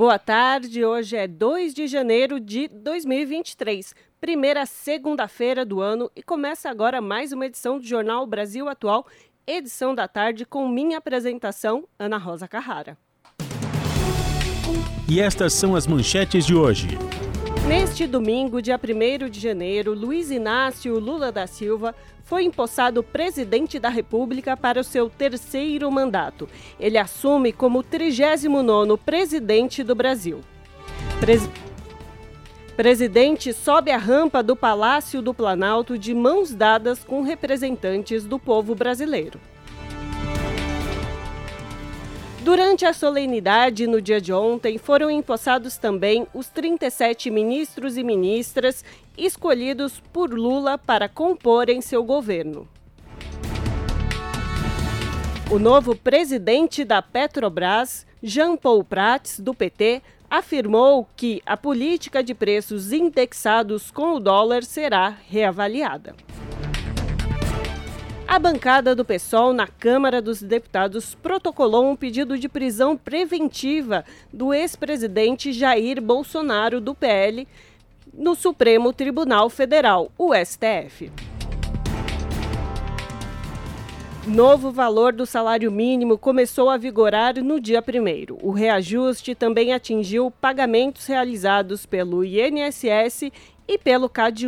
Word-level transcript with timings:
Boa 0.00 0.18
tarde, 0.18 0.82
hoje 0.82 1.14
é 1.14 1.28
2 1.28 1.74
de 1.74 1.86
janeiro 1.86 2.40
de 2.40 2.68
2023, 2.68 3.94
primeira 4.18 4.64
segunda-feira 4.64 5.62
do 5.62 5.82
ano 5.82 6.10
e 6.16 6.22
começa 6.22 6.70
agora 6.70 7.02
mais 7.02 7.32
uma 7.32 7.44
edição 7.44 7.78
do 7.78 7.84
Jornal 7.84 8.26
Brasil 8.26 8.66
Atual, 8.66 9.06
edição 9.46 9.94
da 9.94 10.08
tarde 10.08 10.46
com 10.46 10.66
minha 10.66 10.96
apresentação, 10.96 11.86
Ana 11.98 12.16
Rosa 12.16 12.48
Carrara. 12.48 12.96
E 15.06 15.20
estas 15.20 15.52
são 15.52 15.76
as 15.76 15.86
manchetes 15.86 16.46
de 16.46 16.54
hoje. 16.54 16.88
Neste 17.66 18.06
domingo, 18.06 18.60
dia 18.60 18.78
1 18.78 19.28
de 19.28 19.38
janeiro, 19.38 19.94
Luiz 19.94 20.30
Inácio 20.30 20.98
Lula 20.98 21.30
da 21.30 21.46
Silva 21.46 21.94
foi 22.24 22.44
empossado 22.44 23.02
presidente 23.02 23.78
da 23.78 23.88
República 23.88 24.56
para 24.56 24.80
o 24.80 24.84
seu 24.84 25.08
terceiro 25.08 25.90
mandato. 25.90 26.48
Ele 26.78 26.98
assume 26.98 27.52
como 27.52 27.84
39º 27.84 28.98
presidente 28.98 29.84
do 29.84 29.94
Brasil. 29.94 30.40
Pres... 31.20 31.48
Presidente 32.76 33.52
sobe 33.52 33.90
a 33.90 33.98
rampa 33.98 34.42
do 34.42 34.56
Palácio 34.56 35.20
do 35.20 35.34
Planalto 35.34 35.98
de 35.98 36.14
mãos 36.14 36.54
dadas 36.54 37.04
com 37.04 37.22
representantes 37.22 38.24
do 38.24 38.38
povo 38.38 38.74
brasileiro. 38.74 39.38
Durante 42.42 42.86
a 42.86 42.94
solenidade 42.94 43.86
no 43.86 44.00
dia 44.00 44.18
de 44.18 44.32
ontem, 44.32 44.78
foram 44.78 45.10
empossados 45.10 45.76
também 45.76 46.26
os 46.32 46.48
37 46.48 47.30
ministros 47.30 47.98
e 47.98 48.02
ministras 48.02 48.82
escolhidos 49.16 50.00
por 50.10 50.32
Lula 50.32 50.78
para 50.78 51.06
comporem 51.06 51.82
seu 51.82 52.02
governo. 52.02 52.66
O 55.50 55.58
novo 55.58 55.94
presidente 55.94 56.82
da 56.82 57.02
Petrobras, 57.02 58.06
Jean 58.22 58.56
Paul 58.56 58.84
Prats, 58.84 59.38
do 59.38 59.52
PT, 59.52 60.00
afirmou 60.30 61.06
que 61.14 61.42
a 61.44 61.58
política 61.58 62.22
de 62.22 62.32
preços 62.32 62.90
indexados 62.90 63.90
com 63.90 64.14
o 64.14 64.20
dólar 64.20 64.64
será 64.64 65.14
reavaliada. 65.28 66.14
A 68.30 68.38
bancada 68.38 68.94
do 68.94 69.04
PSOL 69.04 69.52
na 69.52 69.66
Câmara 69.66 70.22
dos 70.22 70.40
Deputados 70.40 71.16
protocolou 71.16 71.90
um 71.90 71.96
pedido 71.96 72.38
de 72.38 72.48
prisão 72.48 72.96
preventiva 72.96 74.04
do 74.32 74.54
ex-presidente 74.54 75.52
Jair 75.52 76.00
Bolsonaro, 76.00 76.80
do 76.80 76.94
PL, 76.94 77.48
no 78.14 78.36
Supremo 78.36 78.92
Tribunal 78.92 79.50
Federal, 79.50 80.12
o 80.16 80.30
STF. 80.32 81.10
Novo 84.24 84.70
valor 84.70 85.12
do 85.12 85.26
salário 85.26 85.72
mínimo 85.72 86.16
começou 86.16 86.70
a 86.70 86.76
vigorar 86.76 87.42
no 87.42 87.58
dia 87.60 87.82
1. 87.82 88.36
O 88.46 88.52
reajuste 88.52 89.34
também 89.34 89.72
atingiu 89.72 90.30
pagamentos 90.30 91.04
realizados 91.04 91.84
pelo 91.84 92.24
INSS 92.24 93.32
e 93.66 93.76
pelo 93.76 94.08
CAD 94.08 94.46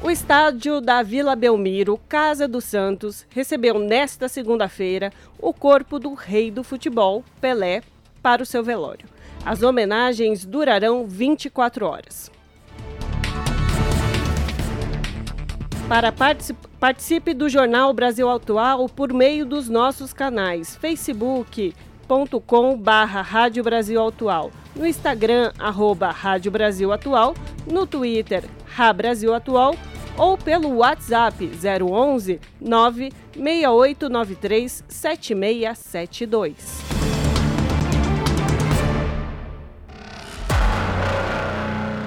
O 0.00 0.10
estádio 0.10 0.80
da 0.80 1.02
Vila 1.02 1.34
Belmiro, 1.34 1.98
Casa 2.08 2.46
dos 2.46 2.64
Santos, 2.64 3.26
recebeu 3.30 3.80
nesta 3.80 4.28
segunda-feira 4.28 5.12
o 5.40 5.52
corpo 5.52 5.98
do 5.98 6.14
rei 6.14 6.52
do 6.52 6.62
futebol, 6.62 7.24
Pelé, 7.40 7.82
para 8.22 8.40
o 8.40 8.46
seu 8.46 8.62
velório. 8.62 9.08
As 9.44 9.62
homenagens 9.62 10.44
durarão 10.44 11.04
24 11.06 11.84
horas. 11.84 12.30
Para 15.88 16.14
participe, 16.78 17.34
do 17.34 17.48
Jornal 17.48 17.92
Brasil 17.92 18.30
Atual 18.30 18.88
por 18.88 19.12
meio 19.12 19.44
dos 19.44 19.68
nossos 19.68 20.12
canais 20.12 20.76
facebook.com 20.76 22.80
no 24.76 24.86
Instagram, 24.86 25.52
arroba 25.58 26.10
Rádio 26.10 26.52
Brasil 26.52 26.92
Atual, 26.92 27.34
no 27.66 27.86
Twitter, 27.86 28.44
Brasil 28.94 29.34
Atual 29.34 29.74
ou 30.16 30.38
pelo 30.38 30.76
WhatsApp 30.76 31.50
011 31.82 32.40
96893 32.60 34.84
7672. 34.88 36.54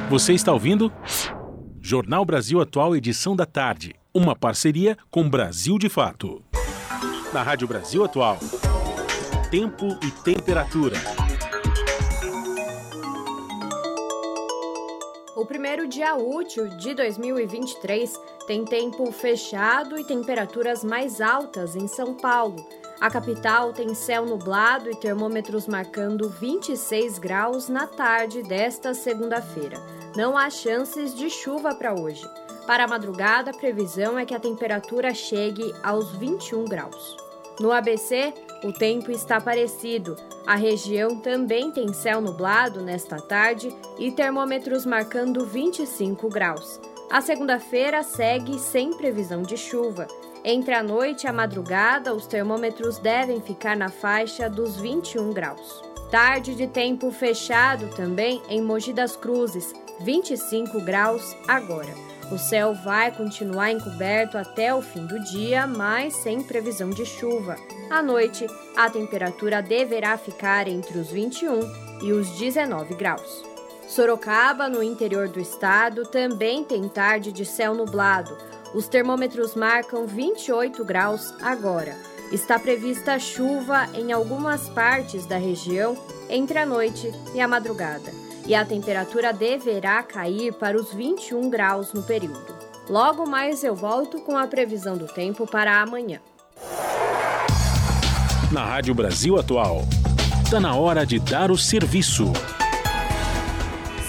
Você 0.10 0.34
está 0.34 0.52
ouvindo? 0.52 0.92
Jornal 1.80 2.26
Brasil 2.26 2.60
Atual, 2.60 2.98
edição 2.98 3.34
da 3.34 3.46
tarde. 3.46 3.96
Uma 4.14 4.36
parceria 4.36 4.98
com 5.10 5.30
Brasil 5.30 5.80
de 5.80 5.88
Fato. 5.88 6.44
Na 7.34 7.42
Rádio 7.42 7.66
Brasil 7.66 8.04
Atual. 8.04 8.38
Tempo 9.50 9.98
e 10.04 10.12
temperatura. 10.24 10.98
O 15.42 15.46
primeiro 15.46 15.88
dia 15.88 16.16
útil 16.16 16.68
de 16.68 16.94
2023 16.94 18.14
tem 18.46 18.64
tempo 18.64 19.12
fechado 19.12 19.98
e 19.98 20.04
temperaturas 20.04 20.84
mais 20.84 21.20
altas 21.20 21.76
em 21.76 21.88
São 21.88 22.14
Paulo. 22.14 22.64
A 23.00 23.10
capital 23.10 23.74
tem 23.74 23.96
céu 23.96 24.24
nublado 24.24 24.92
e 24.92 24.96
termômetros 24.96 25.66
marcando 25.66 26.30
26 26.30 27.18
graus 27.18 27.70
na 27.70 27.88
tarde 27.88 28.44
desta 28.44 28.94
segunda-feira. 28.94 29.82
Não 30.16 30.38
há 30.38 30.48
chances 30.48 31.12
de 31.16 31.28
chuva 31.28 31.74
para 31.74 32.00
hoje. 32.00 32.24
Para 32.68 32.84
a 32.84 32.88
madrugada, 32.88 33.50
a 33.50 33.58
previsão 33.58 34.20
é 34.20 34.26
que 34.28 34.36
a 34.36 34.40
temperatura 34.40 35.12
chegue 35.12 35.74
aos 35.82 36.12
21 36.18 36.66
graus. 36.66 37.18
No 37.60 37.72
ABC, 37.72 38.34
o 38.64 38.72
tempo 38.72 39.12
está 39.12 39.40
parecido. 39.40 40.16
A 40.46 40.56
região 40.56 41.20
também 41.20 41.72
tem 41.72 41.94
céu 41.94 42.22
nublado 42.22 42.82
nesta 42.82 43.18
tarde 43.18 43.76
e 44.00 44.12
termômetros 44.12 44.86
marcando 44.86 45.46
25 45.46 46.30
graus. 46.30 46.80
A 47.10 47.22
segunda-feira 47.22 48.04
segue 48.04 48.58
sem 48.58 48.94
previsão 48.94 49.42
de 49.42 49.58
chuva. 49.58 50.08
Entre 50.44 50.74
a 50.74 50.82
noite 50.82 51.26
e 51.26 51.28
a 51.28 51.34
madrugada, 51.34 52.16
os 52.16 52.26
termômetros 52.26 52.98
devem 52.98 53.42
ficar 53.42 53.76
na 53.76 53.90
faixa 53.90 54.50
dos 54.50 54.78
21 54.78 55.32
graus. 55.32 55.84
Tarde 56.10 56.56
de 56.56 56.68
tempo 56.68 57.12
fechado 57.12 57.88
também 57.96 58.42
em 58.50 58.62
Mogi 58.62 58.92
das 58.92 59.16
Cruzes, 59.16 59.74
25 60.00 60.82
graus 60.82 61.36
agora. 61.48 62.11
O 62.32 62.38
céu 62.38 62.74
vai 62.74 63.12
continuar 63.12 63.72
encoberto 63.72 64.38
até 64.38 64.74
o 64.74 64.82
fim 64.82 65.06
do 65.06 65.20
dia, 65.20 65.68
mas 65.68 66.14
sem 66.16 66.42
previsão 66.42 66.90
de 66.90 67.06
chuva. 67.06 67.58
À 67.90 68.02
noite, 68.02 68.48
a 68.74 68.90
temperatura 68.90 69.62
deverá 69.62 70.18
ficar 70.18 70.66
entre 70.66 70.98
os 70.98 71.12
21 71.12 71.60
e 72.02 72.14
os 72.14 72.30
19 72.38 72.96
graus. 72.96 73.44
Sorocaba, 73.86 74.70
no 74.70 74.82
interior 74.82 75.28
do 75.28 75.42
estado, 75.42 76.06
também 76.06 76.64
tem 76.64 76.88
tarde 76.88 77.34
de 77.34 77.44
céu 77.44 77.76
nublado. 77.76 78.38
Os 78.74 78.88
termômetros 78.88 79.54
marcam 79.54 80.08
28 80.08 80.86
graus 80.86 81.34
agora. 81.42 81.94
Está 82.32 82.58
prevista 82.58 83.20
chuva 83.20 83.90
em 83.94 84.14
algumas 84.14 84.70
partes 84.70 85.26
da 85.26 85.36
região 85.36 85.98
entre 86.30 86.58
a 86.58 86.66
noite 86.66 87.12
e 87.36 87.42
a 87.42 87.48
madrugada 87.48 88.31
e 88.46 88.56
a 88.56 88.66
temperatura 88.66 89.32
deverá 89.32 90.02
cair 90.04 90.54
para 90.54 90.78
os 90.78 90.94
21 90.94 91.50
graus 91.50 91.94
no 91.94 92.04
período. 92.04 92.56
Logo 92.90 93.28
mais 93.28 93.64
eu 93.64 93.76
volto 93.76 94.20
com 94.22 94.38
a 94.38 94.48
previsão 94.48 94.98
do 94.98 95.08
tempo 95.08 95.48
para 95.48 95.82
amanhã. 95.82 96.20
Na 98.52 98.66
Rádio 98.66 98.94
Brasil 98.94 99.38
Atual, 99.38 99.84
está 100.44 100.60
na 100.60 100.76
hora 100.76 101.06
de 101.06 101.20
dar 101.20 101.52
o 101.52 101.58
serviço. 101.58 102.26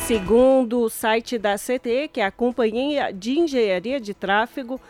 Segundo 0.07 0.81
o 0.81 0.91
site 0.91 1.39
da 1.39 1.55
CTE, 1.55 2.09
que 2.13 2.21
é 2.21 2.25
a 2.25 2.33
Companhia 2.33 3.13
de 3.13 3.39
Engenharia 3.39 4.01
de 4.01 4.13
Tráfego, 4.13 4.81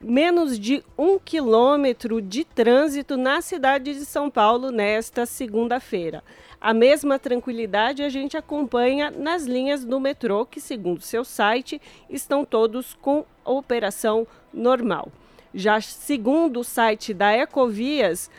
menos 0.00 0.58
de 0.58 0.82
um 0.96 1.18
quilômetro 1.18 2.20
de 2.20 2.44
trânsito 2.44 3.16
na 3.16 3.40
cidade 3.40 3.94
de 3.94 4.04
São 4.04 4.30
Paulo 4.30 4.70
nesta 4.70 5.26
segunda-feira. 5.26 6.24
A 6.64 6.72
mesma 6.72 7.18
tranquilidade 7.18 8.02
a 8.02 8.08
gente 8.08 8.38
acompanha 8.38 9.10
nas 9.10 9.44
linhas 9.44 9.84
do 9.84 10.00
metrô, 10.00 10.46
que, 10.46 10.58
segundo 10.58 11.02
seu 11.02 11.22
site, 11.22 11.78
estão 12.08 12.42
todos 12.42 12.94
com 13.02 13.26
operação 13.44 14.26
normal. 14.50 15.12
Já 15.52 15.78
segundo 15.82 16.60
o 16.60 16.64
site 16.64 17.12
da 17.12 17.36
Ecovias, 17.36 18.30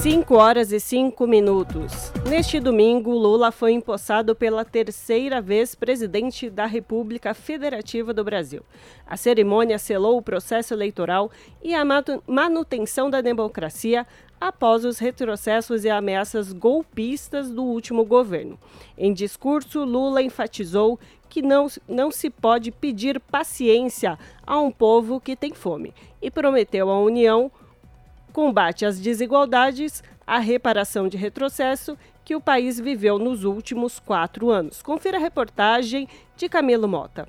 5 0.00 0.34
horas 0.34 0.70
e 0.70 0.78
5 0.78 1.26
minutos. 1.26 2.12
Neste 2.28 2.60
domingo, 2.60 3.12
Lula 3.12 3.50
foi 3.50 3.72
empossado 3.72 4.34
pela 4.34 4.62
terceira 4.62 5.40
vez 5.40 5.74
presidente 5.74 6.50
da 6.50 6.66
República 6.66 7.32
Federativa 7.32 8.12
do 8.12 8.22
Brasil. 8.22 8.62
A 9.06 9.16
cerimônia 9.16 9.78
selou 9.78 10.18
o 10.18 10.22
processo 10.22 10.74
eleitoral 10.74 11.30
e 11.62 11.74
a 11.74 11.82
manutenção 12.26 13.08
da 13.08 13.22
democracia 13.22 14.06
após 14.38 14.84
os 14.84 14.98
retrocessos 14.98 15.86
e 15.86 15.88
ameaças 15.88 16.52
golpistas 16.52 17.50
do 17.50 17.62
último 17.62 18.04
governo. 18.04 18.58
Em 18.98 19.10
discurso, 19.10 19.84
Lula 19.84 20.20
enfatizou 20.20 21.00
que 21.34 21.42
não, 21.42 21.66
não 21.88 22.12
se 22.12 22.30
pode 22.30 22.70
pedir 22.70 23.18
paciência 23.18 24.16
a 24.46 24.60
um 24.60 24.70
povo 24.70 25.20
que 25.20 25.34
tem 25.34 25.52
fome 25.52 25.92
e 26.22 26.30
prometeu 26.30 26.88
à 26.88 27.00
União 27.00 27.50
combate 28.32 28.86
às 28.86 29.00
desigualdades, 29.00 30.00
a 30.24 30.38
reparação 30.38 31.08
de 31.08 31.16
retrocesso 31.16 31.98
que 32.24 32.36
o 32.36 32.40
país 32.40 32.78
viveu 32.78 33.18
nos 33.18 33.42
últimos 33.42 33.98
quatro 33.98 34.48
anos. 34.48 34.80
Confira 34.80 35.16
a 35.16 35.20
reportagem 35.20 36.06
de 36.36 36.48
Camilo 36.48 36.86
Mota. 36.86 37.26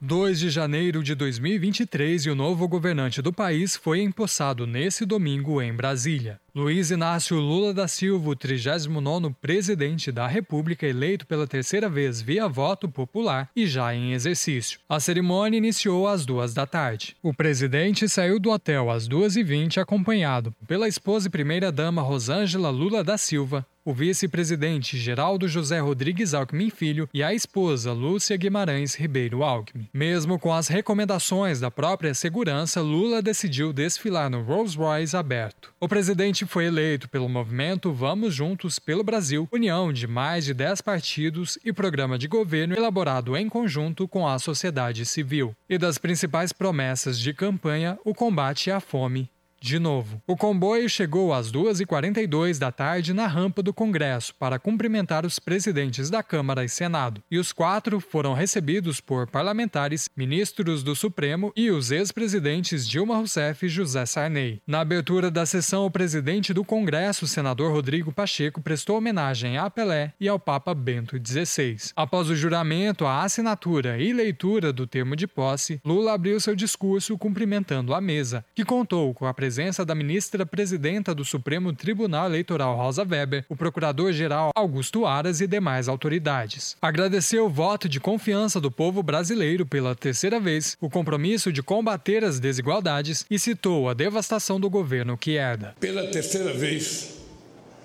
2 0.00 0.38
de 0.38 0.48
janeiro 0.48 1.02
de 1.02 1.16
2023 1.16 2.26
e 2.26 2.30
o 2.30 2.36
novo 2.36 2.68
governante 2.68 3.20
do 3.20 3.32
país 3.32 3.74
foi 3.74 4.00
empossado 4.00 4.64
nesse 4.64 5.04
domingo 5.04 5.60
em 5.60 5.74
Brasília. 5.74 6.43
Luiz 6.56 6.92
Inácio 6.92 7.36
Lula 7.36 7.74
da 7.74 7.88
Silva, 7.88 8.30
o 8.30 8.36
39º 8.36 9.34
presidente 9.42 10.12
da 10.12 10.28
República, 10.28 10.86
eleito 10.86 11.26
pela 11.26 11.48
terceira 11.48 11.88
vez 11.88 12.22
via 12.22 12.46
voto 12.46 12.88
popular 12.88 13.50
e 13.56 13.66
já 13.66 13.92
em 13.92 14.12
exercício. 14.12 14.78
A 14.88 15.00
cerimônia 15.00 15.58
iniciou 15.58 16.06
às 16.06 16.24
duas 16.24 16.54
da 16.54 16.64
tarde. 16.64 17.16
O 17.20 17.34
presidente 17.34 18.08
saiu 18.08 18.38
do 18.38 18.52
hotel 18.52 18.88
às 18.88 19.08
2h20 19.08 19.78
acompanhado 19.78 20.54
pela 20.68 20.86
esposa 20.86 21.26
e 21.26 21.30
primeira-dama 21.30 22.02
Rosângela 22.02 22.70
Lula 22.70 23.02
da 23.02 23.18
Silva, 23.18 23.66
o 23.84 23.92
vice-presidente 23.92 24.96
Geraldo 24.96 25.46
José 25.46 25.78
Rodrigues 25.78 26.32
Alckmin 26.32 26.70
Filho 26.70 27.06
e 27.12 27.22
a 27.22 27.34
esposa 27.34 27.92
Lúcia 27.92 28.34
Guimarães 28.36 28.94
Ribeiro 28.94 29.42
Alckmin. 29.44 29.86
Mesmo 29.92 30.38
com 30.38 30.54
as 30.54 30.68
recomendações 30.68 31.60
da 31.60 31.70
própria 31.70 32.14
segurança, 32.14 32.80
Lula 32.80 33.20
decidiu 33.20 33.74
desfilar 33.74 34.30
no 34.30 34.42
Rolls-Royce 34.42 35.14
aberto. 35.14 35.70
O 35.78 35.86
presidente 35.86 36.43
foi 36.46 36.66
eleito 36.66 37.08
pelo 37.08 37.28
movimento 37.28 37.92
Vamos 37.92 38.34
Juntos 38.34 38.78
pelo 38.78 39.04
Brasil, 39.04 39.48
união 39.52 39.92
de 39.92 40.06
mais 40.06 40.44
de 40.44 40.54
10 40.54 40.80
partidos 40.80 41.58
e 41.64 41.72
programa 41.72 42.18
de 42.18 42.28
governo 42.28 42.74
elaborado 42.74 43.36
em 43.36 43.48
conjunto 43.48 44.06
com 44.08 44.26
a 44.26 44.38
sociedade 44.38 45.04
civil. 45.04 45.54
E 45.68 45.78
das 45.78 45.98
principais 45.98 46.52
promessas 46.52 47.18
de 47.18 47.32
campanha, 47.32 47.98
o 48.04 48.14
combate 48.14 48.70
à 48.70 48.80
fome 48.80 49.30
de 49.64 49.78
novo. 49.78 50.22
O 50.26 50.36
comboio 50.36 50.88
chegou 50.90 51.32
às 51.32 51.50
2h42 51.50 52.58
da 52.58 52.70
tarde 52.70 53.14
na 53.14 53.26
rampa 53.26 53.62
do 53.62 53.72
Congresso 53.72 54.34
para 54.34 54.58
cumprimentar 54.58 55.24
os 55.24 55.38
presidentes 55.38 56.10
da 56.10 56.22
Câmara 56.22 56.64
e 56.64 56.68
Senado, 56.68 57.22
e 57.30 57.38
os 57.38 57.50
quatro 57.50 57.98
foram 57.98 58.34
recebidos 58.34 59.00
por 59.00 59.26
parlamentares, 59.26 60.10
ministros 60.14 60.82
do 60.82 60.94
Supremo 60.94 61.50
e 61.56 61.70
os 61.70 61.90
ex-presidentes 61.90 62.86
Dilma 62.86 63.16
Rousseff 63.16 63.64
e 63.64 63.68
José 63.70 64.04
Sarney. 64.04 64.60
Na 64.66 64.80
abertura 64.80 65.30
da 65.30 65.46
sessão, 65.46 65.86
o 65.86 65.90
presidente 65.90 66.52
do 66.52 66.62
Congresso, 66.62 67.26
senador 67.26 67.72
Rodrigo 67.72 68.12
Pacheco, 68.12 68.60
prestou 68.60 68.98
homenagem 68.98 69.56
a 69.56 69.70
Pelé 69.70 70.12
e 70.20 70.28
ao 70.28 70.38
Papa 70.38 70.74
Bento 70.74 71.16
XVI. 71.16 71.76
Após 71.96 72.28
o 72.28 72.36
juramento, 72.36 73.06
a 73.06 73.22
assinatura 73.22 73.98
e 73.98 74.12
leitura 74.12 74.74
do 74.74 74.86
termo 74.86 75.16
de 75.16 75.26
posse, 75.26 75.80
Lula 75.82 76.12
abriu 76.12 76.38
seu 76.38 76.54
discurso 76.54 77.16
cumprimentando 77.16 77.94
a 77.94 78.00
mesa, 78.00 78.44
que 78.54 78.62
contou 78.62 79.14
com 79.14 79.24
a 79.24 79.32
presença 79.32 79.53
presença 79.54 79.84
da 79.84 79.94
ministra 79.94 80.44
presidenta 80.44 81.14
do 81.14 81.24
Supremo 81.24 81.72
Tribunal 81.72 82.26
Eleitoral 82.26 82.76
Rosa 82.76 83.06
Weber, 83.08 83.44
o 83.48 83.54
procurador-geral 83.54 84.50
Augusto 84.52 85.06
Aras 85.06 85.40
e 85.40 85.46
demais 85.46 85.86
autoridades. 85.86 86.76
Agradeceu 86.82 87.46
o 87.46 87.48
voto 87.48 87.88
de 87.88 88.00
confiança 88.00 88.60
do 88.60 88.68
povo 88.68 89.00
brasileiro 89.00 89.64
pela 89.64 89.94
terceira 89.94 90.40
vez, 90.40 90.76
o 90.80 90.90
compromisso 90.90 91.52
de 91.52 91.62
combater 91.62 92.24
as 92.24 92.40
desigualdades 92.40 93.24
e 93.30 93.38
citou 93.38 93.88
a 93.88 93.94
devastação 93.94 94.58
do 94.58 94.68
governo 94.68 95.16
que 95.16 95.36
herda. 95.36 95.76
Pela 95.78 96.04
terceira 96.08 96.52
vez, 96.52 97.10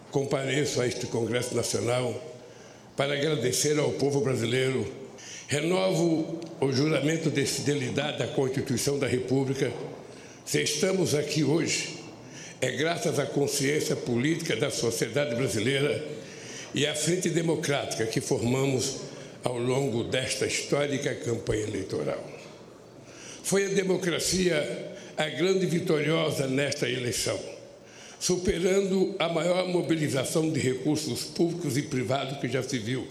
compareço 0.09 0.81
a 0.81 0.87
este 0.87 1.05
Congresso 1.05 1.55
Nacional 1.55 2.19
para 2.97 3.13
agradecer 3.13 3.77
ao 3.77 3.91
povo 3.91 4.21
brasileiro. 4.21 4.91
Renovo 5.47 6.39
o 6.59 6.71
juramento 6.71 7.29
de 7.29 7.45
fidelidade 7.45 8.23
à 8.23 8.27
Constituição 8.27 8.97
da 8.97 9.05
República 9.05 9.71
se 10.49 10.63
estamos 10.63 11.13
aqui 11.13 11.43
hoje, 11.43 11.89
é 12.59 12.71
graças 12.71 13.19
à 13.19 13.25
consciência 13.27 13.95
política 13.95 14.55
da 14.55 14.71
sociedade 14.71 15.35
brasileira 15.35 16.03
e 16.73 16.87
à 16.87 16.95
frente 16.95 17.29
democrática 17.29 18.07
que 18.07 18.19
formamos 18.19 18.97
ao 19.43 19.59
longo 19.59 20.05
desta 20.05 20.47
histórica 20.47 21.13
campanha 21.13 21.65
eleitoral. 21.65 22.27
Foi 23.43 23.65
a 23.65 23.75
democracia 23.75 24.95
a 25.15 25.29
grande 25.29 25.67
vitoriosa 25.67 26.47
nesta 26.47 26.89
eleição, 26.89 27.39
superando 28.19 29.15
a 29.19 29.29
maior 29.29 29.67
mobilização 29.67 30.49
de 30.49 30.59
recursos 30.59 31.25
públicos 31.25 31.77
e 31.77 31.83
privados 31.83 32.39
que 32.39 32.47
já 32.47 32.63
se 32.63 32.79
viu, 32.79 33.07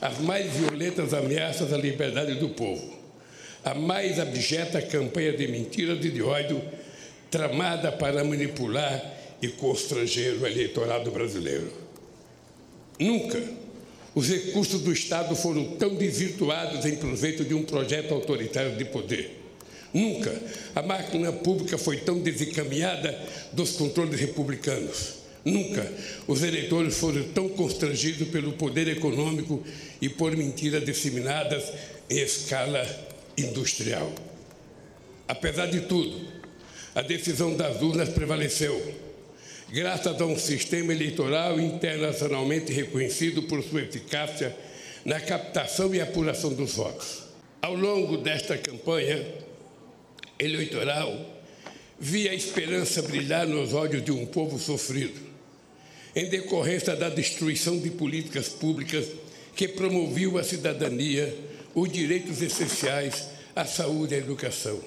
as 0.00 0.18
mais 0.20 0.50
violentas 0.50 1.12
ameaças 1.12 1.70
à 1.70 1.76
liberdade 1.76 2.36
do 2.36 2.48
povo 2.48 3.01
a 3.64 3.74
mais 3.74 4.18
abjeta 4.18 4.82
campanha 4.82 5.32
de 5.32 5.46
mentiras 5.48 6.04
e 6.04 6.10
de 6.10 6.22
ódio 6.22 6.62
tramada 7.30 7.90
para 7.90 8.24
manipular 8.24 9.02
e 9.40 9.48
constranger 9.48 10.40
o 10.40 10.46
eleitorado 10.46 11.10
brasileiro. 11.10 11.72
Nunca 12.98 13.42
os 14.14 14.28
recursos 14.28 14.80
do 14.82 14.92
Estado 14.92 15.34
foram 15.34 15.64
tão 15.76 15.94
desvirtuados 15.94 16.84
em 16.84 16.96
proveito 16.96 17.44
de 17.44 17.54
um 17.54 17.62
projeto 17.62 18.12
autoritário 18.12 18.76
de 18.76 18.84
poder. 18.84 19.38
Nunca 19.92 20.32
a 20.74 20.82
máquina 20.82 21.32
pública 21.32 21.78
foi 21.78 21.98
tão 21.98 22.18
desencaminhada 22.18 23.18
dos 23.52 23.72
controles 23.72 24.20
republicanos. 24.20 25.22
Nunca 25.44 25.90
os 26.28 26.42
eleitores 26.42 26.96
foram 26.96 27.22
tão 27.30 27.48
constrangidos 27.48 28.28
pelo 28.28 28.52
poder 28.52 28.86
econômico 28.88 29.62
e 30.00 30.08
por 30.08 30.36
mentiras 30.36 30.84
disseminadas 30.84 31.64
em 32.08 32.18
escala 32.18 32.86
industrial. 33.36 34.12
Apesar 35.26 35.66
de 35.66 35.82
tudo, 35.82 36.20
a 36.94 37.02
decisão 37.02 37.56
das 37.56 37.80
urnas 37.80 38.08
prevaleceu, 38.10 38.94
graças 39.70 40.20
a 40.20 40.26
um 40.26 40.38
sistema 40.38 40.92
eleitoral 40.92 41.58
internacionalmente 41.58 42.72
reconhecido 42.72 43.44
por 43.44 43.62
sua 43.62 43.82
eficácia 43.82 44.54
na 45.04 45.20
captação 45.20 45.94
e 45.94 46.00
apuração 46.00 46.52
dos 46.52 46.74
votos. 46.74 47.22
Ao 47.60 47.74
longo 47.74 48.18
desta 48.18 48.58
campanha 48.58 49.24
eleitoral, 50.38 51.42
vi 51.98 52.28
a 52.28 52.34
esperança 52.34 53.00
brilhar 53.02 53.46
nos 53.46 53.72
olhos 53.72 54.04
de 54.04 54.12
um 54.12 54.26
povo 54.26 54.58
sofrido. 54.58 55.32
em 56.14 56.28
decorrência 56.28 56.94
da 56.94 57.08
destruição 57.08 57.78
de 57.78 57.90
políticas 57.90 58.48
públicas 58.48 59.06
que 59.56 59.68
promoviam 59.68 60.36
a 60.36 60.44
cidadania, 60.44 61.34
os 61.74 61.90
direitos 61.90 62.42
essenciais, 62.42 63.28
a 63.54 63.64
saúde 63.64 64.14
e 64.14 64.16
a 64.16 64.20
educação. 64.20 64.80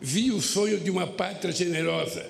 Vi 0.00 0.30
o 0.32 0.40
sonho 0.40 0.80
de 0.80 0.90
uma 0.90 1.06
pátria 1.06 1.52
generosa 1.52 2.24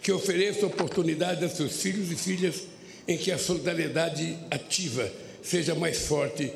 que 0.00 0.12
ofereça 0.12 0.66
oportunidade 0.66 1.44
a 1.44 1.48
seus 1.48 1.82
filhos 1.82 2.10
e 2.12 2.16
filhas 2.16 2.62
em 3.08 3.18
que 3.18 3.32
a 3.32 3.38
solidariedade 3.38 4.38
ativa 4.50 5.10
seja 5.42 5.74
mais 5.74 6.06
forte 6.06 6.52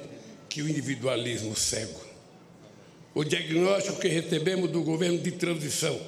que 0.49 0.62
o 0.62 0.69
individualismo 0.69 1.57
cego. 1.57 2.00
O 3.15 3.25
diagnóstico 3.25 4.00
que 4.00 4.09
recebemos 4.09 4.71
do 4.71 4.83
governo 4.83 5.19
de 5.19 5.33
transição, 5.33 6.00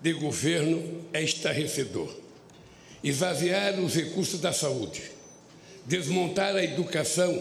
de 0.00 0.12
governo, 0.12 1.04
é 1.12 1.22
estarrecedor. 1.22 2.08
Esvaziar 3.02 3.80
os 3.80 3.94
recursos 3.94 4.40
da 4.40 4.52
saúde, 4.52 5.02
desmontar 5.84 6.54
a 6.54 6.62
educação, 6.62 7.36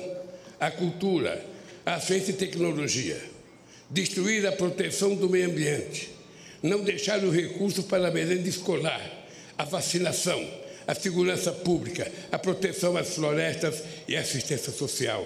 a 0.59 0.71
cultura, 0.71 1.45
a 1.85 1.99
ciência 1.99 2.31
e 2.31 2.35
tecnologia, 2.35 3.21
destruir 3.89 4.45
a 4.45 4.51
proteção 4.51 5.15
do 5.15 5.29
meio 5.29 5.49
ambiente, 5.49 6.09
não 6.61 6.83
deixar 6.83 7.23
os 7.23 7.33
recursos 7.33 7.85
para 7.85 8.07
a 8.07 8.11
merenda 8.11 8.47
escolar, 8.47 9.01
a 9.57 9.63
vacinação, 9.63 10.43
a 10.87 10.93
segurança 10.93 11.51
pública, 11.51 12.11
a 12.31 12.37
proteção 12.37 12.97
às 12.97 13.15
florestas 13.15 13.83
e 14.07 14.15
a 14.15 14.21
assistência 14.21 14.71
social. 14.71 15.25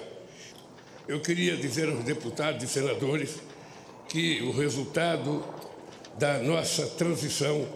Eu 1.07 1.19
queria 1.21 1.55
dizer 1.55 1.89
aos 1.89 2.03
deputados 2.03 2.63
e 2.63 2.67
senadores 2.67 3.35
que 4.07 4.41
o 4.41 4.51
resultado 4.51 5.45
da 6.17 6.39
nossa 6.39 6.88
transição, 6.88 7.67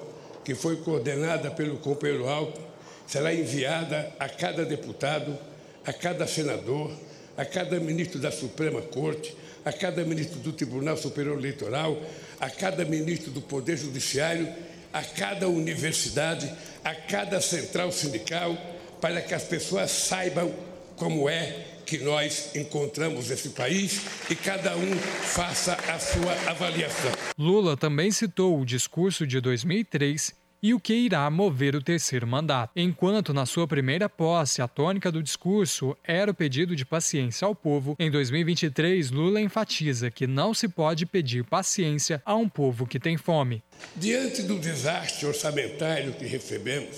que 0.44 0.56
foi 0.56 0.78
coordenada 0.78 1.52
pelo 1.52 1.78
companheiro 1.78 2.28
Alto, 2.28 2.60
será 3.06 3.34
enviada 3.34 4.12
a 4.20 4.30
cada 4.30 4.64
deputado, 4.64 5.38
a 5.86 5.92
cada 5.92 6.26
senador, 6.26 6.92
a 7.40 7.46
cada 7.46 7.80
ministro 7.80 8.20
da 8.20 8.32
Suprema 8.32 8.82
Corte, 8.82 9.34
a 9.64 9.72
cada 9.72 10.04
ministro 10.04 10.42
do 10.42 10.52
Tribunal 10.52 10.98
Superior 10.98 11.38
Eleitoral, 11.40 11.98
a 12.38 12.50
cada 12.50 12.84
ministro 12.84 13.32
do 13.32 13.40
Poder 13.40 13.78
Judiciário, 13.78 14.46
a 14.92 15.02
cada 15.02 15.48
universidade, 15.48 16.52
a 16.84 16.94
cada 16.94 17.40
central 17.40 17.94
sindical, 17.94 18.58
para 19.00 19.22
que 19.22 19.34
as 19.34 19.44
pessoas 19.44 19.90
saibam 19.90 20.54
como 20.98 21.30
é 21.30 21.66
que 21.86 22.00
nós 22.00 22.54
encontramos 22.58 23.32
esse 23.32 23.50
país 23.50 24.02
e 24.30 24.36
cada 24.36 24.76
um 24.76 24.96
faça 24.98 25.76
a 25.88 25.98
sua 25.98 26.34
avaliação. 26.52 27.12
Lula 27.38 27.78
também 27.78 28.12
citou 28.12 28.60
o 28.60 28.66
discurso 28.66 29.26
de 29.26 29.40
2003 29.40 30.36
e 30.62 30.74
o 30.74 30.80
que 30.80 30.94
irá 30.94 31.30
mover 31.30 31.76
o 31.76 31.82
terceiro 31.82 32.28
mandato. 32.28 32.72
Enquanto 32.76 33.34
na 33.34 33.46
sua 33.46 33.68
primeira 33.68 34.10
posse 34.10 34.62
a 34.62 34.68
tônica 34.68 35.12
do 35.12 35.24
discurso 35.24 35.98
era 36.04 36.32
o 36.32 36.34
pedido 36.34 36.76
de 36.76 36.86
paciência 36.86 37.46
ao 37.46 37.56
povo, 37.56 37.96
em 38.00 38.12
2023 38.12 39.12
Lula 39.12 39.40
enfatiza 39.42 40.12
que 40.12 40.28
não 40.28 40.54
se 40.54 40.68
pode 40.68 41.06
pedir 41.06 41.44
paciência 41.44 42.22
a 42.26 42.36
um 42.36 42.48
povo 42.48 42.86
que 42.86 43.00
tem 43.00 43.18
fome. 43.18 43.64
Diante 43.96 44.44
do 44.44 44.60
desastre 44.60 45.26
orçamentário 45.26 46.14
que 46.14 46.26
recebemos, 46.26 46.98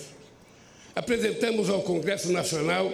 apresentamos 0.96 1.70
ao 1.70 1.82
Congresso 1.84 2.32
Nacional 2.32 2.92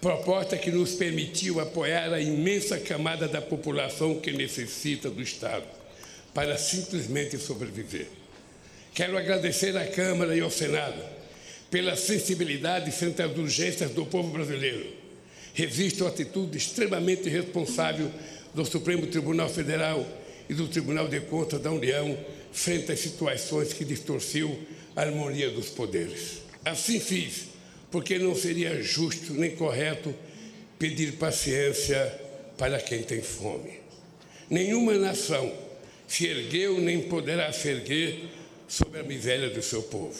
proposta 0.00 0.56
que 0.56 0.70
nos 0.70 0.94
permitiu 0.94 1.60
apoiar 1.60 2.12
a 2.12 2.20
imensa 2.20 2.78
camada 2.78 3.28
da 3.28 3.42
população 3.42 4.18
que 4.18 4.32
necessita 4.32 5.10
do 5.10 5.20
Estado 5.20 5.66
para 6.32 6.56
simplesmente 6.56 7.36
sobreviver. 7.36 8.19
Quero 8.94 9.16
agradecer 9.16 9.76
à 9.76 9.86
Câmara 9.86 10.36
e 10.36 10.40
ao 10.40 10.50
Senado 10.50 11.00
pela 11.70 11.94
sensibilidade 11.94 12.90
frente 12.90 13.22
às 13.22 13.36
urgências 13.36 13.92
do 13.92 14.04
povo 14.04 14.30
brasileiro. 14.30 14.86
Resisto 15.54 16.04
à 16.04 16.08
atitude 16.08 16.58
extremamente 16.58 17.28
responsável 17.28 18.10
do 18.52 18.64
Supremo 18.64 19.06
Tribunal 19.06 19.48
Federal 19.48 20.04
e 20.48 20.54
do 20.54 20.66
Tribunal 20.66 21.06
de 21.06 21.20
Contas 21.20 21.60
da 21.60 21.70
União 21.70 22.18
frente 22.52 22.90
às 22.90 22.98
situações 22.98 23.72
que 23.72 23.84
distorciu 23.84 24.58
a 24.96 25.02
harmonia 25.02 25.50
dos 25.50 25.68
poderes. 25.68 26.42
Assim 26.64 26.98
fiz, 26.98 27.44
porque 27.90 28.18
não 28.18 28.34
seria 28.34 28.82
justo 28.82 29.34
nem 29.34 29.52
correto 29.52 30.12
pedir 30.78 31.12
paciência 31.12 32.12
para 32.58 32.80
quem 32.80 33.02
tem 33.02 33.22
fome. 33.22 33.78
Nenhuma 34.48 34.94
nação 34.94 35.52
se 36.08 36.26
ergueu 36.26 36.80
nem 36.80 37.02
poderá 37.02 37.52
se 37.52 37.68
erguer 37.68 38.28
sobre 38.70 39.00
a 39.00 39.02
miséria 39.02 39.50
do 39.50 39.60
seu 39.60 39.82
povo. 39.82 40.16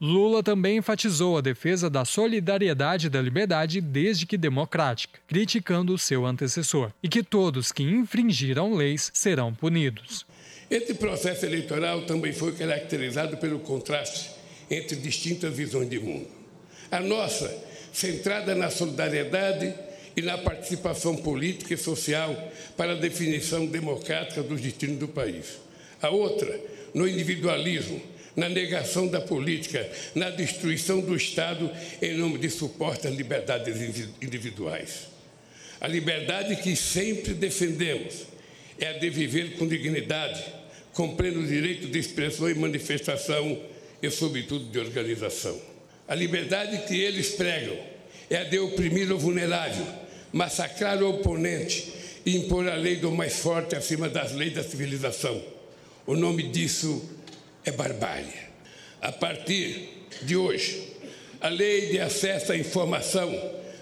Lula 0.00 0.42
também 0.42 0.78
enfatizou 0.78 1.38
a 1.38 1.40
defesa 1.40 1.88
da 1.88 2.04
solidariedade 2.04 3.06
e 3.06 3.10
da 3.10 3.20
liberdade 3.20 3.80
desde 3.80 4.26
que 4.26 4.36
democrática, 4.36 5.20
criticando 5.28 5.94
o 5.94 5.98
seu 5.98 6.26
antecessor, 6.26 6.90
e 7.02 7.08
que 7.08 7.22
todos 7.22 7.70
que 7.70 7.82
infringiram 7.82 8.74
leis 8.74 9.10
serão 9.14 9.54
punidos. 9.54 10.26
Esse 10.70 10.94
processo 10.94 11.44
eleitoral 11.46 12.02
também 12.06 12.32
foi 12.32 12.52
caracterizado 12.52 13.36
pelo 13.36 13.60
contraste 13.60 14.30
entre 14.70 14.96
distintas 14.96 15.54
visões 15.54 15.88
de 15.88 15.98
mundo. 15.98 16.28
A 16.90 17.00
nossa, 17.00 17.54
centrada 17.92 18.54
na 18.54 18.70
solidariedade 18.70 19.74
e 20.16 20.22
na 20.22 20.38
participação 20.38 21.14
política 21.16 21.74
e 21.74 21.76
social 21.76 22.34
para 22.76 22.92
a 22.92 22.96
definição 22.96 23.66
democrática 23.66 24.42
dos 24.42 24.60
destinos 24.60 24.98
do 24.98 25.08
país. 25.08 25.58
A 26.00 26.08
outra, 26.08 26.58
no 26.94 27.08
individualismo, 27.08 28.00
na 28.36 28.48
negação 28.48 29.08
da 29.08 29.20
política, 29.20 29.88
na 30.14 30.30
destruição 30.30 31.00
do 31.00 31.16
Estado 31.16 31.70
em 32.00 32.14
nome 32.14 32.38
de 32.38 32.48
supostas 32.48 33.14
liberdades 33.14 33.76
individuais. 34.22 35.08
A 35.80 35.88
liberdade 35.88 36.56
que 36.56 36.76
sempre 36.76 37.34
defendemos 37.34 38.26
é 38.78 38.88
a 38.88 38.92
de 38.92 39.10
viver 39.10 39.56
com 39.56 39.66
dignidade, 39.66 40.42
com 40.92 41.16
pleno 41.16 41.46
direito 41.46 41.88
de 41.88 41.98
expressão 41.98 42.48
e 42.48 42.54
manifestação 42.54 43.60
e, 44.02 44.10
sobretudo, 44.10 44.66
de 44.70 44.78
organização. 44.78 45.60
A 46.08 46.14
liberdade 46.14 46.86
que 46.86 46.98
eles 47.00 47.30
pregam 47.30 47.76
é 48.28 48.38
a 48.38 48.44
de 48.44 48.58
oprimir 48.58 49.10
o 49.12 49.18
vulnerável, 49.18 49.86
massacrar 50.32 51.02
o 51.02 51.10
oponente 51.10 51.92
e 52.24 52.36
impor 52.36 52.68
a 52.68 52.74
lei 52.74 52.96
do 52.96 53.10
mais 53.10 53.36
forte 53.36 53.74
acima 53.74 54.08
das 54.08 54.32
leis 54.32 54.54
da 54.54 54.62
civilização 54.62 55.59
o 56.06 56.16
nome 56.16 56.44
disso 56.44 57.02
é 57.64 57.70
barbárie. 57.70 58.50
A 59.00 59.12
partir 59.12 60.06
de 60.22 60.36
hoje, 60.36 60.88
a 61.40 61.48
lei 61.48 61.86
de 61.86 62.00
acesso 62.00 62.52
à 62.52 62.56
informação 62.56 63.30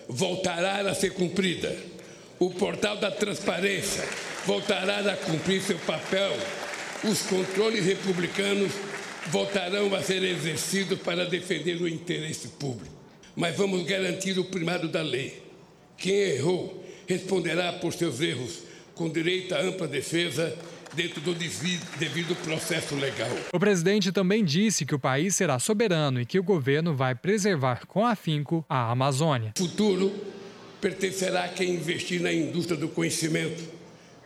voltará 0.09 0.81
a 0.81 0.95
ser 0.95 1.13
cumprida. 1.13 1.75
O 2.39 2.51
portal 2.51 2.97
da 2.97 3.11
transparência 3.11 4.05
voltará 4.47 4.99
a 5.01 5.17
cumprir 5.17 5.61
seu 5.61 5.79
papel. 5.81 6.37
Os 7.05 7.23
controles 7.23 7.85
republicanos 7.85 8.73
voltarão 9.29 9.95
a 9.95 10.03
ser 10.03 10.23
exercidos 10.23 11.01
para 11.01 11.27
defender 11.27 11.81
o 11.81 11.89
interesse 11.89 12.49
público. 12.49 12.95
Mas 13.35 13.57
vamos 13.57 13.85
garantir 13.85 14.39
o 14.39 14.45
primado 14.45 14.89
da 14.89 15.03
lei. 15.03 15.43
Quem 15.97 16.15
errou 16.15 16.85
responderá 17.07 17.73
por 17.75 17.93
seus 17.93 18.21
erros, 18.21 18.61
com 18.95 19.09
direito 19.09 19.55
à 19.55 19.61
ampla 19.61 19.87
defesa 19.87 20.57
dentro 20.95 21.21
do 21.21 21.35
devido 21.35 22.35
processo 22.43 22.95
legal. 22.95 23.31
O 23.53 23.61
presidente 23.61 24.13
também 24.13 24.45
disse 24.45 24.87
que 24.87 24.95
o 24.95 24.99
país 24.99 25.37
será 25.37 25.59
soberano 25.59 26.21
e 26.21 26.27
que 26.27 26.39
o 26.39 26.43
governo 26.43 26.95
vai 26.95 27.15
preservar 27.15 27.87
com 27.87 28.05
afinco 28.05 28.65
a 28.69 28.91
Amazônia. 28.91 29.53
O 29.57 29.59
futuro 29.59 30.13
pertencerá 30.81 31.45
a 31.45 31.49
quem 31.49 31.75
investir 31.75 32.21
na 32.21 32.33
indústria 32.33 32.79
do 32.79 32.89
conhecimento, 32.89 33.63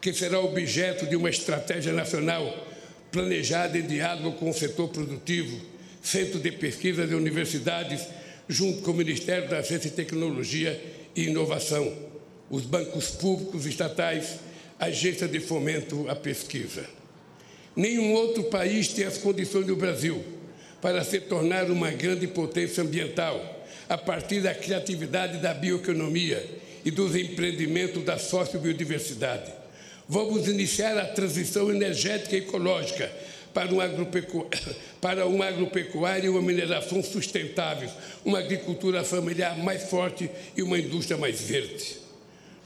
que 0.01 0.13
será 0.13 0.41
objeto 0.41 1.07
de 1.07 1.17
uma 1.17 1.31
estratégia 1.31 1.93
nacional 1.93 2.69
planejada 3.11 3.79
em 3.79 3.87
diálogo 3.87 4.33
com 4.39 4.51
o 4.51 4.55
setor 4.55 4.89
produtivo, 4.89 5.61
centro 6.03 6.41
de 6.41 6.51
pesquisa 6.51 7.07
de 7.07 7.15
universidades, 7.15 8.07
junto 8.49 8.83
com 8.83 8.91
o 8.91 8.95
Ministério 8.95 9.49
da 9.49 9.63
Ciência 9.63 9.89
e 9.89 9.93
Tecnologia 9.93 10.83
e 11.15 11.25
Inovação, 11.25 11.93
os 12.51 12.65
bancos 12.65 13.11
públicos 13.11 13.67
estatais 13.67 14.41
agência 14.85 15.29
de 15.29 15.39
fomento 15.41 16.09
à 16.09 16.17
pesquisa. 16.17 16.85
Nenhum 17.75 18.13
outro 18.15 18.45
país 18.45 18.89
tem 18.89 19.05
as 19.05 19.17
condições 19.17 19.67
do 19.67 19.77
Brasil 19.77 20.23
para 20.81 21.05
se 21.05 21.21
tornar 21.21 21.71
uma 21.71 21.91
grande 21.91 22.27
potência 22.27 22.83
ambiental 22.83 23.65
a 23.89 23.97
partir 23.97 24.41
da 24.41 24.55
criatividade 24.55 25.39
da 25.39 25.55
bioeconomia 25.55 26.45
e 26.85 26.91
dos 26.91 27.15
empreendimentos 27.15 28.05
da 28.05 28.19
sociobiodiversidade. 28.19 29.53
Vamos 30.09 30.49
iniciar 30.49 30.99
a 30.99 31.07
transição 31.07 31.71
energética 31.71 32.35
e 32.35 32.41
ecológica 32.41 33.11
para, 33.55 33.73
um 33.73 33.81
agropecu... 33.81 34.49
para 35.01 35.27
uma 35.27 35.47
agropecuária 35.47 36.27
e 36.27 36.29
uma 36.29 36.43
mineração 36.43 37.03
sustentáveis, 37.03 37.93
uma 38.25 38.41
agricultura 38.41 39.05
familiar 39.05 39.57
mais 39.57 39.85
forte 39.85 40.29
e 40.57 40.63
uma 40.63 40.79
indústria 40.79 41.17
mais 41.17 41.41
verde. 41.41 41.99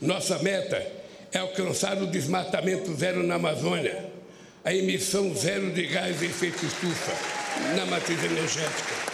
Nossa 0.00 0.38
meta 0.38 1.05
é 1.36 1.38
alcançar 1.38 2.02
o 2.02 2.06
desmatamento 2.06 2.94
zero 2.94 3.22
na 3.22 3.34
Amazônia, 3.34 4.10
a 4.64 4.72
emissão 4.74 5.34
zero 5.34 5.70
de 5.70 5.86
gás 5.86 6.18
de 6.18 6.24
efeito 6.24 6.64
estufa 6.64 7.12
na 7.76 7.84
matriz 7.84 8.24
energética. 8.24 9.06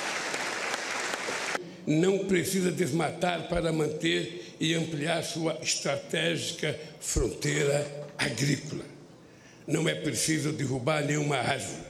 não 1.85 2.27
precisa 2.27 2.71
desmatar 2.71 3.49
para 3.49 3.73
manter 3.73 4.55
e 4.61 4.73
ampliar 4.73 5.25
sua 5.25 5.59
estratégica 5.61 6.79
fronteira 7.01 7.85
agrícola. 8.17 8.85
Não 9.67 9.89
é 9.89 9.95
preciso 9.97 10.53
derrubar 10.53 11.05
nenhuma 11.05 11.39
árvore. 11.39 11.83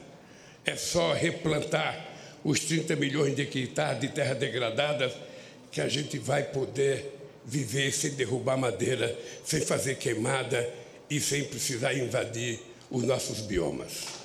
É 0.65 0.75
só 0.75 1.13
replantar 1.13 2.09
os 2.43 2.59
30 2.61 2.95
milhões 2.95 3.35
de 3.35 3.43
hectares 3.43 4.01
de 4.01 4.07
terra 4.07 4.33
degradada 4.33 5.13
que 5.71 5.79
a 5.79 5.87
gente 5.87 6.17
vai 6.17 6.41
poder 6.41 7.12
viver 7.45 7.91
sem 7.91 8.11
derrubar 8.11 8.57
madeira, 8.57 9.17
sem 9.45 9.61
fazer 9.61 9.95
queimada 9.95 10.67
e 11.09 11.19
sem 11.19 11.43
precisar 11.43 11.93
invadir 11.93 12.59
os 12.89 13.03
nossos 13.03 13.41
biomas. 13.41 14.22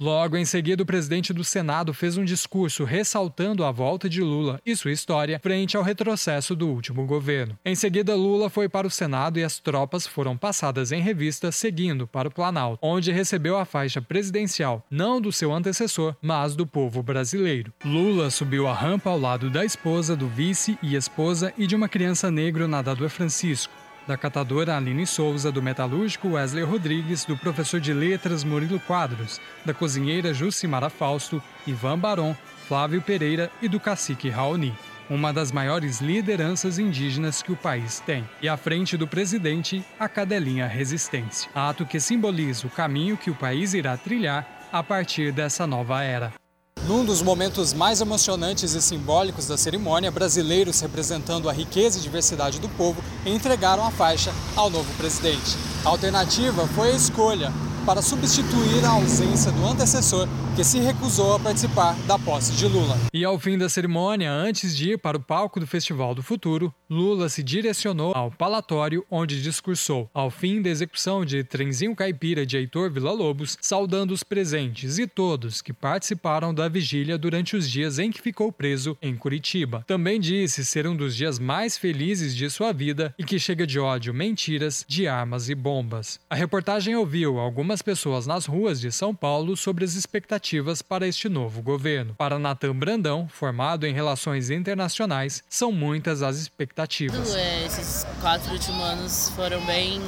Logo 0.00 0.36
em 0.36 0.44
seguida, 0.44 0.82
o 0.82 0.86
presidente 0.86 1.32
do 1.32 1.44
Senado 1.44 1.94
fez 1.94 2.16
um 2.16 2.24
discurso 2.24 2.84
ressaltando 2.84 3.64
a 3.64 3.70
volta 3.70 4.08
de 4.08 4.20
Lula 4.20 4.60
e 4.64 4.74
sua 4.74 4.92
história 4.92 5.38
frente 5.42 5.76
ao 5.76 5.82
retrocesso 5.82 6.54
do 6.54 6.68
último 6.68 7.06
governo. 7.06 7.58
Em 7.64 7.74
seguida, 7.74 8.14
Lula 8.14 8.50
foi 8.50 8.68
para 8.68 8.86
o 8.86 8.90
Senado 8.90 9.38
e 9.38 9.44
as 9.44 9.58
tropas 9.58 10.06
foram 10.06 10.36
passadas 10.36 10.92
em 10.92 11.00
revista, 11.00 11.52
seguindo 11.52 12.06
para 12.06 12.28
o 12.28 12.32
Planalto, 12.32 12.78
onde 12.82 13.12
recebeu 13.12 13.56
a 13.56 13.64
faixa 13.64 14.00
presidencial, 14.00 14.84
não 14.90 15.20
do 15.20 15.32
seu 15.32 15.52
antecessor, 15.52 16.14
mas 16.20 16.56
do 16.56 16.66
povo 16.66 17.02
brasileiro. 17.02 17.72
Lula 17.84 18.30
subiu 18.30 18.66
a 18.66 18.74
rampa 18.74 19.10
ao 19.10 19.18
lado 19.18 19.50
da 19.50 19.64
esposa, 19.64 20.16
do 20.16 20.28
vice 20.28 20.78
e 20.82 20.94
esposa 20.94 21.52
e 21.56 21.66
de 21.66 21.76
uma 21.76 21.88
criança 21.88 22.30
negro 22.30 22.66
nadador 22.66 23.08
Francisco 23.08 23.81
da 24.06 24.16
catadora 24.16 24.76
Aline 24.76 25.06
Souza, 25.06 25.52
do 25.52 25.62
metalúrgico 25.62 26.30
Wesley 26.30 26.64
Rodrigues, 26.64 27.24
do 27.24 27.36
professor 27.36 27.80
de 27.80 27.92
letras 27.92 28.44
Murilo 28.44 28.80
Quadros, 28.80 29.40
da 29.64 29.72
cozinheira 29.72 30.34
Jucimara 30.34 30.90
Fausto, 30.90 31.42
Ivan 31.66 31.98
Baron, 31.98 32.36
Flávio 32.66 33.02
Pereira 33.02 33.50
e 33.60 33.68
do 33.68 33.78
cacique 33.78 34.28
Raoni, 34.28 34.74
uma 35.10 35.32
das 35.32 35.52
maiores 35.52 36.00
lideranças 36.00 36.78
indígenas 36.78 37.42
que 37.42 37.52
o 37.52 37.56
país 37.56 38.00
tem. 38.00 38.28
E 38.40 38.48
à 38.48 38.56
frente 38.56 38.96
do 38.96 39.06
presidente, 39.06 39.84
a 39.98 40.08
cadelinha 40.08 40.66
Resistência, 40.66 41.50
ato 41.54 41.84
que 41.84 42.00
simboliza 42.00 42.66
o 42.66 42.70
caminho 42.70 43.16
que 43.16 43.30
o 43.30 43.34
país 43.34 43.74
irá 43.74 43.96
trilhar 43.96 44.68
a 44.72 44.82
partir 44.82 45.32
dessa 45.32 45.66
nova 45.66 46.02
era. 46.02 46.41
Num 46.86 47.04
dos 47.04 47.22
momentos 47.22 47.72
mais 47.72 48.00
emocionantes 48.00 48.74
e 48.74 48.82
simbólicos 48.82 49.46
da 49.46 49.56
cerimônia, 49.56 50.10
brasileiros 50.10 50.80
representando 50.80 51.48
a 51.48 51.52
riqueza 51.52 51.98
e 51.98 52.02
diversidade 52.02 52.58
do 52.58 52.68
povo 52.68 53.00
entregaram 53.24 53.86
a 53.86 53.90
faixa 53.92 54.32
ao 54.56 54.68
novo 54.68 54.92
presidente. 54.96 55.56
A 55.84 55.88
alternativa 55.90 56.66
foi 56.68 56.90
a 56.90 56.96
escolha 56.96 57.52
para 57.84 58.02
substituir 58.02 58.84
a 58.84 58.90
ausência 58.90 59.50
do 59.52 59.66
antecessor 59.66 60.28
que 60.54 60.62
se 60.62 60.78
recusou 60.78 61.34
a 61.34 61.40
participar 61.40 61.94
da 62.06 62.18
posse 62.18 62.52
de 62.52 62.66
Lula. 62.66 62.98
E 63.12 63.24
ao 63.24 63.38
fim 63.38 63.56
da 63.56 63.68
cerimônia, 63.68 64.30
antes 64.30 64.76
de 64.76 64.92
ir 64.92 64.98
para 64.98 65.16
o 65.16 65.20
palco 65.20 65.58
do 65.58 65.66
Festival 65.66 66.14
do 66.14 66.22
Futuro, 66.22 66.72
Lula 66.90 67.28
se 67.28 67.42
direcionou 67.42 68.12
ao 68.14 68.30
palatório 68.30 69.04
onde 69.10 69.42
discursou 69.42 70.10
ao 70.12 70.30
fim 70.30 70.60
da 70.60 70.68
execução 70.68 71.24
de 71.24 71.42
Trenzinho 71.42 71.96
Caipira 71.96 72.44
de 72.44 72.56
Heitor 72.56 72.90
Villa-Lobos, 72.90 73.56
saudando 73.60 74.12
os 74.12 74.22
presentes 74.22 74.98
e 74.98 75.06
todos 75.06 75.62
que 75.62 75.72
participaram 75.72 76.52
da 76.52 76.68
vigília 76.68 77.16
durante 77.16 77.56
os 77.56 77.70
dias 77.70 77.98
em 77.98 78.10
que 78.10 78.20
ficou 78.20 78.52
preso 78.52 78.96
em 79.00 79.16
Curitiba. 79.16 79.84
Também 79.86 80.20
disse 80.20 80.64
ser 80.64 80.86
um 80.86 80.94
dos 80.94 81.16
dias 81.16 81.38
mais 81.38 81.78
felizes 81.78 82.36
de 82.36 82.50
sua 82.50 82.72
vida 82.72 83.14
e 83.18 83.24
que 83.24 83.38
chega 83.38 83.66
de 83.66 83.80
ódio, 83.80 84.12
mentiras, 84.12 84.84
de 84.86 85.08
armas 85.08 85.48
e 85.48 85.54
bombas. 85.54 86.20
A 86.28 86.34
reportagem 86.34 86.94
ouviu 86.94 87.38
algumas 87.38 87.71
pessoas 87.80 88.26
nas 88.26 88.44
ruas 88.44 88.80
de 88.80 88.92
São 88.92 89.14
Paulo 89.14 89.56
sobre 89.56 89.84
as 89.84 89.94
expectativas 89.94 90.82
para 90.82 91.06
este 91.06 91.28
novo 91.28 91.62
governo. 91.62 92.14
Para 92.14 92.38
Natan 92.38 92.74
Brandão, 92.74 93.28
formado 93.28 93.86
em 93.86 93.94
relações 93.94 94.50
internacionais, 94.50 95.42
são 95.48 95.72
muitas 95.72 96.22
as 96.22 96.36
expectativas. 96.36 97.34
É, 97.34 97.64
esses 97.64 98.04
quatro 98.20 98.52
últimos 98.52 98.82
anos 98.82 99.30
foram 99.30 99.64
bem 99.64 100.00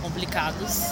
complicados. 0.00 0.82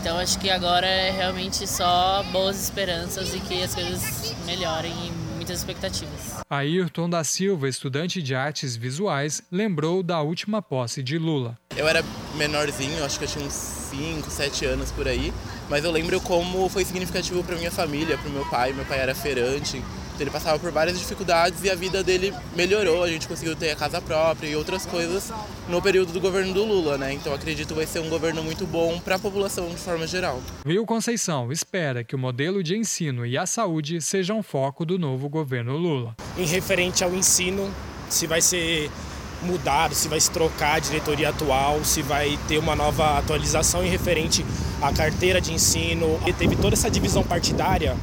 Então 0.00 0.18
acho 0.18 0.38
que 0.38 0.48
agora 0.48 0.86
é 0.86 1.10
realmente 1.10 1.66
só 1.66 2.22
boas 2.32 2.62
esperanças 2.62 3.34
e 3.34 3.40
que 3.40 3.62
as 3.62 3.74
coisas 3.74 4.34
melhorem 4.46 4.92
e 4.92 5.10
muitas 5.36 5.58
expectativas. 5.58 6.40
Ayrton 6.48 7.10
da 7.10 7.24
Silva, 7.24 7.68
estudante 7.68 8.22
de 8.22 8.34
artes 8.34 8.76
visuais, 8.76 9.42
lembrou 9.50 10.02
da 10.02 10.20
última 10.22 10.62
posse 10.62 11.02
de 11.02 11.18
Lula. 11.18 11.58
Eu 11.80 11.88
era 11.88 12.04
menorzinho, 12.34 13.02
acho 13.02 13.18
que 13.18 13.24
eu 13.24 13.28
tinha 13.28 13.42
uns 13.42 13.54
5, 13.54 14.30
7 14.30 14.66
anos 14.66 14.90
por 14.92 15.08
aí, 15.08 15.32
mas 15.70 15.82
eu 15.82 15.90
lembro 15.90 16.20
como 16.20 16.68
foi 16.68 16.84
significativo 16.84 17.42
para 17.42 17.56
minha 17.56 17.70
família, 17.70 18.18
para 18.18 18.28
o 18.28 18.30
meu 18.30 18.44
pai. 18.44 18.74
Meu 18.74 18.84
pai 18.84 18.98
era 18.98 19.14
feirante, 19.14 19.82
ele 20.18 20.28
passava 20.28 20.58
por 20.58 20.70
várias 20.70 20.98
dificuldades 20.98 21.64
e 21.64 21.70
a 21.70 21.74
vida 21.74 22.02
dele 22.02 22.34
melhorou. 22.54 23.02
A 23.02 23.08
gente 23.08 23.26
conseguiu 23.26 23.56
ter 23.56 23.70
a 23.70 23.76
casa 23.76 23.98
própria 23.98 24.46
e 24.46 24.54
outras 24.54 24.84
coisas 24.84 25.32
no 25.70 25.80
período 25.80 26.12
do 26.12 26.20
governo 26.20 26.52
do 26.52 26.66
Lula, 26.66 26.98
né? 26.98 27.14
Então 27.14 27.32
acredito 27.32 27.68
que 27.68 27.74
vai 27.74 27.86
ser 27.86 28.00
um 28.00 28.10
governo 28.10 28.42
muito 28.44 28.66
bom 28.66 29.00
para 29.00 29.14
a 29.14 29.18
população 29.18 29.66
de 29.70 29.78
forma 29.78 30.06
geral. 30.06 30.38
Rio 30.66 30.84
Conceição 30.84 31.50
espera 31.50 32.04
que 32.04 32.14
o 32.14 32.18
modelo 32.18 32.62
de 32.62 32.76
ensino 32.76 33.24
e 33.24 33.38
a 33.38 33.46
saúde 33.46 34.02
sejam 34.02 34.42
foco 34.42 34.84
do 34.84 34.98
novo 34.98 35.30
governo 35.30 35.78
Lula. 35.78 36.14
Em 36.36 36.44
referente 36.44 37.02
ao 37.02 37.14
ensino, 37.14 37.72
se 38.10 38.26
vai 38.26 38.42
ser 38.42 38.90
mudado, 39.42 39.94
se 39.94 40.08
vai 40.08 40.20
se 40.20 40.30
trocar 40.30 40.76
a 40.76 40.78
diretoria 40.78 41.30
atual, 41.30 41.84
se 41.84 42.02
vai 42.02 42.38
ter 42.48 42.58
uma 42.58 42.76
nova 42.76 43.18
atualização 43.18 43.84
em 43.84 43.88
referente 43.88 44.44
à 44.80 44.92
carteira 44.92 45.40
de 45.40 45.52
ensino. 45.52 46.18
E 46.26 46.32
teve 46.32 46.56
toda 46.56 46.74
essa 46.74 46.90
divisão 46.90 47.22
partidária 47.22 47.96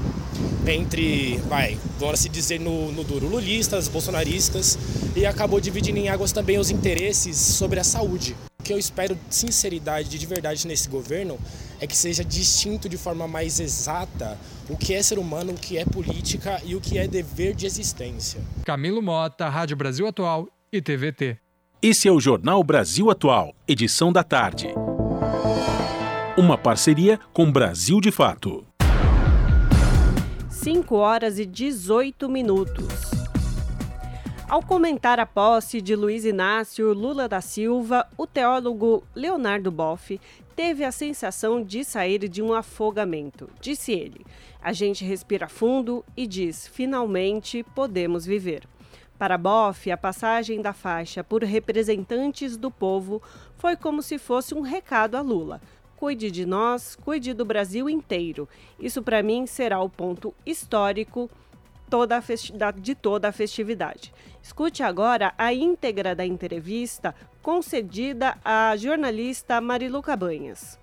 entre, 0.65 1.37
vai, 1.47 1.77
vamos 1.97 2.19
se 2.19 2.29
dizer 2.29 2.59
no, 2.59 2.91
no 2.91 3.03
duro, 3.03 3.27
lulistas, 3.27 3.87
bolsonaristas, 3.87 4.77
e 5.15 5.25
acabou 5.25 5.59
dividindo 5.59 5.97
em 5.97 6.09
águas 6.09 6.31
também 6.31 6.57
os 6.57 6.69
interesses 6.69 7.37
sobre 7.37 7.79
a 7.79 7.83
saúde. 7.83 8.35
O 8.59 8.63
que 8.63 8.73
eu 8.73 8.77
espero 8.77 9.15
de 9.15 9.33
sinceridade, 9.33 10.09
de 10.09 10.25
verdade 10.25 10.67
nesse 10.67 10.89
governo, 10.89 11.39
é 11.79 11.87
que 11.87 11.95
seja 11.95 12.23
distinto 12.23 12.89
de 12.89 12.97
forma 12.97 13.27
mais 13.27 13.59
exata 13.59 14.37
o 14.69 14.75
que 14.75 14.93
é 14.93 15.01
ser 15.01 15.17
humano, 15.17 15.53
o 15.53 15.55
que 15.55 15.77
é 15.77 15.85
política 15.85 16.61
e 16.65 16.75
o 16.75 16.81
que 16.81 16.97
é 16.97 17.07
dever 17.07 17.55
de 17.55 17.65
existência. 17.65 18.41
Camilo 18.65 19.01
Mota, 19.01 19.47
Rádio 19.47 19.77
Brasil 19.77 20.05
Atual 20.05 20.49
e 20.71 20.81
TVT. 20.81 21.37
Esse 21.81 22.07
é 22.07 22.11
o 22.11 22.19
Jornal 22.19 22.61
Brasil 22.63 23.09
Atual, 23.09 23.55
edição 23.67 24.11
da 24.11 24.23
tarde. 24.23 24.67
Uma 26.37 26.57
parceria 26.57 27.19
com 27.31 27.51
Brasil 27.51 28.01
de 28.01 28.11
Fato. 28.11 28.65
5 30.49 30.95
horas 30.95 31.39
e 31.39 31.45
18 31.45 32.27
minutos. 32.27 33.11
Ao 34.49 34.61
comentar 34.61 35.19
a 35.19 35.25
posse 35.25 35.81
de 35.81 35.95
Luiz 35.95 36.25
Inácio 36.25 36.93
Lula 36.93 37.27
da 37.27 37.41
Silva, 37.41 38.05
o 38.17 38.27
teólogo 38.27 39.03
Leonardo 39.15 39.71
Boff 39.71 40.19
teve 40.55 40.83
a 40.83 40.91
sensação 40.91 41.63
de 41.63 41.83
sair 41.83 42.27
de 42.27 42.41
um 42.41 42.53
afogamento. 42.53 43.49
Disse 43.61 43.91
ele: 43.91 44.25
A 44.61 44.73
gente 44.73 45.05
respira 45.05 45.47
fundo 45.47 46.03
e 46.15 46.25
diz: 46.25 46.67
finalmente 46.67 47.63
podemos 47.75 48.25
viver. 48.25 48.63
Para 49.17 49.37
Boff, 49.37 49.89
a 49.89 49.97
passagem 49.97 50.61
da 50.61 50.73
faixa 50.73 51.23
por 51.23 51.43
representantes 51.43 52.55
do 52.55 52.69
povo 52.69 53.21
foi 53.57 53.75
como 53.75 54.01
se 54.01 54.17
fosse 54.17 54.53
um 54.53 54.61
recado 54.61 55.15
a 55.15 55.21
Lula 55.21 55.59
cuide 55.97 56.29
de 56.29 56.45
nós, 56.45 56.95
cuide 56.95 57.33
do 57.33 57.43
Brasil 57.43 57.89
inteiro. 57.89 58.47
Isso, 58.79 59.01
para 59.01 59.23
mim, 59.23 59.45
será 59.45 59.81
o 59.81 59.89
ponto 59.89 60.33
histórico 60.45 61.29
toda 61.89 62.21
de 62.75 62.95
toda 62.95 63.29
a 63.29 63.31
festividade. 63.31 64.13
Escute 64.41 64.83
agora 64.83 65.33
a 65.37 65.51
íntegra 65.51 66.13
da 66.13 66.25
entrevista 66.25 67.15
concedida 67.41 68.37
à 68.45 68.75
jornalista 68.77 69.59
Marilu 69.59 70.01
Cabanhas. 70.01 70.79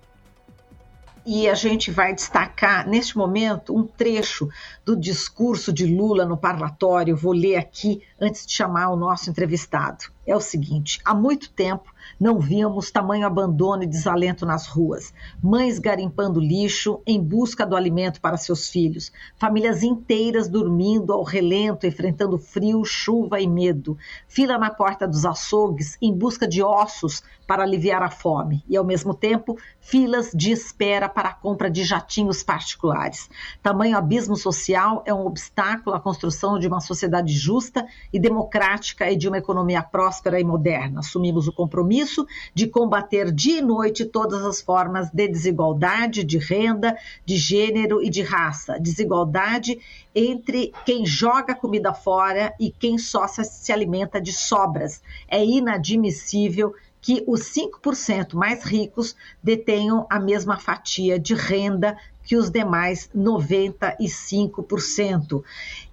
E 1.25 1.49
a 1.49 1.55
gente 1.55 1.89
vai 1.89 2.13
destacar, 2.13 2.87
neste 2.87 3.17
momento, 3.17 3.75
um 3.75 3.83
trecho 3.83 4.47
do 4.85 4.95
discurso 4.95 5.73
de 5.73 5.87
Lula 5.87 6.23
no 6.23 6.37
parlatório. 6.37 7.17
Vou 7.17 7.33
ler 7.33 7.55
aqui 7.55 8.03
antes 8.21 8.45
de 8.45 8.53
chamar 8.53 8.91
o 8.91 8.95
nosso 8.95 9.31
entrevistado. 9.31 10.05
É 10.27 10.35
o 10.35 10.41
seguinte: 10.41 10.99
há 11.03 11.15
muito 11.15 11.49
tempo 11.49 11.94
não 12.19 12.39
víamos 12.39 12.89
tamanho 12.89 13.27
abandono 13.27 13.83
e 13.83 13.87
desalento 13.87 14.45
nas 14.45 14.67
ruas. 14.67 15.13
Mães 15.43 15.79
garimpando 15.79 16.39
lixo 16.39 17.01
em 17.05 17.21
busca 17.21 17.65
do 17.65 17.75
alimento 17.75 18.21
para 18.21 18.37
seus 18.37 18.69
filhos. 18.69 19.11
Famílias 19.37 19.83
inteiras 19.83 20.47
dormindo 20.47 21.11
ao 21.11 21.23
relento, 21.23 21.85
enfrentando 21.85 22.37
frio, 22.37 22.83
chuva 22.85 23.41
e 23.41 23.47
medo. 23.47 23.97
Fila 24.27 24.57
na 24.57 24.69
porta 24.69 25.07
dos 25.07 25.25
açougues 25.25 25.97
em 26.01 26.13
busca 26.13 26.47
de 26.47 26.63
ossos 26.63 27.21
para 27.45 27.63
aliviar 27.63 28.01
a 28.01 28.09
fome. 28.09 28.63
E, 28.67 28.77
ao 28.77 28.83
mesmo 28.83 29.13
tempo, 29.13 29.57
filas 29.79 30.31
de 30.33 30.51
espera 30.51 31.07
para 31.07 31.29
a 31.29 31.33
compra 31.33 31.69
de 31.69 31.83
jatinhos 31.83 32.41
particulares. 32.41 33.29
Tamanho 33.61 33.97
abismo 33.97 34.35
social 34.35 35.03
é 35.05 35.13
um 35.13 35.25
obstáculo 35.25 35.95
à 35.95 35.99
construção 35.99 36.57
de 36.57 36.67
uma 36.67 36.79
sociedade 36.79 37.33
justa 37.33 37.85
e 38.11 38.19
democrática 38.19 39.11
e 39.11 39.15
de 39.15 39.27
uma 39.27 39.37
economia 39.37 39.83
próspera 39.83 40.39
e 40.39 40.43
moderna. 40.43 41.01
Assumimos 41.01 41.47
o 41.47 41.53
compromisso 41.53 42.04
de 42.53 42.67
combater 42.67 43.31
dia 43.31 43.59
e 43.59 43.61
noite 43.61 44.05
todas 44.05 44.43
as 44.43 44.61
formas 44.61 45.09
de 45.09 45.27
desigualdade, 45.27 46.23
de 46.23 46.37
renda, 46.37 46.97
de 47.25 47.37
gênero 47.37 48.01
e 48.01 48.09
de 48.09 48.21
raça. 48.21 48.79
Desigualdade 48.79 49.79
entre 50.13 50.71
quem 50.85 51.05
joga 51.05 51.53
comida 51.53 51.93
fora 51.93 52.53
e 52.59 52.71
quem 52.71 52.97
só 52.97 53.27
se 53.27 53.71
alimenta 53.71 54.21
de 54.21 54.31
sobras. 54.31 55.01
É 55.27 55.43
inadmissível 55.43 56.73
que 57.05 57.23
os 57.27 57.41
5% 57.41 58.33
mais 58.33 58.63
ricos 58.63 59.15
detenham 59.43 60.07
a 60.09 60.19
mesma 60.19 60.57
fatia 60.57 61.19
de 61.19 61.35
renda 61.35 61.95
que 62.23 62.35
os 62.35 62.49
demais 62.49 63.07
95%. 63.15 65.43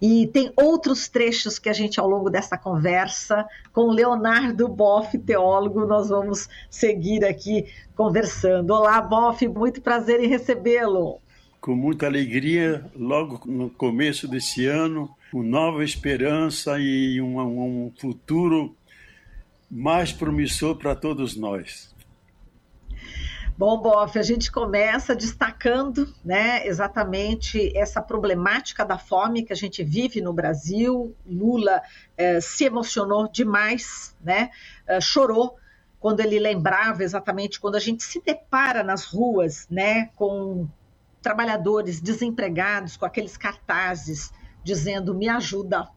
E 0.01 0.27
tem 0.29 0.51
outros 0.57 1.11
trechos 1.11 1.59
que 1.59 1.69
a 1.69 1.75
gente, 1.75 2.01
ao 2.01 2.09
longo 2.09 2.31
dessa 2.31 2.57
conversa, 2.57 3.47
com 3.75 3.91
Leonardo 3.91 4.67
Boff, 4.67 5.19
teólogo, 5.19 5.85
nós 5.85 6.09
vamos 6.09 6.49
seguir 6.71 7.27
aqui 7.27 7.67
conversando. 7.95 8.71
Olá, 8.71 8.99
Boff, 9.03 9.47
muito 9.47 9.83
prazer 9.83 10.19
em 10.19 10.29
recebê-lo. 10.29 11.19
Com 11.61 11.77
muita 11.77 12.07
alegria, 12.07 12.87
logo 12.97 13.43
no 13.45 13.69
começo 13.69 14.27
desse 14.27 14.65
ano, 14.65 15.11
com 15.31 15.43
nova 15.43 15.85
esperança 15.85 16.79
e 16.79 17.21
um, 17.21 17.39
um 17.39 17.93
futuro 18.01 18.75
mais 19.75 20.13
promissor 20.13 20.77
para 20.77 20.95
todos 20.95 21.35
nós. 21.35 21.95
Bom, 23.57 23.81
Boff, 23.81 24.19
a 24.19 24.23
gente 24.23 24.53
começa 24.53 25.15
destacando 25.15 26.13
né, 26.23 26.67
exatamente 26.67 27.75
essa 27.77 28.03
problemática 28.03 28.85
da 28.85 28.99
fome 28.99 29.45
que 29.45 29.53
a 29.53 29.57
gente 29.57 29.83
vive 29.83 30.21
no 30.21 30.33
Brasil. 30.33 31.17
Lula 31.25 31.81
eh, 32.19 32.41
se 32.41 32.65
emocionou 32.65 33.31
demais, 33.31 34.15
né, 34.23 34.51
eh, 34.87 35.01
chorou 35.01 35.57
quando 35.99 36.21
ele 36.21 36.39
lembrava 36.39 37.03
exatamente 37.03 37.59
quando 37.61 37.77
a 37.77 37.81
gente 37.81 38.03
se 38.03 38.21
depara 38.21 38.83
nas 38.83 39.05
ruas 39.05 39.67
né, 39.71 40.11
com 40.17 40.69
trabalhadores 41.23 42.01
desempregados, 42.01 42.97
com 42.97 43.07
aqueles 43.07 43.37
cartazes 43.37 44.33
dizendo 44.63 45.15
me 45.15 45.29
ajuda. 45.29 45.89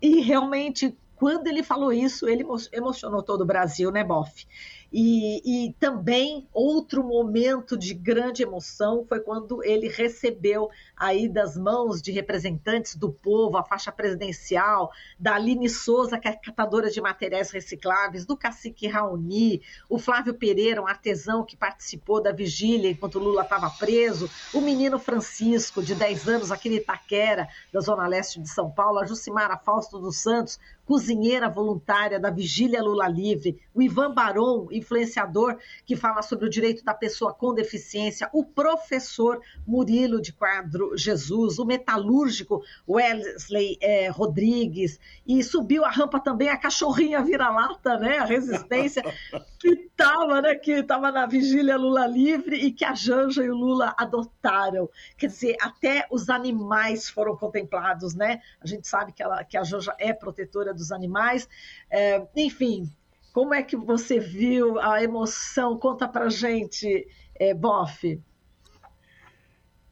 E 0.00 0.20
realmente 0.20 0.96
quando 1.18 1.48
ele 1.48 1.62
falou 1.62 1.92
isso, 1.92 2.28
ele 2.28 2.44
emocionou 2.72 3.22
todo 3.22 3.42
o 3.42 3.46
Brasil, 3.46 3.90
né, 3.90 4.04
Boff? 4.04 4.46
E, 4.90 5.66
e, 5.66 5.72
também 5.74 6.48
outro 6.50 7.04
momento 7.04 7.76
de 7.76 7.92
grande 7.92 8.42
emoção 8.42 9.04
foi 9.06 9.20
quando 9.20 9.62
ele 9.62 9.86
recebeu 9.86 10.70
aí 10.96 11.28
das 11.28 11.58
mãos 11.58 12.00
de 12.00 12.10
representantes 12.10 12.96
do 12.96 13.12
povo 13.12 13.58
a 13.58 13.62
faixa 13.62 13.92
presidencial 13.92 14.90
da 15.18 15.34
Aline 15.34 15.68
Souza, 15.68 16.18
que 16.18 16.26
é 16.26 16.32
catadora 16.32 16.90
de 16.90 17.02
materiais 17.02 17.50
recicláveis, 17.50 18.24
do 18.24 18.34
cacique 18.34 18.88
Raoni, 18.88 19.60
o 19.90 19.98
Flávio 19.98 20.32
Pereira, 20.32 20.80
um 20.80 20.86
artesão 20.86 21.44
que 21.44 21.56
participou 21.56 22.22
da 22.22 22.32
vigília 22.32 22.90
enquanto 22.90 23.18
Lula 23.18 23.42
estava 23.42 23.68
preso, 23.68 24.30
o 24.54 24.60
menino 24.62 24.98
Francisco, 24.98 25.82
de 25.82 25.94
10 25.94 26.28
anos, 26.28 26.50
aqui 26.50 26.70
em 26.70 26.76
Itaquera, 26.76 27.46
da 27.70 27.80
Zona 27.80 28.06
Leste 28.06 28.40
de 28.40 28.48
São 28.48 28.70
Paulo, 28.70 28.98
a 28.98 29.04
Jucimara 29.04 29.58
Fausto 29.58 29.98
dos 29.98 30.16
Santos, 30.16 30.58
cozinheira 30.88 31.50
voluntária 31.50 32.18
da 32.18 32.30
Vigília 32.30 32.82
Lula 32.82 33.06
Livre, 33.06 33.60
o 33.74 33.82
Ivan 33.82 34.14
Baron, 34.14 34.68
influenciador 34.70 35.58
que 35.84 35.94
fala 35.94 36.22
sobre 36.22 36.46
o 36.46 36.50
direito 36.50 36.82
da 36.82 36.94
pessoa 36.94 37.34
com 37.34 37.52
deficiência, 37.52 38.30
o 38.32 38.42
professor 38.42 39.38
Murilo 39.66 40.18
de 40.18 40.32
Quadro 40.32 40.96
Jesus, 40.96 41.58
o 41.58 41.66
metalúrgico 41.66 42.64
Wesley 42.88 43.76
é, 43.82 44.08
Rodrigues, 44.08 44.98
e 45.26 45.44
subiu 45.44 45.84
a 45.84 45.90
rampa 45.90 46.18
também 46.18 46.48
a 46.48 46.56
cachorrinha 46.56 47.22
vira-lata, 47.22 47.98
né, 47.98 48.16
a 48.16 48.24
resistência, 48.24 49.02
que 49.60 49.68
estava 49.68 50.40
né, 50.40 50.54
que 50.54 50.82
tava 50.82 51.12
na 51.12 51.26
Vigília 51.26 51.76
Lula 51.76 52.06
Livre 52.06 52.56
e 52.56 52.72
que 52.72 52.84
a 52.84 52.94
Janja 52.94 53.44
e 53.44 53.50
o 53.50 53.54
Lula 53.54 53.94
adotaram. 53.98 54.88
Quer 55.18 55.26
dizer, 55.26 55.56
até 55.60 56.06
os 56.10 56.30
animais 56.30 57.10
foram 57.10 57.36
contemplados, 57.36 58.14
né? 58.14 58.40
A 58.60 58.66
gente 58.66 58.88
sabe 58.88 59.12
que, 59.12 59.22
ela, 59.22 59.44
que 59.44 59.56
a 59.58 59.64
Janja 59.64 59.94
é 59.98 60.12
protetora 60.12 60.77
dos 60.78 60.92
animais. 60.92 61.48
É, 61.90 62.26
enfim, 62.36 62.90
como 63.32 63.52
é 63.52 63.62
que 63.62 63.76
você 63.76 64.18
viu 64.18 64.80
a 64.80 65.02
emoção? 65.02 65.76
Conta 65.78 66.08
pra 66.08 66.28
gente, 66.28 67.06
é, 67.34 67.52
Boff. 67.52 68.20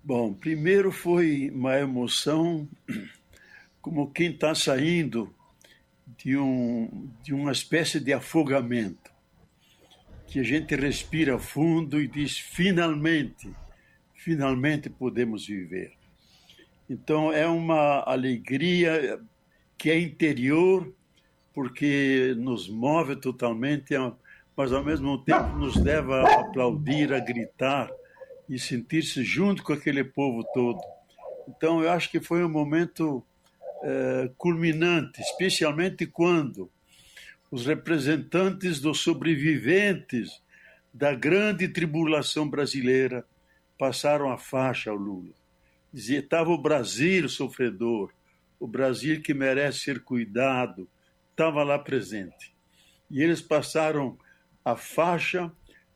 Bom, 0.03 0.33
primeiro 0.33 0.93
foi 0.93 1.51
uma 1.53 1.77
emoção 1.79 2.69
como 3.87 4.11
quem 4.11 4.31
está 4.31 4.53
saindo 4.53 5.33
de, 6.17 6.37
um, 6.37 7.09
de 7.23 7.33
uma 7.33 7.53
espécie 7.53 8.01
de 8.01 8.13
afogamento, 8.13 9.13
que 10.27 10.41
a 10.41 10.43
gente 10.43 10.75
respira 10.75 11.39
fundo 11.39 12.01
e 12.01 12.09
diz: 12.09 12.37
finalmente, 12.37 13.49
finalmente 14.15 14.91
podemos 14.91 15.47
viver. 15.47 15.93
Então 16.91 17.33
é 17.33 17.47
uma 17.47 18.03
alegria 18.07 19.21
que 19.79 19.91
é 19.91 19.99
interior, 19.99 20.93
porque 21.53 22.35
nos 22.37 22.69
move 22.69 23.17
totalmente, 23.17 23.95
mas 24.57 24.73
ao 24.73 24.85
mesmo 24.85 25.19
tempo 25.19 25.57
nos 25.57 25.77
leva 25.77 26.23
a 26.23 26.41
aplaudir, 26.41 27.13
a 27.13 27.21
gritar 27.21 27.91
e 28.49 28.59
sentir-se 28.59 29.25
junto 29.25 29.63
com 29.63 29.73
aquele 29.73 30.05
povo 30.05 30.45
todo. 30.53 30.81
Então 31.49 31.83
eu 31.83 31.91
acho 31.91 32.11
que 32.11 32.21
foi 32.21 32.45
um 32.45 32.49
momento 32.49 33.23
é, 33.83 34.31
culminante, 34.37 35.21
especialmente 35.21 36.07
quando 36.07 36.71
os 37.51 37.67
representantes 37.67 38.81
dos 38.81 39.01
sobreviventes 39.01 40.43
da 40.93 41.15
grande 41.15 41.69
tribulação 41.69 42.49
brasileira 42.49 43.25
passaram 43.79 44.31
a 44.31 44.39
faixa 44.39 44.91
ao 44.91 44.97
Lula. 44.97 45.35
Dizia, 45.93 46.19
estava 46.19 46.51
o 46.51 46.59
Brasil 46.59 47.29
sofredor, 47.29 48.11
o 48.59 48.67
Brasil 48.67 49.21
que 49.23 49.35
merece 49.35 49.81
ser 49.81 50.03
cuidado, 50.03 50.89
estava 51.31 51.63
lá 51.63 51.79
presente. 51.79 52.55
E 53.11 53.23
eles 53.23 53.41
passaram 53.41 54.19
a 54.65 54.75
faixa 54.77 55.53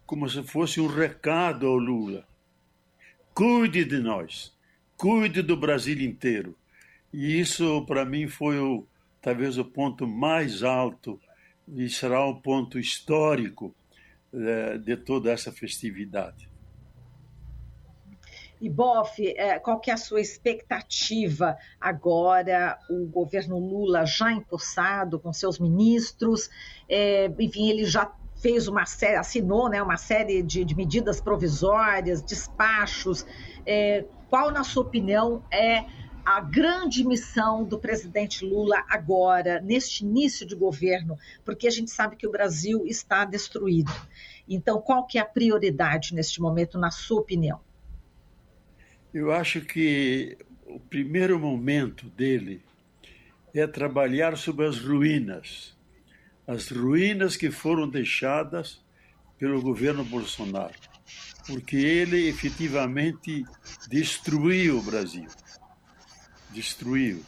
como 0.06 0.28
se 0.28 0.42
fosse 0.42 0.80
um 0.80 0.86
recado 0.86 1.66
ao 1.66 1.76
Lula. 1.76 2.26
Cuide 3.32 3.84
de 3.84 3.98
nós, 3.98 4.52
cuide 4.96 5.40
do 5.40 5.56
Brasil 5.56 6.00
inteiro. 6.00 6.56
E 7.12 7.40
isso, 7.40 7.84
para 7.86 8.04
mim, 8.04 8.28
foi 8.28 8.58
o, 8.58 8.86
talvez 9.22 9.56
o 9.56 9.64
ponto 9.64 10.06
mais 10.06 10.62
alto 10.62 11.20
e 11.66 11.88
será 11.88 12.26
um 12.26 12.34
ponto 12.34 12.78
histórico 12.78 13.74
eh, 14.32 14.78
de 14.78 14.96
toda 14.96 15.30
essa 15.30 15.50
festividade. 15.50 16.49
E 18.60 18.68
Boff, 18.68 19.26
é, 19.26 19.58
qual 19.58 19.80
que 19.80 19.90
é 19.90 19.94
a 19.94 19.96
sua 19.96 20.20
expectativa 20.20 21.56
agora? 21.80 22.78
O 22.90 23.06
governo 23.06 23.58
Lula 23.58 24.04
já 24.04 24.30
empossado 24.32 25.18
com 25.18 25.32
seus 25.32 25.58
ministros, 25.58 26.50
é, 26.88 27.32
enfim, 27.38 27.70
ele 27.70 27.86
já 27.86 28.12
fez 28.36 28.68
uma 28.68 28.84
série, 28.84 29.16
assinou 29.16 29.68
né, 29.68 29.82
uma 29.82 29.96
série 29.96 30.42
de, 30.42 30.64
de 30.64 30.74
medidas 30.74 31.20
provisórias, 31.20 32.22
despachos. 32.22 33.24
É, 33.64 34.04
qual, 34.28 34.50
na 34.50 34.62
sua 34.62 34.82
opinião, 34.82 35.42
é 35.50 35.84
a 36.24 36.40
grande 36.40 37.04
missão 37.06 37.64
do 37.64 37.78
presidente 37.78 38.44
Lula 38.44 38.84
agora, 38.88 39.60
neste 39.60 40.04
início 40.04 40.46
de 40.46 40.54
governo? 40.54 41.16
Porque 41.44 41.66
a 41.66 41.70
gente 41.70 41.90
sabe 41.90 42.16
que 42.16 42.26
o 42.26 42.30
Brasil 42.30 42.84
está 42.86 43.24
destruído. 43.24 43.92
Então, 44.48 44.80
qual 44.80 45.06
que 45.06 45.18
é 45.18 45.22
a 45.22 45.26
prioridade 45.26 46.14
neste 46.14 46.40
momento, 46.40 46.78
na 46.78 46.90
sua 46.90 47.20
opinião? 47.20 47.60
Eu 49.12 49.32
acho 49.32 49.60
que 49.62 50.38
o 50.66 50.78
primeiro 50.78 51.36
momento 51.36 52.08
dele 52.10 52.62
é 53.52 53.66
trabalhar 53.66 54.36
sobre 54.38 54.64
as 54.64 54.78
ruínas, 54.78 55.76
as 56.46 56.70
ruínas 56.70 57.36
que 57.36 57.50
foram 57.50 57.88
deixadas 57.88 58.80
pelo 59.36 59.60
governo 59.60 60.04
Bolsonaro, 60.04 60.78
porque 61.44 61.76
ele 61.76 62.28
efetivamente 62.28 63.44
destruiu 63.88 64.78
o 64.78 64.82
Brasil, 64.82 65.26
destruiu, 66.50 67.20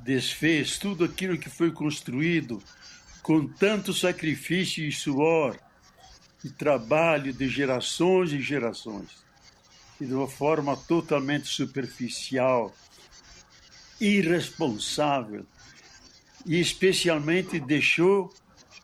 desfez 0.00 0.78
tudo 0.78 1.04
aquilo 1.04 1.38
que 1.38 1.48
foi 1.48 1.70
construído 1.70 2.60
com 3.22 3.46
tanto 3.46 3.92
sacrifício 3.92 4.84
e 4.84 4.90
suor 4.90 5.56
e 6.44 6.50
trabalho 6.50 7.32
de 7.32 7.48
gerações 7.48 8.32
e 8.32 8.40
gerações 8.40 9.23
e 10.00 10.04
de 10.04 10.14
uma 10.14 10.28
forma 10.28 10.76
totalmente 10.76 11.48
superficial, 11.48 12.74
irresponsável, 14.00 15.46
e 16.44 16.60
especialmente 16.60 17.58
deixou 17.58 18.32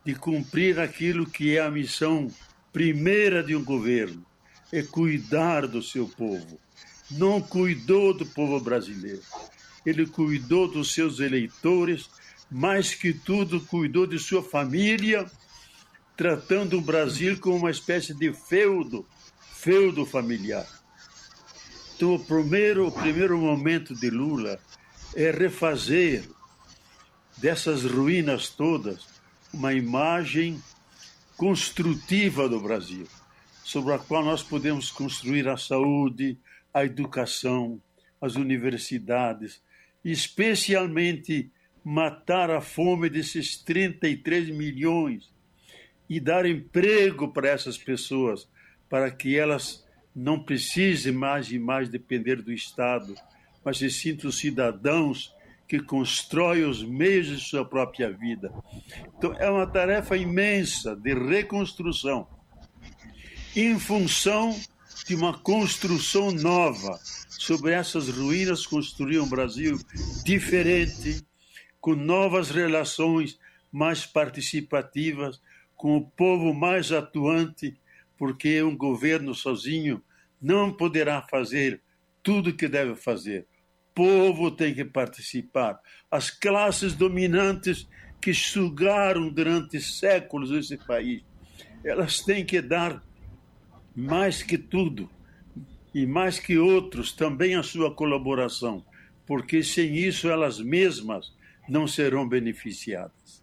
de 0.05 0.14
cumprir 0.14 0.79
aquilo 0.79 1.29
que 1.29 1.57
é 1.57 1.61
a 1.61 1.70
missão 1.70 2.29
primeira 2.73 3.42
de 3.42 3.55
um 3.55 3.64
governo, 3.64 4.25
é 4.73 4.83
cuidar 4.83 5.66
do 5.66 5.83
seu 5.83 6.09
povo. 6.09 6.59
Não 7.11 7.40
cuidou 7.40 8.14
do 8.14 8.25
povo 8.25 8.61
brasileiro. 8.61 9.23
Ele 9.85 10.07
cuidou 10.07 10.68
dos 10.68 10.94
seus 10.94 11.18
eleitores 11.18 12.09
mais 12.51 12.94
que 12.94 13.12
tudo, 13.12 13.61
cuidou 13.61 14.07
de 14.07 14.18
sua 14.18 14.42
família, 14.42 15.27
tratando 16.16 16.79
o 16.79 16.81
Brasil 16.81 17.38
como 17.38 17.57
uma 17.57 17.70
espécie 17.70 18.14
de 18.14 18.33
feudo, 18.33 19.07
feudo 19.55 20.05
familiar. 20.05 20.80
Então, 22.00 22.14
o 22.14 22.18
primeiro, 22.18 22.86
o 22.86 22.90
primeiro 22.90 23.36
momento 23.36 23.94
de 23.94 24.08
Lula 24.08 24.58
é 25.14 25.30
refazer 25.30 26.24
dessas 27.36 27.84
ruínas 27.84 28.48
todas 28.48 29.06
uma 29.52 29.74
imagem 29.74 30.58
construtiva 31.36 32.48
do 32.48 32.58
Brasil, 32.58 33.06
sobre 33.62 33.92
a 33.92 33.98
qual 33.98 34.24
nós 34.24 34.42
podemos 34.42 34.90
construir 34.90 35.46
a 35.46 35.58
saúde, 35.58 36.38
a 36.72 36.86
educação, 36.86 37.78
as 38.18 38.34
universidades, 38.34 39.60
especialmente 40.02 41.50
matar 41.84 42.50
a 42.50 42.62
fome 42.62 43.10
desses 43.10 43.58
33 43.58 44.48
milhões 44.48 45.30
e 46.08 46.18
dar 46.18 46.46
emprego 46.46 47.28
para 47.28 47.50
essas 47.50 47.76
pessoas, 47.76 48.48
para 48.88 49.10
que 49.10 49.36
elas 49.36 49.84
não 50.14 50.42
precisem 50.42 51.12
mais 51.12 51.51
e 51.51 51.59
mais 51.59 51.88
depender 51.88 52.42
do 52.42 52.53
Estado, 52.53 53.14
mas 53.64 53.79
se 53.79 53.90
sintam 53.90 54.31
cidadãos 54.33 55.35
que 55.68 55.81
constroem 55.81 56.64
os 56.64 56.83
meios 56.83 57.29
de 57.29 57.40
sua 57.40 57.64
própria 57.64 58.11
vida. 58.11 58.53
Então, 59.16 59.33
é 59.35 59.49
uma 59.49 59.66
tarefa 59.66 60.16
imensa 60.16 60.96
de 60.96 61.14
reconstrução, 61.14 62.27
em 63.55 63.79
função 63.79 64.59
de 65.07 65.14
uma 65.14 65.38
construção 65.38 66.33
nova. 66.33 66.99
Sobre 67.29 67.73
essas 67.73 68.09
ruínas, 68.09 68.66
construir 68.66 69.20
um 69.20 69.29
Brasil 69.29 69.79
diferente, 70.25 71.25
com 71.81 71.94
novas 71.94 72.51
relações 72.51 73.38
mais 73.73 74.05
participativas, 74.05 75.40
com 75.77 75.96
o 75.96 76.05
povo 76.05 76.53
mais 76.53 76.92
atuante, 76.92 77.77
porque 78.20 78.62
um 78.62 78.76
governo 78.76 79.35
sozinho 79.35 80.02
não 80.38 80.70
poderá 80.70 81.22
fazer 81.22 81.80
tudo 82.22 82.50
o 82.50 82.52
que 82.54 82.68
deve 82.68 82.94
fazer. 82.94 83.46
O 83.88 83.94
povo 83.94 84.50
tem 84.50 84.74
que 84.74 84.85
participar. 84.85 85.80
As 86.11 86.28
classes 86.28 86.94
dominantes 86.94 87.88
que 88.20 88.35
sugaram 88.35 89.30
durante 89.30 89.80
séculos 89.80 90.50
esse 90.50 90.76
país, 90.76 91.22
elas 91.83 92.20
têm 92.20 92.44
que 92.44 92.61
dar 92.61 93.02
mais 93.96 94.42
que 94.42 94.59
tudo 94.59 95.09
e 95.94 96.04
mais 96.04 96.38
que 96.38 96.59
outros 96.59 97.12
também 97.12 97.54
a 97.54 97.62
sua 97.62 97.94
colaboração, 97.94 98.85
porque 99.26 99.62
sem 99.62 99.96
isso 99.96 100.28
elas 100.28 100.61
mesmas 100.61 101.33
não 101.66 101.88
serão 101.88 102.28
beneficiadas. 102.28 103.39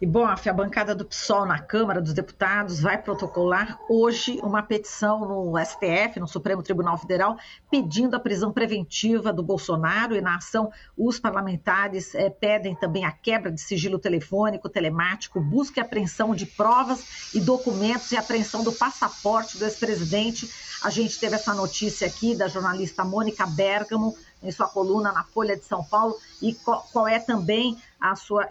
E, 0.00 0.06
Boff, 0.06 0.48
a 0.48 0.52
bancada 0.52 0.94
do 0.94 1.04
PSOL 1.04 1.46
na 1.46 1.58
Câmara 1.58 2.00
dos 2.00 2.12
Deputados 2.12 2.80
vai 2.80 3.00
protocolar 3.00 3.78
hoje 3.88 4.38
uma 4.42 4.62
petição 4.62 5.20
no 5.20 5.54
STF, 5.64 6.20
no 6.20 6.28
Supremo 6.28 6.62
Tribunal 6.62 6.98
Federal, 6.98 7.38
pedindo 7.70 8.14
a 8.14 8.20
prisão 8.20 8.52
preventiva 8.52 9.32
do 9.32 9.42
Bolsonaro. 9.42 10.14
E 10.14 10.20
na 10.20 10.36
ação, 10.36 10.70
os 10.96 11.18
parlamentares 11.18 12.14
é, 12.14 12.28
pedem 12.28 12.74
também 12.74 13.04
a 13.04 13.12
quebra 13.12 13.50
de 13.50 13.60
sigilo 13.60 13.98
telefônico, 13.98 14.68
telemático, 14.68 15.40
busca 15.40 15.80
e 15.80 15.82
apreensão 15.82 16.34
de 16.34 16.44
provas 16.44 17.32
e 17.34 17.40
documentos 17.40 18.12
e 18.12 18.16
apreensão 18.16 18.62
do 18.62 18.72
passaporte 18.72 19.56
do 19.56 19.64
ex-presidente. 19.64 20.50
A 20.82 20.90
gente 20.90 21.18
teve 21.18 21.36
essa 21.36 21.54
notícia 21.54 22.06
aqui 22.06 22.34
da 22.34 22.46
jornalista 22.46 23.04
Mônica 23.04 23.46
Bergamo, 23.46 24.14
em 24.44 24.52
sua 24.52 24.68
coluna 24.68 25.10
na 25.10 25.24
Folha 25.24 25.56
de 25.56 25.64
São 25.64 25.82
Paulo 25.82 26.16
e 26.40 26.54
qual, 26.54 26.86
qual 26.92 27.08
é 27.08 27.18
também 27.18 27.76
a 28.00 28.14
sua 28.14 28.48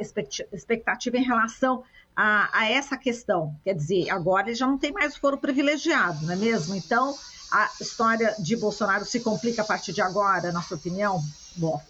expectativa 0.51 1.17
em 1.17 1.23
relação 1.23 1.84
a, 2.15 2.49
a, 2.60 2.69
essa 2.69 2.97
questão. 2.97 3.56
Quer 3.63 3.75
dizer, 3.75 4.10
agora 4.10 4.47
ele 4.47 4.56
já 4.56 4.67
não 4.67 4.77
tem 4.77 4.91
mais 4.91 5.15
foro 5.15 5.38
privilegiado, 5.38 6.25
não 6.25 6.34
é 6.34 6.36
mesmo? 6.36 6.75
Então, 6.75 7.15
a 7.51 7.69
história 7.79 8.36
de 8.39 8.56
Bolsonaro 8.56 9.06
se 9.06 9.19
complica 9.19 9.62
a 9.62 9.65
partir 9.65 9.93
de 9.93 10.01
agora, 10.01 10.51
na 10.51 10.62
sua 10.62 10.77
opinião? 10.77 11.21
Bom. 11.56 11.82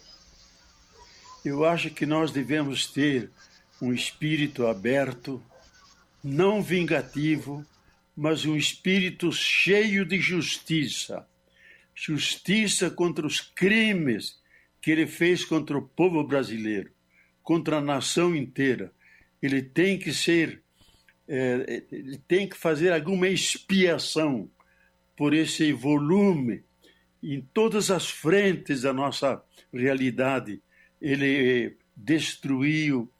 Eu 1.44 1.64
acho 1.64 1.90
que 1.90 2.06
nós 2.06 2.30
devemos 2.30 2.86
ter 2.86 3.30
um 3.80 3.92
espírito 3.92 4.66
aberto, 4.66 5.42
não 6.22 6.62
vingativo, 6.62 7.64
mas 8.16 8.46
um 8.46 8.56
espírito 8.56 9.30
cheio 9.32 10.06
de 10.06 10.18
justiça 10.18 11.26
justiça 11.94 12.90
contra 12.90 13.26
os 13.26 13.40
crimes 13.40 14.42
que 14.80 14.90
ele 14.90 15.06
fez 15.06 15.44
contra 15.44 15.78
o 15.78 15.82
povo 15.82 16.22
brasileiro, 16.24 16.90
contra 17.42 17.78
a 17.78 17.80
nação 17.80 18.34
inteira. 18.34 18.92
Ele 19.40 19.62
tem 19.62 19.98
que 19.98 20.12
ser, 20.12 20.62
é, 21.28 21.84
ele 21.90 22.18
tem 22.28 22.48
que 22.48 22.56
fazer 22.56 22.92
alguma 22.92 23.28
expiação 23.28 24.50
por 25.16 25.32
esse 25.32 25.72
volume 25.72 26.62
em 27.22 27.40
todas 27.40 27.90
as 27.90 28.10
frentes 28.10 28.82
da 28.82 28.92
nossa 28.92 29.42
realidade. 29.72 30.60
Ele 31.00 31.76
destruiu 31.96 33.10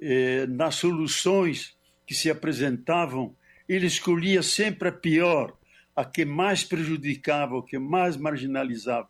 é, 0.00 0.46
nas 0.46 0.76
soluções 0.76 1.76
que 2.06 2.14
se 2.14 2.30
apresentavam, 2.30 3.36
ele 3.68 3.86
escolhia 3.86 4.42
sempre 4.42 4.88
a 4.88 4.92
pior 4.92 5.56
a 5.94 6.04
que 6.04 6.24
mais 6.24 6.64
prejudicava, 6.64 7.56
o 7.56 7.62
que 7.62 7.78
mais 7.78 8.16
marginalizava. 8.16 9.08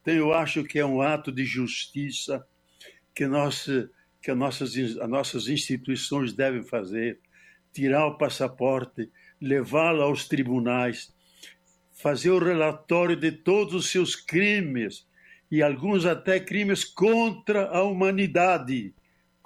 Então, 0.00 0.14
eu 0.14 0.32
acho 0.32 0.64
que 0.64 0.78
é 0.78 0.86
um 0.86 1.00
ato 1.00 1.32
de 1.32 1.44
justiça 1.44 2.46
que, 3.14 3.26
nós, 3.26 3.66
que 4.22 4.30
as, 4.30 4.36
nossas, 4.36 4.76
as 4.76 5.08
nossas 5.08 5.48
instituições 5.48 6.32
devem 6.32 6.62
fazer: 6.62 7.18
tirar 7.72 8.06
o 8.06 8.18
passaporte, 8.18 9.10
levá-lo 9.40 10.02
aos 10.02 10.28
tribunais, 10.28 11.14
fazer 11.92 12.30
o 12.30 12.38
relatório 12.38 13.16
de 13.16 13.32
todos 13.32 13.74
os 13.74 13.90
seus 13.90 14.14
crimes, 14.14 15.06
e 15.50 15.62
alguns 15.62 16.04
até 16.04 16.38
crimes 16.38 16.84
contra 16.84 17.66
a 17.68 17.82
humanidade 17.82 18.94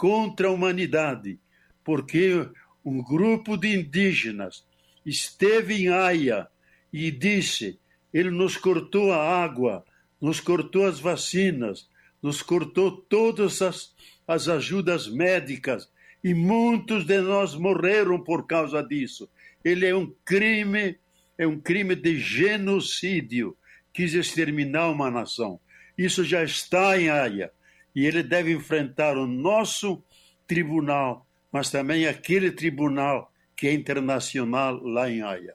contra 0.01 0.49
a 0.49 0.51
humanidade, 0.51 1.39
porque 1.85 2.49
um 2.83 3.03
grupo 3.03 3.55
de 3.55 3.79
indígenas 3.79 4.67
esteve 5.05 5.75
em 5.75 5.89
Haia 5.89 6.49
e 6.93 7.11
disse: 7.11 7.79
Ele 8.13 8.31
nos 8.31 8.57
cortou 8.57 9.13
a 9.13 9.43
água, 9.43 9.85
nos 10.21 10.41
cortou 10.41 10.87
as 10.87 10.99
vacinas, 11.01 11.89
nos 12.23 12.43
cortou 12.43 12.91
todas 12.91 13.63
as, 13.63 13.95
as 14.27 14.49
ajudas 14.49 15.09
médicas 15.09 15.91
e 16.23 16.35
muitos 16.35 17.05
de 17.05 17.21
nós 17.21 17.55
morreram 17.55 18.23
por 18.23 18.47
causa 18.47 18.83
disso. 18.83 19.29
Ele 19.65 19.87
é 19.87 19.95
um 19.95 20.13
crime, 20.25 20.99
é 21.39 21.47
um 21.47 21.59
crime 21.59 21.95
de 21.95 22.19
genocídio, 22.19 23.57
quis 23.93 24.15
exterminar 24.15 24.91
uma 24.91 25.11
nação. 25.11 25.59
Isso 25.97 26.25
já 26.25 26.43
está 26.43 27.01
em 27.01 27.09
Haia 27.09 27.51
e 27.95 28.07
ele 28.07 28.23
deve 28.23 28.53
enfrentar 28.53 29.17
o 29.17 29.27
nosso 29.27 30.03
tribunal, 30.47 31.27
mas 31.53 31.71
também 31.71 32.07
aquele 32.07 32.51
tribunal 32.51 33.33
que 33.57 33.67
é 33.67 33.73
internacional 33.73 34.83
lá 34.83 35.11
em 35.11 35.23
Haia. 35.23 35.55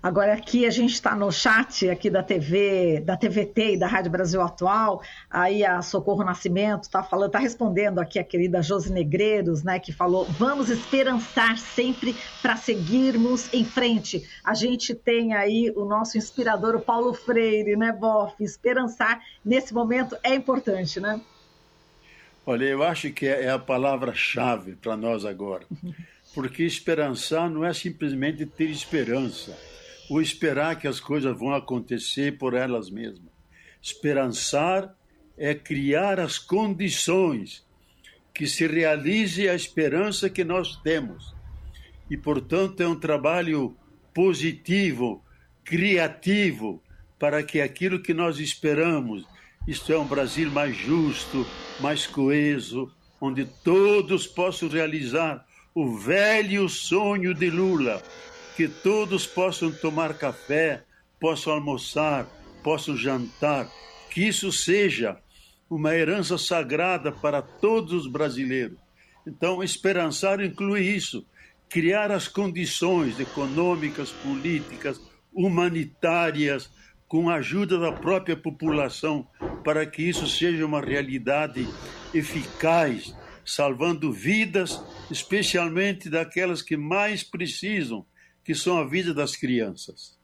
Agora 0.00 0.34
aqui 0.34 0.66
a 0.66 0.70
gente 0.70 0.92
está 0.94 1.16
no 1.16 1.30
chat 1.32 1.88
aqui 1.90 2.08
da 2.08 2.22
TV, 2.22 3.00
da 3.00 3.16
TVT 3.16 3.74
e 3.74 3.76
da 3.76 3.88
Rádio 3.88 4.10
Brasil 4.10 4.40
Atual. 4.40 5.02
Aí 5.28 5.64
a 5.64 5.82
Socorro 5.82 6.22
Nascimento 6.22 6.84
está 6.84 7.02
falando, 7.02 7.28
está 7.28 7.38
respondendo 7.40 7.98
aqui 7.98 8.18
a 8.18 8.24
querida 8.24 8.62
Josi 8.62 8.92
Negreiros, 8.92 9.64
né, 9.64 9.80
que 9.80 9.92
falou: 9.92 10.24
"Vamos 10.24 10.70
esperançar 10.70 11.58
sempre 11.58 12.16
para 12.40 12.56
seguirmos 12.56 13.52
em 13.52 13.64
frente". 13.64 14.28
A 14.44 14.54
gente 14.54 14.94
tem 14.94 15.34
aí 15.34 15.72
o 15.74 15.84
nosso 15.84 16.16
inspirador, 16.16 16.76
o 16.76 16.80
Paulo 16.80 17.12
Freire, 17.12 17.76
né, 17.76 17.92
Boff? 17.92 18.42
Esperançar 18.42 19.20
nesse 19.44 19.74
momento 19.74 20.16
é 20.22 20.34
importante, 20.34 21.00
né? 21.00 21.20
Olha, 22.44 22.64
eu 22.64 22.82
acho 22.82 23.12
que 23.12 23.26
é 23.26 23.50
a 23.50 23.58
palavra-chave 23.58 24.74
para 24.74 24.96
nós 24.96 25.24
agora. 25.24 25.64
Porque 26.34 26.62
esperançar 26.62 27.50
não 27.50 27.64
é 27.64 27.72
simplesmente 27.74 28.46
ter 28.46 28.70
esperança, 28.70 29.56
ou 30.08 30.20
esperar 30.20 30.78
que 30.78 30.88
as 30.88 31.00
coisas 31.00 31.36
vão 31.38 31.52
acontecer 31.52 32.38
por 32.38 32.54
elas 32.54 32.90
mesmas. 32.90 33.30
Esperançar 33.80 34.94
é 35.36 35.54
criar 35.54 36.20
as 36.20 36.38
condições 36.38 37.64
que 38.34 38.46
se 38.46 38.66
realize 38.66 39.48
a 39.48 39.54
esperança 39.54 40.30
que 40.30 40.44
nós 40.44 40.76
temos. 40.76 41.34
E, 42.08 42.16
portanto, 42.16 42.80
é 42.80 42.88
um 42.88 42.98
trabalho 42.98 43.76
positivo, 44.14 45.22
criativo, 45.64 46.82
para 47.18 47.42
que 47.42 47.60
aquilo 47.60 48.00
que 48.00 48.12
nós 48.12 48.38
esperamos, 48.38 49.24
isto 49.66 49.92
é, 49.92 49.98
um 49.98 50.06
Brasil 50.06 50.50
mais 50.50 50.76
justo, 50.76 51.46
mais 51.80 52.06
coeso, 52.06 52.92
onde 53.20 53.44
todos 53.44 54.26
possam 54.26 54.68
realizar 54.68 55.46
o 55.74 55.96
velho 55.96 56.68
sonho 56.68 57.32
de 57.34 57.48
Lula, 57.48 58.02
que 58.56 58.68
todos 58.68 59.26
possam 59.26 59.72
tomar 59.72 60.14
café, 60.14 60.82
possam 61.18 61.54
almoçar, 61.54 62.26
possam 62.62 62.96
jantar, 62.96 63.70
que 64.10 64.26
isso 64.26 64.52
seja 64.52 65.16
uma 65.70 65.94
herança 65.94 66.36
sagrada 66.36 67.10
para 67.10 67.40
todos 67.40 67.92
os 67.92 68.06
brasileiros. 68.06 68.76
Então, 69.26 69.62
esperançar 69.62 70.40
inclui 70.40 70.82
isso, 70.82 71.24
criar 71.68 72.10
as 72.10 72.28
condições 72.28 73.18
econômicas, 73.18 74.10
políticas, 74.10 75.00
humanitárias, 75.32 76.70
com 77.08 77.30
a 77.30 77.36
ajuda 77.36 77.78
da 77.78 77.92
própria 77.92 78.36
população, 78.36 79.26
para 79.64 79.86
que 79.86 80.02
isso 80.02 80.26
seja 80.26 80.64
uma 80.66 80.80
realidade 80.80 81.66
eficaz, 82.12 83.14
salvando 83.44 84.12
vidas, 84.12 84.80
especialmente 85.10 86.08
daquelas 86.08 86.62
que 86.62 86.76
mais 86.76 87.22
precisam, 87.22 88.04
que 88.44 88.54
são 88.54 88.78
a 88.78 88.84
vida 88.84 89.12
das 89.12 89.36
crianças. 89.36 90.18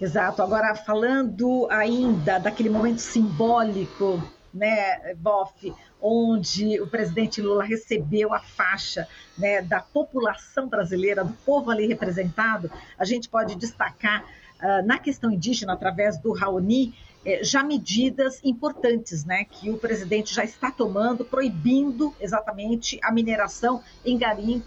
Exato. 0.00 0.42
Agora, 0.42 0.74
falando 0.74 1.68
ainda 1.70 2.38
daquele 2.38 2.70
momento 2.70 3.00
simbólico, 3.00 4.22
né, 4.52 5.14
Boff, 5.16 5.74
onde 6.00 6.80
o 6.80 6.86
presidente 6.86 7.42
Lula 7.42 7.62
recebeu 7.62 8.32
a 8.32 8.40
faixa 8.40 9.06
né, 9.36 9.60
da 9.60 9.80
população 9.80 10.68
brasileira, 10.68 11.22
do 11.22 11.34
povo 11.44 11.70
ali 11.70 11.86
representado, 11.86 12.70
a 12.98 13.04
gente 13.04 13.28
pode 13.28 13.54
destacar 13.54 14.24
uh, 14.24 14.86
na 14.86 14.98
questão 14.98 15.30
indígena, 15.30 15.74
através 15.74 16.18
do 16.18 16.32
Raoni, 16.32 16.94
já 17.42 17.62
medidas 17.62 18.40
importantes 18.44 19.24
né, 19.24 19.44
que 19.44 19.70
o 19.70 19.76
presidente 19.76 20.32
já 20.34 20.44
está 20.44 20.70
tomando, 20.70 21.24
proibindo 21.24 22.14
exatamente 22.20 22.98
a 23.02 23.12
mineração 23.12 23.82
em 24.04 24.16
garimpo, 24.16 24.66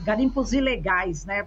garimpos 0.00 0.52
ilegais, 0.52 1.24
né, 1.24 1.46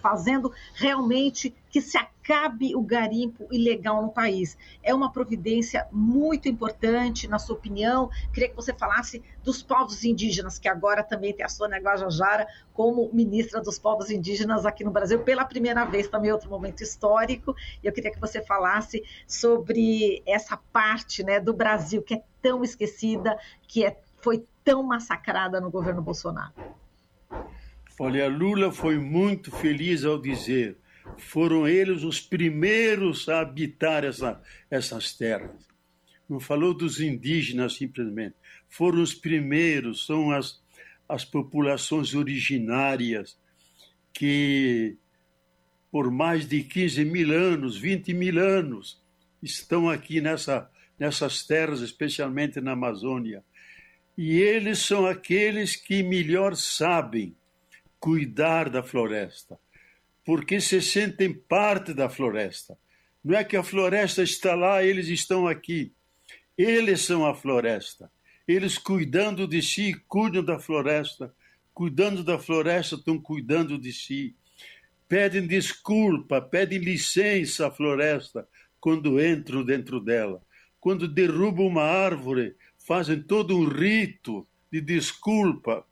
fazendo 0.00 0.52
realmente 0.74 1.54
que 1.70 1.80
se 1.80 1.98
acabe 1.98 2.74
o 2.74 2.82
garimpo 2.82 3.46
ilegal 3.50 4.02
no 4.02 4.10
país. 4.10 4.56
É 4.82 4.94
uma 4.94 5.12
providência 5.12 5.86
muito 5.92 6.48
importante, 6.48 7.28
na 7.28 7.38
sua 7.38 7.56
opinião. 7.56 8.10
Queria 8.32 8.48
que 8.48 8.56
você 8.56 8.72
falasse 8.72 9.22
dos 9.42 9.62
povos 9.62 10.04
indígenas, 10.04 10.58
que 10.58 10.68
agora 10.68 11.02
também 11.02 11.32
tem 11.32 11.44
a 11.44 11.48
Sônia 11.48 11.78
Guajajara 11.78 12.46
como 12.72 13.10
ministra 13.12 13.60
dos 13.60 13.78
povos 13.78 14.10
indígenas 14.10 14.64
aqui 14.66 14.84
no 14.84 14.90
Brasil, 14.90 15.20
pela 15.20 15.44
primeira 15.44 15.84
vez, 15.84 16.08
também 16.08 16.32
outro 16.32 16.50
momento 16.50 16.82
histórico. 16.82 17.54
E 17.82 17.86
eu 17.86 17.92
queria 17.92 18.10
que 18.10 18.20
você 18.20 18.42
falasse 18.42 19.02
sobre 19.26 20.22
essa 20.26 20.56
parte 20.72 21.22
né, 21.22 21.40
do 21.40 21.52
Brasil 21.52 22.02
que 22.02 22.14
é 22.14 22.22
tão 22.40 22.62
esquecida, 22.62 23.38
que 23.66 23.84
é, 23.84 23.98
foi 24.20 24.46
tão 24.64 24.82
massacrada 24.82 25.60
no 25.60 25.70
governo 25.70 26.02
Bolsonaro. 26.02 26.52
Olha, 28.00 28.28
Lula 28.28 28.70
foi 28.70 28.96
muito 28.96 29.50
feliz 29.50 30.04
ao 30.04 30.22
dizer: 30.22 30.78
foram 31.16 31.66
eles 31.66 32.04
os 32.04 32.20
primeiros 32.20 33.28
a 33.28 33.40
habitar 33.40 34.04
essa, 34.04 34.40
essas 34.70 35.12
terras. 35.12 35.66
Não 36.28 36.38
falou 36.38 36.72
dos 36.72 37.00
indígenas 37.00 37.74
simplesmente. 37.74 38.36
Foram 38.68 39.02
os 39.02 39.14
primeiros, 39.14 40.06
são 40.06 40.30
as, 40.30 40.62
as 41.08 41.24
populações 41.24 42.14
originárias 42.14 43.36
que, 44.12 44.96
por 45.90 46.10
mais 46.10 46.46
de 46.46 46.62
15 46.62 47.04
mil 47.04 47.32
anos, 47.32 47.76
20 47.76 48.14
mil 48.14 48.38
anos, 48.38 49.02
estão 49.42 49.90
aqui 49.90 50.20
nessa, 50.20 50.70
nessas 50.98 51.44
terras, 51.44 51.80
especialmente 51.80 52.60
na 52.60 52.72
Amazônia. 52.72 53.42
E 54.16 54.36
eles 54.36 54.80
são 54.80 55.06
aqueles 55.06 55.74
que 55.74 56.02
melhor 56.02 56.54
sabem 56.54 57.34
cuidar 58.00 58.68
da 58.68 58.82
floresta, 58.82 59.58
porque 60.24 60.60
se 60.60 60.80
sentem 60.80 61.32
parte 61.32 61.92
da 61.92 62.08
floresta. 62.08 62.78
Não 63.24 63.36
é 63.36 63.44
que 63.44 63.56
a 63.56 63.62
floresta 63.62 64.22
está 64.22 64.54
lá, 64.54 64.82
eles 64.82 65.08
estão 65.08 65.46
aqui. 65.46 65.92
Eles 66.56 67.02
são 67.02 67.26
a 67.26 67.34
floresta. 67.34 68.10
Eles 68.46 68.78
cuidando 68.78 69.46
de 69.46 69.62
si, 69.62 69.94
cuidam 70.08 70.42
da 70.44 70.58
floresta. 70.58 71.34
Cuidando 71.74 72.24
da 72.24 72.38
floresta, 72.38 72.96
estão 72.96 73.18
cuidando 73.18 73.78
de 73.78 73.92
si. 73.92 74.34
Pedem 75.08 75.46
desculpa, 75.46 76.40
pedem 76.40 76.78
licença 76.78 77.68
à 77.68 77.70
floresta 77.70 78.48
quando 78.80 79.20
entram 79.22 79.64
dentro 79.64 80.00
dela. 80.00 80.42
Quando 80.80 81.08
derrubam 81.08 81.66
uma 81.66 81.82
árvore, 81.82 82.54
fazem 82.78 83.22
todo 83.22 83.56
um 83.56 83.66
rito 83.66 84.46
de 84.70 84.80
desculpa 84.80 85.84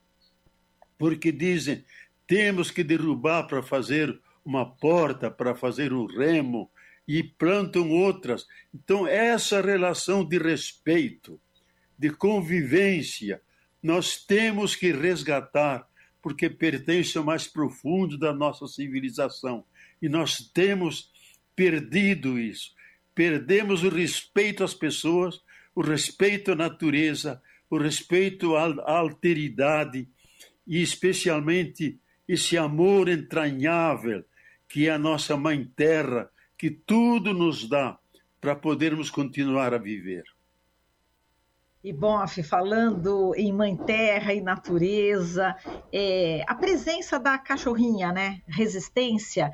porque 0.99 1.31
dizem 1.33 1.85
temos 2.27 2.71
que 2.71 2.83
derrubar 2.83 3.45
para 3.47 3.63
fazer 3.63 4.21
uma 4.45 4.65
porta, 4.65 5.31
para 5.31 5.55
fazer 5.55 5.93
um 5.93 6.07
remo, 6.07 6.71
e 7.07 7.23
plantam 7.23 7.91
outras. 7.91 8.47
Então, 8.75 9.07
essa 9.07 9.61
relação 9.61 10.25
de 10.25 10.39
respeito, 10.39 11.41
de 11.97 12.11
convivência, 12.11 13.41
nós 13.83 14.17
temos 14.17 14.75
que 14.75 14.91
resgatar, 14.91 15.87
porque 16.21 16.51
pertence 16.51 17.17
ao 17.17 17.25
mais 17.25 17.47
profundo 17.47 18.19
da 18.19 18.33
nossa 18.35 18.67
civilização. 18.67 19.65
E 20.03 20.09
nós 20.09 20.51
temos 20.53 21.13
perdido 21.55 22.39
isso. 22.39 22.73
Perdemos 23.15 23.85
o 23.85 23.89
respeito 23.89 24.65
às 24.65 24.75
pessoas, 24.75 25.41
o 25.75 25.81
respeito 25.81 26.53
à 26.53 26.57
natureza, 26.57 27.41
o 27.71 27.79
respeito 27.79 28.57
à 28.57 28.93
alteridade, 28.93 30.09
e 30.67 30.83
especialmente 30.83 31.99
esse 32.29 32.59
amor 32.59 33.09
entranhável 33.09 34.25
que 34.69 34.89
é 34.89 34.93
a 34.93 34.99
nossa 34.99 35.37
Mãe 35.37 35.65
Terra, 35.77 36.29
que 36.59 36.71
tudo 36.71 37.33
nos 37.33 37.69
dá 37.69 37.99
para 38.41 38.57
podermos 38.57 39.11
continuar 39.11 39.73
a 39.73 39.79
viver. 39.79 40.25
E 41.85 41.93
Boff, 41.93 42.43
falando 42.43 43.33
em 43.37 43.53
Mãe 43.53 43.77
Terra 43.77 44.35
e 44.35 44.41
natureza, 44.41 45.55
é, 45.93 46.45
a 46.49 46.55
presença 46.55 47.19
da 47.19 47.39
cachorrinha, 47.39 48.11
né, 48.13 48.43
resistência, 48.47 49.53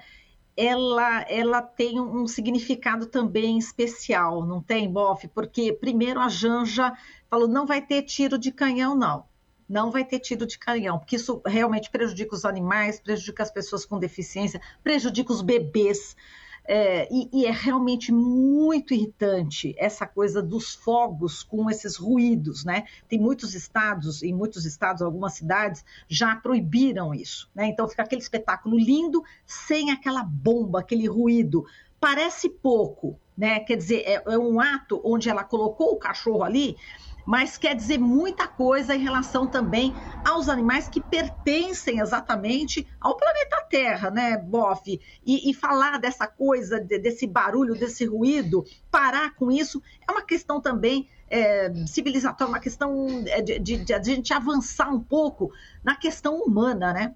ela, 0.56 1.22
ela 1.28 1.60
tem 1.60 2.00
um 2.00 2.26
significado 2.26 3.06
também 3.06 3.58
especial, 3.58 4.46
não 4.46 4.62
tem, 4.62 4.90
Boff? 4.90 5.28
Porque 5.28 5.74
primeiro 5.74 6.20
a 6.20 6.28
Janja 6.28 6.92
falou 7.28 7.48
não 7.48 7.66
vai 7.66 7.82
ter 7.82 8.02
tiro 8.02 8.38
de 8.38 8.50
canhão, 8.50 8.94
não 8.94 9.30
não 9.68 9.90
vai 9.90 10.04
ter 10.04 10.18
tiro 10.18 10.46
de 10.46 10.58
canhão, 10.58 10.98
porque 10.98 11.16
isso 11.16 11.40
realmente 11.46 11.90
prejudica 11.90 12.34
os 12.34 12.44
animais, 12.44 13.00
prejudica 13.00 13.42
as 13.42 13.50
pessoas 13.50 13.84
com 13.84 13.98
deficiência, 13.98 14.60
prejudica 14.82 15.32
os 15.32 15.42
bebês. 15.42 16.16
É, 16.64 17.08
e, 17.12 17.28
e, 17.32 17.44
é 17.44 17.50
realmente 17.50 18.12
muito 18.12 18.94
irritante 18.94 19.74
essa 19.76 20.06
coisa 20.06 20.40
dos 20.40 20.76
fogos 20.76 21.42
com 21.42 21.68
esses 21.68 21.96
ruídos, 21.96 22.64
né? 22.64 22.84
Tem 23.08 23.18
muitos 23.18 23.52
estados, 23.52 24.22
em 24.22 24.32
muitos 24.32 24.64
estados, 24.64 25.02
algumas 25.02 25.32
cidades, 25.32 25.84
já 26.06 26.36
proibiram 26.36 27.12
isso, 27.12 27.50
né? 27.52 27.66
Então 27.66 27.88
fica 27.88 28.04
aquele 28.04 28.22
espetáculo 28.22 28.78
lindo 28.78 29.24
sem 29.44 29.90
aquela 29.90 30.22
bomba, 30.22 30.78
aquele 30.78 31.08
ruído. 31.08 31.66
Parece 31.98 32.48
pouco, 32.48 33.18
né? 33.36 33.58
Quer 33.60 33.76
dizer, 33.76 34.02
é, 34.06 34.22
é 34.24 34.38
um 34.38 34.60
ato 34.60 35.00
onde 35.04 35.28
ela 35.28 35.42
colocou 35.42 35.92
o 35.92 35.98
cachorro 35.98 36.44
ali 36.44 36.76
mas 37.24 37.56
quer 37.56 37.74
dizer 37.74 37.98
muita 37.98 38.46
coisa 38.46 38.94
em 38.94 39.02
relação 39.02 39.46
também 39.46 39.94
aos 40.24 40.48
animais 40.48 40.88
que 40.88 41.00
pertencem 41.00 42.00
exatamente 42.00 42.86
ao 43.00 43.16
planeta 43.16 43.62
Terra, 43.68 44.10
né, 44.10 44.36
Boff? 44.36 45.00
E, 45.24 45.50
e 45.50 45.54
falar 45.54 45.98
dessa 45.98 46.26
coisa, 46.26 46.78
de, 46.78 46.98
desse 46.98 47.26
barulho, 47.26 47.74
desse 47.74 48.04
ruído, 48.04 48.64
parar 48.90 49.34
com 49.34 49.50
isso, 49.50 49.82
é 50.06 50.12
uma 50.12 50.22
questão 50.22 50.60
também 50.60 51.08
é, 51.30 51.72
civilizatória, 51.86 52.52
uma 52.52 52.60
questão 52.60 53.24
é, 53.26 53.40
de, 53.40 53.58
de, 53.58 53.76
de, 53.84 53.94
a 53.94 54.02
gente 54.02 54.34
avançar 54.34 54.92
um 54.92 55.00
pouco 55.00 55.50
na 55.82 55.96
questão 55.96 56.36
humana, 56.42 56.92
né? 56.92 57.14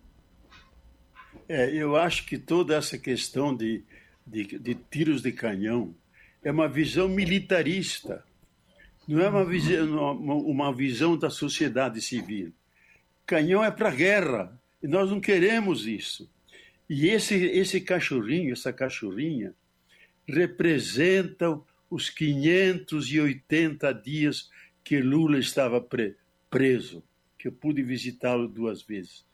É, 1.48 1.70
eu 1.70 1.96
acho 1.96 2.26
que 2.26 2.38
toda 2.38 2.74
essa 2.74 2.96
questão 2.96 3.54
de, 3.54 3.84
de, 4.26 4.58
de 4.58 4.74
tiros 4.74 5.20
de 5.22 5.30
canhão 5.30 5.94
é 6.42 6.50
uma 6.50 6.68
visão 6.68 7.08
militarista 7.08 8.24
não 9.06 9.20
é 9.20 9.28
uma 9.28 9.44
visão, 9.44 10.12
uma 10.16 10.74
visão 10.74 11.16
da 11.16 11.30
sociedade 11.30 12.00
civil. 12.00 12.52
Canhão 13.24 13.62
é 13.62 13.70
para 13.70 13.90
guerra, 13.90 14.60
e 14.82 14.88
nós 14.88 15.10
não 15.10 15.20
queremos 15.20 15.86
isso. 15.86 16.30
E 16.88 17.08
esse, 17.08 17.34
esse 17.34 17.80
cachorrinho, 17.80 18.52
essa 18.52 18.72
cachorrinha, 18.72 19.54
representam 20.26 21.64
os 21.90 22.10
580 22.10 23.92
dias 23.94 24.50
que 24.84 25.00
Lula 25.00 25.38
estava 25.38 25.80
pre, 25.80 26.16
preso, 26.50 27.02
que 27.38 27.48
eu 27.48 27.52
pude 27.52 27.82
visitá-lo 27.82 28.48
duas 28.48 28.82
vezes. 28.82 29.24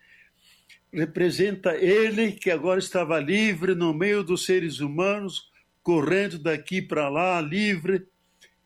Representa 0.92 1.74
ele 1.74 2.32
que 2.32 2.50
agora 2.50 2.78
estava 2.78 3.18
livre 3.18 3.74
no 3.74 3.94
meio 3.94 4.22
dos 4.22 4.44
seres 4.44 4.80
humanos, 4.80 5.50
correndo 5.82 6.38
daqui 6.38 6.82
para 6.82 7.08
lá, 7.08 7.40
livre, 7.40 8.06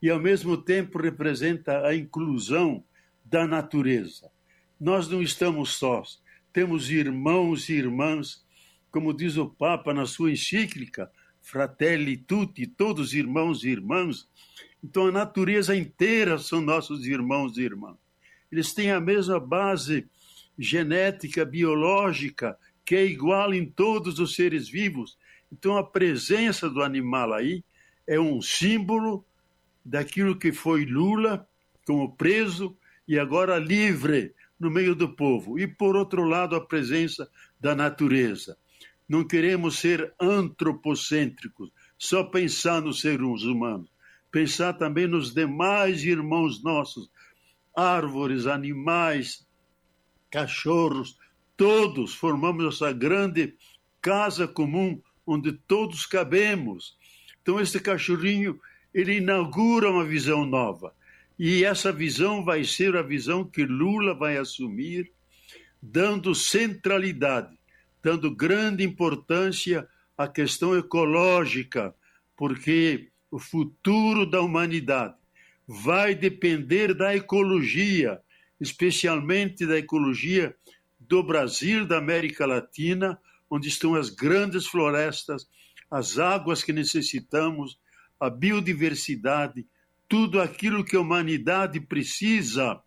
e, 0.07 0.11
ao 0.11 0.21
mesmo 0.21 0.57
tempo, 0.57 0.99
representa 0.99 1.85
a 1.85 1.93
inclusão 1.93 2.85
da 3.25 3.45
natureza. 3.45 4.31
Nós 4.79 5.09
não 5.09 5.21
estamos 5.21 5.75
sós, 5.75 6.23
temos 6.53 6.93
irmãos 6.93 7.69
e 7.69 7.73
irmãs, 7.73 8.47
como 8.89 9.13
diz 9.13 9.37
o 9.37 9.49
Papa 9.49 9.93
na 9.93 10.07
sua 10.07 10.31
encíclica, 10.31 11.11
fratelli 11.43 12.17
tutti, 12.17 12.69
todos 12.69 13.15
irmãos 13.15 13.65
e 13.65 13.69
irmãs. 13.71 14.29
Então 14.81 15.09
a 15.09 15.11
natureza 15.11 15.75
inteira 15.75 16.39
são 16.39 16.61
nossos 16.61 17.05
irmãos 17.05 17.59
e 17.59 17.63
irmãs. 17.63 17.97
Eles 18.53 18.73
têm 18.73 18.93
a 18.93 19.01
mesma 19.01 19.41
base 19.41 20.09
genética, 20.57 21.45
biológica, 21.45 22.57
que 22.85 22.95
é 22.95 23.05
igual 23.05 23.53
em 23.53 23.67
todos 23.67 24.21
os 24.21 24.37
seres 24.37 24.69
vivos. 24.69 25.19
Então 25.51 25.77
a 25.77 25.83
presença 25.83 26.71
do 26.71 26.81
animal 26.81 27.33
aí 27.33 27.65
é 28.07 28.21
um 28.21 28.41
símbolo 28.41 29.27
daquilo 29.87 30.39
que 30.39 30.53
foi 30.53 30.85
Lula 30.85 31.49
como 31.87 32.17
preso 32.17 32.77
e 33.07 33.19
agora 33.19 33.59
livre 33.59 34.35
no 34.59 34.71
meio 34.71 34.95
do 34.95 35.15
povo. 35.15 35.59
E 35.59 35.67
por 35.67 35.97
outro 35.97 36.25
lado, 36.25 36.57
a 36.57 36.61
presença 36.61 37.31
da 37.61 37.75
natureza. 37.75 38.59
Não 39.09 39.25
queremos 39.25 39.79
ser 39.79 40.13
antropocêntricos, 40.21 41.71
só 41.97 42.25
pensar 42.25 42.83
nos 42.83 43.01
seres 43.01 43.43
humanos. 43.43 43.89
Pensar 44.33 44.73
também 44.73 45.07
nos 45.07 45.33
demais 45.33 46.03
irmãos 46.03 46.63
nossos, 46.63 47.09
árvores, 47.75 48.47
animais, 48.47 49.47
cachorros, 50.29 51.17
todos 51.57 52.15
formamos 52.15 52.75
essa 52.75 52.93
grande 52.93 53.55
casa 54.03 54.49
comum 54.49 55.01
onde 55.25 55.53
todos 55.53 56.05
cabemos. 56.05 56.97
Então 57.41 57.61
esse 57.61 57.79
cachorrinho, 57.81 58.61
ele 58.97 59.19
inaugura 59.19 59.91
uma 59.91 60.07
visão 60.07 60.47
nova. 60.47 60.95
E 61.39 61.63
essa 61.63 61.93
visão 61.93 62.43
vai 62.43 62.65
ser 62.65 62.97
a 62.97 63.03
visão 63.03 63.45
que 63.45 63.63
Lula 63.63 64.15
vai 64.15 64.39
assumir, 64.39 65.13
dando 65.83 66.35
centralidade, 66.35 67.55
dando 68.03 68.35
grande 68.35 68.83
importância 68.83 69.87
à 70.17 70.27
questão 70.27 70.75
ecológica, 70.75 71.95
porque 72.35 73.11
o 73.31 73.39
futuro 73.39 74.25
da 74.25 74.41
humanidade 74.41 75.15
vai 75.69 76.15
depender 76.15 76.95
da 76.95 77.15
ecologia, 77.15 78.19
especialmente 78.59 79.67
da 79.67 79.77
ecologia 79.77 80.57
do 80.99 81.23
Brasil, 81.23 81.87
da 81.87 81.99
América 81.99 82.47
Latina, 82.47 83.21
onde 83.51 83.69
estão 83.69 83.95
as 83.95 84.09
grandes 84.09 84.67
florestas, 84.67 85.47
as 85.91 86.19
águas 86.19 86.63
que 86.63 86.73
necessitamos, 86.73 87.79
a 88.19 88.31
biodiversidade, 88.31 89.67
tudo 90.09 90.41
aquilo 90.41 90.85
que 90.85 90.97
a 90.97 91.01
humanidade 91.01 91.81
precisa 91.81 92.81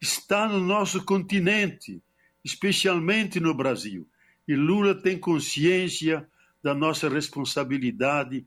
está 0.00 0.48
no 0.48 0.60
nosso 0.60 1.04
continente, 1.04 2.02
especialmente 2.44 3.38
no 3.38 3.54
Brasil. 3.54 4.08
E 4.46 4.54
Lula 4.54 4.94
tem 4.94 5.18
consciência 5.18 6.26
da 6.62 6.74
nossa 6.74 7.08
responsabilidade 7.08 8.46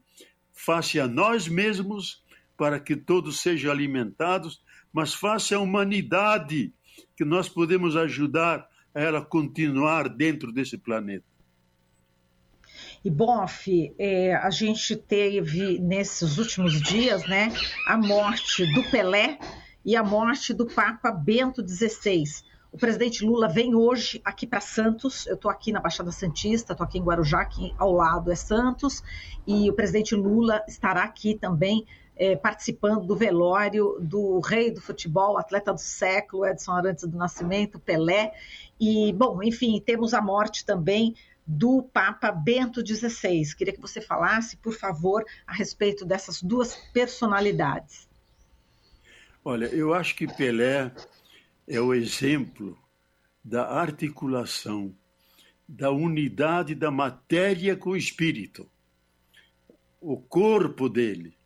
face 0.53 0.99
a 0.99 1.07
nós 1.07 1.47
mesmos 1.47 2.23
para 2.57 2.79
que 2.79 2.95
todos 2.95 3.41
sejam 3.41 3.71
alimentados, 3.71 4.61
mas 4.91 5.13
face 5.13 5.53
à 5.53 5.59
humanidade 5.59 6.73
que 7.15 7.25
nós 7.25 7.49
podemos 7.49 7.95
ajudar 7.95 8.67
a 8.93 9.01
ela 9.01 9.23
continuar 9.23 10.07
dentro 10.07 10.51
desse 10.51 10.77
planeta. 10.77 11.34
E 13.05 13.93
é, 13.99 14.33
a 14.33 14.49
gente 14.49 14.95
teve 14.95 15.77
nesses 15.77 16.39
últimos 16.39 16.81
dias, 16.81 17.27
né, 17.27 17.53
a 17.87 17.95
morte 17.95 18.65
do 18.73 18.83
Pelé 18.89 19.37
e 19.85 19.95
a 19.95 20.03
morte 20.03 20.55
do 20.55 20.65
Papa 20.65 21.11
Bento 21.11 21.63
XVI. 21.63 22.23
O 22.71 22.79
presidente 22.79 23.23
Lula 23.23 23.47
vem 23.47 23.75
hoje 23.75 24.19
aqui 24.25 24.47
para 24.47 24.59
Santos. 24.59 25.27
Eu 25.27 25.35
estou 25.35 25.51
aqui 25.51 25.71
na 25.71 25.79
Baixada 25.79 26.11
Santista, 26.11 26.73
estou 26.73 26.83
aqui 26.83 26.97
em 26.97 27.03
Guarujá, 27.03 27.41
aqui 27.41 27.75
ao 27.77 27.91
lado 27.91 28.31
é 28.31 28.35
Santos, 28.35 29.03
e 29.45 29.69
o 29.69 29.73
presidente 29.73 30.15
Lula 30.15 30.63
estará 30.67 31.03
aqui 31.03 31.35
também 31.35 31.85
é, 32.15 32.35
participando 32.35 33.05
do 33.05 33.15
velório 33.15 33.99
do 34.01 34.39
rei 34.39 34.71
do 34.71 34.81
futebol, 34.81 35.37
atleta 35.37 35.71
do 35.71 35.79
século, 35.79 36.43
Edson 36.43 36.71
Arantes 36.71 37.07
do 37.07 37.15
Nascimento, 37.15 37.77
Pelé. 37.77 38.31
E, 38.79 39.13
bom, 39.13 39.43
enfim, 39.43 39.79
temos 39.85 40.11
a 40.15 40.21
morte 40.21 40.65
também 40.65 41.13
do 41.45 41.83
Papa 41.83 42.31
Bento 42.31 42.85
XVI. 42.85 43.55
Queria 43.55 43.73
que 43.73 43.81
você 43.81 44.01
falasse, 44.01 44.57
por 44.57 44.73
favor, 44.73 45.23
a 45.45 45.53
respeito 45.53 46.05
dessas 46.05 46.41
duas 46.41 46.75
personalidades. 46.91 48.07
Olha, 49.43 49.65
eu 49.65 49.93
acho 49.93 50.15
que 50.15 50.27
Pelé 50.27 50.91
é 51.67 51.79
o 51.79 51.93
exemplo 51.93 52.77
da 53.43 53.67
articulação, 53.67 54.95
da 55.67 55.91
unidade 55.91 56.73
da 56.73 56.89
matéria 56.89 57.75
com 57.75 57.91
o 57.91 57.97
espírito. 57.97 58.67
O 60.01 60.17
corpo 60.17 60.89
dele, 60.89 61.37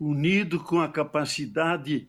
unido 0.00 0.62
com 0.62 0.80
a 0.80 0.88
capacidade, 0.88 2.08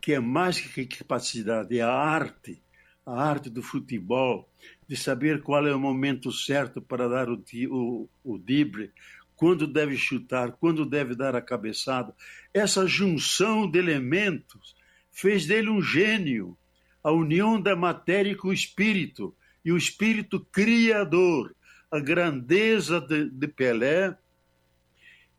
que 0.00 0.12
é 0.12 0.20
mais 0.20 0.60
que 0.60 0.86
capacidade, 0.86 1.78
é 1.78 1.82
a 1.82 1.90
arte, 1.90 2.62
a 3.04 3.22
arte 3.22 3.50
do 3.50 3.62
futebol, 3.62 4.48
de 4.86 4.96
saber 4.96 5.42
qual 5.42 5.66
é 5.66 5.74
o 5.74 5.80
momento 5.80 6.30
certo 6.30 6.80
para 6.80 7.08
dar 7.08 7.28
o, 7.28 7.42
o, 7.70 8.08
o 8.22 8.38
drible, 8.38 8.92
quando 9.34 9.66
deve 9.66 9.96
chutar, 9.96 10.52
quando 10.52 10.84
deve 10.84 11.14
dar 11.14 11.34
a 11.34 11.40
cabeçada. 11.40 12.14
Essa 12.52 12.86
junção 12.86 13.70
de 13.70 13.78
elementos 13.78 14.74
fez 15.10 15.46
dele 15.46 15.70
um 15.70 15.80
gênio, 15.80 16.56
a 17.02 17.10
união 17.10 17.60
da 17.60 17.74
matéria 17.74 18.36
com 18.36 18.48
o 18.48 18.52
espírito, 18.52 19.34
e 19.64 19.72
o 19.72 19.76
espírito 19.76 20.40
criador. 20.52 21.54
A 21.90 21.98
grandeza 21.98 23.00
de, 23.00 23.28
de 23.30 23.48
Pelé 23.48 24.16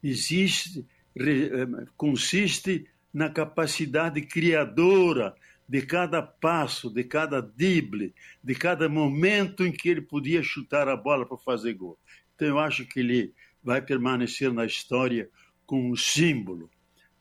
existe, 0.04 0.86
eh, 1.16 1.68
consiste 1.96 2.86
na 3.14 3.30
capacidade 3.30 4.22
criadora 4.22 5.36
de 5.72 5.84
cada 5.84 6.22
passo, 6.22 6.90
de 6.90 7.02
cada 7.02 7.42
drible, 7.42 8.14
de 8.44 8.54
cada 8.54 8.90
momento 8.90 9.66
em 9.66 9.72
que 9.72 9.88
ele 9.88 10.02
podia 10.02 10.44
chutar 10.44 10.90
a 10.90 10.98
bola 10.98 11.26
para 11.26 11.38
fazer 11.38 11.76
gol. 11.76 11.98
Então 12.36 12.46
eu 12.46 12.60
acho 12.60 12.86
que 12.86 13.00
ele 13.00 13.34
vai 13.64 13.82
permanecer 13.82 14.52
na 14.52 14.66
história 14.66 15.30
como 15.66 15.90
um 15.90 15.96
símbolo, 15.96 16.70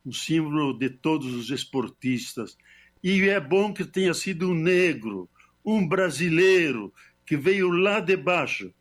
um 0.05 0.11
símbolo 0.11 0.77
de 0.77 0.91
todos 0.91 1.33
os 1.33 1.49
esportistas. 1.51 2.59
E 3.01 3.23
é 3.29 3.39
bom 3.39 3.73
que 3.73 3.85
tenha 3.85 4.13
sido 4.13 4.51
um 4.51 4.55
negro, 4.55 5.31
um 5.65 5.87
brasileiro 5.87 6.93
que 7.25 7.37
veio 7.37 7.71
lá 7.71 8.01
de 8.01 8.17
baixo 8.17 8.75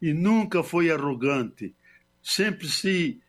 e 0.00 0.14
nunca 0.14 0.62
foi 0.62 0.92
arrogante, 0.92 1.74
sempre 2.22 2.68
se 2.68 3.20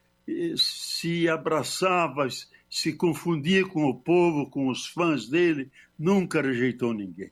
se 0.55 1.27
abraçava, 1.27 2.27
se 2.69 2.93
confundia 2.93 3.65
com 3.65 3.85
o 3.85 3.95
povo, 3.95 4.49
com 4.49 4.69
os 4.69 4.85
fãs 4.85 5.27
dele, 5.27 5.71
nunca 5.97 6.41
rejeitou 6.41 6.93
ninguém. 6.93 7.31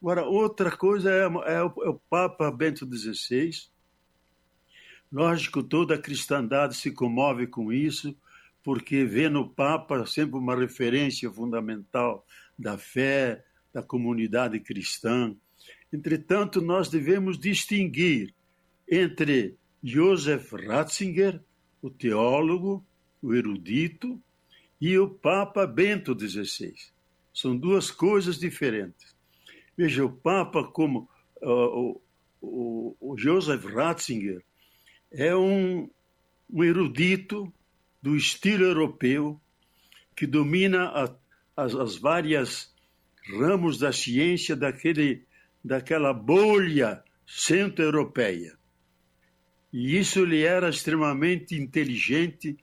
Agora, 0.00 0.24
outra 0.24 0.74
coisa 0.76 1.12
é, 1.12 1.22
é, 1.22 1.62
o, 1.62 1.72
é 1.84 1.88
o 1.88 2.00
Papa 2.10 2.50
Bento 2.50 2.86
XVI. 2.86 3.50
Lógico, 5.12 5.62
toda 5.62 5.94
a 5.94 6.00
cristandade 6.00 6.74
se 6.74 6.90
comove 6.90 7.46
com 7.46 7.72
isso, 7.72 8.16
porque 8.64 9.04
vê 9.04 9.28
no 9.28 9.48
Papa 9.48 10.06
sempre 10.06 10.38
uma 10.38 10.56
referência 10.56 11.30
fundamental 11.30 12.26
da 12.58 12.78
fé, 12.78 13.44
da 13.72 13.82
comunidade 13.82 14.58
cristã. 14.58 15.36
Entretanto, 15.92 16.60
nós 16.62 16.88
devemos 16.88 17.38
distinguir 17.38 18.34
entre 18.90 19.56
Joseph 19.84 20.52
Ratzinger, 20.52 21.40
o 21.80 21.90
teólogo, 21.90 22.84
o 23.20 23.34
erudito, 23.34 24.20
e 24.82 24.98
o 24.98 25.08
Papa 25.08 25.64
Bento 25.64 26.12
XVI. 26.18 26.74
São 27.32 27.56
duas 27.56 27.88
coisas 27.88 28.36
diferentes. 28.36 29.14
Veja, 29.78 30.04
o 30.04 30.10
Papa, 30.10 30.64
como 30.64 31.08
uh, 31.40 32.00
o, 32.40 32.96
o, 33.00 33.16
Joseph 33.16 33.64
Ratzinger, 33.64 34.42
é 35.12 35.36
um, 35.36 35.88
um 36.50 36.64
erudito 36.64 37.54
do 38.02 38.16
estilo 38.16 38.64
europeu 38.64 39.40
que 40.16 40.26
domina 40.26 40.88
a, 40.88 41.14
as, 41.56 41.76
as 41.76 41.96
várias 41.96 42.74
ramos 43.38 43.78
da 43.78 43.92
ciência 43.92 44.56
daquele, 44.56 45.24
daquela 45.64 46.12
bolha 46.12 47.04
centro-europeia. 47.24 48.58
E 49.72 49.96
isso 49.96 50.18
ele 50.18 50.42
era 50.42 50.68
extremamente 50.68 51.54
inteligente 51.54 52.56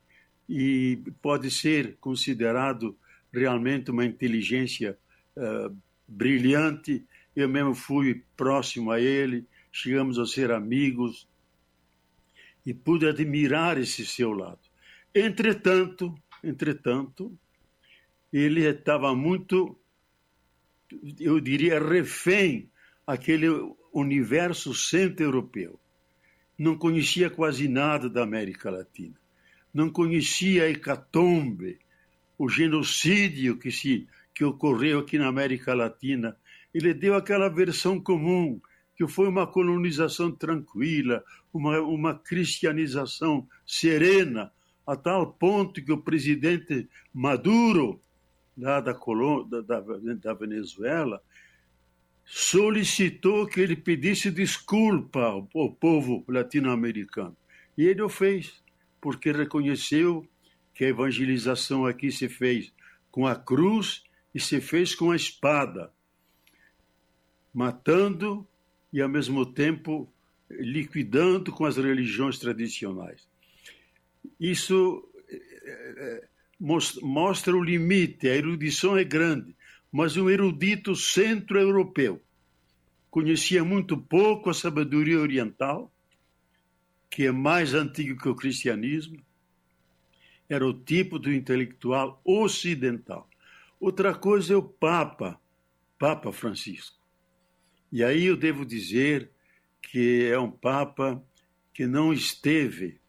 e 0.49 0.99
pode 1.21 1.51
ser 1.51 1.97
considerado 1.97 2.97
realmente 3.31 3.91
uma 3.91 4.03
inteligência 4.03 4.97
uh, 5.37 5.75
brilhante. 6.07 7.05
Eu 7.35 7.47
mesmo 7.47 7.75
fui 7.75 8.23
próximo 8.35 8.89
a 8.89 8.99
ele, 8.99 9.45
chegamos 9.71 10.17
a 10.17 10.25
ser 10.25 10.51
amigos 10.51 11.27
e 12.65 12.73
pude 12.73 13.07
admirar 13.07 13.77
esse 13.77 14.03
seu 14.05 14.31
lado. 14.31 14.59
Entretanto, 15.13 16.15
entretanto, 16.43 17.31
ele 18.33 18.65
estava 18.65 19.15
muito, 19.15 19.77
eu 21.19 21.39
diria, 21.39 21.79
refém 21.79 22.69
aquele 23.05 23.47
universo 23.93 24.73
centro-europeu. 24.73 25.79
não 26.57 26.77
conhecia 26.77 27.29
quase 27.29 27.69
nada 27.69 28.09
da 28.09 28.21
América 28.21 28.69
Latina, 28.69 29.15
não 29.73 29.89
conhecia 29.89 30.63
a 30.63 30.69
hecatombe, 30.69 31.79
o 32.37 32.47
genocídio 32.49 33.57
que, 33.57 33.71
se, 33.71 34.07
que 34.33 34.43
ocorreu 34.43 34.99
aqui 34.99 35.17
na 35.17 35.27
América 35.27 35.73
Latina. 35.73 36.37
Ele 36.73 36.93
deu 36.93 37.15
aquela 37.15 37.49
versão 37.49 37.99
comum, 37.99 38.59
que 38.95 39.07
foi 39.07 39.27
uma 39.27 39.47
colonização 39.47 40.31
tranquila, 40.31 41.23
uma, 41.53 41.79
uma 41.81 42.15
cristianização 42.17 43.47
serena, 43.65 44.51
a 44.85 44.95
tal 44.95 45.33
ponto 45.33 45.83
que 45.83 45.91
o 45.91 46.01
presidente 46.01 46.87
Maduro, 47.13 48.01
lá 48.57 48.79
da, 48.79 48.93
da, 48.93 49.81
da 50.15 50.33
Venezuela, 50.33 51.21
solicitou 52.25 53.47
que 53.47 53.59
ele 53.59 53.75
pedisse 53.75 54.29
desculpa 54.29 55.21
ao, 55.21 55.49
ao 55.55 55.71
povo 55.71 56.23
latino-americano. 56.27 57.35
E 57.77 57.85
ele 57.85 58.01
o 58.01 58.09
fez, 58.09 58.63
porque 59.01 59.31
reconheceu 59.31 60.27
que 60.73 60.85
a 60.85 60.89
evangelização 60.89 61.85
aqui 61.85 62.11
se 62.11 62.29
fez 62.29 62.73
com 63.11 63.27
a 63.27 63.35
cruz 63.35 64.03
e 64.33 64.39
se 64.39 64.61
fez 64.61 64.95
com 64.95 65.11
a 65.11 65.15
espada, 65.15 65.91
matando 67.53 68.47
e, 68.93 69.01
ao 69.01 69.09
mesmo 69.09 69.45
tempo, 69.45 70.11
liquidando 70.49 71.51
com 71.51 71.65
as 71.65 71.77
religiões 71.77 72.39
tradicionais. 72.39 73.27
Isso 74.39 75.07
é, 75.63 76.27
mostra 77.01 77.55
o 77.55 77.63
limite, 77.63 78.27
a 78.27 78.35
erudição 78.35 78.97
é 78.97 79.03
grande, 79.03 79.55
mas 79.91 80.17
um 80.17 80.29
erudito 80.29 80.95
centro-europeu. 80.95 82.21
Conhecia 83.09 83.63
muito 83.63 83.97
pouco 83.97 84.49
a 84.49 84.53
sabedoria 84.53 85.19
oriental, 85.19 85.91
que 87.19 87.25
é 87.25 87.33
mais 87.33 87.73
antigo 87.73 88.17
que 88.17 88.29
o 88.29 88.33
cristianismo, 88.33 89.21
era 90.47 90.65
o 90.65 90.73
tipo 90.73 91.19
do 91.19 91.29
intelectual 91.29 92.21
ocidental. 92.23 93.29
Outra 93.77 94.15
coisa 94.15 94.53
é 94.53 94.55
o 94.55 94.63
Papa, 94.63 95.37
Papa 95.97 96.31
Francisco. 96.31 96.97
E 97.91 98.05
aí 98.05 98.23
eu 98.23 98.37
devo 98.37 98.65
dizer 98.65 99.29
que 99.81 100.29
é 100.31 100.39
um 100.39 100.49
Papa 100.49 101.21
que 101.73 101.85
não 101.85 102.13
esteve 102.13 103.01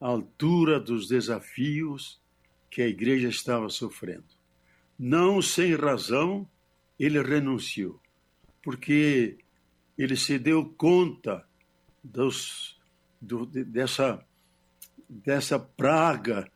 à 0.00 0.06
altura 0.06 0.80
dos 0.80 1.06
desafios 1.06 2.18
que 2.70 2.80
a 2.80 2.88
igreja 2.88 3.28
estava 3.28 3.68
sofrendo. 3.68 4.24
Não 4.98 5.42
sem 5.42 5.74
razão, 5.74 6.48
ele 6.98 7.20
renunciou, 7.22 8.00
porque 8.62 9.36
ele 9.98 10.16
se 10.16 10.38
deu 10.38 10.64
conta 10.64 11.46
dos, 12.02 12.73
do, 13.24 13.46
dessa, 13.46 14.24
dessa 15.08 15.58
praga 15.58 16.50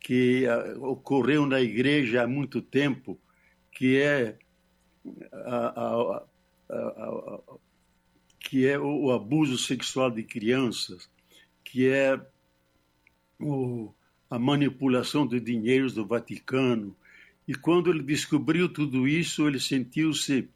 que 0.00 0.44
uh, 0.46 0.84
ocorreu 0.84 1.46
na 1.46 1.60
igreja 1.60 2.22
há 2.22 2.26
muito 2.26 2.60
tempo, 2.60 3.18
que 3.72 3.98
é 3.98 4.36
a, 5.32 5.66
a, 5.66 6.26
a, 6.70 7.40
que 8.40 8.66
é 8.66 8.78
o 8.78 9.10
abuso 9.12 9.58
sexual 9.58 10.10
de 10.10 10.22
crianças, 10.22 11.10
que 11.64 11.88
é 11.88 12.20
o, 13.40 13.92
a 14.30 14.38
manipulação 14.38 15.26
de 15.26 15.40
dinheiros 15.40 15.94
do 15.94 16.06
Vaticano, 16.06 16.96
e 17.46 17.54
quando 17.54 17.90
ele 17.90 18.02
descobriu 18.02 18.68
tudo 18.68 19.08
isso, 19.08 19.48
ele 19.48 19.58
sentiu-se 19.58 20.48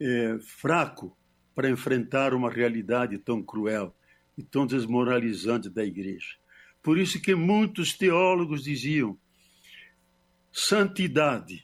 é, 0.00 0.38
fraco 0.40 1.16
para 1.54 1.70
enfrentar 1.70 2.34
uma 2.34 2.50
realidade 2.50 3.16
tão 3.18 3.42
cruel 3.42 3.94
e 4.42 4.46
tão 4.46 4.66
desmoralizante 4.66 5.70
da 5.70 5.84
igreja. 5.84 6.36
Por 6.82 6.98
isso 6.98 7.20
que 7.20 7.34
muitos 7.34 7.92
teólogos 7.92 8.64
diziam: 8.64 9.18
santidade, 10.52 11.62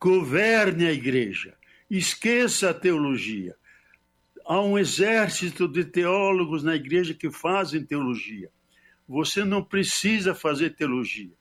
governe 0.00 0.86
a 0.86 0.92
igreja, 0.92 1.56
esqueça 1.90 2.70
a 2.70 2.74
teologia. 2.74 3.56
Há 4.44 4.60
um 4.60 4.78
exército 4.78 5.66
de 5.66 5.84
teólogos 5.84 6.62
na 6.62 6.76
igreja 6.76 7.12
que 7.12 7.30
fazem 7.30 7.84
teologia. 7.84 8.50
Você 9.08 9.44
não 9.44 9.62
precisa 9.62 10.34
fazer 10.34 10.76
teologia 10.76 11.32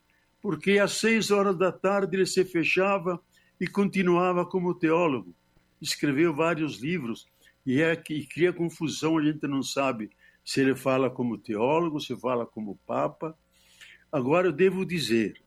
porque 0.46 0.78
às 0.78 0.92
seis 0.92 1.32
horas 1.32 1.58
da 1.58 1.72
tarde 1.72 2.16
ele 2.16 2.26
se 2.28 2.46
fechava 2.46 3.20
e 3.60 3.66
continuava 3.66 4.46
como 4.46 4.76
teólogo. 4.76 5.36
Escreveu 5.82 6.36
vários 6.36 6.80
livros 6.80 7.26
e 7.66 7.82
é 7.82 7.96
que 7.96 8.28
cria 8.28 8.54
confusão, 8.54 9.18
a 9.18 9.24
gente 9.24 9.48
não 9.48 9.64
sabe 9.64 10.08
se 10.46 10.62
ele 10.62 10.76
fala 10.76 11.10
como 11.10 11.40
teólogo, 11.40 12.00
se 12.00 12.16
fala 12.16 12.46
como 12.46 12.80
papa. 12.86 13.36
Agora 14.12 14.48
eu 14.48 14.52
devo 14.54 14.86
dizer 14.86 15.42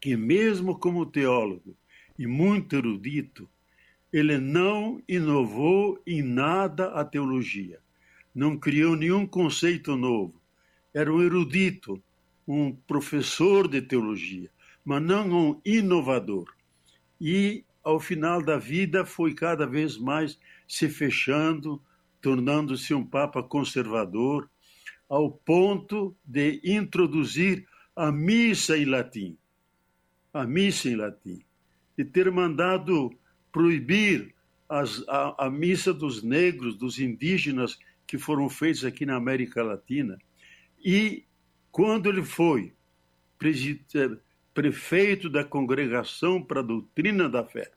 que 0.00 0.16
mesmo 0.16 0.76
como 0.76 1.06
teólogo 1.06 1.76
e 2.18 2.26
muito 2.26 2.74
erudito, 2.74 3.48
ele 4.12 4.38
não 4.38 5.00
inovou 5.08 6.02
em 6.04 6.20
nada 6.20 6.88
a 6.88 7.04
teologia. 7.04 7.78
Não 8.34 8.58
criou 8.58 8.96
nenhum 8.96 9.24
conceito 9.24 9.96
novo. 9.96 10.34
Era 10.92 11.12
um 11.12 11.22
erudito, 11.22 12.02
um 12.46 12.72
professor 12.72 13.68
de 13.68 13.80
teologia, 13.80 14.50
mas 14.84 15.00
não 15.00 15.30
um 15.30 15.60
inovador. 15.64 16.52
E, 17.20 17.64
ao 17.84 18.00
final 18.00 18.42
da 18.42 18.58
vida, 18.58 19.04
foi 19.04 19.32
cada 19.32 19.64
vez 19.64 19.96
mais 19.96 20.38
se 20.66 20.88
fechando, 20.88 21.80
tornando-se 22.20 22.94
um 22.94 23.04
papa 23.04 23.42
conservador, 23.42 24.48
ao 25.08 25.30
ponto 25.30 26.16
de 26.24 26.60
introduzir 26.64 27.66
a 27.96 28.12
missa 28.12 28.78
em 28.78 28.84
latim. 28.84 29.36
A 30.32 30.46
missa 30.46 30.88
em 30.88 30.94
latim. 30.94 31.42
E 31.98 32.04
ter 32.04 32.30
mandado 32.30 33.10
proibir 33.50 34.34
as, 34.68 35.02
a, 35.08 35.46
a 35.46 35.50
missa 35.50 35.92
dos 35.92 36.22
negros, 36.22 36.76
dos 36.76 37.00
indígenas 37.00 37.76
que 38.06 38.16
foram 38.16 38.48
feitos 38.48 38.84
aqui 38.84 39.04
na 39.04 39.16
América 39.16 39.62
Latina. 39.62 40.16
E 40.84 41.24
quando 41.72 42.08
ele 42.08 42.22
foi 42.22 42.72
eh, 43.42 44.16
prefeito 44.54 45.28
da 45.28 45.44
Congregação 45.44 46.42
para 46.42 46.60
a 46.60 46.64
Doutrina 46.64 47.28
da 47.28 47.44
Fé, 47.44 47.70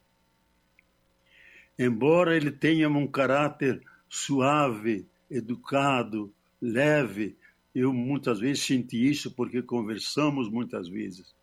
embora 1.77 2.35
ele 2.35 2.51
tenha 2.51 2.89
um 2.89 3.07
caráter 3.07 3.81
suave, 4.13 5.07
educado, 5.27 6.31
leve, 6.61 7.35
eu 7.73 7.91
muitas 7.91 8.39
vezes 8.39 8.63
senti 8.63 9.09
isso 9.09 9.31
porque 9.31 9.63
conversamos 9.63 10.47
muitas 10.47 10.87
vezes. 10.87 11.33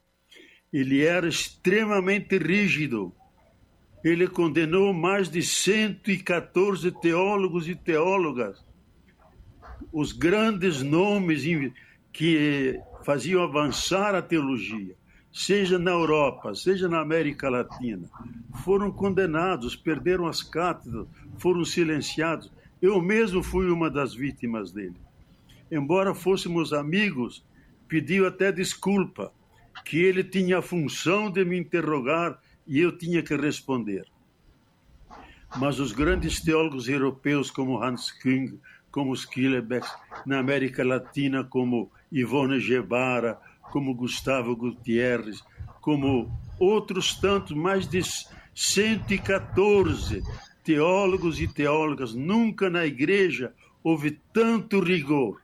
Ele 0.72 1.04
era 1.04 1.26
extremamente 1.26 2.38
rígido. 2.38 3.12
Ele 4.04 4.28
condenou 4.28 4.94
mais 4.94 5.28
de 5.28 5.42
114 5.42 6.92
teólogos 6.92 7.68
e 7.68 7.74
teólogas. 7.74 8.64
Os 9.92 10.12
grandes 10.12 10.80
nomes 10.80 11.42
que 12.12 12.80
faziam 13.02 13.42
avançar 13.42 14.14
a 14.14 14.22
teologia, 14.22 14.94
seja 15.32 15.76
na 15.76 15.90
Europa, 15.90 16.54
seja 16.54 16.88
na 16.88 17.00
América 17.00 17.48
Latina, 17.48 18.08
foram 18.64 18.92
condenados, 18.92 19.74
perderam 19.74 20.28
as 20.28 20.40
cátedras, 20.40 21.08
foram 21.36 21.64
silenciados. 21.64 22.59
Eu 22.80 23.00
mesmo 23.02 23.42
fui 23.42 23.70
uma 23.70 23.90
das 23.90 24.14
vítimas 24.14 24.72
dele. 24.72 24.96
Embora 25.70 26.14
fôssemos 26.14 26.72
amigos, 26.72 27.44
pediu 27.86 28.26
até 28.26 28.50
desculpa, 28.50 29.32
que 29.84 29.98
ele 29.98 30.24
tinha 30.24 30.58
a 30.58 30.62
função 30.62 31.30
de 31.30 31.44
me 31.44 31.58
interrogar 31.58 32.40
e 32.66 32.78
eu 32.78 32.96
tinha 32.96 33.22
que 33.22 33.36
responder. 33.36 34.06
Mas 35.56 35.78
os 35.78 35.92
grandes 35.92 36.40
teólogos 36.40 36.88
europeus 36.88 37.50
como 37.50 37.82
Hans 37.82 38.10
Küng, 38.10 38.58
como 38.90 39.14
Skillebeck, 39.14 39.86
na 40.24 40.38
América 40.38 40.84
Latina 40.84 41.44
como 41.44 41.90
Ivone 42.10 42.60
Gebara, 42.60 43.38
como 43.70 43.94
Gustavo 43.94 44.56
Gutierrez, 44.56 45.42
como 45.80 46.30
outros 46.58 47.14
tantos, 47.14 47.56
mais 47.56 47.86
de 47.86 48.00
114 48.54 50.22
teólogos 50.64 51.40
e 51.40 51.48
teólogas. 51.48 52.14
Nunca 52.14 52.68
na 52.70 52.86
igreja 52.86 53.54
houve 53.82 54.20
tanto 54.32 54.80
rigor, 54.80 55.40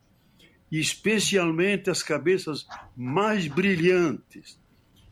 especialmente 0.70 1.90
as 1.90 2.02
cabeças 2.02 2.66
mais 2.96 3.46
brilhantes, 3.46 4.58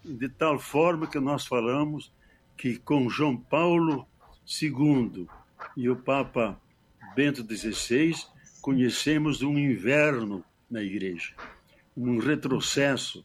de 0.04 0.28
tal 0.28 0.58
forma 0.58 1.06
que 1.06 1.18
nós 1.18 1.46
falamos 1.46 2.12
que 2.56 2.76
com 2.76 3.08
João 3.08 3.36
Paulo 3.36 4.06
II 4.60 5.26
e 5.76 5.88
o 5.88 5.96
Papa 5.96 6.60
Bento 7.14 7.42
XVI 7.44 8.14
conhecemos 8.60 9.42
um 9.42 9.58
inverno 9.58 10.44
na 10.70 10.82
igreja, 10.82 11.34
um 11.96 12.18
retrocesso. 12.18 13.24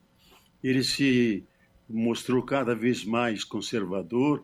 Eles 0.64 0.90
se 0.90 1.44
mostrou 1.90 2.44
cada 2.44 2.76
vez 2.76 3.04
mais 3.04 3.44
conservador, 3.44 4.44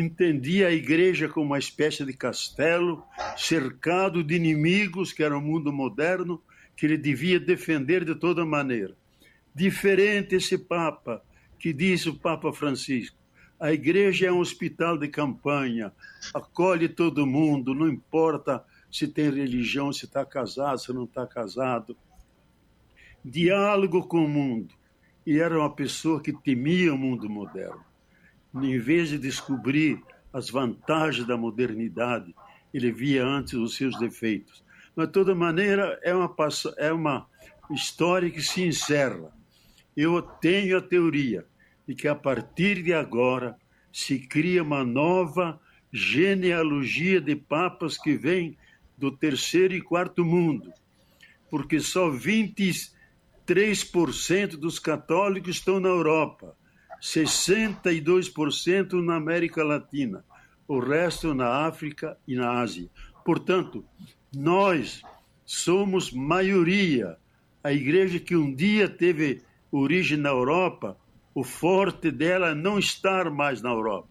entendia 0.00 0.68
a 0.68 0.72
igreja 0.72 1.28
como 1.28 1.46
uma 1.46 1.58
espécie 1.58 2.04
de 2.04 2.12
castelo 2.12 3.04
cercado 3.36 4.22
de 4.22 4.34
inimigos 4.34 5.12
que 5.12 5.22
era 5.22 5.36
o 5.36 5.40
mundo 5.40 5.72
moderno 5.72 6.42
que 6.76 6.86
ele 6.86 6.98
devia 6.98 7.40
defender 7.40 8.04
de 8.04 8.14
toda 8.14 8.44
maneira. 8.44 8.96
Diferente 9.54 10.34
esse 10.34 10.58
Papa 10.58 11.22
que 11.58 11.72
disse 11.72 12.08
o 12.08 12.18
Papa 12.18 12.52
Francisco: 12.52 13.16
a 13.58 13.72
igreja 13.72 14.26
é 14.26 14.32
um 14.32 14.40
hospital 14.40 14.98
de 14.98 15.08
campanha, 15.08 15.90
acolhe 16.34 16.88
todo 16.88 17.26
mundo, 17.26 17.74
não 17.74 17.88
importa 17.88 18.62
se 18.90 19.08
tem 19.08 19.30
religião, 19.30 19.92
se 19.92 20.04
está 20.04 20.26
casado, 20.26 20.78
se 20.78 20.92
não 20.92 21.04
está 21.04 21.26
casado. 21.26 21.96
Diálogo 23.24 24.06
com 24.06 24.24
o 24.24 24.28
mundo. 24.28 24.74
E 25.26 25.40
era 25.40 25.58
uma 25.58 25.74
pessoa 25.74 26.22
que 26.22 26.32
temia 26.32 26.94
o 26.94 26.98
mundo 26.98 27.28
moderno. 27.28 27.85
Em 28.62 28.78
vez 28.78 29.10
de 29.10 29.18
descobrir 29.18 30.02
as 30.32 30.48
vantagens 30.50 31.26
da 31.26 31.36
modernidade, 31.36 32.34
ele 32.72 32.92
via 32.92 33.24
antes 33.24 33.54
os 33.54 33.76
seus 33.76 33.98
defeitos. 33.98 34.64
Mas, 34.94 35.06
de 35.06 35.12
toda 35.12 35.34
maneira, 35.34 35.98
é 36.02 36.14
uma, 36.14 36.34
é 36.78 36.92
uma 36.92 37.26
história 37.70 38.30
que 38.30 38.42
se 38.42 38.62
encerra. 38.62 39.32
Eu 39.96 40.22
tenho 40.22 40.78
a 40.78 40.82
teoria 40.82 41.44
de 41.86 41.94
que, 41.94 42.08
a 42.08 42.14
partir 42.14 42.82
de 42.82 42.92
agora, 42.92 43.56
se 43.92 44.18
cria 44.18 44.62
uma 44.62 44.84
nova 44.84 45.58
genealogia 45.92 47.20
de 47.20 47.34
papas 47.34 47.96
que 47.96 48.14
vem 48.14 48.56
do 48.96 49.10
terceiro 49.10 49.74
e 49.74 49.80
quarto 49.80 50.24
mundo, 50.24 50.72
porque 51.50 51.80
só 51.80 52.08
23% 52.10 54.56
dos 54.56 54.78
católicos 54.78 55.56
estão 55.56 55.80
na 55.80 55.88
Europa, 55.88 56.56
62% 57.00 59.04
na 59.04 59.16
América 59.16 59.62
Latina, 59.62 60.24
o 60.66 60.78
resto 60.78 61.34
na 61.34 61.66
África 61.66 62.16
e 62.26 62.34
na 62.34 62.60
Ásia. 62.60 62.88
Portanto, 63.24 63.84
nós 64.34 65.02
somos 65.44 66.12
maioria. 66.12 67.16
A 67.62 67.72
igreja 67.72 68.18
que 68.18 68.36
um 68.36 68.54
dia 68.54 68.88
teve 68.88 69.42
origem 69.70 70.18
na 70.18 70.30
Europa, 70.30 70.96
o 71.34 71.44
forte 71.44 72.10
dela 72.10 72.50
é 72.50 72.54
não 72.54 72.78
estar 72.78 73.30
mais 73.30 73.60
na 73.60 73.70
Europa, 73.70 74.08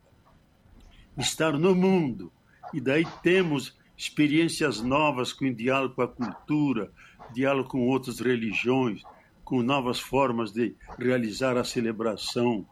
estar 1.17 1.57
no 1.57 1.73
mundo. 1.73 2.31
E 2.73 2.79
daí 2.79 3.05
temos 3.23 3.75
experiências 3.97 4.81
novas 4.81 5.31
com 5.31 5.51
diálogo 5.53 5.95
com 5.95 6.01
a 6.01 6.07
cultura, 6.07 6.91
diálogo 7.33 7.69
com 7.69 7.87
outras 7.87 8.19
religiões, 8.19 9.01
com 9.43 9.61
novas 9.61 9.99
formas 9.99 10.51
de 10.51 10.75
realizar 10.97 11.57
a 11.57 11.63
celebração. 11.63 12.65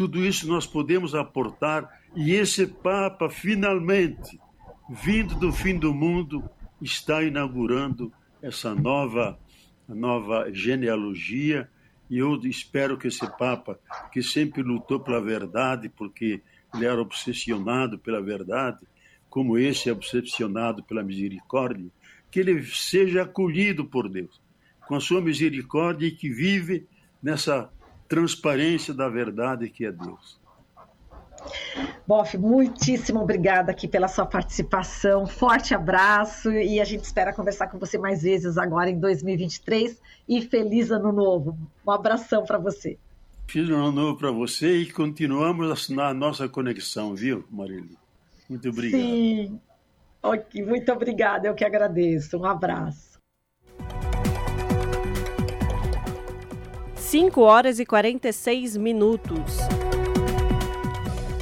Tudo 0.00 0.24
isso 0.24 0.48
nós 0.48 0.66
podemos 0.66 1.14
aportar 1.14 2.00
e 2.16 2.32
esse 2.32 2.66
Papa, 2.66 3.28
finalmente, 3.28 4.40
vindo 4.88 5.34
do 5.34 5.52
fim 5.52 5.78
do 5.78 5.92
mundo, 5.92 6.42
está 6.80 7.22
inaugurando 7.22 8.10
essa 8.40 8.74
nova, 8.74 9.38
nova 9.86 10.50
genealogia. 10.54 11.68
E 12.08 12.16
eu 12.16 12.34
espero 12.46 12.96
que 12.96 13.08
esse 13.08 13.26
Papa, 13.36 13.78
que 14.10 14.22
sempre 14.22 14.62
lutou 14.62 15.00
pela 15.00 15.20
verdade, 15.20 15.90
porque 15.90 16.40
ele 16.74 16.86
era 16.86 17.02
obsessionado 17.02 17.98
pela 17.98 18.22
verdade, 18.22 18.86
como 19.28 19.58
esse 19.58 19.90
é 19.90 19.92
obsessionado 19.92 20.82
pela 20.82 21.02
misericórdia, 21.02 21.90
que 22.30 22.40
ele 22.40 22.64
seja 22.64 23.24
acolhido 23.24 23.84
por 23.84 24.08
Deus, 24.08 24.40
com 24.88 24.94
a 24.94 25.00
sua 25.00 25.20
misericórdia 25.20 26.06
e 26.06 26.10
que 26.10 26.30
vive 26.30 26.86
nessa 27.22 27.70
transparência 28.10 28.92
da 28.92 29.08
verdade 29.08 29.70
que 29.70 29.86
é 29.86 29.92
Deus. 29.92 30.40
Boff, 32.06 32.36
muitíssimo 32.36 33.20
obrigada 33.20 33.70
aqui 33.70 33.86
pela 33.86 34.08
sua 34.08 34.26
participação. 34.26 35.28
Forte 35.28 35.74
abraço 35.74 36.50
e 36.50 36.80
a 36.80 36.84
gente 36.84 37.04
espera 37.04 37.32
conversar 37.32 37.68
com 37.68 37.78
você 37.78 37.96
mais 37.96 38.22
vezes 38.22 38.58
agora 38.58 38.90
em 38.90 38.98
2023 38.98 39.96
e 40.28 40.42
feliz 40.42 40.90
ano 40.90 41.12
novo. 41.12 41.56
Um 41.86 41.90
abração 41.92 42.44
para 42.44 42.58
você. 42.58 42.98
Feliz 43.46 43.70
ano 43.70 43.92
novo 43.92 44.18
para 44.18 44.32
você 44.32 44.78
e 44.78 44.90
continuamos 44.90 45.88
na 45.88 46.12
nossa 46.12 46.48
conexão, 46.48 47.14
viu, 47.14 47.44
Marília? 47.48 47.96
Muito 48.48 48.68
obrigado. 48.68 49.00
Sim. 49.00 49.60
Ok, 50.20 50.62
muito 50.64 50.92
obrigada, 50.92 51.46
eu 51.46 51.54
que 51.54 51.64
agradeço. 51.64 52.36
Um 52.36 52.44
abraço. 52.44 53.09
5 57.10 57.40
horas 57.40 57.80
e 57.80 57.84
46 57.84 58.76
minutos. 58.76 59.56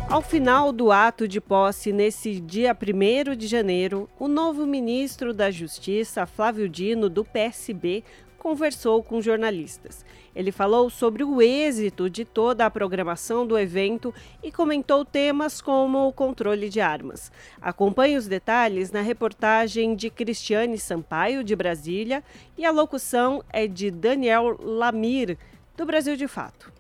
Ao 0.09 0.23
final 0.23 0.73
do 0.73 0.91
ato 0.91 1.29
de 1.29 1.43
posse, 1.43 1.93
nesse 1.93 2.41
dia 2.41 2.75
1 2.75 3.37
de 3.37 3.47
janeiro, 3.47 4.09
o 4.19 4.29
novo 4.29 4.67
ministro 4.67 5.35
da 5.35 5.51
Justiça, 5.51 6.25
Flávio 6.25 6.71
Dino, 6.71 7.11
do 7.11 7.23
PSB, 7.23 8.03
conversou 8.39 9.03
com 9.03 9.21
jornalistas. 9.21 10.07
Ele 10.35 10.51
falou 10.51 10.89
sobre 10.89 11.23
o 11.23 11.43
êxito 11.43 12.09
de 12.09 12.25
toda 12.25 12.65
a 12.65 12.71
programação 12.71 13.47
do 13.47 13.59
evento 13.59 14.15
e 14.43 14.51
comentou 14.51 15.05
temas 15.05 15.61
como 15.61 16.09
o 16.09 16.13
controle 16.15 16.71
de 16.71 16.81
armas. 16.81 17.31
Acompanhe 17.61 18.17
os 18.17 18.27
detalhes 18.27 18.91
na 18.91 19.03
reportagem 19.03 19.95
de 19.95 20.09
Cristiane 20.09 20.79
Sampaio, 20.79 21.45
de 21.45 21.55
Brasília, 21.55 22.25
e 22.57 22.65
a 22.65 22.71
locução 22.71 23.45
é 23.53 23.67
de 23.67 23.91
Daniel 23.91 24.57
Lamir, 24.63 25.37
do 25.79 25.87
Brasil 25.87 26.17
de 26.17 26.27
Fato. 26.27 26.73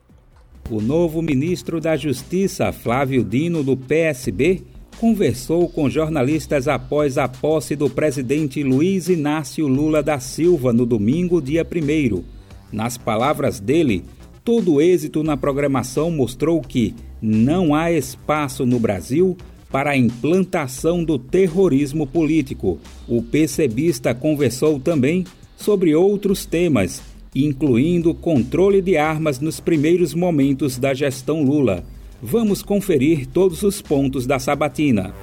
O 0.68 0.80
novo 0.80 1.22
ministro 1.22 1.80
da 1.80 1.96
Justiça, 1.96 2.72
Flávio 2.72 3.22
Dino, 3.22 3.62
do 3.62 3.76
PSB, 3.76 4.64
conversou 4.98 5.68
com 5.68 5.88
jornalistas 5.88 6.66
após 6.66 7.16
a 7.16 7.28
posse 7.28 7.76
do 7.76 7.88
presidente 7.88 8.60
Luiz 8.64 9.08
Inácio 9.08 9.68
Lula 9.68 10.02
da 10.02 10.18
Silva 10.18 10.72
no 10.72 10.84
domingo, 10.84 11.40
dia 11.40 11.64
1. 11.64 12.24
Nas 12.72 12.98
palavras 12.98 13.60
dele, 13.60 14.04
todo 14.44 14.74
o 14.74 14.80
êxito 14.80 15.22
na 15.22 15.36
programação 15.36 16.10
mostrou 16.10 16.60
que 16.60 16.92
não 17.22 17.76
há 17.76 17.92
espaço 17.92 18.66
no 18.66 18.80
Brasil 18.80 19.36
para 19.70 19.90
a 19.90 19.96
implantação 19.96 21.04
do 21.04 21.20
terrorismo 21.20 22.04
político. 22.04 22.80
O 23.06 23.22
PCBista 23.22 24.12
conversou 24.12 24.80
também 24.80 25.24
sobre 25.56 25.94
outros 25.94 26.44
temas, 26.44 27.00
incluindo 27.34 28.14
controle 28.14 28.80
de 28.80 28.96
armas 28.96 29.40
nos 29.40 29.60
primeiros 29.60 30.14
momentos 30.14 30.78
da 30.78 30.94
gestão 30.94 31.42
Lula 31.42 31.84
Vamos 32.20 32.62
conferir 32.62 33.26
todos 33.28 33.62
os 33.62 33.80
pontos 33.80 34.26
da 34.26 34.40
sabatina. 34.40 35.14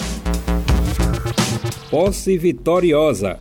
Posse 1.91 2.37
vitoriosa. 2.37 3.37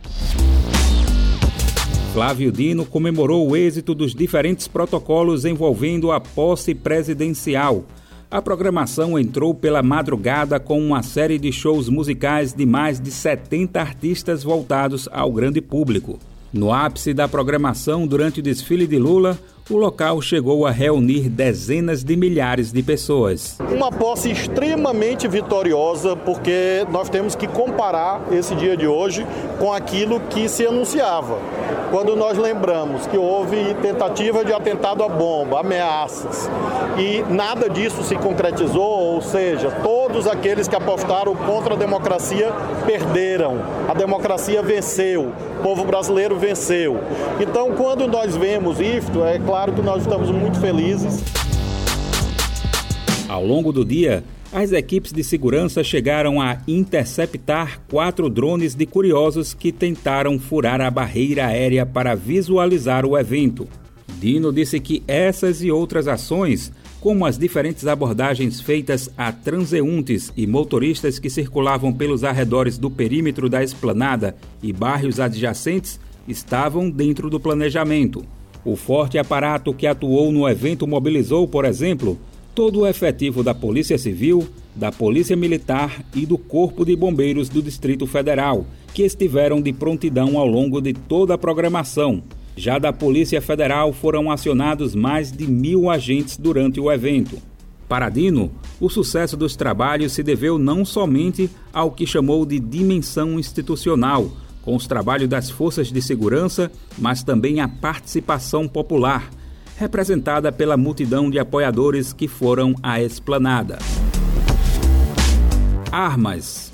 Flávio 2.11 2.51
Dino 2.51 2.85
comemorou 2.85 3.49
o 3.49 3.55
êxito 3.55 3.95
dos 3.95 4.13
diferentes 4.13 4.67
protocolos 4.67 5.45
envolvendo 5.45 6.11
a 6.11 6.19
posse 6.19 6.75
presidencial. 6.75 7.85
A 8.29 8.41
programação 8.41 9.17
entrou 9.17 9.55
pela 9.55 9.81
madrugada 9.81 10.59
com 10.59 10.77
uma 10.77 11.01
série 11.01 11.39
de 11.39 11.49
shows 11.53 11.87
musicais 11.87 12.51
de 12.51 12.65
mais 12.65 12.99
de 12.99 13.09
70 13.09 13.79
artistas 13.79 14.43
voltados 14.43 15.07
ao 15.13 15.31
grande 15.31 15.61
público. 15.61 16.19
No 16.55 16.71
ápice 16.71 17.13
da 17.13 17.27
programação 17.27 18.07
durante 18.07 18.39
o 18.39 18.43
desfile 18.43 18.87
de 18.87 18.97
Lula, 18.97 19.37
o 19.69 19.77
local 19.77 20.21
chegou 20.21 20.67
a 20.67 20.71
reunir 20.71 21.27
dezenas 21.27 22.03
de 22.03 22.15
milhares 22.15 22.71
de 22.71 22.83
pessoas. 22.83 23.57
Uma 23.71 23.91
posse 23.91 24.29
extremamente 24.29 25.27
vitoriosa, 25.27 26.15
porque 26.15 26.85
nós 26.91 27.09
temos 27.09 27.35
que 27.35 27.47
comparar 27.47 28.21
esse 28.31 28.53
dia 28.55 28.77
de 28.77 28.85
hoje 28.85 29.25
com 29.59 29.73
aquilo 29.73 30.19
que 30.19 30.47
se 30.47 30.67
anunciava. 30.67 31.39
Quando 31.89 32.15
nós 32.15 32.37
lembramos 32.37 33.07
que 33.07 33.17
houve 33.17 33.73
tentativa 33.81 34.45
de 34.45 34.53
atentado 34.53 35.03
à 35.03 35.09
bomba, 35.09 35.61
ameaças, 35.61 36.47
e 36.97 37.23
nada 37.33 37.67
disso 37.67 38.03
se 38.03 38.15
concretizou, 38.15 39.15
ou 39.15 39.21
seja, 39.21 39.71
todos 39.83 40.27
aqueles 40.27 40.67
que 40.67 40.75
apostaram 40.75 41.35
contra 41.35 41.73
a 41.73 41.77
democracia 41.77 42.51
perderam. 42.85 43.59
A 43.87 43.93
democracia 43.93 44.61
venceu, 44.61 45.31
o 45.59 45.63
povo 45.63 45.85
brasileiro 45.85 46.35
venceu. 46.35 46.99
Então, 47.39 47.71
quando 47.71 48.07
nós 48.07 48.35
vemos 48.35 48.79
isto, 48.79 49.23
é 49.23 49.39
claro 49.39 49.54
claro 49.55 49.71
que 49.71 49.81
nós 49.81 50.01
estamos 50.01 50.29
muito 50.31 50.59
felizes. 50.59 51.23
Ao 53.29 53.45
longo 53.45 53.71
do 53.71 53.85
dia, 53.85 54.21
as 54.51 54.73
equipes 54.73 55.13
de 55.13 55.23
segurança 55.23 55.81
chegaram 55.81 56.41
a 56.41 56.57
interceptar 56.67 57.79
quatro 57.89 58.29
drones 58.29 58.75
de 58.75 58.85
curiosos 58.85 59.53
que 59.53 59.71
tentaram 59.71 60.37
furar 60.37 60.81
a 60.81 60.91
barreira 60.91 61.45
aérea 61.45 61.85
para 61.85 62.15
visualizar 62.15 63.05
o 63.05 63.17
evento. 63.17 63.65
Dino 64.19 64.51
disse 64.51 64.77
que 64.77 65.01
essas 65.07 65.63
e 65.63 65.71
outras 65.71 66.09
ações, 66.09 66.69
como 66.99 67.25
as 67.25 67.37
diferentes 67.37 67.87
abordagens 67.87 68.59
feitas 68.59 69.09
a 69.17 69.31
transeuntes 69.31 70.33
e 70.35 70.45
motoristas 70.45 71.17
que 71.17 71.29
circulavam 71.29 71.93
pelos 71.93 72.25
arredores 72.25 72.77
do 72.77 72.91
perímetro 72.91 73.49
da 73.49 73.63
esplanada 73.63 74.35
e 74.61 74.73
bairros 74.73 75.17
adjacentes, 75.17 75.97
estavam 76.27 76.89
dentro 76.89 77.29
do 77.29 77.39
planejamento. 77.39 78.34
O 78.65 78.75
forte 78.75 79.17
aparato 79.17 79.73
que 79.73 79.87
atuou 79.87 80.31
no 80.31 80.49
evento 80.49 80.87
mobilizou, 80.87 81.47
por 81.47 81.63
exemplo, 81.63 82.19
Todo 82.55 82.79
o 82.79 82.87
efetivo 82.87 83.43
da 83.43 83.53
Polícia 83.53 83.97
Civil, 83.97 84.47
da 84.73 84.89
Polícia 84.89 85.35
Militar 85.35 86.01
e 86.15 86.25
do 86.25 86.37
Corpo 86.37 86.85
de 86.85 86.95
Bombeiros 86.95 87.49
do 87.49 87.61
Distrito 87.61 88.07
Federal, 88.07 88.65
que 88.93 89.03
estiveram 89.03 89.61
de 89.61 89.73
prontidão 89.73 90.39
ao 90.39 90.47
longo 90.47 90.79
de 90.79 90.93
toda 90.93 91.33
a 91.33 91.37
programação. 91.37 92.23
Já 92.55 92.79
da 92.79 92.93
Polícia 92.93 93.41
Federal 93.41 93.91
foram 93.91 94.31
acionados 94.31 94.95
mais 94.95 95.33
de 95.33 95.45
mil 95.45 95.89
agentes 95.89 96.37
durante 96.37 96.79
o 96.79 96.89
evento. 96.89 97.37
Para 97.89 98.07
Dino, 98.07 98.49
o 98.79 98.89
sucesso 98.89 99.35
dos 99.35 99.57
trabalhos 99.57 100.13
se 100.13 100.23
deveu 100.23 100.57
não 100.57 100.85
somente 100.85 101.49
ao 101.73 101.91
que 101.91 102.07
chamou 102.07 102.45
de 102.45 102.57
dimensão 102.57 103.37
institucional, 103.37 104.31
com 104.65 104.75
os 104.75 104.87
trabalhos 104.87 105.29
das 105.29 105.49
forças 105.49 105.91
de 105.91 106.01
segurança, 106.01 106.71
mas 106.97 107.23
também 107.23 107.61
à 107.61 107.67
participação 107.67 108.67
popular, 108.67 109.29
representada 109.77 110.51
pela 110.51 110.75
multidão 110.75 111.29
de 111.29 111.37
apoiadores 111.37 112.11
que 112.11 112.27
foram 112.27 112.73
à 112.81 112.99
esplanada. 112.99 113.77
Armas. 115.91 116.73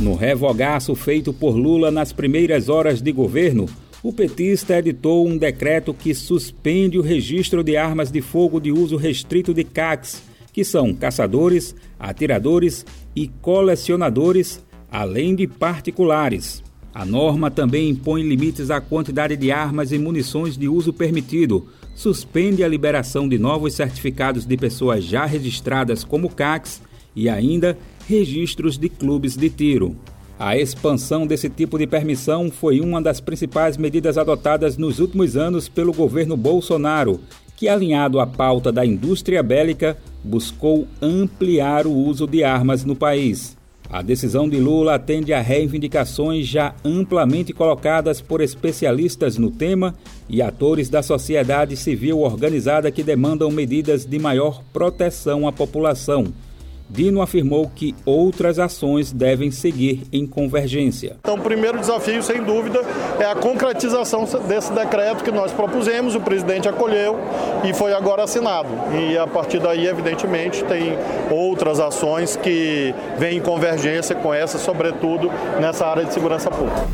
No 0.00 0.14
revogaço 0.14 0.94
feito 0.94 1.32
por 1.32 1.56
Lula 1.56 1.90
nas 1.90 2.12
primeiras 2.12 2.68
horas 2.68 3.02
de 3.02 3.12
governo, 3.12 3.66
o 4.02 4.12
petista 4.12 4.78
editou 4.78 5.26
um 5.26 5.36
decreto 5.36 5.94
que 5.94 6.12
suspende 6.14 6.98
o 6.98 7.02
registro 7.02 7.62
de 7.62 7.76
armas 7.76 8.10
de 8.10 8.20
fogo 8.20 8.60
de 8.60 8.72
uso 8.72 8.96
restrito 8.96 9.54
de 9.54 9.62
CACs, 9.62 10.22
que 10.52 10.64
são 10.64 10.92
caçadores, 10.92 11.74
atiradores 11.98 12.84
e 13.14 13.28
colecionadores, 13.28 14.62
além 14.92 15.34
de 15.34 15.46
particulares. 15.46 16.62
A 16.94 17.06
norma 17.06 17.50
também 17.50 17.88
impõe 17.88 18.22
limites 18.22 18.70
à 18.70 18.78
quantidade 18.78 19.34
de 19.34 19.50
armas 19.50 19.90
e 19.90 19.98
munições 19.98 20.58
de 20.58 20.68
uso 20.68 20.92
permitido, 20.92 21.66
suspende 21.94 22.62
a 22.62 22.68
liberação 22.68 23.26
de 23.26 23.38
novos 23.38 23.72
certificados 23.72 24.44
de 24.44 24.54
pessoas 24.58 25.02
já 25.02 25.24
registradas 25.24 26.04
como 26.04 26.28
CACs 26.28 26.82
e 27.16 27.30
ainda 27.30 27.78
registros 28.06 28.76
de 28.76 28.90
clubes 28.90 29.34
de 29.34 29.48
tiro. 29.48 29.96
A 30.38 30.58
expansão 30.58 31.26
desse 31.26 31.48
tipo 31.48 31.78
de 31.78 31.86
permissão 31.86 32.50
foi 32.50 32.80
uma 32.80 33.00
das 33.00 33.20
principais 33.20 33.78
medidas 33.78 34.18
adotadas 34.18 34.76
nos 34.76 34.98
últimos 34.98 35.36
anos 35.36 35.68
pelo 35.68 35.92
governo 35.92 36.36
Bolsonaro, 36.36 37.20
que, 37.56 37.68
alinhado 37.68 38.20
à 38.20 38.26
pauta 38.26 38.70
da 38.70 38.84
indústria 38.84 39.42
bélica, 39.42 39.96
buscou 40.22 40.86
ampliar 41.00 41.86
o 41.86 41.92
uso 41.92 42.26
de 42.26 42.44
armas 42.44 42.84
no 42.84 42.96
país. 42.96 43.56
A 43.92 44.00
decisão 44.00 44.48
de 44.48 44.56
Lula 44.56 44.94
atende 44.94 45.34
a 45.34 45.42
reivindicações 45.42 46.46
já 46.46 46.74
amplamente 46.82 47.52
colocadas 47.52 48.22
por 48.22 48.40
especialistas 48.40 49.36
no 49.36 49.50
tema 49.50 49.94
e 50.30 50.40
atores 50.40 50.88
da 50.88 51.02
sociedade 51.02 51.76
civil 51.76 52.20
organizada 52.20 52.90
que 52.90 53.02
demandam 53.02 53.50
medidas 53.50 54.06
de 54.06 54.18
maior 54.18 54.62
proteção 54.72 55.46
à 55.46 55.52
população. 55.52 56.32
Dino 56.92 57.22
afirmou 57.22 57.70
que 57.74 57.94
outras 58.04 58.58
ações 58.58 59.12
devem 59.12 59.50
seguir 59.50 60.02
em 60.12 60.26
convergência. 60.26 61.16
Então, 61.20 61.36
o 61.36 61.40
primeiro 61.40 61.78
desafio, 61.78 62.22
sem 62.22 62.44
dúvida, 62.44 62.82
é 63.18 63.24
a 63.24 63.34
concretização 63.34 64.26
desse 64.46 64.70
decreto 64.74 65.24
que 65.24 65.30
nós 65.30 65.50
propusemos, 65.52 66.14
o 66.14 66.20
presidente 66.20 66.68
acolheu 66.68 67.18
e 67.64 67.72
foi 67.72 67.94
agora 67.94 68.24
assinado. 68.24 68.68
E 68.94 69.16
a 69.16 69.26
partir 69.26 69.58
daí, 69.58 69.86
evidentemente, 69.86 70.62
tem 70.64 70.92
outras 71.30 71.80
ações 71.80 72.36
que 72.36 72.94
vêm 73.18 73.38
em 73.38 73.40
convergência 73.40 74.14
com 74.14 74.34
essa, 74.34 74.58
sobretudo 74.58 75.30
nessa 75.58 75.86
área 75.86 76.04
de 76.04 76.12
segurança 76.12 76.50
pública. 76.50 76.86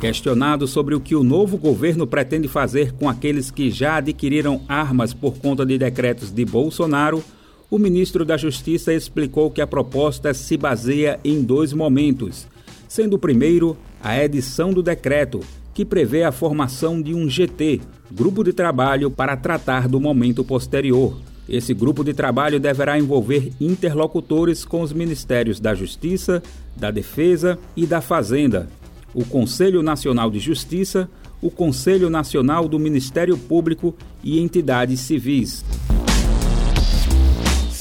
Questionado 0.00 0.66
sobre 0.66 0.94
o 0.94 1.00
que 1.00 1.14
o 1.14 1.22
novo 1.22 1.58
governo 1.58 2.06
pretende 2.06 2.48
fazer 2.48 2.92
com 2.92 3.06
aqueles 3.06 3.50
que 3.50 3.70
já 3.70 3.96
adquiriram 3.96 4.62
armas 4.66 5.12
por 5.12 5.36
conta 5.36 5.66
de 5.66 5.76
decretos 5.76 6.30
de 6.30 6.46
Bolsonaro, 6.46 7.22
o 7.70 7.78
ministro 7.78 8.24
da 8.24 8.36
Justiça 8.36 8.92
explicou 8.92 9.50
que 9.50 9.60
a 9.60 9.66
proposta 9.66 10.34
se 10.34 10.56
baseia 10.56 11.20
em 11.22 11.40
dois 11.40 11.72
momentos, 11.72 12.48
sendo 12.88 13.14
o 13.14 13.18
primeiro 13.18 13.76
a 14.02 14.18
edição 14.22 14.72
do 14.72 14.82
decreto, 14.82 15.40
que 15.72 15.84
prevê 15.84 16.24
a 16.24 16.32
formação 16.32 17.00
de 17.00 17.14
um 17.14 17.28
GT, 17.30 17.80
Grupo 18.10 18.42
de 18.42 18.52
Trabalho 18.52 19.08
para 19.08 19.36
tratar 19.36 19.86
do 19.86 20.00
momento 20.00 20.42
posterior. 20.42 21.16
Esse 21.48 21.72
grupo 21.72 22.02
de 22.02 22.12
trabalho 22.12 22.58
deverá 22.58 22.98
envolver 22.98 23.52
interlocutores 23.60 24.64
com 24.64 24.82
os 24.82 24.92
Ministérios 24.92 25.60
da 25.60 25.74
Justiça, 25.74 26.42
da 26.76 26.90
Defesa 26.90 27.58
e 27.76 27.86
da 27.86 28.00
Fazenda, 28.00 28.68
o 29.14 29.24
Conselho 29.24 29.82
Nacional 29.82 30.30
de 30.30 30.40
Justiça, 30.40 31.08
o 31.40 31.50
Conselho 31.50 32.10
Nacional 32.10 32.68
do 32.68 32.78
Ministério 32.78 33.38
Público 33.38 33.94
e 34.22 34.40
entidades 34.40 35.00
civis. 35.00 35.64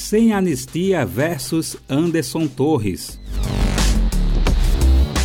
Sem 0.10 0.34
Anistia 0.34 1.06
versus 1.06 1.78
Anderson 1.88 2.48
Torres. 2.48 3.20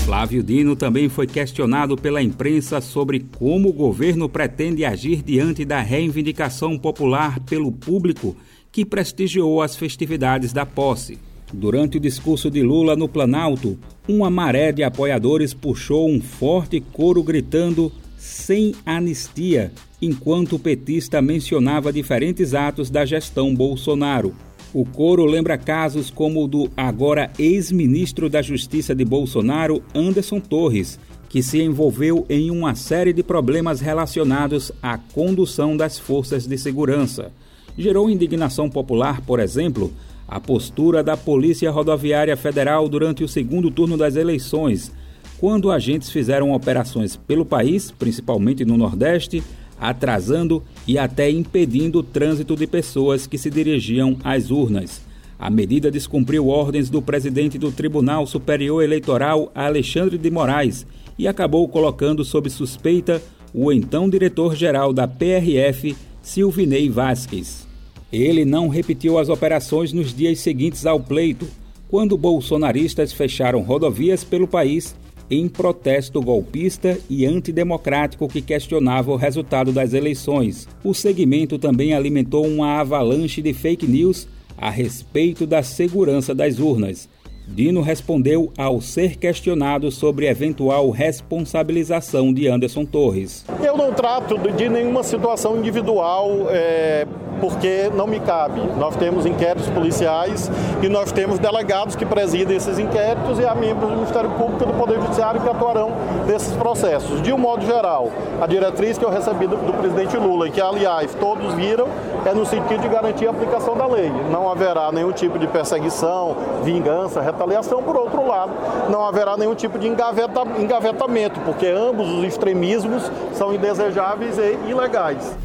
Flávio 0.04 0.42
Dino 0.42 0.76
também 0.76 1.08
foi 1.08 1.26
questionado 1.26 1.96
pela 1.96 2.22
imprensa 2.22 2.82
sobre 2.82 3.24
como 3.38 3.70
o 3.70 3.72
governo 3.72 4.28
pretende 4.28 4.84
agir 4.84 5.22
diante 5.22 5.64
da 5.64 5.80
reivindicação 5.80 6.76
popular 6.78 7.40
pelo 7.40 7.72
público 7.72 8.36
que 8.70 8.84
prestigiou 8.84 9.62
as 9.62 9.74
festividades 9.74 10.52
da 10.52 10.66
posse. 10.66 11.18
Durante 11.50 11.96
o 11.96 12.00
discurso 12.00 12.50
de 12.50 12.62
Lula 12.62 12.94
no 12.94 13.08
Planalto, 13.08 13.78
uma 14.06 14.28
maré 14.28 14.70
de 14.70 14.82
apoiadores 14.82 15.54
puxou 15.54 16.10
um 16.10 16.20
forte 16.20 16.78
coro 16.92 17.22
gritando 17.22 17.90
sem 18.18 18.74
anistia, 18.84 19.72
enquanto 20.02 20.56
o 20.56 20.58
petista 20.58 21.22
mencionava 21.22 21.90
diferentes 21.90 22.52
atos 22.52 22.90
da 22.90 23.06
gestão 23.06 23.54
Bolsonaro. 23.54 24.34
O 24.74 24.84
coro 24.84 25.24
lembra 25.24 25.56
casos 25.56 26.10
como 26.10 26.42
o 26.42 26.48
do 26.48 26.68
agora 26.76 27.30
ex-ministro 27.38 28.28
da 28.28 28.42
Justiça 28.42 28.92
de 28.92 29.04
Bolsonaro, 29.04 29.80
Anderson 29.94 30.40
Torres, 30.40 30.98
que 31.28 31.44
se 31.44 31.62
envolveu 31.62 32.26
em 32.28 32.50
uma 32.50 32.74
série 32.74 33.12
de 33.12 33.22
problemas 33.22 33.80
relacionados 33.80 34.72
à 34.82 34.98
condução 34.98 35.76
das 35.76 35.96
forças 35.96 36.44
de 36.44 36.58
segurança. 36.58 37.30
Gerou 37.78 38.10
indignação 38.10 38.68
popular, 38.68 39.20
por 39.20 39.38
exemplo, 39.38 39.92
a 40.26 40.40
postura 40.40 41.04
da 41.04 41.16
Polícia 41.16 41.70
Rodoviária 41.70 42.36
Federal 42.36 42.88
durante 42.88 43.22
o 43.22 43.28
segundo 43.28 43.70
turno 43.70 43.96
das 43.96 44.16
eleições, 44.16 44.90
quando 45.38 45.70
agentes 45.70 46.10
fizeram 46.10 46.52
operações 46.52 47.14
pelo 47.14 47.46
país, 47.46 47.92
principalmente 47.92 48.64
no 48.64 48.76
Nordeste, 48.76 49.40
atrasando 49.80 50.62
e 50.86 50.98
até 50.98 51.30
impedindo 51.30 52.00
o 52.00 52.02
trânsito 52.02 52.56
de 52.56 52.66
pessoas 52.66 53.26
que 53.26 53.38
se 53.38 53.50
dirigiam 53.50 54.16
às 54.22 54.50
urnas. 54.50 55.02
A 55.38 55.50
medida 55.50 55.90
descumpriu 55.90 56.48
ordens 56.48 56.88
do 56.88 57.02
presidente 57.02 57.58
do 57.58 57.72
Tribunal 57.72 58.26
Superior 58.26 58.82
Eleitoral, 58.82 59.50
Alexandre 59.54 60.16
de 60.16 60.30
Moraes, 60.30 60.86
e 61.18 61.28
acabou 61.28 61.68
colocando 61.68 62.24
sob 62.24 62.48
suspeita 62.48 63.20
o 63.52 63.70
então 63.70 64.08
diretor-geral 64.08 64.92
da 64.92 65.06
PRF, 65.06 65.96
Silvinei 66.22 66.88
Vasques. 66.88 67.66
Ele 68.12 68.44
não 68.44 68.68
repetiu 68.68 69.18
as 69.18 69.28
operações 69.28 69.92
nos 69.92 70.14
dias 70.14 70.40
seguintes 70.40 70.86
ao 70.86 71.00
pleito, 71.00 71.46
quando 71.88 72.16
bolsonaristas 72.16 73.12
fecharam 73.12 73.60
rodovias 73.60 74.24
pelo 74.24 74.48
país 74.48 74.96
em 75.30 75.48
protesto 75.48 76.20
golpista 76.20 76.98
e 77.08 77.24
antidemocrático 77.26 78.28
que 78.28 78.42
questionava 78.42 79.10
o 79.10 79.16
resultado 79.16 79.72
das 79.72 79.94
eleições. 79.94 80.68
O 80.82 80.92
segmento 80.94 81.58
também 81.58 81.94
alimentou 81.94 82.46
uma 82.46 82.80
avalanche 82.80 83.40
de 83.40 83.52
fake 83.52 83.86
news 83.86 84.28
a 84.56 84.70
respeito 84.70 85.46
da 85.46 85.62
segurança 85.62 86.34
das 86.34 86.58
urnas. 86.58 87.08
Dino 87.46 87.82
respondeu 87.82 88.52
ao 88.56 88.80
ser 88.80 89.16
questionado 89.16 89.90
sobre 89.90 90.26
eventual 90.26 90.90
responsabilização 90.90 92.32
de 92.32 92.48
Anderson 92.48 92.84
Torres. 92.84 93.44
Eu 93.62 93.76
não 93.76 93.92
trato 93.92 94.38
de 94.38 94.68
nenhuma 94.68 95.02
situação 95.02 95.56
individual. 95.58 96.48
É 96.50 97.06
porque 97.40 97.90
não 97.94 98.06
me 98.06 98.20
cabe. 98.20 98.60
Nós 98.78 98.96
temos 98.96 99.26
inquéritos 99.26 99.68
policiais 99.70 100.50
e 100.82 100.88
nós 100.88 101.12
temos 101.12 101.38
delegados 101.38 101.96
que 101.96 102.06
presidem 102.06 102.56
esses 102.56 102.78
inquéritos 102.78 103.38
e 103.38 103.44
há 103.44 103.54
membros 103.54 103.90
do 103.90 103.96
Ministério 103.96 104.30
Público 104.30 104.64
e 104.64 104.66
do 104.66 104.72
Poder 104.74 105.00
Judiciário 105.00 105.40
que 105.40 105.48
atuarão 105.48 105.92
nesses 106.26 106.54
processos. 106.54 107.20
De 107.22 107.32
um 107.32 107.38
modo 107.38 107.64
geral, 107.66 108.10
a 108.40 108.46
diretriz 108.46 108.98
que 108.98 109.04
eu 109.04 109.10
recebi 109.10 109.46
do, 109.46 109.56
do 109.56 109.72
presidente 109.74 110.16
Lula, 110.16 110.48
e 110.48 110.50
que 110.50 110.60
aliás 110.60 111.14
todos 111.14 111.52
viram, 111.54 111.86
é 112.24 112.32
no 112.32 112.46
sentido 112.46 112.80
de 112.80 112.88
garantir 112.88 113.26
a 113.26 113.30
aplicação 113.30 113.76
da 113.76 113.86
lei. 113.86 114.10
Não 114.30 114.50
haverá 114.50 114.90
nenhum 114.90 115.12
tipo 115.12 115.38
de 115.38 115.46
perseguição, 115.46 116.36
vingança, 116.62 117.20
retaliação. 117.34 117.82
Por 117.82 117.96
outro 117.96 118.26
lado, 118.26 118.52
não 118.90 119.04
haverá 119.04 119.36
nenhum 119.36 119.54
tipo 119.54 119.78
de 119.78 119.86
engaveta, 119.86 120.42
engavetamento, 120.58 121.40
porque 121.40 121.66
ambos 121.66 122.08
os 122.08 122.24
extremismos 122.24 123.10
são 123.34 123.54
indesejáveis 123.54 124.38
e 124.38 124.70
ilegais. 124.70 125.36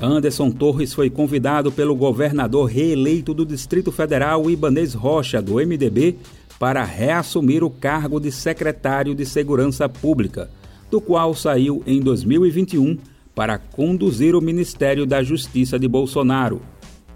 Anderson 0.00 0.50
Torres 0.50 0.94
foi 0.94 1.10
convidado 1.10 1.72
pelo 1.72 1.94
governador 1.96 2.66
reeleito 2.66 3.34
do 3.34 3.44
Distrito 3.44 3.90
Federal, 3.90 4.48
Ibanez 4.48 4.94
Rocha, 4.94 5.42
do 5.42 5.54
MDB, 5.54 6.16
para 6.58 6.84
reassumir 6.84 7.64
o 7.64 7.70
cargo 7.70 8.20
de 8.20 8.30
secretário 8.30 9.14
de 9.14 9.26
Segurança 9.26 9.88
Pública, 9.88 10.48
do 10.88 11.00
qual 11.00 11.34
saiu 11.34 11.82
em 11.84 12.00
2021 12.00 12.96
para 13.34 13.58
conduzir 13.58 14.34
o 14.34 14.40
Ministério 14.40 15.04
da 15.04 15.22
Justiça 15.22 15.78
de 15.78 15.86
Bolsonaro. 15.86 16.60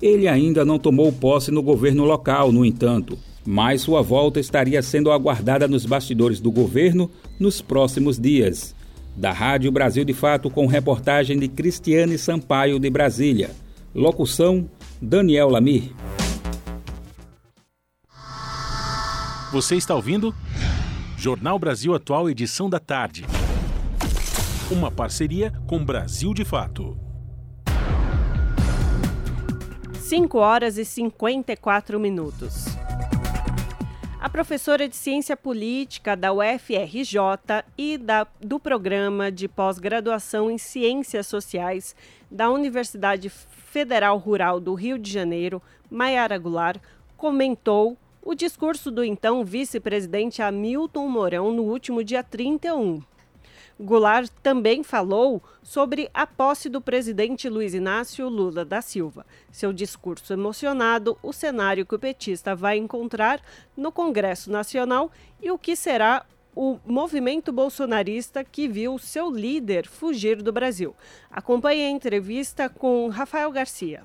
Ele 0.02 0.26
ainda 0.26 0.64
não 0.64 0.80
tomou 0.80 1.12
posse 1.12 1.52
no 1.52 1.62
governo 1.62 2.04
local, 2.04 2.50
no 2.50 2.64
entanto, 2.64 3.16
mas 3.46 3.82
sua 3.82 4.02
volta 4.02 4.40
estaria 4.40 4.82
sendo 4.82 5.12
aguardada 5.12 5.68
nos 5.68 5.86
bastidores 5.86 6.40
do 6.40 6.50
governo 6.50 7.08
nos 7.38 7.62
próximos 7.62 8.18
dias. 8.18 8.74
Da 9.16 9.30
Rádio 9.30 9.70
Brasil 9.70 10.04
de 10.04 10.12
Fato, 10.12 10.50
com 10.50 10.66
reportagem 10.66 11.38
de 11.38 11.46
Cristiane 11.46 12.18
Sampaio 12.18 12.80
de 12.80 12.90
Brasília. 12.90 13.52
Locução: 13.94 14.68
Daniel 15.00 15.48
Lamir. 15.48 15.92
Você 19.52 19.76
está 19.76 19.94
ouvindo? 19.94 20.34
Jornal 21.16 21.60
Brasil 21.60 21.94
Atual, 21.94 22.28
edição 22.28 22.68
da 22.68 22.80
tarde. 22.80 23.24
Uma 24.68 24.90
parceria 24.90 25.52
com 25.68 25.84
Brasil 25.84 26.34
de 26.34 26.44
Fato. 26.44 27.11
5 30.12 30.36
horas 30.36 30.76
e 30.76 30.84
54 30.84 31.98
minutos. 31.98 32.66
A 34.20 34.28
professora 34.28 34.86
de 34.86 34.94
Ciência 34.94 35.34
Política 35.34 36.14
da 36.14 36.34
UFRJ 36.34 37.64
e 37.78 37.96
da, 37.96 38.26
do 38.38 38.60
Programa 38.60 39.32
de 39.32 39.48
Pós-Graduação 39.48 40.50
em 40.50 40.58
Ciências 40.58 41.26
Sociais 41.26 41.96
da 42.30 42.50
Universidade 42.50 43.30
Federal 43.30 44.18
Rural 44.18 44.60
do 44.60 44.74
Rio 44.74 44.98
de 44.98 45.10
Janeiro, 45.10 45.62
Maiara 45.90 46.36
Goulart, 46.36 46.78
comentou 47.16 47.96
o 48.20 48.34
discurso 48.34 48.90
do 48.90 49.02
então 49.02 49.42
vice-presidente 49.46 50.42
Hamilton 50.42 51.08
Mourão 51.08 51.50
no 51.50 51.62
último 51.62 52.04
dia 52.04 52.22
31. 52.22 53.00
Goulart 53.80 54.30
também 54.42 54.82
falou 54.82 55.42
sobre 55.62 56.10
a 56.12 56.26
posse 56.26 56.68
do 56.68 56.80
presidente 56.80 57.48
Luiz 57.48 57.74
Inácio 57.74 58.28
Lula 58.28 58.64
da 58.64 58.80
Silva. 58.80 59.26
Seu 59.50 59.72
discurso 59.72 60.32
emocionado, 60.32 61.18
o 61.22 61.32
cenário 61.32 61.86
que 61.86 61.94
o 61.94 61.98
petista 61.98 62.54
vai 62.54 62.76
encontrar 62.76 63.40
no 63.76 63.90
Congresso 63.90 64.50
Nacional 64.50 65.10
e 65.40 65.50
o 65.50 65.58
que 65.58 65.74
será 65.74 66.24
o 66.54 66.78
movimento 66.84 67.52
bolsonarista 67.52 68.44
que 68.44 68.68
viu 68.68 68.98
seu 68.98 69.30
líder 69.30 69.86
fugir 69.86 70.42
do 70.42 70.52
Brasil. 70.52 70.94
Acompanhe 71.30 71.86
a 71.86 71.90
entrevista 71.90 72.68
com 72.68 73.08
Rafael 73.08 73.50
Garcia. 73.50 74.02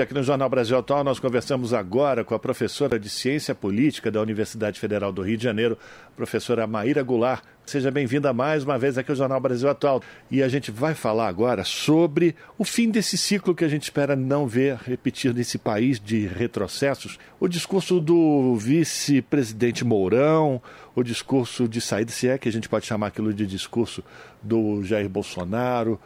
Aqui 0.00 0.14
no 0.14 0.22
Jornal 0.22 0.48
Brasil 0.48 0.78
Atual, 0.78 1.04
nós 1.04 1.20
conversamos 1.20 1.74
agora 1.74 2.24
com 2.24 2.34
a 2.34 2.38
professora 2.38 2.98
de 2.98 3.10
Ciência 3.10 3.54
Política 3.54 4.10
da 4.10 4.22
Universidade 4.22 4.80
Federal 4.80 5.12
do 5.12 5.20
Rio 5.20 5.36
de 5.36 5.44
Janeiro, 5.44 5.76
professora 6.16 6.66
Maíra 6.66 7.02
Goulart. 7.02 7.44
Seja 7.66 7.90
bem-vinda 7.90 8.32
mais 8.32 8.64
uma 8.64 8.78
vez 8.78 8.96
aqui 8.96 9.10
ao 9.10 9.16
Jornal 9.16 9.38
Brasil 9.38 9.68
Atual. 9.68 10.02
E 10.30 10.42
a 10.42 10.48
gente 10.48 10.70
vai 10.70 10.94
falar 10.94 11.28
agora 11.28 11.62
sobre 11.62 12.34
o 12.56 12.64
fim 12.64 12.88
desse 12.88 13.18
ciclo 13.18 13.54
que 13.54 13.66
a 13.66 13.68
gente 13.68 13.82
espera 13.82 14.16
não 14.16 14.46
ver 14.46 14.76
repetir 14.76 15.34
nesse 15.34 15.58
país 15.58 16.00
de 16.00 16.26
retrocessos. 16.26 17.18
O 17.38 17.46
discurso 17.46 18.00
do 18.00 18.56
vice-presidente 18.56 19.84
Mourão, 19.84 20.58
o 20.94 21.02
discurso 21.02 21.68
de 21.68 21.82
saída, 21.82 22.10
se 22.10 22.28
é 22.28 22.38
que 22.38 22.48
a 22.48 22.52
gente 22.52 22.66
pode 22.66 22.86
chamar 22.86 23.08
aquilo 23.08 23.34
de 23.34 23.46
discurso 23.46 24.02
do 24.42 24.82
Jair 24.82 25.10
Bolsonaro. 25.10 26.00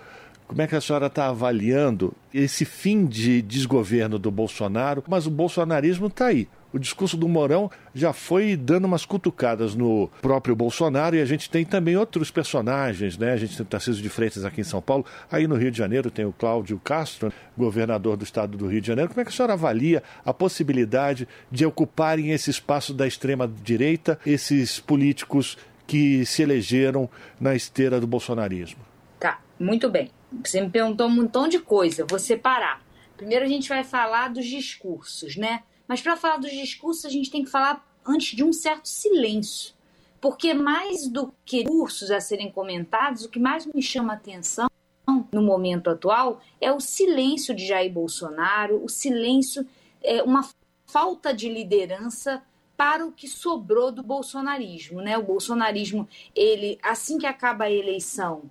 Como 0.47 0.62
é 0.62 0.66
que 0.66 0.76
a 0.76 0.80
senhora 0.80 1.07
está 1.07 1.26
avaliando 1.26 2.12
esse 2.32 2.64
fim 2.64 3.05
de 3.05 3.42
desgoverno 3.42 4.18
do 4.18 4.30
Bolsonaro? 4.30 5.03
Mas 5.09 5.26
o 5.26 5.30
bolsonarismo 5.30 6.07
está 6.07 6.26
aí. 6.26 6.49
O 6.72 6.78
discurso 6.78 7.16
do 7.16 7.26
Mourão 7.26 7.70
já 7.94 8.12
foi 8.12 8.55
dando 8.55 8.84
umas 8.84 9.05
cutucadas 9.05 9.74
no 9.74 10.11
próprio 10.20 10.55
Bolsonaro 10.55 11.16
e 11.16 11.20
a 11.20 11.24
gente 11.24 11.49
tem 11.49 11.64
também 11.64 11.97
outros 11.97 12.30
personagens, 12.30 13.16
né? 13.16 13.32
A 13.32 13.36
gente 13.36 13.57
tem 13.57 13.64
o 13.64 13.68
Tarcísio 13.68 14.03
de 14.03 14.09
Freitas 14.09 14.44
aqui 14.44 14.61
em 14.61 14.64
São 14.64 14.82
Paulo, 14.82 15.05
aí 15.32 15.47
no 15.47 15.55
Rio 15.57 15.70
de 15.70 15.78
Janeiro 15.78 16.11
tem 16.11 16.26
o 16.26 16.32
Cláudio 16.32 16.78
Castro, 16.84 17.32
governador 17.57 18.16
do 18.16 18.24
estado 18.24 18.59
do 18.59 18.66
Rio 18.66 18.80
de 18.80 18.86
Janeiro. 18.86 19.09
Como 19.09 19.20
é 19.20 19.24
que 19.24 19.30
a 19.30 19.32
senhora 19.32 19.55
avalia 19.55 20.03
a 20.24 20.34
possibilidade 20.34 21.26
de 21.51 21.64
ocuparem 21.64 22.30
esse 22.32 22.51
espaço 22.51 22.92
da 22.92 23.07
extrema-direita 23.07 24.18
esses 24.26 24.78
políticos 24.78 25.57
que 25.86 26.26
se 26.26 26.42
elegeram 26.42 27.09
na 27.40 27.55
esteira 27.55 27.99
do 27.99 28.07
bolsonarismo? 28.07 28.80
Tá, 29.18 29.40
muito 29.59 29.88
bem. 29.88 30.11
Você 30.44 30.60
me 30.60 30.70
perguntou 30.70 31.06
um 31.06 31.10
montão 31.10 31.48
de 31.48 31.58
coisa, 31.58 32.06
vou 32.08 32.18
separar. 32.18 32.82
Primeiro 33.16 33.44
a 33.44 33.48
gente 33.48 33.68
vai 33.68 33.84
falar 33.84 34.28
dos 34.28 34.46
discursos, 34.46 35.36
né? 35.36 35.62
Mas 35.88 36.00
para 36.00 36.16
falar 36.16 36.38
dos 36.38 36.50
discursos, 36.50 37.04
a 37.04 37.08
gente 37.08 37.30
tem 37.30 37.44
que 37.44 37.50
falar 37.50 37.86
antes 38.04 38.36
de 38.36 38.44
um 38.44 38.52
certo 38.52 38.88
silêncio. 38.88 39.74
Porque 40.20 40.52
mais 40.52 41.08
do 41.08 41.32
que 41.44 41.62
discursos 41.62 42.10
a 42.10 42.20
serem 42.20 42.50
comentados, 42.50 43.24
o 43.24 43.28
que 43.28 43.38
mais 43.38 43.66
me 43.66 43.80
chama 43.82 44.12
a 44.12 44.16
atenção 44.16 44.68
no 45.32 45.42
momento 45.42 45.88
atual 45.88 46.40
é 46.60 46.72
o 46.72 46.80
silêncio 46.80 47.54
de 47.54 47.66
Jair 47.66 47.92
Bolsonaro, 47.92 48.82
o 48.82 48.88
silêncio, 48.88 49.66
é 50.02 50.22
uma 50.22 50.48
falta 50.86 51.32
de 51.32 51.48
liderança 51.48 52.42
para 52.76 53.06
o 53.06 53.12
que 53.12 53.26
sobrou 53.26 53.90
do 53.90 54.02
bolsonarismo, 54.02 55.00
né? 55.00 55.16
O 55.16 55.22
bolsonarismo, 55.22 56.08
ele 56.34 56.78
assim 56.82 57.18
que 57.18 57.26
acaba 57.26 57.64
a 57.64 57.70
eleição, 57.70 58.50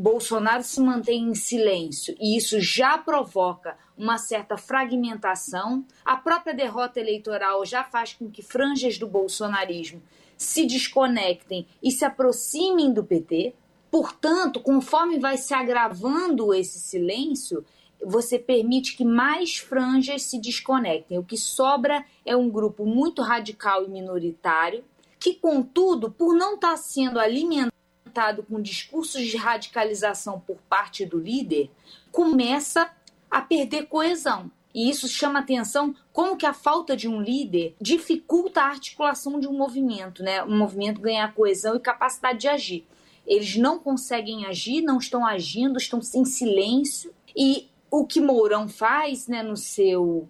Bolsonaro 0.00 0.62
se 0.62 0.80
mantém 0.80 1.24
em 1.24 1.34
silêncio 1.34 2.14
e 2.20 2.36
isso 2.36 2.60
já 2.60 2.96
provoca 2.96 3.76
uma 3.96 4.16
certa 4.16 4.56
fragmentação. 4.56 5.84
A 6.04 6.16
própria 6.16 6.54
derrota 6.54 7.00
eleitoral 7.00 7.66
já 7.66 7.82
faz 7.82 8.14
com 8.14 8.30
que 8.30 8.40
franjas 8.40 8.96
do 8.96 9.08
bolsonarismo 9.08 10.00
se 10.36 10.66
desconectem 10.66 11.66
e 11.82 11.90
se 11.90 12.04
aproximem 12.04 12.92
do 12.92 13.02
PT. 13.02 13.56
Portanto, 13.90 14.60
conforme 14.60 15.18
vai 15.18 15.36
se 15.36 15.52
agravando 15.52 16.54
esse 16.54 16.78
silêncio, 16.78 17.64
você 18.00 18.38
permite 18.38 18.96
que 18.96 19.04
mais 19.04 19.56
franjas 19.56 20.22
se 20.22 20.40
desconectem. 20.40 21.18
O 21.18 21.24
que 21.24 21.36
sobra 21.36 22.04
é 22.24 22.36
um 22.36 22.48
grupo 22.48 22.86
muito 22.86 23.20
radical 23.20 23.84
e 23.84 23.88
minoritário, 23.88 24.84
que, 25.18 25.34
contudo, 25.34 26.08
por 26.08 26.36
não 26.36 26.54
estar 26.54 26.76
sendo 26.76 27.18
alimentado 27.18 27.77
com 28.48 28.60
discursos 28.60 29.26
de 29.26 29.36
radicalização 29.36 30.40
por 30.40 30.56
parte 30.68 31.04
do 31.04 31.18
líder, 31.18 31.70
começa 32.10 32.90
a 33.30 33.40
perder 33.40 33.86
coesão. 33.86 34.50
E 34.74 34.88
isso 34.88 35.08
chama 35.08 35.40
atenção 35.40 35.94
como 36.12 36.36
que 36.36 36.46
a 36.46 36.52
falta 36.52 36.96
de 36.96 37.08
um 37.08 37.20
líder 37.20 37.74
dificulta 37.80 38.60
a 38.60 38.68
articulação 38.68 39.40
de 39.40 39.48
um 39.48 39.56
movimento, 39.56 40.22
né? 40.22 40.42
Um 40.44 40.56
movimento 40.56 41.00
ganhar 41.00 41.34
coesão 41.34 41.74
e 41.74 41.80
capacidade 41.80 42.38
de 42.38 42.48
agir. 42.48 42.86
Eles 43.26 43.56
não 43.56 43.78
conseguem 43.78 44.46
agir, 44.46 44.82
não 44.82 44.98
estão 44.98 45.26
agindo, 45.26 45.78
estão 45.78 46.00
em 46.14 46.24
silêncio. 46.24 47.12
E 47.36 47.68
o 47.90 48.06
que 48.06 48.20
Mourão 48.20 48.68
faz, 48.68 49.26
né, 49.26 49.42
no 49.42 49.56
seu 49.56 50.28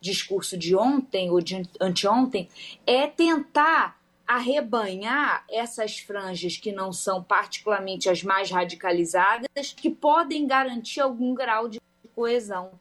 discurso 0.00 0.56
de 0.56 0.76
ontem 0.76 1.30
ou 1.30 1.40
de 1.40 1.62
anteontem, 1.80 2.48
é 2.86 3.06
tentar 3.06 4.00
arrebanhar 4.26 5.44
essas 5.48 5.98
franjas 5.98 6.56
que 6.56 6.72
não 6.72 6.92
são 6.92 7.22
particularmente 7.22 8.08
as 8.08 8.22
mais 8.22 8.50
radicalizadas, 8.50 9.72
que 9.76 9.90
podem 9.90 10.46
garantir 10.46 11.00
algum 11.00 11.34
grau 11.34 11.68
de 11.68 11.80
coesão 12.14 12.72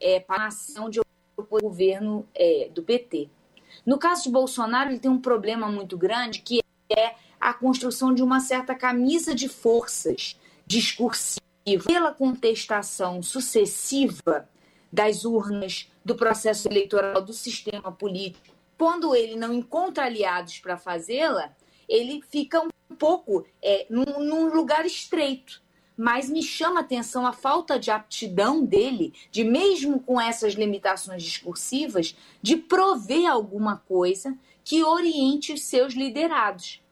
é, 0.00 0.20
para 0.20 0.44
a 0.44 0.46
ação 0.46 0.88
de 0.88 1.00
governo 1.60 2.28
é, 2.34 2.70
do 2.72 2.82
PT. 2.82 3.28
No 3.84 3.98
caso 3.98 4.24
de 4.24 4.30
Bolsonaro, 4.30 4.90
ele 4.90 5.00
tem 5.00 5.10
um 5.10 5.20
problema 5.20 5.68
muito 5.68 5.98
grande 5.98 6.40
que 6.40 6.60
é 6.96 7.14
a 7.40 7.52
construção 7.52 8.14
de 8.14 8.22
uma 8.22 8.38
certa 8.38 8.74
camisa 8.74 9.34
de 9.34 9.48
forças 9.48 10.38
discursiva 10.66 11.42
pela 11.86 12.12
contestação 12.12 13.22
sucessiva 13.22 14.48
das 14.92 15.24
urnas, 15.24 15.90
do 16.04 16.14
processo 16.14 16.68
eleitoral, 16.68 17.22
do 17.22 17.32
sistema 17.32 17.90
político 17.90 18.51
quando 18.82 19.14
ele 19.14 19.36
não 19.36 19.54
encontra 19.54 20.06
aliados 20.06 20.58
para 20.58 20.76
fazê-la, 20.76 21.54
ele 21.88 22.20
fica 22.28 22.60
um 22.60 22.96
pouco 22.96 23.46
é, 23.62 23.86
num, 23.88 24.18
num 24.18 24.52
lugar 24.52 24.84
estreito. 24.84 25.62
Mas 25.96 26.28
me 26.28 26.42
chama 26.42 26.80
a 26.80 26.82
atenção 26.82 27.24
a 27.24 27.32
falta 27.32 27.78
de 27.78 27.92
aptidão 27.92 28.64
dele, 28.64 29.14
de 29.30 29.44
mesmo 29.44 30.00
com 30.00 30.20
essas 30.20 30.54
limitações 30.54 31.22
discursivas, 31.22 32.16
de 32.42 32.56
prover 32.56 33.30
alguma 33.30 33.76
coisa 33.76 34.36
que 34.64 34.82
oriente 34.82 35.52
os 35.52 35.62
seus 35.62 35.94
liderados. 35.94 36.82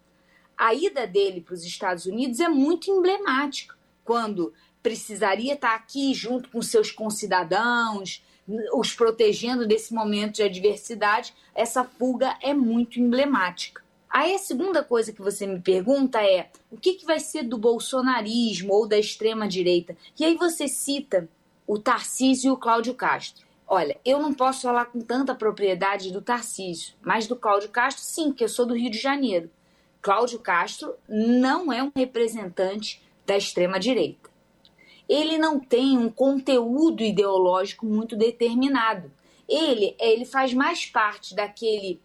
A 0.57 0.73
ida 0.73 1.09
dele 1.09 1.41
para 1.41 1.55
os 1.55 1.65
Estados 1.65 2.07
Unidos 2.07 2.39
é 2.39 2.49
muito 2.49 2.89
emblemática, 2.89 3.75
quando 4.05 4.55
precisaria 4.81 5.55
estar 5.55 5.75
aqui 5.75 6.15
junto 6.15 6.51
com 6.51 6.63
seus 6.63 6.93
concidadãos, 6.93 8.23
os 8.75 8.93
protegendo 8.93 9.67
desse 9.67 9.95
momento 9.95 10.37
de 10.37 10.43
adversidade, 10.43 11.35
essa 11.55 11.85
fuga 11.85 12.37
é 12.43 12.53
muito 12.53 12.99
emblemática. 13.01 13.83
Aí 14.09 14.35
a 14.35 14.39
segunda 14.39 14.83
coisa 14.83 15.13
que 15.13 15.23
você 15.23 15.47
me 15.47 15.61
pergunta 15.61 16.21
é 16.21 16.51
o 16.71 16.77
que, 16.77 16.95
que 16.95 17.07
vai 17.07 17.21
ser 17.21 17.45
do 17.45 17.57
bolsonarismo 17.57 18.73
ou 18.73 18.89
da 18.89 18.99
extrema-direita? 18.99 19.97
E 20.19 20.25
aí 20.25 20.37
você 20.37 20.67
cita 20.67 21.29
o 21.65 21.79
Tarcísio 21.79 22.49
e 22.49 22.51
o 22.51 22.57
Cláudio 22.57 22.95
Castro. 22.95 23.47
Olha, 23.69 23.97
eu 24.05 24.19
não 24.19 24.35
posso 24.35 24.63
falar 24.63 24.87
com 24.87 25.01
tanta 25.01 25.33
propriedade 25.33 26.13
do 26.13 26.21
Tarcísio, 26.21 26.95
mas 27.01 27.29
do 27.29 27.37
Cláudio 27.37 27.69
Castro, 27.69 28.03
sim, 28.03 28.31
porque 28.31 28.43
eu 28.43 28.49
sou 28.49 28.67
do 28.67 28.75
Rio 28.75 28.91
de 28.91 28.99
Janeiro. 28.99 29.49
Cláudio 30.03 30.41
Castro 30.41 30.95
não 31.09 31.73
é 31.73 31.81
um 31.81 31.93
representante 31.95 33.01
da 33.25 33.37
extrema-direita. 33.37 34.30
Ele 35.11 35.37
não 35.39 35.59
tem 35.59 35.99
um 35.99 36.09
conteúdo 36.09 37.03
ideológico 37.03 37.85
muito 37.85 38.15
determinado. 38.15 39.11
Ele, 39.49 39.97
ele 39.99 40.25
faz 40.25 40.55
mais 40.55 40.87
parte 40.87 41.35
daquele 41.35 42.01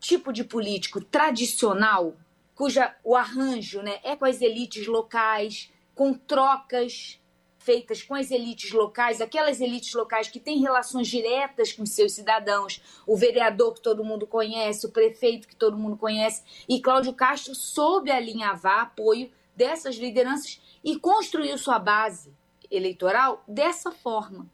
tipo 0.00 0.32
de 0.32 0.42
político 0.42 1.00
tradicional, 1.00 2.16
cuja 2.56 2.96
o 3.04 3.14
arranjo 3.14 3.80
né, 3.80 4.00
é 4.02 4.16
com 4.16 4.24
as 4.24 4.42
elites 4.42 4.88
locais, 4.88 5.70
com 5.94 6.12
trocas 6.12 7.20
feitas 7.60 8.02
com 8.02 8.14
as 8.14 8.30
elites 8.30 8.72
locais, 8.72 9.20
aquelas 9.20 9.60
elites 9.60 9.92
locais 9.92 10.28
que 10.28 10.40
têm 10.40 10.58
relações 10.58 11.06
diretas 11.06 11.70
com 11.70 11.84
seus 11.84 12.12
cidadãos, 12.12 12.80
o 13.06 13.14
vereador 13.14 13.74
que 13.74 13.82
todo 13.82 14.04
mundo 14.04 14.26
conhece, 14.26 14.86
o 14.86 14.90
prefeito 14.90 15.46
que 15.46 15.54
todo 15.54 15.76
mundo 15.76 15.96
conhece, 15.96 16.42
e 16.66 16.80
Cláudio 16.80 17.12
Castro 17.12 17.54
soube 17.54 18.10
alinhavar 18.10 18.80
apoio 18.80 19.30
dessas 19.54 19.96
lideranças 19.96 20.62
e 20.82 20.98
construiu 20.98 21.58
sua 21.58 21.78
base 21.78 22.37
eleitoral 22.70 23.42
dessa 23.46 23.90
forma. 23.90 24.46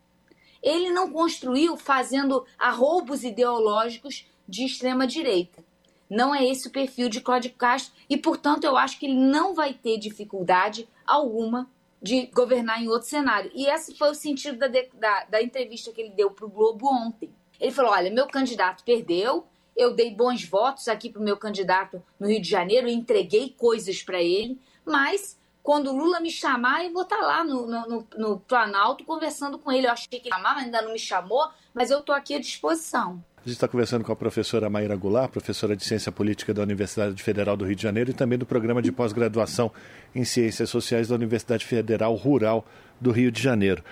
Ele 0.63 0.91
não 0.91 1.11
construiu 1.11 1.77
fazendo 1.77 2.47
arroubos 2.59 3.23
ideológicos 3.23 4.27
de 4.49 4.65
extrema 4.65 5.07
direita. 5.07 5.65
Não 6.09 6.35
é 6.35 6.45
esse 6.47 6.69
o 6.69 6.71
perfil 6.71 7.09
de 7.09 7.21
Cláudio 7.21 7.53
Castro 7.53 7.95
e, 8.09 8.17
portanto, 8.17 8.65
eu 8.65 8.77
acho 8.77 8.99
que 8.99 9.07
ele 9.07 9.19
não 9.19 9.55
vai 9.55 9.75
ter 9.75 9.99
dificuldade 9.99 10.89
alguma 11.07 11.69
de 12.01 12.27
governar 12.27 12.83
em 12.83 12.89
outro 12.89 13.09
cenário. 13.09 13.51
E 13.55 13.67
esse 13.67 13.97
foi 13.97 14.11
o 14.11 14.15
sentido 14.15 14.59
da, 14.59 14.69
da, 14.69 15.25
da 15.25 15.43
entrevista 15.43 15.91
que 15.91 16.03
ele 16.03 16.11
deu 16.11 16.31
para 16.31 16.45
o 16.45 16.51
Globo 16.51 16.87
ontem. 16.87 17.31
Ele 17.59 17.73
falou: 17.73 17.93
olha, 17.93 18.11
meu 18.11 18.27
candidato 18.27 18.85
perdeu, 18.85 19.47
eu 19.75 19.95
dei 19.95 20.15
bons 20.15 20.45
votos 20.45 20.87
aqui 20.87 21.09
para 21.09 21.21
o 21.21 21.25
meu 21.25 21.37
candidato 21.37 22.03
no 22.21 22.29
Rio 22.29 22.41
de 22.41 22.49
Janeiro, 22.49 22.89
entreguei 22.89 23.55
coisas 23.57 24.03
para 24.03 24.23
ele, 24.23 24.61
mas 24.85 25.39
quando 25.65 25.91
o 25.91 25.97
Lula 25.97 26.21
me 26.21 26.31
chamar, 26.31 26.85
eu 26.85 26.93
vou 26.93 27.05
estar 27.05 27.17
tá 27.17 27.27
lá 27.27 27.43
no, 27.43 27.67
no, 27.67 28.07
no, 28.19 28.39
Planalto 28.41 29.03
conversando 29.03 29.59
com 29.59 29.73
ele. 29.73 29.87
Eu 29.87 29.93
achei 29.93 30.07
que 30.07 30.17
ele 30.17 30.29
chamava, 30.29 30.61
ainda 30.61 30.83
não 30.83 30.93
me 30.93 30.99
chamou, 30.99 31.49
mas 31.73 31.91
eu 31.91 32.01
estou 32.01 32.15
aqui 32.15 32.35
à 32.35 32.39
disposição. 32.39 33.25
A 33.39 33.41
gente 33.49 33.55
está 33.55 33.67
conversando 33.67 34.05
com 34.05 34.13
a 34.13 34.17
professora 34.17 34.69
Maíra 34.69 34.95
Goulart, 34.95 35.31
professora 35.31 35.75
de 35.75 35.83
Ciência 35.83 36.13
Política 36.13 36.53
da 36.53 36.63
Universidade 36.63 37.21
Federal 37.23 37.57
do 37.57 37.65
Rio 37.65 37.75
de 37.75 37.83
Janeiro 37.83 38.11
e 38.11 38.15
também 38.15 38.39
do 38.39 38.45
programa 38.45 38.83
de 38.83 38.93
pós-graduação 38.93 39.73
em 40.15 40.23
Ciências 40.23 40.69
Sociais 40.69 41.09
da 41.09 41.15
Universidade 41.15 41.65
Federal 41.65 42.15
Rural 42.15 42.67
do 43.01 43.11
Rio 43.11 43.33
de 43.33 43.43
Janeiro. 43.43 43.83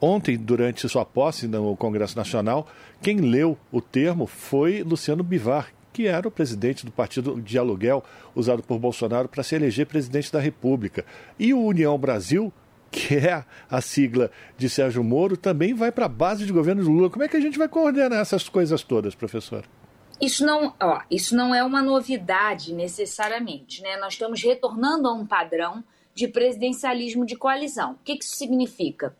Ontem, 0.00 0.36
durante 0.36 0.88
sua 0.88 1.04
posse 1.04 1.46
no 1.46 1.76
Congresso 1.76 2.16
Nacional, 2.16 2.66
quem 3.00 3.18
leu 3.18 3.56
o 3.70 3.80
termo 3.80 4.26
foi 4.26 4.82
Luciano 4.82 5.22
Bivar, 5.22 5.68
que 5.92 6.06
era 6.06 6.26
o 6.26 6.30
presidente 6.30 6.86
do 6.86 6.92
partido 6.92 7.40
de 7.40 7.58
aluguel 7.58 8.02
usado 8.34 8.62
por 8.62 8.78
Bolsonaro 8.78 9.28
para 9.28 9.42
se 9.42 9.54
eleger 9.54 9.86
presidente 9.86 10.32
da 10.32 10.40
República. 10.40 11.04
E 11.38 11.52
o 11.52 11.60
União 11.60 11.98
Brasil 11.98 12.52
que 12.92 13.16
é 13.16 13.42
a 13.70 13.80
sigla 13.80 14.30
de 14.58 14.68
Sérgio 14.68 15.02
Moro, 15.02 15.34
também 15.34 15.72
vai 15.72 15.90
para 15.90 16.04
a 16.04 16.10
base 16.10 16.44
de 16.44 16.52
governo 16.52 16.84
do 16.84 16.90
Lula. 16.90 17.08
Como 17.08 17.24
é 17.24 17.28
que 17.28 17.36
a 17.36 17.40
gente 17.40 17.58
vai 17.58 17.66
coordenar 17.66 18.20
essas 18.20 18.48
coisas 18.50 18.82
todas, 18.82 19.14
professor? 19.14 19.64
Isso 20.20 20.44
não, 20.44 20.74
ó, 20.80 21.00
isso 21.10 21.34
não 21.34 21.54
é 21.54 21.64
uma 21.64 21.82
novidade 21.82 22.72
necessariamente, 22.74 23.82
né? 23.82 23.96
Nós 23.96 24.12
estamos 24.12 24.42
retornando 24.42 25.08
a 25.08 25.12
um 25.12 25.26
padrão 25.26 25.82
de 26.14 26.28
presidencialismo 26.28 27.24
de 27.24 27.34
coalizão. 27.34 27.92
O 27.92 27.98
que, 28.04 28.16
que 28.16 28.24
isso 28.24 28.36
significa? 28.36 29.16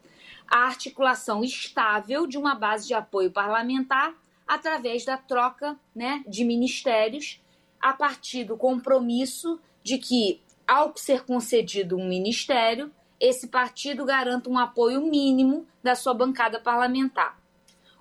A 0.46 0.66
articulação 0.66 1.42
estável 1.42 2.26
de 2.26 2.36
uma 2.36 2.54
base 2.54 2.86
de 2.86 2.92
apoio 2.92 3.30
parlamentar 3.30 4.14
através 4.52 5.02
da 5.02 5.16
troca 5.16 5.80
né, 5.96 6.22
de 6.28 6.44
ministérios, 6.44 7.40
a 7.80 7.94
partir 7.94 8.44
do 8.44 8.54
compromisso 8.54 9.58
de 9.82 9.96
que, 9.96 10.42
ao 10.68 10.94
ser 10.94 11.24
concedido 11.24 11.96
um 11.96 12.06
ministério, 12.06 12.92
esse 13.18 13.48
partido 13.48 14.04
garanta 14.04 14.50
um 14.50 14.58
apoio 14.58 15.00
mínimo 15.00 15.66
da 15.82 15.94
sua 15.94 16.12
bancada 16.12 16.60
parlamentar. 16.60 17.40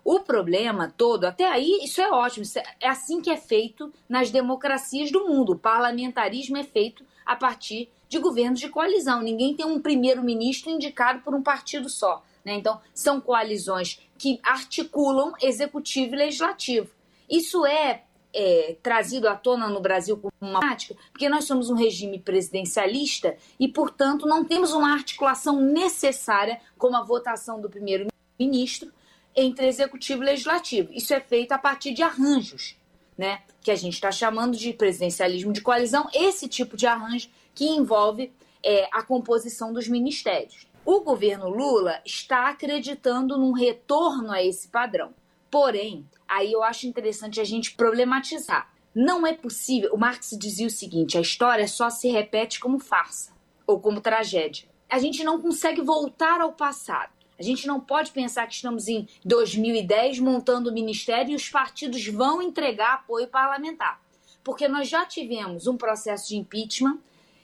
O 0.03 0.19
problema 0.19 0.93
todo, 0.97 1.23
até 1.23 1.47
aí, 1.47 1.79
isso 1.83 2.01
é 2.01 2.11
ótimo, 2.11 2.43
isso 2.43 2.59
é, 2.59 2.63
é 2.81 2.89
assim 2.89 3.21
que 3.21 3.29
é 3.29 3.37
feito 3.37 3.93
nas 4.09 4.29
democracias 4.29 5.09
do 5.09 5.25
mundo. 5.25 5.53
O 5.53 5.57
parlamentarismo 5.57 6.57
é 6.57 6.63
feito 6.65 7.05
a 7.25 7.33
partir 7.33 7.89
de 8.09 8.19
governos 8.19 8.59
de 8.59 8.67
coalizão. 8.67 9.21
Ninguém 9.21 9.55
tem 9.55 9.65
um 9.65 9.79
primeiro-ministro 9.79 10.69
indicado 10.69 11.21
por 11.21 11.33
um 11.33 11.41
partido 11.41 11.87
só. 11.87 12.21
Né? 12.43 12.55
Então, 12.55 12.81
são 12.93 13.21
coalizões 13.21 14.01
que 14.21 14.39
articulam 14.43 15.33
executivo 15.41 16.13
e 16.13 16.17
legislativo. 16.19 16.91
Isso 17.27 17.65
é 17.65 18.03
é, 18.31 18.77
trazido 18.83 19.27
à 19.27 19.35
tona 19.35 19.67
no 19.67 19.81
Brasil 19.81 20.15
como 20.15 20.31
uma 20.39 20.59
prática, 20.59 20.95
porque 21.11 21.27
nós 21.27 21.45
somos 21.45 21.71
um 21.71 21.73
regime 21.73 22.19
presidencialista 22.19 23.35
e, 23.59 23.67
portanto, 23.67 24.27
não 24.27 24.45
temos 24.45 24.73
uma 24.73 24.93
articulação 24.93 25.59
necessária 25.59 26.61
como 26.77 26.95
a 26.95 27.03
votação 27.03 27.59
do 27.59 27.67
primeiro-ministro 27.67 28.93
entre 29.35 29.65
executivo 29.65 30.21
e 30.21 30.27
legislativo. 30.27 30.93
Isso 30.93 31.15
é 31.15 31.19
feito 31.19 31.53
a 31.53 31.57
partir 31.57 31.91
de 31.91 32.03
arranjos, 32.03 32.77
né? 33.17 33.41
que 33.59 33.71
a 33.71 33.75
gente 33.75 33.95
está 33.95 34.11
chamando 34.11 34.55
de 34.55 34.71
presidencialismo 34.71 35.51
de 35.51 35.61
coalizão, 35.61 36.07
esse 36.13 36.47
tipo 36.47 36.77
de 36.77 36.85
arranjo 36.85 37.27
que 37.55 37.65
envolve 37.65 38.31
é, 38.63 38.87
a 38.93 39.01
composição 39.01 39.73
dos 39.73 39.87
ministérios. 39.87 40.67
O 40.83 41.01
governo 41.01 41.47
Lula 41.47 42.01
está 42.03 42.49
acreditando 42.49 43.37
num 43.37 43.51
retorno 43.51 44.31
a 44.31 44.43
esse 44.43 44.67
padrão. 44.67 45.13
Porém, 45.49 46.09
aí 46.27 46.51
eu 46.51 46.63
acho 46.63 46.87
interessante 46.87 47.39
a 47.39 47.43
gente 47.43 47.75
problematizar. 47.75 48.73
Não 48.93 49.25
é 49.25 49.31
possível. 49.31 49.93
O 49.93 49.97
Marx 49.97 50.35
dizia 50.39 50.65
o 50.65 50.71
seguinte: 50.71 51.19
a 51.19 51.21
história 51.21 51.67
só 51.67 51.91
se 51.91 52.09
repete 52.09 52.59
como 52.59 52.79
farsa 52.79 53.31
ou 53.67 53.79
como 53.79 54.01
tragédia. 54.01 54.67
A 54.89 54.97
gente 54.97 55.23
não 55.23 55.39
consegue 55.39 55.81
voltar 55.81 56.41
ao 56.41 56.53
passado. 56.53 57.11
A 57.37 57.43
gente 57.43 57.67
não 57.67 57.79
pode 57.79 58.11
pensar 58.11 58.47
que 58.47 58.55
estamos 58.55 58.87
em 58.87 59.07
2010 59.23 60.19
montando 60.19 60.71
o 60.71 60.73
ministério 60.73 61.31
e 61.31 61.35
os 61.35 61.47
partidos 61.47 62.05
vão 62.07 62.41
entregar 62.41 62.95
apoio 62.95 63.27
parlamentar. 63.27 64.01
Porque 64.43 64.67
nós 64.67 64.89
já 64.89 65.05
tivemos 65.05 65.67
um 65.67 65.77
processo 65.77 66.29
de 66.29 66.37
impeachment 66.37 66.99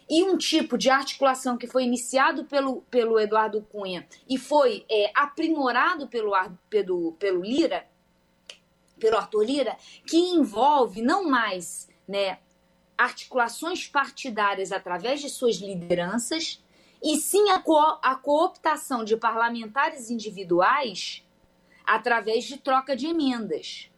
e 0.09 0.23
um 0.23 0.37
tipo 0.37 0.77
de 0.77 0.89
articulação 0.89 1.57
que 1.57 1.67
foi 1.67 1.83
iniciado 1.83 2.45
pelo, 2.45 2.81
pelo 2.83 3.19
Eduardo 3.19 3.61
Cunha 3.61 4.07
e 4.29 4.37
foi 4.37 4.85
é, 4.89 5.11
aprimorado 5.13 6.07
pelo, 6.07 6.31
pelo, 6.69 7.13
pelo 7.13 7.41
Lira, 7.41 7.85
pelo 8.99 9.17
Arthur 9.17 9.43
Lira, 9.43 9.77
que 10.05 10.17
envolve 10.17 11.01
não 11.01 11.29
mais 11.29 11.89
né, 12.07 12.39
articulações 12.97 13.87
partidárias 13.87 14.71
através 14.71 15.21
de 15.21 15.29
suas 15.29 15.57
lideranças, 15.57 16.63
e 17.03 17.17
sim 17.17 17.51
a, 17.51 17.59
co 17.59 17.77
a 18.01 18.15
cooptação 18.15 19.03
de 19.03 19.15
parlamentares 19.15 20.09
individuais 20.09 21.23
através 21.85 22.45
de 22.45 22.57
troca 22.57 22.95
de 22.95 23.07
emendas. 23.07 23.91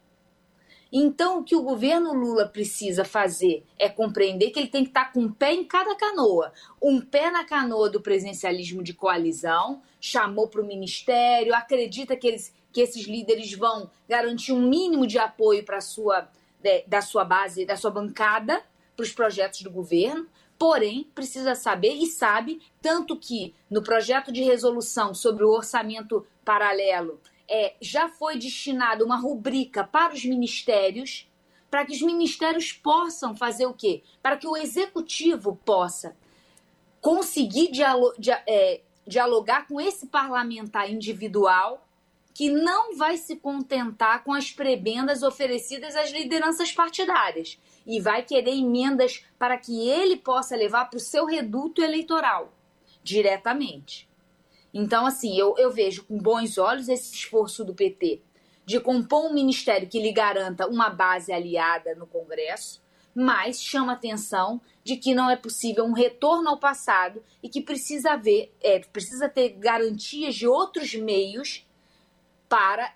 Então, 0.92 1.38
o 1.38 1.44
que 1.44 1.54
o 1.54 1.62
governo 1.62 2.12
Lula 2.12 2.46
precisa 2.46 3.04
fazer 3.04 3.64
é 3.78 3.88
compreender 3.88 4.50
que 4.50 4.58
ele 4.58 4.68
tem 4.68 4.82
que 4.82 4.90
estar 4.90 5.12
com 5.12 5.20
um 5.20 5.32
pé 5.32 5.52
em 5.52 5.64
cada 5.64 5.94
canoa. 5.94 6.52
Um 6.82 7.00
pé 7.00 7.30
na 7.30 7.44
canoa 7.44 7.88
do 7.88 8.00
presidencialismo 8.00 8.82
de 8.82 8.92
coalizão, 8.92 9.82
chamou 10.00 10.48
para 10.48 10.60
o 10.60 10.66
ministério, 10.66 11.54
acredita 11.54 12.16
que 12.16 12.26
eles 12.26 12.60
que 12.72 12.80
esses 12.80 13.06
líderes 13.06 13.52
vão 13.52 13.90
garantir 14.08 14.52
um 14.52 14.68
mínimo 14.68 15.06
de 15.06 15.18
apoio 15.18 15.64
para 15.64 15.80
sua 15.80 16.28
é, 16.62 16.84
da 16.86 17.02
sua 17.02 17.24
base, 17.24 17.64
da 17.64 17.76
sua 17.76 17.90
bancada 17.90 18.62
para 18.96 19.02
os 19.02 19.12
projetos 19.12 19.62
do 19.62 19.70
governo. 19.70 20.26
Porém, 20.58 21.10
precisa 21.14 21.54
saber 21.54 21.94
e 21.94 22.06
sabe 22.06 22.60
tanto 22.82 23.16
que 23.16 23.54
no 23.70 23.82
projeto 23.82 24.30
de 24.30 24.42
resolução 24.42 25.14
sobre 25.14 25.42
o 25.42 25.50
orçamento 25.50 26.26
paralelo 26.44 27.18
é, 27.50 27.74
já 27.80 28.08
foi 28.08 28.38
destinado 28.38 29.04
uma 29.04 29.16
rubrica 29.16 29.82
para 29.82 30.14
os 30.14 30.24
ministérios, 30.24 31.28
para 31.68 31.84
que 31.84 31.92
os 31.92 32.00
ministérios 32.00 32.72
possam 32.72 33.34
fazer 33.34 33.66
o 33.66 33.74
quê? 33.74 34.02
Para 34.22 34.36
que 34.36 34.46
o 34.46 34.56
executivo 34.56 35.56
possa 35.64 36.16
conseguir 37.00 37.70
dialo 37.70 38.12
é, 38.46 38.82
dialogar 39.06 39.66
com 39.66 39.80
esse 39.80 40.06
parlamentar 40.06 40.88
individual 40.88 41.86
que 42.32 42.48
não 42.48 42.96
vai 42.96 43.16
se 43.16 43.36
contentar 43.36 44.22
com 44.22 44.32
as 44.32 44.52
prebendas 44.52 45.22
oferecidas 45.22 45.96
às 45.96 46.10
lideranças 46.10 46.70
partidárias 46.70 47.58
e 47.84 48.00
vai 48.00 48.22
querer 48.22 48.56
emendas 48.56 49.24
para 49.38 49.58
que 49.58 49.88
ele 49.88 50.16
possa 50.16 50.54
levar 50.54 50.84
para 50.84 50.98
o 50.98 51.00
seu 51.00 51.26
reduto 51.26 51.82
eleitoral 51.82 52.52
diretamente. 53.02 54.09
Então, 54.72 55.06
assim, 55.06 55.36
eu, 55.36 55.54
eu 55.58 55.70
vejo 55.70 56.04
com 56.04 56.18
bons 56.18 56.58
olhos 56.58 56.88
esse 56.88 57.14
esforço 57.14 57.64
do 57.64 57.74
PT 57.74 58.22
de 58.70 58.78
compor 58.78 59.28
um 59.28 59.34
ministério 59.34 59.88
que 59.88 60.00
lhe 60.00 60.12
garanta 60.12 60.68
uma 60.68 60.88
base 60.88 61.32
aliada 61.32 61.92
no 61.96 62.06
Congresso, 62.06 62.80
mas 63.12 63.60
chama 63.60 63.94
atenção 63.94 64.60
de 64.84 64.96
que 64.96 65.12
não 65.12 65.28
é 65.28 65.34
possível 65.34 65.84
um 65.84 65.92
retorno 65.92 66.48
ao 66.48 66.56
passado 66.56 67.20
e 67.42 67.48
que 67.48 67.60
precisa 67.60 68.12
haver, 68.12 68.54
é, 68.60 68.78
precisa 68.78 69.28
ter 69.28 69.50
garantias 69.58 70.36
de 70.36 70.46
outros 70.46 70.94
meios 70.94 71.66
para 72.48 72.94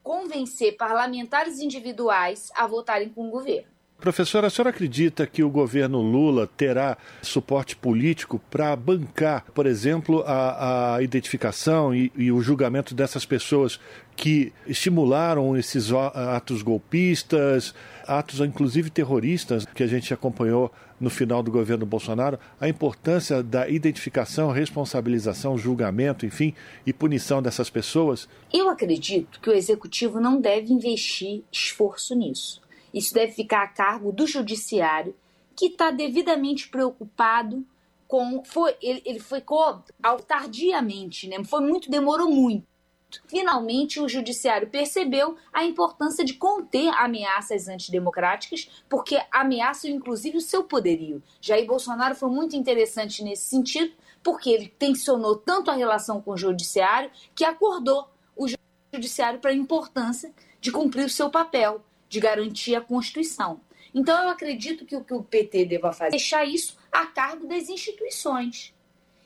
convencer 0.00 0.76
parlamentares 0.76 1.58
individuais 1.58 2.52
a 2.54 2.64
votarem 2.64 3.08
com 3.08 3.26
o 3.26 3.30
governo. 3.30 3.73
Professora, 4.00 4.48
a 4.48 4.50
senhora 4.50 4.68
acredita 4.68 5.26
que 5.26 5.42
o 5.42 5.48
governo 5.48 6.02
Lula 6.02 6.46
terá 6.46 6.98
suporte 7.22 7.74
político 7.74 8.38
para 8.50 8.76
bancar, 8.76 9.46
por 9.54 9.64
exemplo, 9.64 10.22
a, 10.26 10.96
a 10.96 11.02
identificação 11.02 11.94
e, 11.94 12.12
e, 12.14 12.30
o 12.30 12.42
julgamento 12.42 12.94
dessas 12.94 13.24
pessoas 13.24 13.80
que 14.14 14.52
estimularam 14.66 15.56
esses 15.56 15.90
atos 15.92 16.60
golpistas, 16.60 17.74
atos 18.06 18.40
inclusive 18.40 18.90
terroristas 18.90 19.64
que 19.64 19.82
a 19.82 19.86
gente 19.86 20.12
acompanhou 20.12 20.70
no 21.00 21.10
final 21.10 21.42
do 21.42 21.50
governo 21.50 21.86
Bolsonaro, 21.86 22.38
a 22.60 22.68
importância 22.68 23.42
da 23.42 23.68
identificação, 23.68 24.50
responsabilização, 24.50 25.56
julgamento, 25.56 26.24
enfim, 26.26 26.54
e 26.86 26.92
punição 26.92 27.42
dessas 27.42 27.70
pessoas? 27.70 28.28
Eu 28.52 28.68
acredito 28.68 29.40
que 29.40 29.50
o 29.50 29.54
executivo 29.54 30.20
não 30.20 30.40
deve 30.40 30.72
investir 30.72 31.42
esforço 31.50 32.14
nisso. 32.14 32.63
Isso 32.94 33.12
deve 33.12 33.32
ficar 33.32 33.64
a 33.64 33.68
cargo 33.68 34.12
do 34.12 34.24
judiciário, 34.24 35.16
que 35.56 35.66
está 35.66 35.90
devidamente 35.90 36.68
preocupado 36.68 37.66
com. 38.06 38.44
Foi, 38.44 38.76
ele, 38.80 39.02
ele 39.04 39.18
foi 39.18 39.42
tardiamente, 40.28 41.28
né? 41.28 41.42
Foi 41.42 41.60
muito, 41.60 41.90
demorou 41.90 42.30
muito. 42.30 42.72
Finalmente, 43.28 44.00
o 44.00 44.08
judiciário 44.08 44.68
percebeu 44.68 45.36
a 45.52 45.64
importância 45.64 46.24
de 46.24 46.34
conter 46.34 46.88
ameaças 46.94 47.68
antidemocráticas, 47.68 48.68
porque 48.88 49.20
ameaçam 49.32 49.90
inclusive 49.90 50.38
o 50.38 50.40
seu 50.40 50.64
poderio. 50.64 51.22
Jair 51.40 51.66
Bolsonaro 51.66 52.14
foi 52.14 52.28
muito 52.28 52.56
interessante 52.56 53.22
nesse 53.22 53.48
sentido, 53.48 53.92
porque 54.22 54.50
ele 54.50 54.68
tensionou 54.68 55.36
tanto 55.36 55.70
a 55.70 55.74
relação 55.74 56.20
com 56.20 56.32
o 56.32 56.36
judiciário 56.36 57.10
que 57.34 57.44
acordou 57.44 58.08
o 58.36 58.46
judiciário 58.92 59.38
para 59.38 59.50
a 59.50 59.54
importância 59.54 60.32
de 60.60 60.72
cumprir 60.72 61.04
o 61.04 61.10
seu 61.10 61.30
papel 61.30 61.84
de 62.14 62.20
garantir 62.20 62.76
a 62.76 62.80
Constituição. 62.80 63.60
Então, 63.92 64.22
eu 64.22 64.28
acredito 64.28 64.84
que 64.84 64.94
o 64.94 65.02
que 65.02 65.12
o 65.12 65.24
PT 65.24 65.64
deva 65.64 65.92
fazer 65.92 66.10
é 66.10 66.10
deixar 66.10 66.44
isso 66.44 66.76
a 66.92 67.06
cargo 67.06 67.48
das 67.48 67.68
instituições 67.68 68.72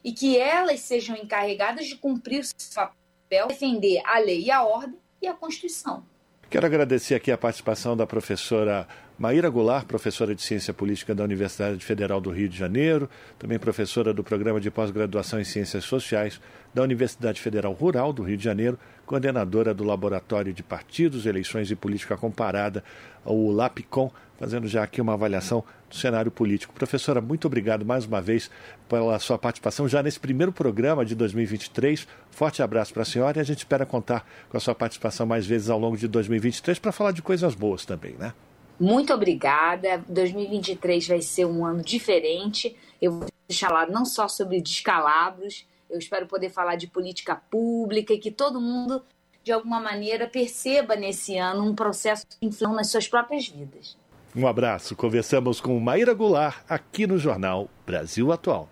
e 0.03 0.11
que 0.11 0.39
elas 0.39 0.81
sejam 0.81 1.15
encarregadas 1.15 1.87
de 1.87 1.97
cumprir 1.97 2.41
o 2.41 2.45
seu 2.45 2.75
papel, 2.75 3.49
defender 3.49 4.01
a 4.07 4.19
lei 4.19 4.45
e 4.45 4.51
a 4.51 4.63
ordem 4.63 4.99
e 5.21 5.27
a 5.27 5.35
Constituição. 5.35 6.03
Quero 6.49 6.65
agradecer 6.65 7.15
aqui 7.15 7.31
a 7.31 7.37
participação 7.37 7.95
da 7.95 8.07
professora 8.07 8.89
Maíra 9.19 9.51
Goulart, 9.51 9.85
professora 9.85 10.35
de 10.35 10.41
Ciência 10.41 10.73
Política 10.73 11.15
da 11.15 11.25
Universidade 11.25 11.85
Federal 11.85 12.23
do 12.23 12.31
Rio 12.31 12.49
de 12.49 12.57
Janeiro, 12.57 13.11
também 13.39 13.59
professora 13.59 14.15
do 14.15 14.25
Programa 14.25 14.59
de 14.59 14.71
Pós-Graduação 14.71 15.39
em 15.39 15.45
Ciências 15.45 15.85
Sociais 15.85 16.41
da 16.73 16.83
Universidade 16.83 17.39
Federal 17.39 17.75
Rural 17.75 18.15
do 18.15 18.23
Rio 18.23 18.39
de 18.39 18.45
Janeiro, 18.45 18.79
coordenadora 19.09 19.73
do 19.73 19.85
Laboratório 19.85 20.53
de 20.53 20.63
Partidos, 20.63 21.25
Eleições 21.25 21.71
e 21.71 21.75
Política 21.75 22.15
Comparada, 22.15 22.85
o 23.25 23.51
LAPCOM, 23.51 24.11
fazendo 24.39 24.69
já 24.69 24.83
aqui 24.83 25.01
uma 25.01 25.15
avaliação 25.15 25.65
do 25.89 25.97
cenário 25.97 26.31
político. 26.31 26.75
Professora, 26.75 27.19
muito 27.19 27.47
obrigado 27.47 27.87
mais 27.87 28.05
uma 28.05 28.21
vez 28.21 28.51
pela 28.87 29.19
sua 29.19 29.39
participação 29.39 29.89
já 29.89 30.03
nesse 30.03 30.21
primeiro 30.21 30.53
programa 30.53 31.07
de 31.07 31.15
2023. 31.15 32.07
Forte 32.31 32.63
abraço 32.63 32.93
para 32.93 33.03
a 33.03 33.07
senhora 33.07 33.39
e 33.39 33.41
a 33.41 33.45
gente 33.45 33.59
espera 33.59 33.87
contar 33.87 34.29
com 34.51 34.59
a 34.59 34.61
sua 34.61 34.75
participação 34.75 35.27
mais 35.27 35.47
vezes 35.47 35.71
ao 35.71 35.79
longo 35.79 35.97
de 35.97 36.07
2023 36.07 36.79
para 36.79 36.93
falar 36.93 37.13
de 37.13 37.23
coisas 37.23 37.55
boas 37.55 37.87
também, 37.87 38.13
né? 38.19 38.35
Muito 38.79 39.13
obrigada. 39.15 40.05
2023 40.07 41.09
vai 41.09 41.23
ser 41.23 41.47
um 41.47 41.65
ano 41.65 41.83
diferente. 41.83 42.77
Eu 43.01 43.13
vou 43.13 43.29
falar 43.59 43.89
não 43.89 44.05
só 44.05 44.29
sobre 44.29 44.61
descalabros, 44.61 45.67
eu 45.89 45.99
espero 45.99 46.27
poder 46.27 46.51
falar 46.51 46.77
de 46.77 46.87
política 46.87 47.37
pública 47.37 48.13
e 48.13 48.19
que 48.19 48.31
todo 48.31 48.61
mundo, 48.61 49.03
de 49.43 49.53
alguma 49.53 49.81
maneira, 49.81 50.27
perceba 50.27 50.97
nesse 50.97 51.37
ano 51.39 51.65
um 51.65 51.75
processo 51.75 52.27
de 52.29 52.47
inflação 52.47 52.75
nas 52.75 52.89
suas 52.91 53.09
próprias 53.09 53.49
vidas. 53.49 53.97
Um 54.37 54.47
abraço. 54.47 54.95
Conversamos 54.95 55.61
com 55.61 55.79
Maíra 55.81 56.13
Goulart 56.13 56.59
aqui 56.69 57.07
no 57.07 57.19
Jornal 57.19 57.69
Brasil 57.87 58.31
Atual. 58.31 58.69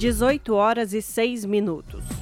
18 0.00 0.54
horas 0.54 0.94
e 0.94 1.02
6 1.02 1.44
minutos. 1.44 2.19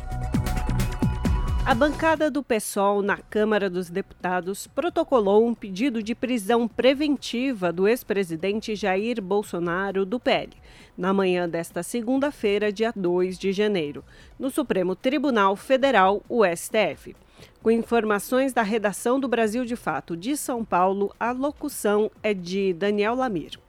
A 1.68 1.74
bancada 1.74 2.30
do 2.30 2.42
PSOL 2.42 3.02
na 3.02 3.18
Câmara 3.18 3.68
dos 3.68 3.90
Deputados 3.90 4.66
protocolou 4.66 5.46
um 5.46 5.54
pedido 5.54 6.02
de 6.02 6.14
prisão 6.14 6.66
preventiva 6.66 7.70
do 7.70 7.86
ex-presidente 7.86 8.74
Jair 8.74 9.20
Bolsonaro 9.20 10.06
do 10.06 10.18
PL, 10.18 10.48
na 10.96 11.12
manhã 11.12 11.46
desta 11.46 11.82
segunda-feira, 11.82 12.72
dia 12.72 12.90
2 12.96 13.38
de 13.38 13.52
janeiro, 13.52 14.02
no 14.38 14.48
Supremo 14.48 14.96
Tribunal 14.96 15.56
Federal, 15.56 16.22
o 16.26 16.42
STF. 16.42 17.14
Com 17.62 17.70
informações 17.70 18.54
da 18.54 18.62
redação 18.62 19.20
do 19.20 19.28
Brasil 19.28 19.66
de 19.66 19.76
Fato 19.76 20.16
de 20.16 20.38
São 20.38 20.64
Paulo, 20.64 21.14
a 21.20 21.32
locução 21.32 22.10
é 22.22 22.32
de 22.32 22.72
Daniel 22.72 23.14
Lamir. 23.14 23.60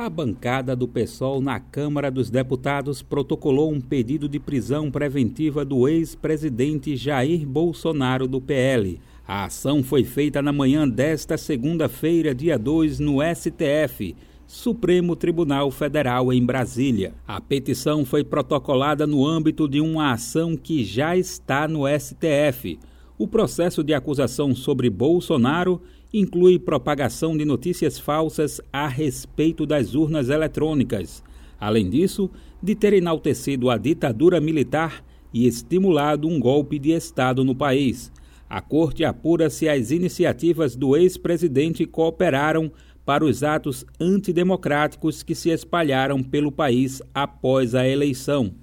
A 0.00 0.08
bancada 0.08 0.76
do 0.76 0.86
PSOL 0.86 1.40
na 1.40 1.58
Câmara 1.58 2.08
dos 2.08 2.30
Deputados 2.30 3.02
protocolou 3.02 3.72
um 3.72 3.80
pedido 3.80 4.28
de 4.28 4.38
prisão 4.38 4.92
preventiva 4.92 5.64
do 5.64 5.88
ex-presidente 5.88 6.96
Jair 6.96 7.44
Bolsonaro 7.44 8.28
do 8.28 8.40
PL. 8.40 9.00
A 9.26 9.46
ação 9.46 9.82
foi 9.82 10.04
feita 10.04 10.40
na 10.40 10.52
manhã 10.52 10.88
desta 10.88 11.36
segunda-feira, 11.36 12.32
dia 12.32 12.56
2, 12.56 13.00
no 13.00 13.16
STF, 13.20 14.14
Supremo 14.46 15.16
Tribunal 15.16 15.68
Federal 15.72 16.32
em 16.32 16.46
Brasília. 16.46 17.12
A 17.26 17.40
petição 17.40 18.04
foi 18.04 18.22
protocolada 18.22 19.04
no 19.04 19.26
âmbito 19.26 19.66
de 19.66 19.80
uma 19.80 20.12
ação 20.12 20.56
que 20.56 20.84
já 20.84 21.16
está 21.16 21.66
no 21.66 21.82
STF. 21.88 22.78
O 23.18 23.26
processo 23.26 23.82
de 23.82 23.92
acusação 23.92 24.54
sobre 24.54 24.88
Bolsonaro 24.88 25.82
inclui 26.12 26.58
propagação 26.58 27.36
de 27.36 27.44
notícias 27.44 27.98
falsas 27.98 28.60
a 28.72 28.86
respeito 28.86 29.66
das 29.66 29.94
urnas 29.94 30.28
eletrônicas, 30.28 31.22
além 31.60 31.90
disso, 31.90 32.30
de 32.62 32.74
ter 32.74 32.92
enaltecido 32.94 33.70
a 33.70 33.76
ditadura 33.76 34.40
militar 34.40 35.04
e 35.32 35.46
estimulado 35.46 36.26
um 36.26 36.40
golpe 36.40 36.78
de 36.78 36.90
Estado 36.90 37.44
no 37.44 37.54
país. 37.54 38.10
A 38.48 38.60
corte 38.60 39.04
apura 39.04 39.50
se 39.50 39.68
as 39.68 39.90
iniciativas 39.90 40.74
do 40.74 40.96
ex-presidente 40.96 41.84
cooperaram 41.84 42.72
para 43.04 43.24
os 43.24 43.42
atos 43.42 43.84
antidemocráticos 44.00 45.22
que 45.22 45.34
se 45.34 45.50
espalharam 45.50 46.22
pelo 46.22 46.50
país 46.50 47.02
após 47.14 47.74
a 47.74 47.86
eleição. 47.86 48.54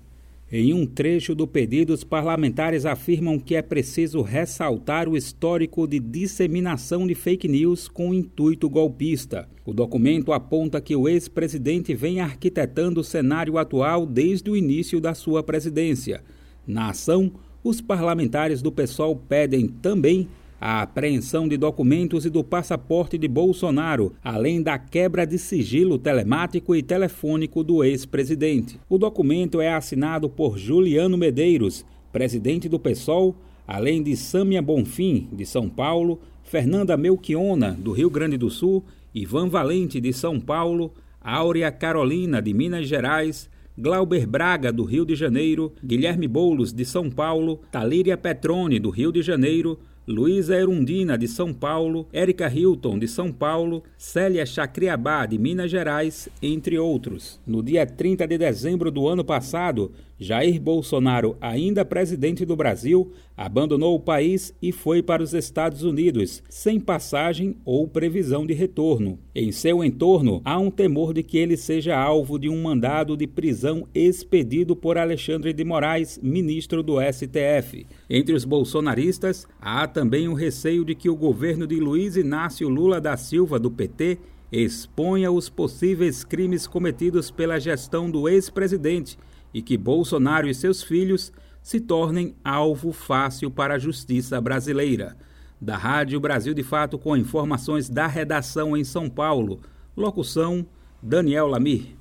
Em 0.51 0.75
um 0.75 0.85
trecho 0.85 1.33
do 1.33 1.47
pedido, 1.47 1.91
os 1.91 2.03
parlamentares 2.03 2.85
afirmam 2.85 3.39
que 3.39 3.55
é 3.55 3.63
preciso 3.63 4.21
ressaltar 4.21 5.09
o 5.09 5.17
histórico 5.17 5.87
de 5.87 5.99
disseminação 5.99 7.07
de 7.07 7.15
fake 7.15 7.47
news 7.47 7.87
com 7.87 8.13
intuito 8.13 8.69
golpista. 8.69 9.49
O 9.65 9.73
documento 9.73 10.31
aponta 10.31 10.79
que 10.79 10.95
o 10.95 11.09
ex-presidente 11.09 11.95
vem 11.95 12.19
arquitetando 12.19 13.01
o 13.01 13.03
cenário 13.03 13.57
atual 13.57 14.05
desde 14.05 14.51
o 14.51 14.55
início 14.55 15.01
da 15.01 15.15
sua 15.15 15.41
presidência. 15.41 16.23
Na 16.67 16.89
ação, 16.91 17.31
os 17.63 17.81
parlamentares 17.81 18.61
do 18.61 18.71
PSOL 18.71 19.15
pedem 19.15 19.67
também 19.67 20.27
a 20.59 20.81
apreensão 20.81 21.47
de 21.47 21.57
documentos 21.57 22.25
e 22.25 22.29
do 22.29 22.43
passaporte 22.43 23.17
de 23.17 23.27
Bolsonaro, 23.27 24.13
além 24.23 24.61
da 24.61 24.77
quebra 24.77 25.25
de 25.25 25.37
sigilo 25.37 25.97
telemático 25.97 26.75
e 26.75 26.81
telefônico 26.81 27.63
do 27.63 27.83
ex-presidente. 27.83 28.79
O 28.89 28.97
documento 28.97 29.61
é 29.61 29.73
assinado 29.73 30.29
por 30.29 30.57
Juliano 30.57 31.17
Medeiros, 31.17 31.85
presidente 32.11 32.69
do 32.69 32.79
PSOL, 32.79 33.35
além 33.67 34.01
de 34.01 34.15
Sâmia 34.15 34.61
Bonfim, 34.61 35.27
de 35.33 35.45
São 35.45 35.67
Paulo, 35.67 36.19
Fernanda 36.43 36.95
Melchiona, 36.95 37.71
do 37.71 37.91
Rio 37.91 38.09
Grande 38.09 38.37
do 38.37 38.49
Sul, 38.49 38.83
Ivan 39.13 39.49
Valente, 39.49 39.99
de 39.99 40.13
São 40.13 40.39
Paulo, 40.39 40.93
Áurea 41.21 41.71
Carolina, 41.71 42.41
de 42.41 42.53
Minas 42.53 42.87
Gerais, 42.87 43.49
Glauber 43.77 44.25
Braga, 44.25 44.71
do 44.71 44.83
Rio 44.85 45.05
de 45.05 45.15
Janeiro, 45.15 45.73
Guilherme 45.83 46.27
Boulos, 46.27 46.71
de 46.71 46.85
São 46.85 47.09
Paulo, 47.09 47.59
Talíria 47.71 48.15
Petrone, 48.15 48.79
do 48.79 48.89
Rio 48.89 49.11
de 49.11 49.21
Janeiro, 49.21 49.77
Luísa 50.07 50.55
Erundina, 50.55 51.17
de 51.17 51.27
São 51.27 51.51
Paulo, 51.51 52.07
Érica 52.13 52.47
Hilton, 52.47 52.99
de 52.99 53.07
São 53.07 53.31
Paulo, 53.31 53.83
Célia 53.97 54.45
Chacriabá, 54.45 55.25
de 55.25 55.39
Minas 55.39 55.71
Gerais, 55.71 56.29
entre 56.43 56.77
outros. 56.77 57.39
No 57.45 57.63
dia 57.63 57.87
30 57.87 58.27
de 58.27 58.37
dezembro 58.37 58.91
do 58.91 59.07
ano 59.07 59.25
passado, 59.25 59.91
Jair 60.19 60.61
Bolsonaro, 60.61 61.35
ainda 61.41 61.83
presidente 61.83 62.45
do 62.45 62.55
Brasil, 62.55 63.11
abandonou 63.37 63.95
o 63.95 63.99
país 63.99 64.53
e 64.61 64.71
foi 64.71 65.01
para 65.01 65.21
os 65.21 65.33
Estados 65.33 65.83
Unidos, 65.83 66.41
sem 66.49 66.79
passagem 66.79 67.57
ou 67.65 67.87
previsão 67.87 68.45
de 68.45 68.53
retorno. 68.53 69.19
Em 69.33 69.51
seu 69.51 69.83
entorno, 69.83 70.41
há 70.45 70.57
um 70.57 70.71
temor 70.71 71.13
de 71.13 71.21
que 71.21 71.37
ele 71.37 71.57
seja 71.57 71.97
alvo 71.97 72.39
de 72.39 72.49
um 72.49 72.61
mandado 72.61 73.17
de 73.17 73.27
prisão 73.27 73.87
expedido 73.93 74.75
por 74.75 74.97
Alexandre 74.97 75.51
de 75.51 75.63
Moraes, 75.63 76.19
ministro 76.23 76.81
do 76.81 76.95
STF. 77.01 77.85
Entre 78.09 78.33
os 78.33 78.45
bolsonaristas, 78.45 79.47
há 79.59 79.87
também 79.87 80.27
o 80.27 80.33
receio 80.33 80.85
de 80.85 80.95
que 80.95 81.09
o 81.09 81.15
governo 81.15 81.67
de 81.67 81.79
Luiz 81.79 82.15
Inácio 82.15 82.69
Lula 82.69 83.01
da 83.01 83.17
Silva, 83.17 83.59
do 83.59 83.69
PT, 83.69 84.17
exponha 84.51 85.31
os 85.31 85.49
possíveis 85.49 86.23
crimes 86.23 86.65
cometidos 86.65 87.29
pela 87.29 87.59
gestão 87.59 88.09
do 88.09 88.29
ex-presidente 88.29 89.17
e 89.53 89.61
que 89.61 89.77
Bolsonaro 89.77 90.47
e 90.47 90.53
seus 90.53 90.83
filhos 90.83 91.31
se 91.65 91.79
tornem 91.79 92.35
alvo 92.43 92.91
fácil 92.91 93.49
para 93.49 93.73
a 93.73 93.79
justiça 93.79 94.39
brasileira. 94.39 95.17
Da 95.59 95.75
Rádio 95.75 96.19
Brasil 96.19 96.53
de 96.53 96.61
Fato, 96.61 96.99
com 96.99 97.17
informações 97.17 97.89
da 97.89 98.05
redação 98.05 98.77
em 98.77 98.83
São 98.83 99.09
Paulo. 99.09 99.61
Locução: 99.97 100.63
Daniel 101.01 101.47
Lamir. 101.47 101.97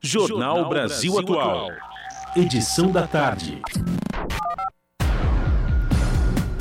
Jornal 0.00 0.68
Brasil 0.68 1.18
Atual. 1.18 1.70
Edição 2.36 2.92
da 2.92 3.04
tarde. 3.04 3.60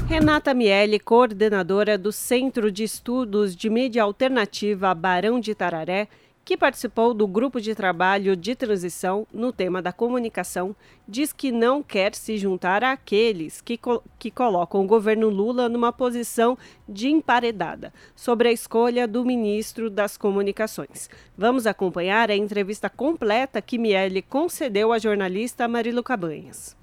Renata 0.07 0.55
Miele, 0.55 0.99
coordenadora 0.99 1.99
do 1.99 2.11
Centro 2.11 2.71
de 2.71 2.83
Estudos 2.83 3.55
de 3.55 3.69
Mídia 3.69 4.01
Alternativa 4.01 4.91
Barão 4.95 5.39
de 5.39 5.53
Tararé, 5.53 6.07
que 6.51 6.57
participou 6.57 7.13
do 7.13 7.25
grupo 7.25 7.61
de 7.61 7.73
trabalho 7.73 8.35
de 8.35 8.53
transição 8.55 9.25
no 9.33 9.53
tema 9.53 9.81
da 9.81 9.93
comunicação, 9.93 10.75
diz 11.07 11.31
que 11.31 11.49
não 11.49 11.81
quer 11.81 12.13
se 12.13 12.37
juntar 12.37 12.83
àqueles 12.83 13.61
que, 13.61 13.77
co 13.77 14.03
que 14.19 14.29
colocam 14.29 14.81
o 14.81 14.85
governo 14.85 15.29
Lula 15.29 15.69
numa 15.69 15.93
posição 15.93 16.57
de 16.89 17.07
emparedada 17.07 17.93
sobre 18.13 18.49
a 18.49 18.51
escolha 18.51 19.07
do 19.07 19.23
ministro 19.23 19.89
das 19.89 20.17
Comunicações. 20.17 21.09
Vamos 21.37 21.65
acompanhar 21.65 22.29
a 22.29 22.35
entrevista 22.35 22.89
completa 22.89 23.61
que 23.61 23.77
Miele 23.77 24.21
concedeu 24.21 24.91
à 24.91 24.99
jornalista 24.99 25.69
Marilu 25.69 26.03
Cabanhas 26.03 26.80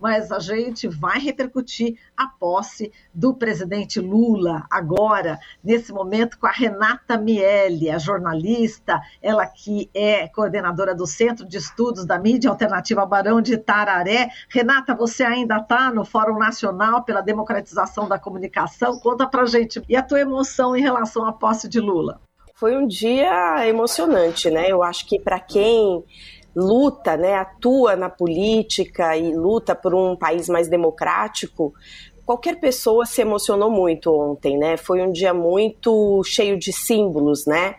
mas 0.00 0.32
a 0.32 0.38
gente 0.38 0.88
vai 0.88 1.18
repercutir 1.18 1.98
a 2.16 2.26
posse 2.26 2.90
do 3.12 3.34
presidente 3.34 4.00
Lula 4.00 4.66
agora, 4.70 5.38
nesse 5.62 5.92
momento, 5.92 6.38
com 6.38 6.46
a 6.46 6.50
Renata 6.50 7.18
Miele, 7.18 7.90
a 7.90 7.98
jornalista, 7.98 9.00
ela 9.22 9.46
que 9.46 9.90
é 9.94 10.28
coordenadora 10.28 10.94
do 10.94 11.06
Centro 11.06 11.46
de 11.46 11.58
Estudos 11.58 12.04
da 12.04 12.18
Mídia 12.18 12.50
Alternativa 12.50 13.04
Barão 13.04 13.40
de 13.40 13.56
Tararé. 13.56 14.30
Renata, 14.48 14.94
você 14.94 15.22
ainda 15.22 15.56
está 15.56 15.92
no 15.92 16.04
Fórum 16.04 16.38
Nacional 16.38 17.02
pela 17.02 17.20
Democratização 17.20 18.08
da 18.08 18.18
Comunicação. 18.18 18.98
Conta 18.98 19.26
pra 19.26 19.44
gente. 19.46 19.82
E 19.88 19.96
a 19.96 20.02
tua 20.02 20.20
emoção 20.20 20.76
em 20.76 20.80
relação 20.80 21.26
à 21.26 21.32
posse 21.32 21.68
de 21.68 21.80
Lula? 21.80 22.20
Foi 22.54 22.76
um 22.76 22.86
dia 22.86 23.66
emocionante, 23.66 24.50
né? 24.50 24.70
Eu 24.70 24.82
acho 24.82 25.06
que 25.06 25.18
para 25.18 25.40
quem 25.40 26.04
luta, 26.54 27.16
né, 27.16 27.34
atua 27.34 27.96
na 27.96 28.08
política 28.08 29.16
e 29.16 29.34
luta 29.34 29.74
por 29.74 29.94
um 29.94 30.16
país 30.16 30.48
mais 30.48 30.68
democrático, 30.68 31.72
qualquer 32.30 32.60
pessoa 32.60 33.04
se 33.06 33.20
emocionou 33.20 33.70
muito 33.70 34.14
ontem, 34.14 34.56
né? 34.56 34.76
Foi 34.76 35.02
um 35.02 35.10
dia 35.10 35.34
muito 35.34 36.22
cheio 36.24 36.56
de 36.56 36.72
símbolos, 36.72 37.44
né? 37.44 37.74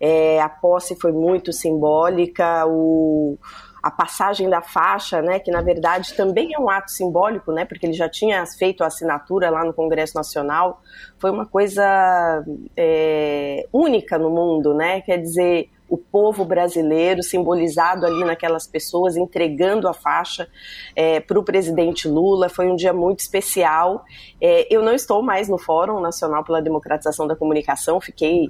É, 0.00 0.40
a 0.40 0.48
posse 0.48 0.96
foi 1.00 1.12
muito 1.12 1.52
simbólica, 1.52 2.66
o, 2.66 3.38
a 3.82 3.90
passagem 3.90 4.50
da 4.50 4.60
faixa, 4.60 5.22
né, 5.22 5.38
que 5.38 5.50
na 5.50 5.60
verdade 5.60 6.14
também 6.14 6.54
é 6.54 6.58
um 6.58 6.68
ato 6.68 6.90
simbólico, 6.90 7.52
né, 7.52 7.64
porque 7.64 7.86
ele 7.86 7.92
já 7.92 8.08
tinha 8.08 8.44
feito 8.46 8.82
a 8.82 8.88
assinatura 8.88 9.50
lá 9.50 9.64
no 9.64 9.72
Congresso 9.72 10.16
Nacional, 10.16 10.80
foi 11.18 11.30
uma 11.30 11.46
coisa 11.46 12.44
é, 12.76 13.66
única 13.72 14.18
no 14.18 14.30
mundo, 14.30 14.74
né? 14.74 15.00
Quer 15.02 15.18
dizer, 15.18 15.70
o 15.92 15.98
povo 15.98 16.42
brasileiro 16.42 17.22
simbolizado 17.22 18.06
ali 18.06 18.24
naquelas 18.24 18.66
pessoas, 18.66 19.14
entregando 19.14 19.86
a 19.86 19.92
faixa 19.92 20.48
é, 20.96 21.20
para 21.20 21.38
o 21.38 21.44
presidente 21.44 22.08
Lula. 22.08 22.48
Foi 22.48 22.66
um 22.66 22.74
dia 22.74 22.94
muito 22.94 23.20
especial. 23.20 24.02
É, 24.40 24.74
eu 24.74 24.80
não 24.82 24.94
estou 24.94 25.22
mais 25.22 25.50
no 25.50 25.58
Fórum 25.58 26.00
Nacional 26.00 26.42
pela 26.44 26.62
Democratização 26.62 27.26
da 27.26 27.36
Comunicação, 27.36 28.00
fiquei 28.00 28.48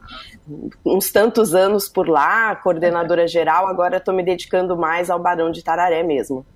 uns 0.87 1.11
tantos 1.11 1.53
anos 1.53 1.89
por 1.89 2.09
lá, 2.09 2.55
coordenadora 2.55 3.27
geral, 3.27 3.67
agora 3.67 3.97
estou 3.97 4.15
me 4.15 4.23
dedicando 4.23 4.77
mais 4.77 5.11
ao 5.11 5.19
Barão 5.19 5.51
de 5.51 5.65
Tararé 5.65 6.05
mesmo. 6.05 6.47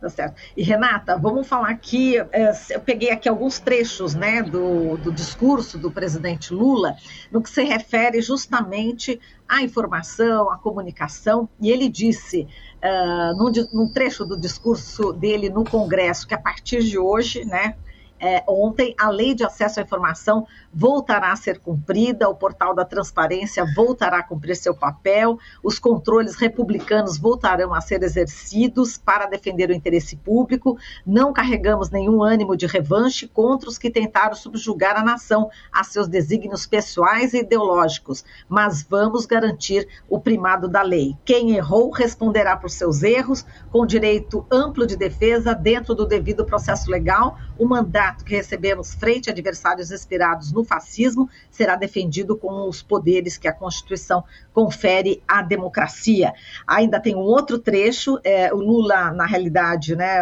Tá 0.00 0.08
certo. 0.08 0.40
E 0.56 0.62
Renata, 0.62 1.16
vamos 1.16 1.48
falar 1.48 1.70
aqui. 1.70 2.16
É, 2.30 2.52
eu 2.70 2.80
peguei 2.80 3.10
aqui 3.10 3.28
alguns 3.28 3.58
trechos 3.58 4.14
né, 4.14 4.42
do, 4.42 4.96
do 4.96 5.10
discurso 5.12 5.76
do 5.76 5.90
presidente 5.90 6.54
Lula, 6.54 6.96
no 7.32 7.42
que 7.42 7.50
se 7.50 7.64
refere 7.64 8.22
justamente 8.22 9.20
à 9.48 9.60
informação, 9.60 10.52
à 10.52 10.56
comunicação, 10.56 11.48
e 11.60 11.70
ele 11.70 11.88
disse, 11.88 12.46
uh, 12.76 13.36
num, 13.36 13.50
num 13.72 13.92
trecho 13.92 14.24
do 14.24 14.36
discurso 14.36 15.12
dele 15.12 15.50
no 15.50 15.64
Congresso, 15.64 16.28
que 16.28 16.34
a 16.34 16.38
partir 16.38 16.84
de 16.84 16.96
hoje, 16.96 17.44
né, 17.44 17.74
é, 18.20 18.42
ontem, 18.48 18.94
a 18.98 19.08
lei 19.10 19.34
de 19.34 19.44
acesso 19.44 19.80
à 19.80 19.82
informação 19.82 20.46
voltará 20.72 21.32
a 21.32 21.36
ser 21.36 21.60
cumprida, 21.60 22.28
o 22.28 22.34
portal 22.34 22.74
da 22.74 22.84
transparência 22.84 23.64
voltará 23.74 24.18
a 24.18 24.22
cumprir 24.22 24.56
seu 24.56 24.74
papel, 24.74 25.38
os 25.62 25.78
controles 25.78 26.36
republicanos 26.36 27.18
voltarão 27.18 27.72
a 27.72 27.80
ser 27.80 28.02
exercidos 28.02 28.96
para 28.96 29.26
defender 29.26 29.70
o 29.70 29.74
interesse 29.74 30.16
público. 30.16 30.78
Não 31.06 31.32
carregamos 31.32 31.90
nenhum 31.90 32.22
ânimo 32.22 32.56
de 32.56 32.66
revanche 32.66 33.28
contra 33.28 33.68
os 33.68 33.78
que 33.78 33.90
tentaram 33.90 34.34
subjugar 34.34 34.96
a 34.96 35.04
nação 35.04 35.50
a 35.72 35.84
seus 35.84 36.08
desígnios 36.08 36.66
pessoais 36.66 37.34
e 37.34 37.38
ideológicos, 37.38 38.24
mas 38.48 38.82
vamos 38.82 39.26
garantir 39.26 39.88
o 40.08 40.20
primado 40.20 40.68
da 40.68 40.82
lei. 40.82 41.16
Quem 41.24 41.56
errou 41.56 41.90
responderá 41.90 42.56
por 42.56 42.70
seus 42.70 43.02
erros, 43.02 43.44
com 43.70 43.86
direito 43.86 44.46
amplo 44.50 44.86
de 44.86 44.96
defesa 44.96 45.54
dentro 45.54 45.94
do 45.94 46.06
devido 46.06 46.44
processo 46.44 46.90
legal. 46.90 47.36
O 47.58 47.66
mandato 47.66 48.07
que 48.12 48.34
recebemos 48.34 48.94
frente 48.94 49.28
a 49.28 49.32
adversários 49.32 49.90
inspirados 49.90 50.52
no 50.52 50.64
fascismo 50.64 51.28
será 51.50 51.76
defendido 51.76 52.36
com 52.36 52.68
os 52.68 52.82
poderes 52.82 53.36
que 53.36 53.48
a 53.48 53.52
Constituição 53.52 54.24
confere 54.52 55.22
à 55.26 55.42
democracia. 55.42 56.32
Ainda 56.66 57.00
tem 57.00 57.14
um 57.14 57.20
outro 57.20 57.58
trecho, 57.58 58.18
é, 58.24 58.52
o 58.52 58.56
Lula, 58.56 59.12
na 59.12 59.26
realidade, 59.26 59.94
né, 59.94 60.20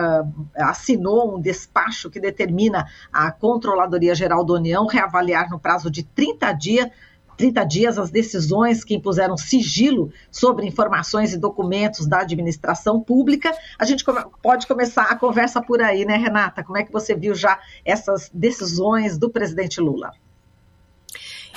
assinou 0.55 1.37
um 1.37 1.41
despacho 1.41 2.11
que 2.11 2.21
determina 2.21 2.87
a 3.13 3.31
Controladoria 3.31 4.15
Geral 4.15 4.45
da 4.45 4.55
União 4.55 4.87
reavaliar 4.87 5.51
no 5.51 5.59
prazo 5.59 5.91
de 5.91 6.03
30 6.03 6.53
dias 6.53 6.91
30 7.37 7.65
dias 7.65 7.99
as 7.99 8.11
decisões 8.11 8.85
que 8.85 8.95
impuseram 8.95 9.37
sigilo 9.37 10.11
sobre 10.31 10.67
informações 10.67 11.33
e 11.33 11.39
documentos 11.39 12.07
da 12.07 12.21
administração 12.21 13.01
pública. 13.01 13.53
A 13.79 13.85
gente 13.85 14.05
pode 14.43 14.67
começar 14.67 15.05
a 15.05 15.17
conversa 15.17 15.63
por 15.63 15.81
aí, 15.83 16.05
né, 16.05 16.17
Renata? 16.17 16.65
Como 16.65 16.79
é 16.79 16.85
que 16.85 16.93
você 16.93 17.15
viu 17.15 17.35
já 17.35 17.59
essas 17.85 18.31
decisões 18.33 19.19
do 19.19 19.31
presidente 19.31 19.81
Lula? 19.81 20.13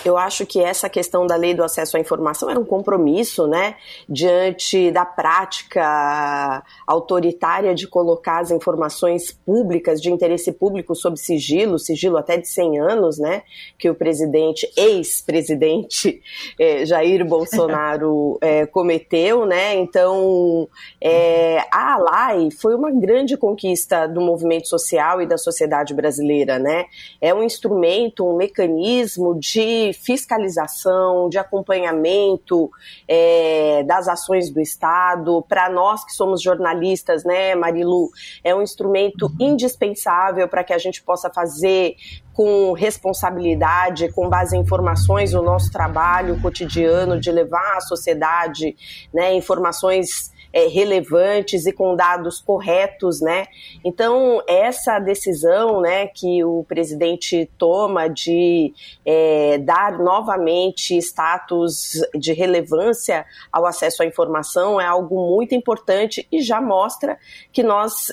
Eu 0.06 0.18
acho 0.18 0.46
que 0.46 0.62
essa 0.62 0.90
questão 0.90 1.28
da 1.28 1.36
lei 1.36 1.54
do 1.54 1.64
acesso 1.64 1.98
à 1.98 2.00
informação 2.00 2.50
era 2.50 2.60
um 2.60 2.64
compromisso, 2.64 3.48
né, 3.48 3.76
diante 4.08 4.92
da 4.92 5.06
prática 5.06 6.64
autoritária 6.88 7.76
de 7.76 7.86
colocar 7.86 8.40
as 8.40 8.52
informações 8.52 9.32
públicas 9.32 10.02
de 10.02 10.10
interesse 10.10 10.54
público 10.54 10.96
sob 10.96 11.18
sigilo, 11.18 11.78
sigilo 11.78 12.18
até 12.18 12.38
de 12.38 12.48
100 12.48 12.80
anos, 12.80 13.20
né, 13.20 13.44
que 13.78 13.90
o 13.90 13.96
presidente, 13.96 14.72
ex-presidente 14.78 16.22
eh, 16.58 16.86
Jair 16.86 17.26
Bolsonaro 17.26 18.38
eh, 18.42 18.66
cometeu, 18.68 19.46
né, 19.46 19.76
então 19.76 20.68
eh, 21.02 21.62
a 21.72 21.96
ALAI 21.96 22.50
foi 22.52 22.74
uma 22.74 22.92
grande 22.92 23.36
conquista 23.36 24.08
do 24.08 24.22
movimento 24.22 24.68
social 24.68 25.22
e 25.22 25.26
da 25.26 25.38
sociedade 25.38 25.94
brasileira, 25.94 26.58
né, 26.58 26.86
é 27.20 27.34
um 27.34 27.44
instrumento, 27.44 28.26
um 28.26 28.38
mecanismo 28.38 29.38
de 29.38 29.89
fiscalização, 29.94 31.30
de 31.30 31.38
acompanhamento 31.38 32.70
é, 33.08 33.84
das 33.84 34.08
ações 34.08 34.50
do 34.50 34.60
Estado. 34.60 35.44
Para 35.48 35.70
nós 35.70 36.06
que 36.06 36.12
somos 36.12 36.42
jornalistas, 36.42 37.24
né, 37.24 37.56
Marilu, 37.56 38.10
é 38.44 38.54
um 38.56 38.62
instrumento 38.62 39.26
uhum. 39.26 39.36
indispensável 39.40 40.48
para 40.48 40.64
que 40.64 40.74
a 40.74 40.78
gente 40.78 41.04
possa 41.04 41.30
fazer 41.30 41.96
com 42.34 42.72
responsabilidade, 42.72 44.12
com 44.14 44.30
base 44.30 44.56
em 44.56 44.62
informações, 44.62 45.34
o 45.34 45.42
nosso 45.42 45.72
trabalho 45.72 46.40
cotidiano 46.42 47.20
de 47.20 47.32
levar 47.32 47.78
à 47.78 47.82
sociedade 47.82 48.76
né, 49.14 49.34
informações 49.34 50.32
é, 50.52 50.68
relevantes 50.68 51.66
e 51.66 51.72
com 51.72 51.96
dados 51.96 52.40
corretos, 52.40 53.22
né? 53.22 53.46
Então, 53.84 54.42
essa 54.48 55.00
decisão, 55.00 55.82
né, 55.82 56.08
que 56.08 56.44
o 56.44 56.64
presidente 56.68 57.50
toma 57.58 58.08
de 58.08 58.74
é, 59.06 59.58
dar 59.60 59.98
novamente 60.00 60.98
status 60.98 62.02
de 62.18 62.34
relevância 62.34 63.26
ao 63.52 63.66
acesso 63.66 64.02
à 64.04 64.06
informação 64.06 64.80
é 64.82 64.86
algo 64.86 65.30
muito 65.30 65.54
importante 65.54 66.28
e 66.32 66.42
já 66.42 66.60
mostra 66.60 67.18
que 67.52 67.64
nós 67.64 68.08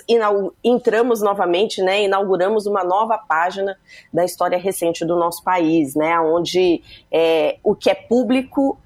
entramos 0.63 1.23
novamente, 1.23 1.83
né, 1.83 2.03
inauguramos 2.03 2.67
uma 2.67 2.85
nova 2.85 3.19
página 3.19 3.79
da 4.13 4.25
história 4.25 4.59
recente 4.59 5.05
do 5.05 5.17
nosso 5.17 5.43
país, 5.43 5.95
né, 5.95 6.19
onde 6.21 6.83
é, 7.11 7.59
o 7.63 7.75
que 7.75 7.91
é 7.91 7.95
público 7.95 8.79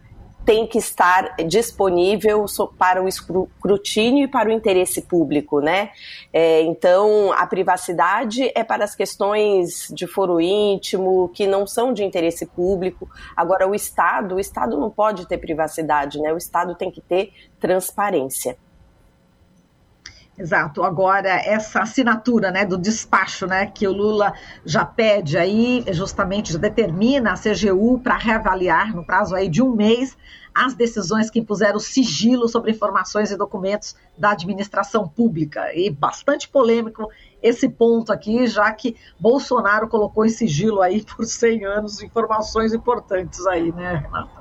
tem 0.45 0.67
que 0.67 0.79
estar 0.79 1.37
disponível 1.47 2.47
para 2.79 3.03
o 3.03 3.09
escrutínio 3.09 4.25
e 4.25 4.29
para 4.29 4.49
o 4.49 4.53
interesse 4.53 5.03
público, 5.03 5.61
né? 5.61 5.91
É, 6.33 6.63
então, 6.63 7.33
a 7.33 7.47
privacidade 7.47 8.51
é 8.55 8.65
para 8.65 8.85
as 8.85 8.95
questões 8.95 9.89
de 9.93 10.07
foro 10.07 10.41
íntimo, 10.41 11.29
que 11.35 11.47
não 11.47 11.67
são 11.67 11.93
de 11.93 12.03
interesse 12.03 12.47
público. 12.47 13.09
Agora, 13.37 13.69
o 13.69 13.75
Estado, 13.75 14.37
o 14.37 14.41
Estado 14.41 14.79
não 14.79 14.91
pode 14.91 15.27
ter 15.29 15.39
privacidade, 15.39 16.19
né? 16.19 16.33
O 16.33 16.37
Estado 16.37 16.75
tem 16.75 16.91
que 16.91 17.01
ter 17.01 17.33
transparência. 17.59 18.57
Exato. 20.41 20.83
Agora, 20.83 21.29
essa 21.29 21.83
assinatura 21.83 22.51
né, 22.51 22.65
do 22.65 22.79
despacho 22.79 23.47
né, 23.47 23.67
que 23.67 23.87
o 23.87 23.93
Lula 23.93 24.33
já 24.65 24.87
pede 24.87 25.37
aí, 25.37 25.85
justamente 25.93 26.55
já 26.55 26.59
determina 26.59 27.33
a 27.33 27.37
CGU 27.37 28.01
para 28.03 28.17
reavaliar, 28.17 28.97
no 28.97 29.05
prazo 29.05 29.35
aí 29.37 29.51
de 29.51 29.63
um 29.63 29.77
mês, 29.77 30.17
as 30.55 30.73
decisões 30.73 31.29
que 31.29 31.39
impuseram 31.39 31.79
sigilo 31.79 32.49
sobre 32.49 32.71
informações 32.71 33.31
e 33.31 33.37
documentos 33.37 33.95
da 34.17 34.31
administração 34.31 35.07
pública. 35.07 35.75
E 35.75 35.91
bastante 35.91 36.49
polêmico 36.49 37.07
esse 37.43 37.69
ponto 37.69 38.11
aqui, 38.11 38.47
já 38.47 38.73
que 38.73 38.97
Bolsonaro 39.19 39.89
colocou 39.89 40.25
em 40.25 40.31
sigilo 40.31 40.81
aí 40.81 41.05
por 41.05 41.27
100 41.27 41.67
anos 41.67 42.03
informações 42.03 42.73
importantes 42.73 43.47
aí, 43.47 43.71
né, 43.73 43.97
Renata? 43.97 44.40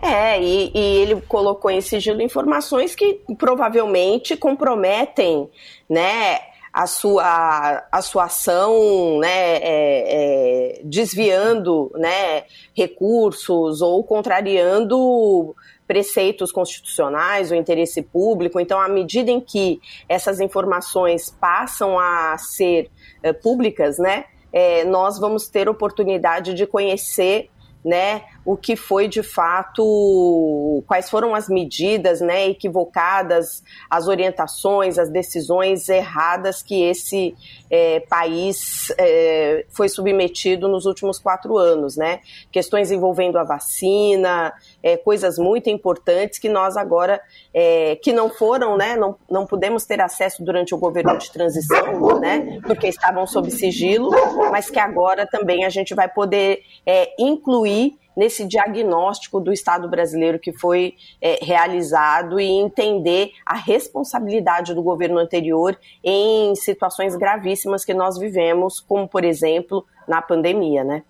É, 0.00 0.40
e, 0.40 0.70
e, 0.72 0.96
ele 1.02 1.20
colocou 1.22 1.70
em 1.70 1.80
sigilo 1.80 2.22
informações 2.22 2.94
que 2.94 3.20
provavelmente 3.36 4.36
comprometem, 4.36 5.50
né, 5.88 6.38
a 6.72 6.86
sua, 6.86 7.84
a 7.90 8.02
sua 8.02 8.24
ação, 8.24 9.18
né, 9.18 9.56
é, 9.56 9.60
é, 9.64 10.80
desviando, 10.84 11.90
né, 11.96 12.44
recursos 12.76 13.82
ou 13.82 14.04
contrariando 14.04 15.56
preceitos 15.88 16.52
constitucionais, 16.52 17.50
o 17.50 17.54
interesse 17.54 18.02
público. 18.02 18.60
Então, 18.60 18.78
à 18.78 18.88
medida 18.88 19.30
em 19.30 19.40
que 19.40 19.80
essas 20.08 20.38
informações 20.38 21.30
passam 21.40 21.98
a 21.98 22.36
ser 22.38 22.90
é, 23.22 23.32
públicas, 23.32 23.98
né, 23.98 24.26
é, 24.52 24.84
nós 24.84 25.18
vamos 25.18 25.48
ter 25.48 25.68
oportunidade 25.68 26.54
de 26.54 26.66
conhecer 26.66 27.50
né, 27.84 28.22
o 28.44 28.56
que 28.56 28.76
foi 28.76 29.08
de 29.08 29.22
fato, 29.22 30.82
quais 30.86 31.08
foram 31.08 31.34
as 31.34 31.48
medidas 31.48 32.20
né, 32.20 32.48
equivocadas, 32.48 33.62
as 33.88 34.08
orientações, 34.08 34.98
as 34.98 35.10
decisões 35.10 35.88
erradas 35.88 36.62
que 36.62 36.82
esse 36.82 37.36
é, 37.70 38.00
país 38.00 38.92
é, 38.98 39.64
foi 39.68 39.88
submetido 39.88 40.68
nos 40.68 40.86
últimos 40.86 41.18
quatro 41.18 41.56
anos. 41.56 41.96
Né? 41.96 42.20
Questões 42.50 42.90
envolvendo 42.90 43.38
a 43.38 43.44
vacina, 43.44 44.52
é, 44.82 44.96
coisas 44.96 45.38
muito 45.38 45.68
importantes 45.68 46.38
que 46.38 46.48
nós 46.48 46.76
agora, 46.76 47.20
é, 47.52 47.96
que 47.96 48.12
não 48.12 48.28
foram, 48.28 48.76
né, 48.76 48.96
não, 48.96 49.16
não 49.30 49.46
pudemos 49.46 49.84
ter 49.84 50.00
acesso 50.00 50.44
durante 50.44 50.74
o 50.74 50.78
governo 50.78 51.16
de 51.18 51.30
transição, 51.32 52.18
né, 52.20 52.60
porque 52.64 52.88
estavam 52.88 53.26
sob 53.26 53.50
sigilo, 53.50 54.10
mas 54.50 54.70
que 54.70 54.78
agora 54.78 55.26
também 55.26 55.64
a 55.64 55.68
gente 55.68 55.94
vai 55.94 56.08
poder 56.08 56.62
é, 56.86 57.10
incluir 57.18 57.96
nesse 58.18 58.44
diagnóstico 58.44 59.38
do 59.38 59.52
Estado 59.52 59.88
brasileiro 59.88 60.40
que 60.40 60.52
foi 60.52 60.96
é, 61.22 61.38
realizado 61.40 62.40
e 62.40 62.48
entender 62.48 63.30
a 63.46 63.54
responsabilidade 63.54 64.74
do 64.74 64.82
governo 64.82 65.18
anterior 65.18 65.78
em 66.02 66.52
situações 66.56 67.14
gravíssimas 67.14 67.84
que 67.84 67.94
nós 67.94 68.18
vivemos, 68.18 68.80
como, 68.80 69.06
por 69.06 69.24
exemplo, 69.24 69.86
na 70.08 70.20
pandemia, 70.20 70.82
né? 70.82 71.04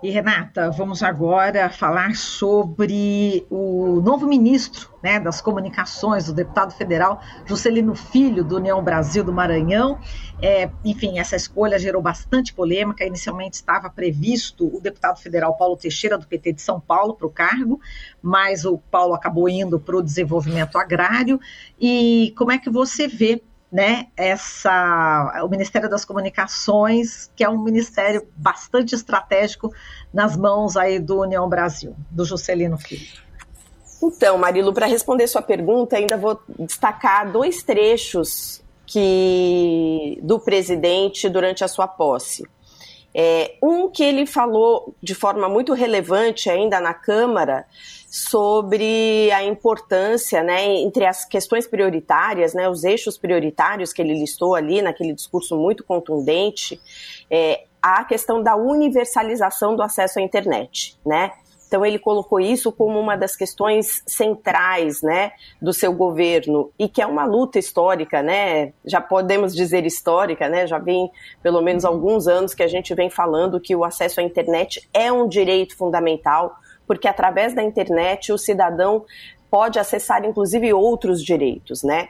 E 0.00 0.10
Renata, 0.10 0.70
vamos 0.70 1.02
agora 1.02 1.68
falar 1.68 2.14
sobre 2.14 3.44
o 3.50 4.00
novo 4.00 4.28
ministro 4.28 4.88
né, 5.02 5.18
das 5.18 5.40
Comunicações, 5.40 6.28
o 6.28 6.32
deputado 6.32 6.72
federal 6.72 7.20
Juscelino 7.44 7.96
Filho, 7.96 8.44
do 8.44 8.56
União 8.58 8.80
Brasil 8.80 9.24
do 9.24 9.32
Maranhão. 9.32 9.98
É, 10.40 10.70
enfim, 10.84 11.18
essa 11.18 11.34
escolha 11.34 11.80
gerou 11.80 12.00
bastante 12.00 12.54
polêmica. 12.54 13.04
Inicialmente 13.04 13.54
estava 13.54 13.90
previsto 13.90 14.68
o 14.72 14.80
deputado 14.80 15.18
federal 15.18 15.56
Paulo 15.56 15.76
Teixeira, 15.76 16.16
do 16.16 16.28
PT 16.28 16.52
de 16.52 16.62
São 16.62 16.78
Paulo, 16.80 17.14
para 17.14 17.26
o 17.26 17.30
cargo, 17.30 17.80
mas 18.22 18.64
o 18.64 18.78
Paulo 18.78 19.14
acabou 19.14 19.48
indo 19.48 19.80
para 19.80 19.96
o 19.96 20.02
desenvolvimento 20.02 20.78
agrário. 20.78 21.40
E 21.80 22.32
como 22.36 22.52
é 22.52 22.58
que 22.58 22.70
você 22.70 23.08
vê 23.08 23.42
né, 23.70 24.06
essa, 24.16 25.42
o 25.44 25.48
Ministério 25.48 25.88
das 25.90 26.04
Comunicações, 26.04 27.30
que 27.36 27.44
é 27.44 27.48
um 27.48 27.62
ministério 27.62 28.26
bastante 28.34 28.94
estratégico 28.94 29.72
nas 30.12 30.36
mãos 30.36 30.76
aí 30.76 30.98
do 30.98 31.20
União 31.20 31.48
Brasil, 31.48 31.94
do 32.10 32.24
Juscelino 32.24 32.78
Filho. 32.78 33.06
Então, 34.02 34.38
Marilu, 34.38 34.72
para 34.72 34.86
responder 34.86 35.26
sua 35.26 35.42
pergunta, 35.42 35.96
ainda 35.96 36.16
vou 36.16 36.40
destacar 36.58 37.30
dois 37.30 37.62
trechos 37.62 38.62
que 38.86 40.18
do 40.22 40.38
presidente 40.38 41.28
durante 41.28 41.62
a 41.62 41.68
sua 41.68 41.86
posse. 41.86 42.44
É, 43.14 43.56
um 43.62 43.90
que 43.90 44.02
ele 44.02 44.24
falou 44.24 44.94
de 45.02 45.14
forma 45.14 45.48
muito 45.48 45.72
relevante 45.74 46.48
ainda 46.48 46.80
na 46.80 46.94
Câmara 46.94 47.66
sobre 48.10 49.30
a 49.32 49.44
importância, 49.44 50.42
né, 50.42 50.64
entre 50.76 51.04
as 51.04 51.26
questões 51.26 51.66
prioritárias, 51.66 52.54
né, 52.54 52.68
os 52.68 52.82
eixos 52.82 53.18
prioritários 53.18 53.92
que 53.92 54.00
ele 54.00 54.18
listou 54.18 54.54
ali 54.54 54.80
naquele 54.80 55.12
discurso 55.12 55.56
muito 55.56 55.84
contundente, 55.84 56.80
é, 57.30 57.64
a 57.82 58.02
questão 58.04 58.42
da 58.42 58.56
universalização 58.56 59.76
do 59.76 59.82
acesso 59.82 60.18
à 60.18 60.22
internet, 60.22 60.98
né? 61.06 61.32
Então 61.68 61.84
ele 61.84 61.98
colocou 61.98 62.40
isso 62.40 62.72
como 62.72 62.98
uma 62.98 63.14
das 63.14 63.36
questões 63.36 64.02
centrais, 64.06 65.02
né, 65.02 65.32
do 65.60 65.72
seu 65.72 65.92
governo 65.92 66.72
e 66.78 66.88
que 66.88 67.02
é 67.02 67.06
uma 67.06 67.26
luta 67.26 67.58
histórica, 67.58 68.22
né? 68.22 68.72
Já 68.86 69.02
podemos 69.02 69.54
dizer 69.54 69.84
histórica, 69.84 70.48
né? 70.48 70.66
Já 70.66 70.78
vem 70.78 71.10
pelo 71.42 71.60
menos 71.60 71.84
alguns 71.84 72.26
anos 72.26 72.54
que 72.54 72.62
a 72.62 72.68
gente 72.68 72.94
vem 72.94 73.10
falando 73.10 73.60
que 73.60 73.76
o 73.76 73.84
acesso 73.84 74.18
à 74.18 74.22
internet 74.22 74.88
é 74.94 75.12
um 75.12 75.28
direito 75.28 75.76
fundamental 75.76 76.56
porque 76.88 77.06
através 77.06 77.54
da 77.54 77.62
internet 77.62 78.32
o 78.32 78.38
cidadão 78.38 79.04
pode 79.50 79.78
acessar 79.78 80.24
inclusive 80.24 80.72
outros 80.72 81.22
direitos, 81.22 81.82
né? 81.82 82.08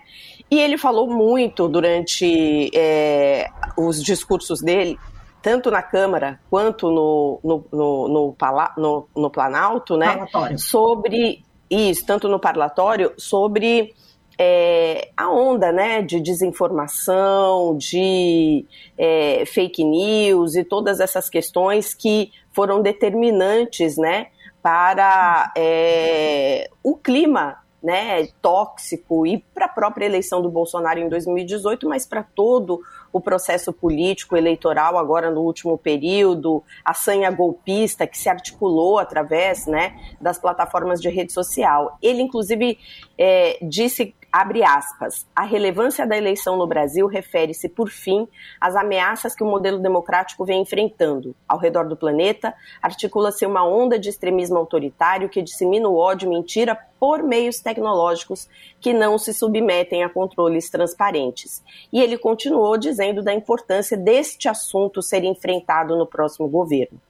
E 0.51 0.59
ele 0.59 0.79
falou 0.79 1.09
muito 1.09 1.69
durante 1.69 2.71
é, 2.75 3.49
os 3.77 4.03
discursos 4.03 4.63
dele, 4.63 4.99
tanto 5.43 5.71
na 5.71 5.83
Câmara 5.83 6.41
quanto 6.49 6.91
no, 6.91 7.41
no, 7.45 7.65
no, 7.71 8.09
no, 8.09 8.37
no, 8.77 9.09
no 9.15 9.31
Planalto, 9.31 9.97
né? 9.97 10.07
Parlatório. 10.07 10.59
Sobre 10.59 11.45
isso, 11.71 12.07
tanto 12.07 12.29
no 12.29 12.41
parlatório, 12.41 13.13
sobre 13.19 13.95
é, 14.39 15.11
a 15.17 15.29
onda 15.31 15.73
né, 15.73 16.01
de 16.01 16.21
desinformação, 16.21 17.77
de 17.77 18.65
é, 18.97 19.45
fake 19.45 19.85
news 19.85 20.55
e 20.55 20.65
todas 20.65 21.01
essas 21.01 21.29
questões 21.29 21.93
que 21.93 22.31
foram 22.53 22.81
determinantes 22.81 23.97
né, 23.97 24.29
para 24.63 25.53
é, 25.57 26.69
o 26.83 26.97
clima 26.97 27.59
né, 27.83 28.27
tóxico 28.43 29.27
e 29.27 29.39
para 29.55 29.67
a 29.67 29.69
própria 29.69 30.07
eleição 30.07 30.43
do 30.43 30.51
Bolsonaro 30.51 30.99
em 30.99 31.09
2018, 31.09 31.89
mas 31.89 32.05
para 32.05 32.23
todo 32.23 32.81
o 33.13 33.21
processo 33.21 33.73
político 33.73 34.37
eleitoral 34.37 34.99
agora 34.99 35.31
no 35.31 35.41
último 35.41 35.79
período, 35.79 36.63
a 36.85 36.93
sanha 36.93 37.31
golpista 37.31 38.07
que 38.07 38.19
se 38.19 38.29
articulou 38.29 38.99
através 38.99 39.67
né, 39.67 39.97
das 40.21 40.39
plataformas 40.39 41.01
de 41.01 41.09
rede 41.09 41.33
social. 41.33 41.97
Ele, 42.03 42.21
inclusive, 42.21 42.79
é, 43.17 43.59
disse 43.63 44.15
Abre 44.41 44.63
aspas. 44.63 45.27
A 45.35 45.43
relevância 45.43 46.07
da 46.07 46.17
eleição 46.17 46.57
no 46.57 46.65
Brasil 46.65 47.09
refere-se, 47.09 47.69
por 47.69 47.91
fim, 47.91 48.29
às 48.61 48.77
ameaças 48.77 49.35
que 49.35 49.43
o 49.43 49.51
modelo 49.51 49.81
democrático 49.81 50.45
vem 50.45 50.63
enfrentando. 50.63 51.35
Ao 51.49 51.59
redor 51.59 51.89
do 51.89 51.97
planeta, 51.97 52.55
articula-se 52.81 53.45
uma 53.45 53.67
onda 53.67 53.99
de 53.99 54.09
extremismo 54.09 54.57
autoritário 54.57 55.29
que 55.29 55.43
dissemina 55.43 55.89
o 55.89 55.97
ódio 55.97 56.27
e 56.27 56.29
mentira 56.29 56.79
por 57.01 57.21
meios 57.21 57.59
tecnológicos 57.59 58.49
que 58.81 58.93
não 58.93 59.19
se 59.19 59.35
submetem 59.35 60.05
a 60.05 60.09
controles 60.09 60.71
transparentes. 60.71 61.61
E 61.93 62.01
ele 62.01 62.17
continuou 62.17 62.79
dizendo 62.79 63.25
da 63.25 63.35
importância 63.35 63.97
deste 63.97 64.49
assunto 64.49 65.03
ser 65.03 65.25
enfrentado 65.25 65.97
no 65.97 66.07
próximo 66.07 66.47
governo. 66.47 67.01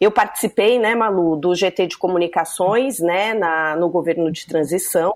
Eu 0.00 0.10
participei, 0.10 0.78
né, 0.78 0.94
Malu, 0.94 1.36
do 1.36 1.54
GT 1.54 1.88
de 1.88 1.98
comunicações, 1.98 3.00
né, 3.00 3.34
na, 3.34 3.76
no 3.76 3.90
governo 3.90 4.32
de 4.32 4.46
transição, 4.46 5.12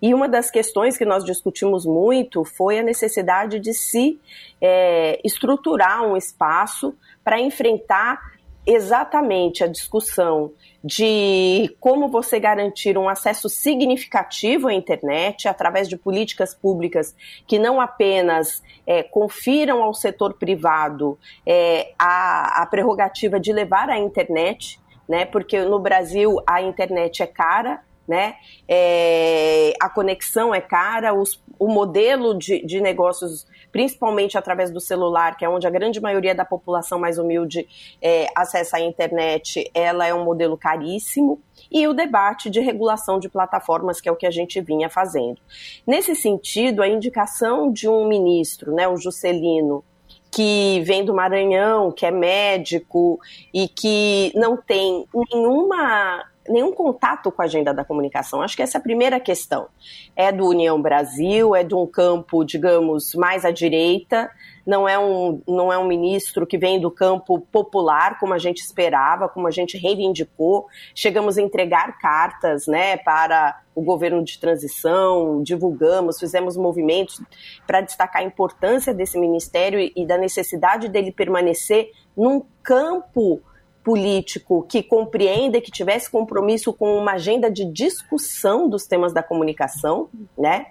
e 0.00 0.14
uma 0.14 0.28
das 0.28 0.50
questões 0.50 0.96
que 0.96 1.04
nós 1.04 1.24
discutimos 1.24 1.84
muito 1.84 2.44
foi 2.44 2.78
a 2.78 2.82
necessidade 2.82 3.58
de 3.58 3.72
se 3.72 4.20
é, 4.60 5.20
estruturar 5.24 6.02
um 6.02 6.16
espaço 6.16 6.94
para 7.24 7.40
enfrentar 7.40 8.20
exatamente 8.68 9.64
a 9.64 9.66
discussão 9.66 10.52
de 10.84 11.74
como 11.80 12.08
você 12.08 12.38
garantir 12.38 12.98
um 12.98 13.08
acesso 13.08 13.48
significativo 13.48 14.68
à 14.68 14.74
internet 14.74 15.48
através 15.48 15.88
de 15.88 15.96
políticas 15.96 16.54
públicas 16.54 17.16
que 17.46 17.58
não 17.58 17.80
apenas 17.80 18.62
é, 18.86 19.02
confiram 19.02 19.82
ao 19.82 19.94
setor 19.94 20.34
privado 20.34 21.18
é, 21.46 21.94
a, 21.98 22.62
a 22.62 22.66
prerrogativa 22.66 23.40
de 23.40 23.54
levar 23.54 23.88
a 23.88 23.98
internet, 23.98 24.78
né, 25.08 25.24
porque 25.24 25.60
no 25.62 25.78
Brasil 25.78 26.36
a 26.46 26.60
internet 26.60 27.22
é 27.22 27.26
cara, 27.26 27.80
né? 28.08 28.36
É, 28.66 29.74
a 29.78 29.90
conexão 29.90 30.54
é 30.54 30.60
cara, 30.62 31.12
os, 31.12 31.40
o 31.58 31.68
modelo 31.68 32.36
de, 32.36 32.64
de 32.64 32.80
negócios, 32.80 33.46
principalmente 33.70 34.38
através 34.38 34.70
do 34.70 34.80
celular, 34.80 35.36
que 35.36 35.44
é 35.44 35.48
onde 35.48 35.66
a 35.66 35.70
grande 35.70 36.00
maioria 36.00 36.34
da 36.34 36.44
população 36.44 36.98
mais 36.98 37.18
humilde 37.18 37.68
é, 38.00 38.26
acessa 38.34 38.78
a 38.78 38.80
internet, 38.80 39.70
ela 39.74 40.06
é 40.06 40.14
um 40.14 40.24
modelo 40.24 40.56
caríssimo. 40.56 41.40
E 41.70 41.86
o 41.86 41.92
debate 41.92 42.48
de 42.48 42.60
regulação 42.60 43.18
de 43.18 43.28
plataformas, 43.28 44.00
que 44.00 44.08
é 44.08 44.12
o 44.12 44.16
que 44.16 44.26
a 44.26 44.30
gente 44.30 44.58
vinha 44.60 44.88
fazendo. 44.88 45.38
Nesse 45.86 46.16
sentido, 46.16 46.82
a 46.82 46.88
indicação 46.88 47.70
de 47.70 47.86
um 47.86 48.08
ministro, 48.08 48.72
né, 48.72 48.88
o 48.88 48.96
Juscelino, 48.96 49.84
que 50.30 50.80
vem 50.84 51.04
do 51.04 51.14
Maranhão, 51.14 51.90
que 51.90 52.06
é 52.06 52.10
médico 52.10 53.18
e 53.52 53.68
que 53.68 54.32
não 54.34 54.56
tem 54.56 55.04
nenhuma 55.14 56.24
nenhum 56.48 56.72
contato 56.72 57.30
com 57.30 57.42
a 57.42 57.44
agenda 57.44 57.72
da 57.72 57.84
comunicação. 57.84 58.42
Acho 58.42 58.56
que 58.56 58.62
essa 58.62 58.78
é 58.78 58.80
a 58.80 58.82
primeira 58.82 59.20
questão. 59.20 59.68
É 60.16 60.32
do 60.32 60.46
União 60.46 60.80
Brasil, 60.80 61.54
é 61.54 61.62
de 61.62 61.74
um 61.74 61.86
campo, 61.86 62.44
digamos, 62.44 63.14
mais 63.14 63.44
à 63.44 63.50
direita, 63.50 64.30
não 64.66 64.86
é 64.86 64.98
um, 64.98 65.40
não 65.48 65.72
é 65.72 65.78
um 65.78 65.86
ministro 65.86 66.46
que 66.46 66.58
vem 66.58 66.78
do 66.78 66.90
campo 66.90 67.40
popular, 67.40 68.18
como 68.18 68.34
a 68.34 68.38
gente 68.38 68.58
esperava, 68.58 69.26
como 69.26 69.46
a 69.46 69.50
gente 69.50 69.78
reivindicou. 69.78 70.66
Chegamos 70.94 71.38
a 71.38 71.42
entregar 71.42 71.98
cartas 71.98 72.66
né, 72.66 72.98
para 72.98 73.62
o 73.74 73.80
governo 73.80 74.22
de 74.22 74.38
transição, 74.38 75.42
divulgamos, 75.42 76.18
fizemos 76.18 76.54
movimentos 76.56 77.18
para 77.66 77.80
destacar 77.80 78.20
a 78.20 78.24
importância 78.26 78.92
desse 78.92 79.18
ministério 79.18 79.90
e 79.96 80.06
da 80.06 80.18
necessidade 80.18 80.88
dele 80.88 81.12
permanecer 81.12 81.90
num 82.14 82.42
campo 82.62 83.40
político 83.88 84.66
que 84.68 84.82
compreenda, 84.82 85.62
que 85.62 85.70
tivesse 85.70 86.10
compromisso 86.10 86.74
com 86.74 86.98
uma 86.98 87.12
agenda 87.12 87.50
de 87.50 87.64
discussão 87.64 88.68
dos 88.68 88.86
temas 88.86 89.14
da 89.14 89.22
comunicação, 89.22 90.10
né? 90.36 90.66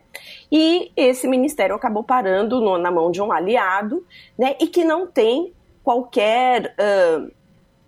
E 0.52 0.92
esse 0.96 1.28
ministério 1.28 1.76
acabou 1.76 2.04
parando 2.04 2.62
no, 2.62 2.78
na 2.78 2.92
mão 2.92 3.10
de 3.10 3.20
um 3.20 3.32
aliado, 3.32 4.06
né? 4.38 4.56
E 4.62 4.68
que 4.68 4.84
não 4.84 5.08
tem 5.08 5.52
qualquer 5.84 6.76
uh, 6.78 7.32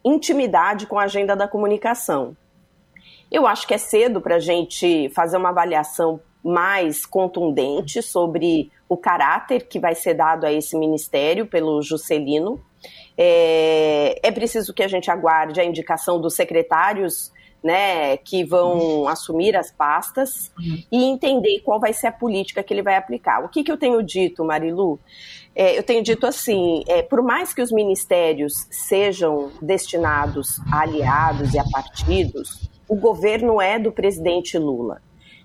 intimidade 0.03 0.87
com 0.87 0.97
a 0.97 1.03
agenda 1.03 1.35
da 1.35 1.47
comunicação. 1.47 2.35
Eu 3.31 3.45
acho 3.45 3.67
que 3.67 3.75
é 3.75 3.77
cedo 3.77 4.19
para 4.21 4.37
a 4.37 4.39
gente 4.39 5.09
fazer 5.09 5.37
uma 5.37 5.49
avaliação 5.49 6.19
mais 6.43 7.05
contundente 7.05 8.01
sobre 8.01 8.71
o 8.87 8.97
caráter 8.97 9.67
que 9.67 9.79
vai 9.79 9.93
ser 9.93 10.15
dado 10.15 10.45
a 10.45 10.51
esse 10.51 10.75
ministério 10.75 11.45
pelo 11.45 11.83
Juscelino, 11.83 12.59
é, 13.17 14.19
é 14.23 14.31
preciso 14.31 14.73
que 14.73 14.83
a 14.83 14.87
gente 14.87 15.11
aguarde 15.11 15.59
a 15.59 15.65
indicação 15.65 16.19
dos 16.19 16.35
secretários 16.35 17.31
né, 17.63 18.15
que 18.17 18.43
vão 18.43 18.77
uhum. 18.77 19.07
assumir 19.07 19.55
as 19.55 19.71
pastas 19.71 20.51
uhum. 20.57 20.83
e 20.91 21.03
entender 21.03 21.59
qual 21.59 21.79
vai 21.79 21.91
ser 21.91 22.07
a 22.07 22.11
política 22.11 22.63
que 22.63 22.73
ele 22.73 22.81
vai 22.81 22.95
aplicar. 22.95 23.43
O 23.43 23.49
que, 23.49 23.63
que 23.63 23.71
eu 23.71 23.77
tenho 23.77 24.01
dito, 24.01 24.45
Marilu? 24.45 24.99
É, 25.53 25.77
eu 25.77 25.83
tenho 25.83 26.01
dito 26.01 26.25
assim: 26.25 26.83
é, 26.87 27.01
por 27.01 27.21
mais 27.21 27.53
que 27.53 27.61
os 27.61 27.71
ministérios 27.71 28.53
sejam 28.71 29.51
destinados 29.61 30.59
a 30.71 30.81
aliados 30.81 31.53
e 31.53 31.59
a 31.59 31.63
partidos, 31.65 32.69
o 32.87 32.95
governo 32.95 33.61
é 33.61 33.77
do 33.77 33.91
presidente 33.91 34.57
Lula 34.57 35.01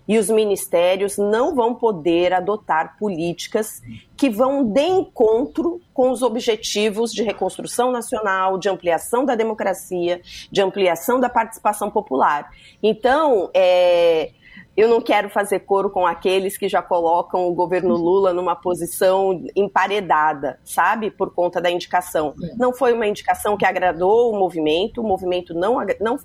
e 0.07 0.19
os 0.19 0.29
ministérios 0.29 1.17
não 1.17 1.55
vão 1.55 1.75
poder 1.75 2.33
adotar 2.33 2.97
políticas 2.99 3.81
que 4.17 4.29
vão 4.29 4.65
de 4.65 4.83
encontro 4.83 5.81
com 5.93 6.11
os 6.11 6.23
objetivos 6.23 7.13
de 7.13 7.23
reconstrução 7.23 7.91
nacional, 7.91 8.59
de 8.59 8.69
ampliação 8.69 9.25
da 9.25 9.35
democracia, 9.35 10.21
de 10.51 10.61
ampliação 10.61 11.19
da 11.19 11.29
participação 11.29 11.91
popular. 11.91 12.51
Então, 12.83 13.51
é, 13.55 14.31
eu 14.77 14.89
não 14.89 15.01
quero 15.01 15.31
fazer 15.31 15.61
coro 15.61 15.89
com 15.89 16.05
aqueles 16.05 16.59
que 16.59 16.69
já 16.69 16.83
colocam 16.83 17.47
o 17.47 17.55
governo 17.55 17.95
Lula 17.95 18.33
numa 18.33 18.57
posição 18.57 19.41
emparedada, 19.55 20.59
sabe? 20.65 21.13
Por 21.13 21.33
conta 21.33 21.61
da 21.61 21.71
indicação. 21.71 22.35
Não 22.57 22.73
foi 22.73 22.93
uma 22.93 23.07
indicação 23.07 23.57
que 23.57 23.65
agradou 23.65 24.33
o 24.33 24.39
movimento, 24.39 25.01
o 25.01 25.07
movimento 25.07 25.55
não, 25.55 25.77
não, 26.01 26.19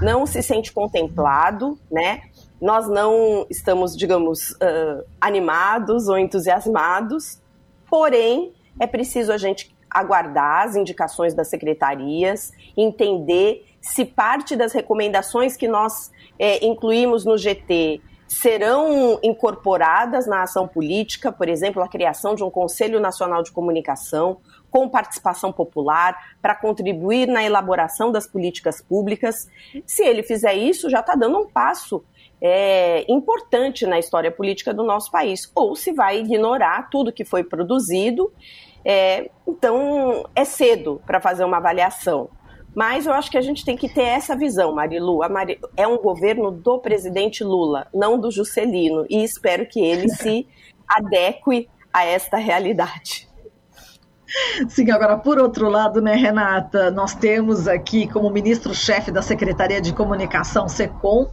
não 0.00 0.24
se 0.24 0.40
sente 0.40 0.72
contemplado, 0.72 1.78
né? 1.90 2.22
Nós 2.60 2.88
não 2.88 3.46
estamos, 3.48 3.96
digamos, 3.96 4.50
uh, 4.52 5.04
animados 5.20 6.08
ou 6.08 6.18
entusiasmados, 6.18 7.40
porém, 7.88 8.52
é 8.78 8.86
preciso 8.86 9.32
a 9.32 9.38
gente 9.38 9.74
aguardar 9.90 10.66
as 10.66 10.76
indicações 10.76 11.34
das 11.34 11.48
secretarias, 11.48 12.52
entender 12.76 13.66
se 13.80 14.04
parte 14.04 14.54
das 14.54 14.72
recomendações 14.72 15.56
que 15.56 15.66
nós 15.66 16.12
é, 16.38 16.64
incluímos 16.64 17.24
no 17.24 17.36
GT 17.36 18.00
serão 18.28 19.18
incorporadas 19.24 20.26
na 20.26 20.42
ação 20.42 20.68
política, 20.68 21.32
por 21.32 21.48
exemplo, 21.48 21.82
a 21.82 21.88
criação 21.88 22.36
de 22.36 22.44
um 22.44 22.50
Conselho 22.50 23.00
Nacional 23.00 23.42
de 23.42 23.50
Comunicação 23.50 24.38
com 24.70 24.88
participação 24.88 25.52
popular 25.52 26.16
para 26.40 26.54
contribuir 26.54 27.26
na 27.26 27.42
elaboração 27.42 28.12
das 28.12 28.28
políticas 28.28 28.80
públicas. 28.80 29.48
Se 29.84 30.04
ele 30.04 30.22
fizer 30.22 30.54
isso, 30.54 30.88
já 30.88 31.00
está 31.00 31.16
dando 31.16 31.38
um 31.38 31.46
passo 31.48 32.04
é, 32.40 33.04
importante 33.10 33.86
na 33.86 33.98
história 33.98 34.30
política 34.30 34.72
do 34.72 34.82
nosso 34.82 35.10
país, 35.10 35.50
ou 35.54 35.76
se 35.76 35.92
vai 35.92 36.20
ignorar 36.20 36.88
tudo 36.90 37.12
que 37.12 37.24
foi 37.24 37.44
produzido. 37.44 38.32
É, 38.84 39.30
então, 39.46 40.24
é 40.34 40.44
cedo 40.44 41.02
para 41.06 41.20
fazer 41.20 41.44
uma 41.44 41.58
avaliação. 41.58 42.30
Mas 42.74 43.06
eu 43.06 43.12
acho 43.12 43.30
que 43.30 43.38
a 43.38 43.42
gente 43.42 43.64
tem 43.64 43.76
que 43.76 43.88
ter 43.88 44.04
essa 44.04 44.36
visão, 44.36 44.74
Marilu. 44.74 45.18
Mari... 45.28 45.58
É 45.76 45.86
um 45.86 45.98
governo 45.98 46.50
do 46.50 46.78
presidente 46.78 47.42
Lula, 47.42 47.88
não 47.92 48.18
do 48.18 48.30
Juscelino, 48.30 49.04
e 49.10 49.22
espero 49.24 49.66
que 49.66 49.80
ele 49.80 50.08
se 50.08 50.46
adeque 50.88 51.68
a 51.92 52.04
esta 52.04 52.36
realidade. 52.36 53.29
Sim, 54.68 54.90
agora, 54.90 55.16
por 55.16 55.38
outro 55.38 55.68
lado, 55.68 56.00
né, 56.00 56.14
Renata, 56.14 56.90
nós 56.90 57.14
temos 57.14 57.66
aqui 57.66 58.06
como 58.06 58.30
ministro-chefe 58.30 59.10
da 59.10 59.22
Secretaria 59.22 59.80
de 59.80 59.92
Comunicação, 59.92 60.68
SECOM, 60.68 61.24
uh, 61.24 61.30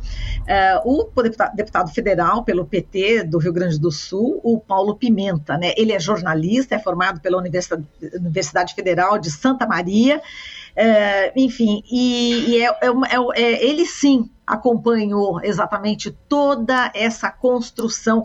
o 0.83 1.09
deputado, 1.53 1.89
federal 1.93 2.43
pelo 2.43 2.65
PT 2.65 3.23
do 3.23 3.37
Rio 3.37 3.53
Grande 3.53 3.79
do 3.79 3.91
Sul, 3.91 4.39
o 4.43 4.59
Paulo 4.59 4.95
Pimenta. 4.95 5.57
Né? 5.57 5.73
Ele 5.77 5.93
é 5.93 5.99
jornalista, 5.99 6.75
é 6.75 6.79
formado 6.79 7.19
pela 7.21 7.37
Universidade, 7.37 8.73
Federal 8.73 9.19
de 9.19 9.29
Santa 9.29 9.67
Maria, 9.67 10.17
uh, 10.17 11.31
enfim, 11.35 11.83
e, 11.91 12.49
e 12.49 12.63
é, 12.63 12.67
é, 12.67 12.87
é, 12.87 13.41
é, 13.41 13.65
ele 13.65 13.85
sim 13.85 14.29
acompanhou 14.45 15.41
exatamente 15.43 16.09
toda 16.29 16.89
essa 16.95 17.29
construção 17.29 18.23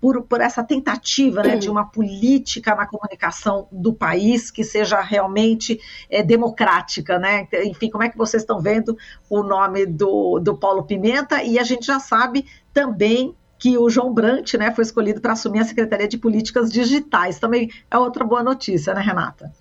por, 0.00 0.22
por 0.22 0.40
essa 0.40 0.64
tentativa 0.64 1.42
né, 1.42 1.56
de 1.56 1.68
uma 1.68 1.84
política 1.84 2.74
na 2.74 2.86
comunicação 2.86 3.68
do 3.70 3.92
país 3.92 4.50
que 4.50 4.64
seja 4.64 5.00
realmente 5.00 5.78
é, 6.08 6.22
democrática. 6.22 7.18
Né? 7.18 7.46
Enfim, 7.64 7.90
como 7.90 8.02
é 8.02 8.08
que 8.08 8.16
vocês 8.16 8.42
estão 8.42 8.60
vendo 8.60 8.96
o 9.28 9.42
nome 9.42 9.84
do, 9.84 10.38
do 10.38 10.56
Paulo 10.56 10.84
Pimenta? 10.84 11.42
E 11.42 11.58
a 11.58 11.62
gente 11.62 11.86
já 11.86 12.00
sabe 12.00 12.46
também 12.72 13.34
que 13.58 13.76
o 13.76 13.90
João 13.90 14.12
Brant 14.12 14.54
né, 14.54 14.72
foi 14.72 14.82
escolhido 14.82 15.20
para 15.20 15.34
assumir 15.34 15.60
a 15.60 15.64
Secretaria 15.64 16.08
de 16.08 16.16
Políticas 16.16 16.72
Digitais. 16.72 17.38
Também 17.38 17.70
é 17.90 17.98
outra 17.98 18.24
boa 18.24 18.42
notícia, 18.42 18.94
né, 18.94 19.02
Renata? 19.02 19.52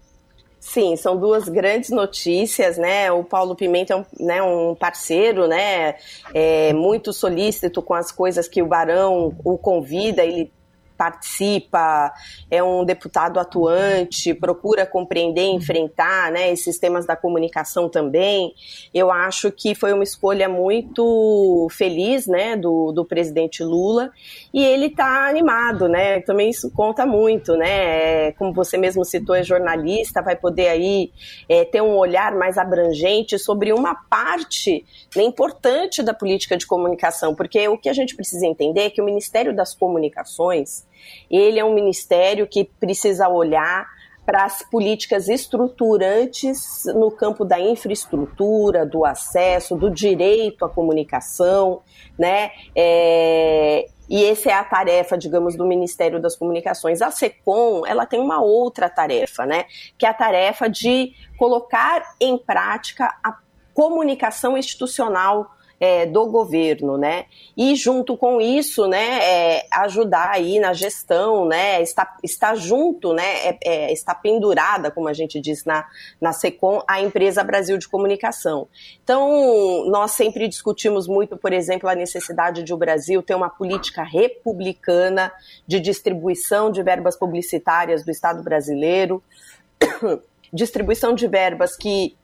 Sim, 0.70 0.96
são 0.96 1.18
duas 1.18 1.50
grandes 1.50 1.90
notícias, 1.90 2.78
né? 2.78 3.12
O 3.12 3.24
Paulo 3.24 3.56
Pimenta 3.56 3.94
é 3.94 3.98
um, 3.98 4.06
né, 4.20 4.44
um 4.44 4.76
parceiro, 4.76 5.48
né? 5.48 5.96
É, 6.32 6.72
muito 6.74 7.12
solícito 7.12 7.82
com 7.82 7.96
as 7.96 8.12
coisas 8.12 8.48
que 8.48 8.62
o 8.62 8.68
Barão 8.68 9.36
o 9.44 9.58
convida, 9.58 10.24
ele 10.24 10.54
participa, 11.00 12.12
é 12.52 12.62
um 12.62 12.84
deputado 12.84 13.40
atuante, 13.40 14.34
procura 14.34 14.86
compreender, 14.86 15.46
enfrentar 15.46 16.30
né, 16.30 16.52
esses 16.52 16.78
temas 16.78 17.06
da 17.06 17.16
comunicação 17.16 17.88
também. 17.88 18.54
Eu 18.94 19.10
acho 19.10 19.50
que 19.50 19.74
foi 19.74 19.94
uma 19.94 20.04
escolha 20.04 20.50
muito 20.50 21.70
feliz 21.72 22.28
né, 22.28 22.58
do, 22.58 22.92
do 22.92 23.06
presidente 23.06 23.64
Lula 23.64 24.12
e 24.54 24.62
ele 24.62 24.88
está 24.88 25.30
animado, 25.30 25.88
né? 25.88 26.20
Também 26.20 26.50
isso 26.50 26.70
conta 26.72 27.06
muito, 27.06 27.56
né? 27.56 28.28
É, 28.28 28.32
como 28.34 28.52
você 28.52 28.78
mesmo 28.78 29.06
citou, 29.06 29.36
é 29.36 29.44
jornalista, 29.44 30.22
vai 30.22 30.36
poder 30.36 30.68
aí 30.68 31.14
é, 31.48 31.64
ter 31.64 31.82
um 31.82 31.96
olhar 31.96 32.36
mais 32.36 32.58
abrangente 32.58 33.40
sobre 33.40 33.72
uma 33.72 33.96
parte 33.96 34.86
né, 35.16 35.24
importante 35.24 36.04
da 36.04 36.14
política 36.14 36.58
de 36.58 36.68
comunicação, 36.68 37.34
porque 37.34 37.70
o 37.70 37.78
que 37.78 37.88
a 37.88 37.94
gente 37.94 38.18
precisa 38.18 38.46
entender 38.46 38.82
é 38.82 38.90
que 38.90 39.02
o 39.02 39.06
Ministério 39.06 39.56
das 39.56 39.74
Comunicações 39.74 40.89
ele 41.30 41.60
é 41.60 41.66
um 41.66 41.74
ministério 41.74 42.48
que 42.48 42.66
precisa 42.80 43.28
olhar 43.28 43.88
para 44.26 44.46
as 44.46 44.62
políticas 44.62 45.28
estruturantes 45.28 46.84
no 46.94 47.10
campo 47.10 47.44
da 47.44 47.60
infraestrutura, 47.60 48.86
do 48.86 49.04
acesso, 49.04 49.76
do 49.76 49.90
direito 49.90 50.64
à 50.64 50.70
comunicação, 50.70 51.82
né? 52.16 52.52
É, 52.76 53.88
e 54.08 54.26
essa 54.26 54.50
é 54.50 54.54
a 54.54 54.64
tarefa, 54.64 55.18
digamos, 55.18 55.56
do 55.56 55.66
Ministério 55.66 56.20
das 56.20 56.36
Comunicações. 56.36 57.02
A 57.02 57.10
SECOM, 57.10 57.86
ela 57.88 58.06
tem 58.06 58.20
uma 58.20 58.42
outra 58.42 58.88
tarefa, 58.88 59.48
né? 59.48 59.66
Que 59.98 60.06
é 60.06 60.10
a 60.10 60.14
tarefa 60.14 60.70
de 60.70 61.12
colocar 61.38 62.04
em 62.20 62.38
prática 62.38 63.16
a 63.24 63.38
comunicação 63.74 64.58
institucional 64.58 65.50
é, 65.80 66.06
do 66.06 66.26
governo, 66.28 66.98
né? 66.98 67.26
E 67.56 67.76
junto 67.76 68.18
com 68.18 68.42
isso, 68.42 68.88
né, 68.88 69.20
é, 69.24 69.66
ajudar 69.72 70.32
aí 70.32 70.60
na 70.60 70.74
gestão, 70.74 71.46
né? 71.46 71.82
Está, 71.82 72.18
está 72.24 72.54
junto, 72.56 73.14
né? 73.14 73.48
É, 73.48 73.58
é, 73.64 73.94
está 73.94 74.14
pendurada, 74.14 74.92
como 74.92 75.08
a 75.08 75.14
gente 75.14 75.40
diz 75.40 75.64
na, 75.64 75.86
na 76.20 76.34
SECOM, 76.34 76.84
a 76.88 77.02
empresa 77.02 77.44
Brasil 77.44 77.78
de 77.78 77.88
Comunicação. 77.88 78.68
Então, 79.04 79.86
nós 79.90 80.12
sempre 80.12 80.48
discutimos 80.48 81.08
muito, 81.08 81.38
por 81.38 81.54
exemplo, 81.54 81.88
a 81.90 81.96
necessidade 81.96 82.64
de 82.64 82.74
o 82.74 82.78
Brasil 82.78 83.24
ter 83.24 83.36
uma 83.36 83.50
política 83.50 84.04
republicana 84.04 85.32
de 85.66 85.80
distribuição 85.80 86.72
de 86.72 86.84
verbas 86.84 87.16
publicitárias 87.18 88.04
do 88.04 88.12
Estado 88.12 88.44
brasileiro, 88.44 89.24
distribuição 90.52 91.14
de 91.14 91.28
verbas 91.28 91.76
que 91.76 92.18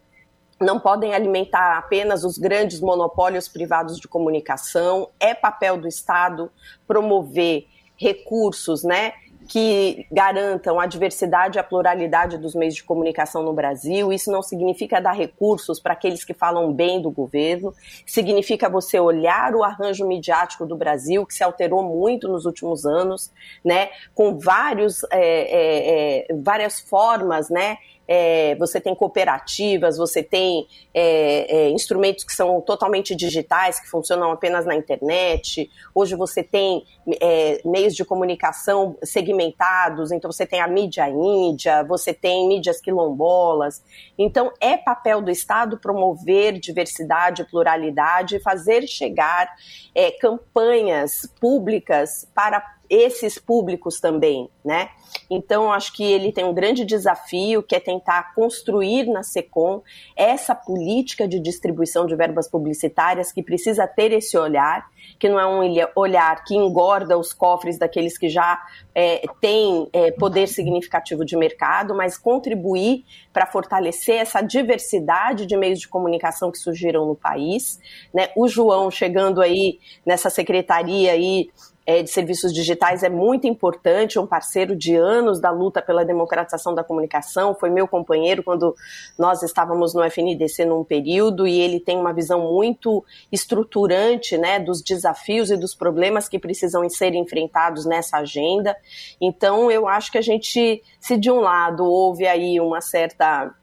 não 0.59 0.79
podem 0.79 1.13
alimentar 1.13 1.77
apenas 1.77 2.23
os 2.23 2.37
grandes 2.37 2.79
monopólios 2.79 3.47
privados 3.47 3.99
de 3.99 4.07
comunicação. 4.07 5.09
É 5.19 5.33
papel 5.33 5.77
do 5.77 5.87
Estado 5.87 6.51
promover 6.87 7.67
recursos, 7.97 8.83
né, 8.83 9.13
que 9.47 10.07
garantam 10.11 10.79
a 10.79 10.85
diversidade 10.85 11.57
e 11.57 11.59
a 11.59 11.63
pluralidade 11.63 12.37
dos 12.37 12.55
meios 12.55 12.75
de 12.75 12.83
comunicação 12.83 13.43
no 13.43 13.53
Brasil. 13.53 14.11
Isso 14.11 14.31
não 14.31 14.41
significa 14.41 14.99
dar 14.99 15.13
recursos 15.13 15.79
para 15.79 15.93
aqueles 15.93 16.23
que 16.23 16.33
falam 16.33 16.73
bem 16.73 17.01
do 17.01 17.11
governo, 17.11 17.73
significa 18.05 18.67
você 18.67 18.99
olhar 18.99 19.55
o 19.55 19.63
arranjo 19.63 20.07
midiático 20.07 20.65
do 20.65 20.75
Brasil, 20.75 21.25
que 21.25 21.33
se 21.33 21.43
alterou 21.43 21.83
muito 21.83 22.27
nos 22.27 22.45
últimos 22.45 22.85
anos, 22.85 23.31
né, 23.63 23.89
com 24.13 24.37
vários, 24.37 25.03
é, 25.11 25.19
é, 25.19 26.27
é, 26.31 26.35
várias 26.35 26.79
formas, 26.79 27.49
né, 27.49 27.77
é, 28.07 28.55
você 28.55 28.79
tem 28.79 28.93
cooperativas, 28.93 29.97
você 29.97 30.21
tem 30.21 30.67
é, 30.93 31.55
é, 31.55 31.69
instrumentos 31.69 32.23
que 32.23 32.33
são 32.33 32.61
totalmente 32.61 33.15
digitais, 33.15 33.79
que 33.79 33.89
funcionam 33.89 34.31
apenas 34.31 34.65
na 34.65 34.75
internet. 34.75 35.69
Hoje 35.93 36.15
você 36.15 36.43
tem 36.43 36.83
é, 37.21 37.61
meios 37.65 37.95
de 37.95 38.05
comunicação 38.05 38.97
segmentados, 39.03 40.11
então 40.11 40.31
você 40.31 40.45
tem 40.45 40.61
a 40.61 40.67
mídia 40.67 41.09
índia, 41.09 41.83
você 41.83 42.13
tem 42.13 42.47
mídias 42.47 42.79
quilombolas. 42.79 43.83
Então 44.17 44.51
é 44.59 44.77
papel 44.77 45.21
do 45.21 45.31
Estado 45.31 45.77
promover 45.77 46.59
diversidade, 46.59 47.43
pluralidade 47.45 48.35
e 48.37 48.39
fazer 48.39 48.87
chegar 48.87 49.55
é, 49.93 50.11
campanhas 50.11 51.27
públicas 51.39 52.29
para 52.33 52.74
esses 52.89 53.37
públicos 53.37 53.99
também, 53.99 54.49
né? 54.63 54.89
Então, 55.29 55.71
acho 55.71 55.93
que 55.93 56.03
ele 56.03 56.31
tem 56.31 56.43
um 56.43 56.53
grande 56.53 56.85
desafio, 56.85 57.63
que 57.63 57.75
é 57.75 57.79
tentar 57.79 58.33
construir 58.35 59.05
na 59.05 59.23
SECOM 59.23 59.81
essa 60.15 60.53
política 60.53 61.27
de 61.27 61.39
distribuição 61.39 62.05
de 62.05 62.15
verbas 62.15 62.49
publicitárias 62.49 63.31
que 63.31 63.41
precisa 63.41 63.87
ter 63.87 64.11
esse 64.11 64.37
olhar, 64.37 64.85
que 65.19 65.29
não 65.29 65.39
é 65.39 65.47
um 65.47 65.61
olhar 65.95 66.43
que 66.43 66.55
engorda 66.55 67.17
os 67.17 67.33
cofres 67.33 67.77
daqueles 67.77 68.17
que 68.17 68.27
já 68.29 68.61
é, 68.93 69.23
têm 69.39 69.87
é, 69.93 70.11
poder 70.11 70.47
significativo 70.47 71.23
de 71.23 71.37
mercado, 71.37 71.95
mas 71.95 72.17
contribuir 72.17 73.05
para 73.31 73.45
fortalecer 73.45 74.15
essa 74.15 74.41
diversidade 74.41 75.45
de 75.45 75.57
meios 75.57 75.79
de 75.79 75.87
comunicação 75.87 76.51
que 76.51 76.57
surgiram 76.57 77.05
no 77.05 77.15
país. 77.15 77.79
Né? 78.13 78.29
O 78.35 78.47
João 78.47 78.89
chegando 78.91 79.41
aí 79.41 79.79
nessa 80.05 80.29
secretaria 80.29 81.11
aí 81.11 81.49
é, 81.85 82.01
de 82.01 82.09
serviços 82.09 82.51
digitais 82.51 83.03
é 83.03 83.09
muito 83.09 83.45
importante, 83.45 84.17
um 84.17 84.25
parceiro 84.25 84.75
de 84.75 84.95
anos 84.95 85.39
da 85.39 85.51
luta 85.51 85.81
pela 85.81 86.03
democratização 86.03 86.73
da 86.73 86.83
comunicação, 86.83 87.53
foi 87.53 87.69
meu 87.69 87.87
companheiro 87.87 88.41
quando 88.43 88.75
nós 89.17 89.43
estávamos 89.43 89.93
no 89.93 90.03
FNDC 90.03 90.65
num 90.65 90.83
período 90.83 91.47
e 91.47 91.59
ele 91.59 91.79
tem 91.79 91.97
uma 91.97 92.11
visão 92.11 92.51
muito 92.51 93.05
estruturante 93.31 94.37
né, 94.37 94.59
dos 94.59 94.81
desafios 94.81 95.51
e 95.51 95.57
dos 95.57 95.75
problemas 95.75 96.27
que 96.27 96.39
precisam 96.39 96.87
ser 96.89 97.13
enfrentados 97.13 97.85
nessa 97.85 98.17
agenda. 98.17 98.75
Então, 99.21 99.69
eu 99.69 99.87
acho 99.87 100.11
que 100.11 100.17
a 100.17 100.21
gente, 100.21 100.81
se 100.99 101.17
de 101.17 101.29
um 101.29 101.39
lado 101.39 101.85
houve 101.85 102.25
aí 102.25 102.59
uma 102.59 102.81
certa 102.81 103.53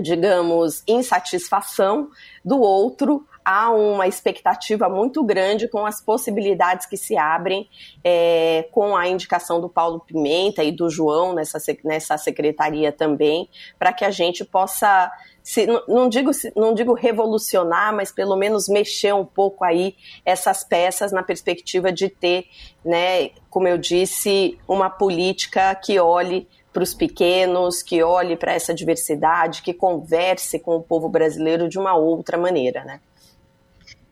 digamos, 0.00 0.82
insatisfação, 0.86 2.08
do 2.44 2.60
outro, 2.60 3.26
há 3.48 3.70
uma 3.70 4.06
expectativa 4.06 4.90
muito 4.90 5.24
grande 5.24 5.68
com 5.68 5.86
as 5.86 6.02
possibilidades 6.02 6.84
que 6.84 6.98
se 6.98 7.16
abrem 7.16 7.66
é, 8.04 8.68
com 8.70 8.94
a 8.94 9.08
indicação 9.08 9.58
do 9.58 9.70
Paulo 9.70 10.00
Pimenta 10.00 10.62
e 10.62 10.70
do 10.70 10.90
João 10.90 11.32
nessa, 11.32 11.58
nessa 11.82 12.18
secretaria 12.18 12.92
também, 12.92 13.48
para 13.78 13.90
que 13.90 14.04
a 14.04 14.10
gente 14.10 14.44
possa, 14.44 15.10
se, 15.42 15.66
não, 15.88 16.10
digo, 16.10 16.30
não 16.54 16.74
digo 16.74 16.92
revolucionar, 16.92 17.96
mas 17.96 18.12
pelo 18.12 18.36
menos 18.36 18.68
mexer 18.68 19.14
um 19.14 19.24
pouco 19.24 19.64
aí 19.64 19.96
essas 20.26 20.62
peças 20.62 21.10
na 21.10 21.22
perspectiva 21.22 21.90
de 21.90 22.10
ter, 22.10 22.44
né, 22.84 23.30
como 23.48 23.66
eu 23.66 23.78
disse, 23.78 24.58
uma 24.68 24.90
política 24.90 25.74
que 25.74 25.98
olhe 25.98 26.46
para 26.70 26.82
os 26.82 26.92
pequenos, 26.92 27.82
que 27.82 28.02
olhe 28.02 28.36
para 28.36 28.52
essa 28.52 28.74
diversidade, 28.74 29.62
que 29.62 29.72
converse 29.72 30.58
com 30.58 30.76
o 30.76 30.82
povo 30.82 31.08
brasileiro 31.08 31.66
de 31.66 31.78
uma 31.78 31.96
outra 31.96 32.36
maneira, 32.36 32.84
né? 32.84 33.00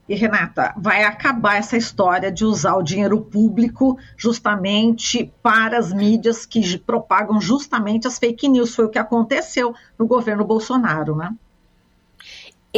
E 0.09 0.15
Renata, 0.15 0.73
vai 0.77 1.03
acabar 1.03 1.57
essa 1.57 1.77
história 1.77 2.31
de 2.31 2.45
usar 2.45 2.77
o 2.77 2.83
dinheiro 2.83 3.21
público 3.21 3.99
justamente 4.17 5.33
para 5.43 5.79
as 5.79 5.93
mídias 5.93 6.47
que 6.47 6.79
propagam 6.79 7.41
justamente 7.41 8.07
as 8.07 8.17
fake 8.17 8.49
news. 8.49 8.75
Foi 8.75 8.85
o 8.85 8.89
que 8.89 9.01
aconteceu 9.01 9.75
no 9.99 10.07
governo 10.07 10.45
Bolsonaro, 10.45 11.17
né? 11.17 11.35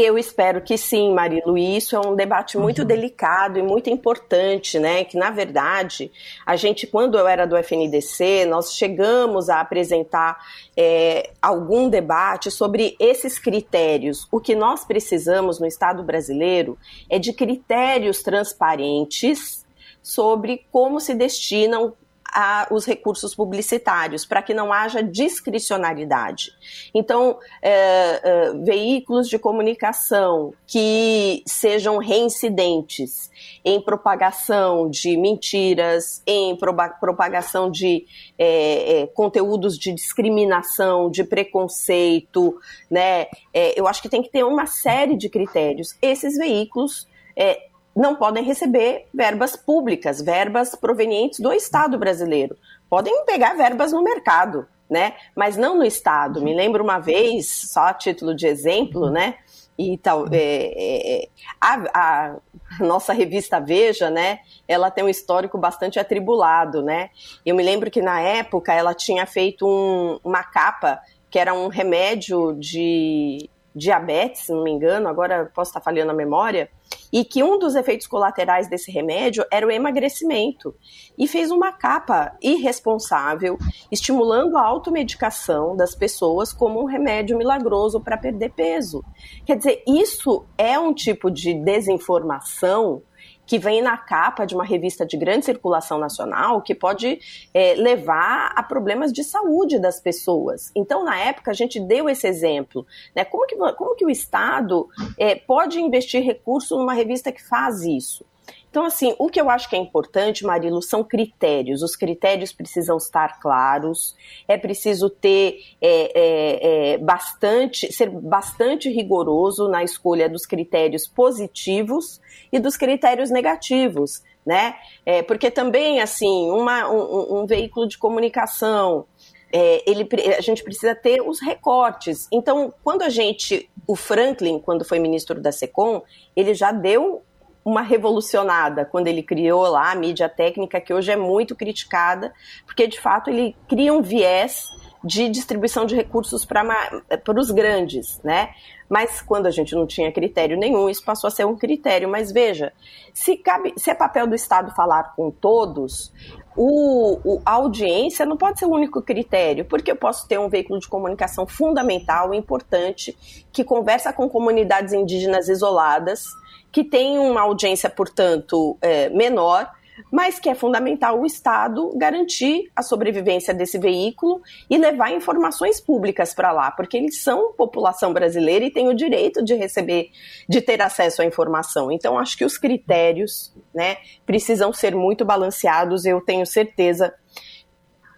Eu 0.01 0.17
espero 0.17 0.61
que 0.61 0.79
sim, 0.79 1.13
Marilu. 1.13 1.59
E 1.59 1.77
isso 1.77 1.97
é 1.97 1.99
um 1.99 2.15
debate 2.15 2.57
muito 2.57 2.83
uhum. 2.83 2.87
delicado 2.87 3.59
e 3.59 3.63
muito 3.63 3.91
importante, 3.91 4.79
né? 4.79 5.03
Que, 5.03 5.17
na 5.17 5.29
verdade, 5.29 6.13
a 6.47 6.55
gente, 6.55 6.87
quando 6.87 7.19
eu 7.19 7.27
era 7.27 7.49
do 7.49 7.57
FNDC, 7.57 8.47
nós 8.47 8.75
chegamos 8.75 9.51
a 9.51 9.61
apresentar 9.61 10.39
é, 10.77 11.31
algum 11.43 11.89
debate 11.89 12.49
sobre 12.49 12.95
esses 13.01 13.41
critérios. 13.41 14.29
O 14.31 14.39
que 14.39 14.55
nós 14.55 14.85
precisamos 14.85 15.59
no 15.59 15.67
Estado 15.67 16.01
brasileiro 16.05 16.79
é 17.11 17.19
de 17.19 17.33
critérios 17.33 18.23
transparentes 18.23 19.67
sobre 20.01 20.65
como 20.71 21.01
se 21.01 21.13
destinam 21.13 21.93
a, 22.33 22.67
os 22.71 22.85
recursos 22.85 23.35
publicitários, 23.35 24.25
para 24.25 24.43
que 24.43 24.53
não 24.53 24.73
haja 24.73 25.03
discricionariedade. 25.03 26.53
Então, 26.95 27.39
é, 27.63 28.21
é, 28.23 28.53
veículos 28.65 29.29
de 29.29 29.39
comunicação 29.39 30.53
que 30.67 31.43
sejam 31.47 31.99
reincidentes 31.99 33.31
em 33.65 33.81
propagação 33.81 34.89
de 34.89 35.17
mentiras, 35.17 36.23
em 36.27 36.57
propagação 36.57 37.71
de 37.71 38.07
é, 38.39 39.03
é, 39.03 39.07
conteúdos 39.07 39.79
de 39.79 39.93
discriminação, 39.93 41.11
de 41.11 41.25
preconceito, 41.25 42.59
né? 42.91 43.27
É, 43.53 43.79
eu 43.79 43.87
acho 43.87 44.03
que 44.03 44.09
tem 44.09 44.23
que 44.23 44.31
ter 44.31 44.45
uma 44.45 44.67
série 44.67 45.17
de 45.17 45.29
critérios. 45.29 45.97
Esses 46.03 46.37
veículos 46.37 47.07
é, 47.37 47.68
não 47.99 48.15
podem 48.15 48.45
receber 48.45 49.09
verbas 49.13 49.57
públicas, 49.57 50.23
verbas 50.23 50.73
provenientes 50.77 51.41
do 51.41 51.53
Estado 51.53 51.99
brasileiro. 51.99 52.57
Podem 52.89 53.25
pegar 53.25 53.57
verbas 53.57 53.93
no 53.93 54.05
mercado, 54.05 54.69
né? 54.89 55.15
Mas 55.35 55.57
não 55.57 55.77
no 55.77 55.85
Estado. 55.85 56.41
Me 56.41 56.55
lembro 56.55 56.85
uma 56.85 57.01
vez, 57.01 57.51
só 57.73 57.89
a 57.89 57.93
título 57.93 58.37
de 58.37 58.47
exemplo, 58.47 59.11
né? 59.11 59.35
E 59.77 59.99
tal, 59.99 60.27
é, 60.31 60.37
é, 60.37 61.25
é 61.25 61.29
a, 61.61 61.75
a, 61.93 62.37
nossa 62.79 63.13
revista 63.13 63.59
Veja, 63.59 64.09
né? 64.09 64.39
Ela 64.69 64.93
tem 64.93 65.03
um 65.03 65.09
histórico 65.09 65.59
bastante 65.59 65.99
atribulado, 65.99 66.81
né? 66.85 67.11
Eu 67.45 67.57
me 67.57 67.65
lembro 67.65 67.91
que 67.91 68.01
na 68.01 68.21
época 68.21 68.73
ela 68.73 68.95
tinha 68.95 69.27
feito 69.27 69.67
um, 69.67 70.21
uma 70.23 70.45
capa 70.45 71.01
que 71.29 71.39
era 71.39 71.53
um 71.53 71.67
remédio 71.67 72.55
de 72.55 73.51
diabetes, 73.79 74.43
se 74.43 74.53
não 74.53 74.65
me 74.65 74.71
engano, 74.71 75.09
agora 75.09 75.51
posso 75.55 75.71
estar 75.71 75.81
falhando 75.81 76.11
a 76.11 76.15
memória, 76.15 76.69
e 77.13 77.25
que 77.25 77.43
um 77.43 77.59
dos 77.59 77.75
efeitos 77.75 78.07
colaterais 78.07 78.69
desse 78.69 78.91
remédio 78.91 79.45
era 79.51 79.67
o 79.67 79.71
emagrecimento. 79.71 80.75
E 81.17 81.27
fez 81.27 81.51
uma 81.51 81.73
capa 81.73 82.37
irresponsável, 82.43 83.57
estimulando 83.91 84.57
a 84.57 84.65
automedicação 84.65 85.77
das 85.77 85.95
pessoas 85.95 86.53
como 86.53 86.83
um 86.83 86.87
remédio 86.87 87.39
milagroso 87.39 88.01
para 88.01 88.19
perder 88.19 88.51
peso. 88.51 89.05
Quer 89.47 89.57
dizer, 89.57 89.83
isso 89.87 90.45
é 90.57 90.79
um 90.79 90.93
tipo 90.93 91.31
de 91.31 91.55
desinformação 91.55 93.03
que 93.49 93.59
vem 93.59 93.81
na 93.81 93.97
capa 93.97 94.45
de 94.45 94.55
uma 94.55 94.65
revista 94.65 95.07
de 95.07 95.17
grande 95.17 95.47
circulação 95.47 95.99
nacional, 95.99 96.61
que 96.61 96.75
pode 96.75 97.19
é, 97.55 97.75
levar 97.75 98.53
a 98.55 98.63
problemas 98.63 99.11
de 99.11 99.25
saúde 99.25 99.79
das 99.81 99.99
pessoas. 99.99 100.71
Então, 100.77 101.03
na 101.03 101.19
época, 101.19 101.51
a 101.51 101.55
gente 101.55 101.81
deu 101.81 102.11
esse 102.11 102.27
exemplo. 102.27 102.87
Né? 103.17 103.25
Como, 103.25 103.47
que, 103.47 103.57
como 103.57 103.97
que 103.97 104.05
o 104.05 104.11
Estado 104.11 104.87
é, 105.17 105.35
pode 105.35 105.81
investir 105.81 106.23
recurso 106.23 106.77
numa 106.77 106.93
revista 106.93 107.33
que 107.33 107.43
faz 107.43 107.81
isso? 107.83 108.23
Então, 108.71 108.85
assim, 108.85 109.15
o 109.19 109.29
que 109.29 109.41
eu 109.41 109.49
acho 109.49 109.69
que 109.69 109.77
é 109.77 109.79
importante, 109.79 110.45
Marilo, 110.45 110.83
são 110.83 111.03
critérios. 111.03 111.83
Os 111.83 111.97
critérios 111.97 112.53
precisam 112.53 112.97
estar 112.97 113.41
claros, 113.41 114.15
é 114.47 114.59
preciso 114.59 115.09
ter 115.09 115.61
é, 115.81 116.13
é, 116.15 116.93
é, 116.95 116.99
bastante, 116.99 117.93
ser 117.93 118.11
bastante 118.11 118.91
rigoroso 118.91 119.69
na 119.69 119.83
escolha 119.83 120.29
dos 120.29 120.45
critérios 120.45 121.07
positivos 121.07 122.21
e 122.53 122.59
dos 122.59 122.77
critérios 122.77 123.31
negativos, 123.31 124.23
né? 124.45 124.77
É, 125.05 125.23
porque 125.23 125.51
também, 125.51 126.01
assim, 126.01 126.51
uma, 126.51 126.91
um, 126.91 127.41
um 127.41 127.47
veículo 127.47 127.89
de 127.89 127.97
comunicação 127.97 129.07
é, 129.53 129.83
ele, 129.91 130.07
a 130.37 130.41
gente 130.41 130.63
precisa 130.63 130.95
ter 130.95 131.23
os 131.23 131.41
recortes. 131.41 132.29
Então, 132.31 132.73
quando 132.85 133.03
a 133.03 133.09
gente, 133.09 133.69
o 133.87 133.97
Franklin, 133.97 134.59
quando 134.59 134.85
foi 134.85 134.99
ministro 134.99 135.41
da 135.41 135.51
SECOM, 135.53 136.03
ele 136.37 136.55
já 136.55 136.71
deu 136.71 137.23
uma 137.69 137.83
revolucionada 137.83 138.85
quando 138.85 139.09
ele 139.09 139.23
criou 139.23 139.67
lá 139.69 139.93
a 139.93 139.95
mídia 139.95 140.29
técnica, 140.29 140.81
que 140.81 140.95
hoje 140.95 141.13
é 141.13 141.17
muito 141.17 141.55
criticada, 141.55 142.33
porque 142.65 142.87
de 142.87 142.99
fato 142.99 143.29
ele 143.29 143.55
cria 143.69 143.93
um 143.93 144.01
viés 144.01 144.65
de 145.05 145.29
distribuição 145.29 145.87
de 145.87 145.95
recursos 145.95 146.45
para 146.45 147.41
os 147.41 147.51
grandes, 147.51 148.21
né? 148.25 148.51
Mas 148.89 149.21
quando 149.21 149.47
a 149.47 149.51
gente 149.51 149.75
não 149.75 149.87
tinha 149.87 150.11
critério 150.11 150.59
nenhum, 150.59 150.89
isso 150.89 151.05
passou 151.05 151.29
a 151.29 151.31
ser 151.31 151.45
um 151.45 151.57
critério. 151.57 152.09
Mas 152.09 152.33
veja, 152.33 152.73
se, 153.13 153.37
cabe, 153.37 153.75
se 153.77 153.91
é 153.91 153.95
papel 153.95 154.27
do 154.27 154.35
Estado 154.35 154.75
falar 154.75 155.15
com 155.15 155.31
todos, 155.31 156.13
o, 156.57 157.21
o, 157.23 157.43
a 157.45 157.53
audiência 157.53 158.27
não 158.27 158.37
pode 158.37 158.59
ser 158.59 158.65
o 158.65 158.73
único 158.73 159.01
critério, 159.03 159.65
porque 159.67 159.91
eu 159.91 159.97
posso 159.97 160.27
ter 160.27 160.39
um 160.39 160.49
veículo 160.49 160.81
de 160.81 160.89
comunicação 160.89 161.47
fundamental, 161.47 162.33
importante, 162.35 163.17
que 163.53 163.63
conversa 163.63 164.13
com 164.13 164.29
comunidades 164.29 164.93
indígenas 164.93 165.49
isoladas, 165.49 166.25
que 166.71 166.85
tem 166.85 167.19
uma 167.19 167.41
audiência, 167.41 167.89
portanto, 167.89 168.77
é, 168.81 169.09
menor, 169.11 169.71
mas 170.11 170.39
que 170.39 170.49
é 170.49 170.55
fundamental 170.55 171.21
o 171.21 171.27
Estado 171.27 171.93
garantir 171.97 172.71
a 172.75 172.83
sobrevivência 172.83 173.53
desse 173.53 173.79
veículo 173.79 174.41
e 174.69 174.79
levar 174.79 175.13
informações 175.13 175.81
públicas 175.81 176.33
para 176.35 176.53
lá, 176.53 176.71
porque 176.71 176.97
eles 176.97 177.21
são 177.21 177.53
população 177.53 178.13
brasileira 178.13 178.65
e 178.65 178.71
têm 178.71 178.89
o 178.89 178.95
direito 178.95 179.45
de 179.45 179.55
receber, 179.55 180.11
de 180.49 180.61
ter 180.61 180.81
acesso 180.81 181.23
à 181.23 181.25
informação. 181.25 181.91
Então, 181.91 182.19
acho 182.19 182.37
que 182.37 182.45
os 182.45 182.57
critérios 182.57 183.53
né, 183.75 183.97
precisam 184.25 184.73
ser 184.73 184.95
muito 184.95 185.25
balanceados. 185.25 186.05
Eu 186.05 186.21
tenho 186.21 186.47
certeza 186.47 187.13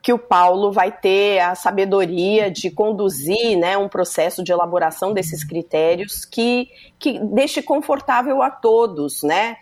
que 0.03 0.13
o 0.13 0.19
Paulo 0.19 0.73
vai 0.73 0.91
ter 0.91 1.41
a 1.41 1.55
sabedoria 1.55 2.51
de 2.51 2.71
conduzir 2.71 3.57
né, 3.59 3.77
um 3.77 3.89
processo 3.89 4.43
de 4.43 4.53
elaboração 4.53 5.13
desses 5.13 5.45
critérios 5.45 6.25
que, 6.25 6.69
que 6.99 7.19
deixe 7.19 7.63
confortável 7.63 8.43
a 8.43 8.51
todos, 8.51 9.23
né? 9.23 9.57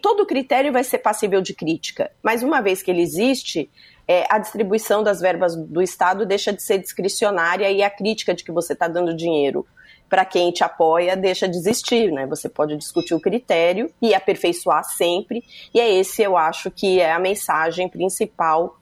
todo 0.00 0.24
critério 0.24 0.72
vai 0.72 0.82
ser 0.82 0.98
passível 0.98 1.42
de 1.42 1.52
crítica, 1.52 2.10
mas 2.22 2.42
uma 2.42 2.62
vez 2.62 2.82
que 2.82 2.90
ele 2.90 3.02
existe, 3.02 3.70
é, 4.08 4.24
a 4.30 4.38
distribuição 4.38 5.02
das 5.02 5.20
verbas 5.20 5.54
do 5.54 5.82
Estado 5.82 6.24
deixa 6.24 6.52
de 6.52 6.62
ser 6.62 6.78
discricionária 6.78 7.70
e 7.70 7.82
a 7.82 7.90
crítica 7.90 8.32
de 8.32 8.42
que 8.42 8.52
você 8.52 8.72
está 8.72 8.88
dando 8.88 9.14
dinheiro 9.14 9.66
para 10.08 10.24
quem 10.24 10.50
te 10.52 10.62
apoia 10.62 11.16
deixa 11.16 11.48
de 11.48 11.56
existir, 11.56 12.12
né? 12.12 12.26
Você 12.26 12.48
pode 12.48 12.76
discutir 12.76 13.14
o 13.14 13.20
critério 13.20 13.92
e 14.00 14.14
aperfeiçoar 14.14 14.84
sempre, 14.84 15.42
e 15.74 15.80
é 15.80 15.92
esse, 15.92 16.22
eu 16.22 16.36
acho, 16.36 16.70
que 16.70 17.00
é 17.00 17.12
a 17.12 17.18
mensagem 17.18 17.88
principal 17.88 18.76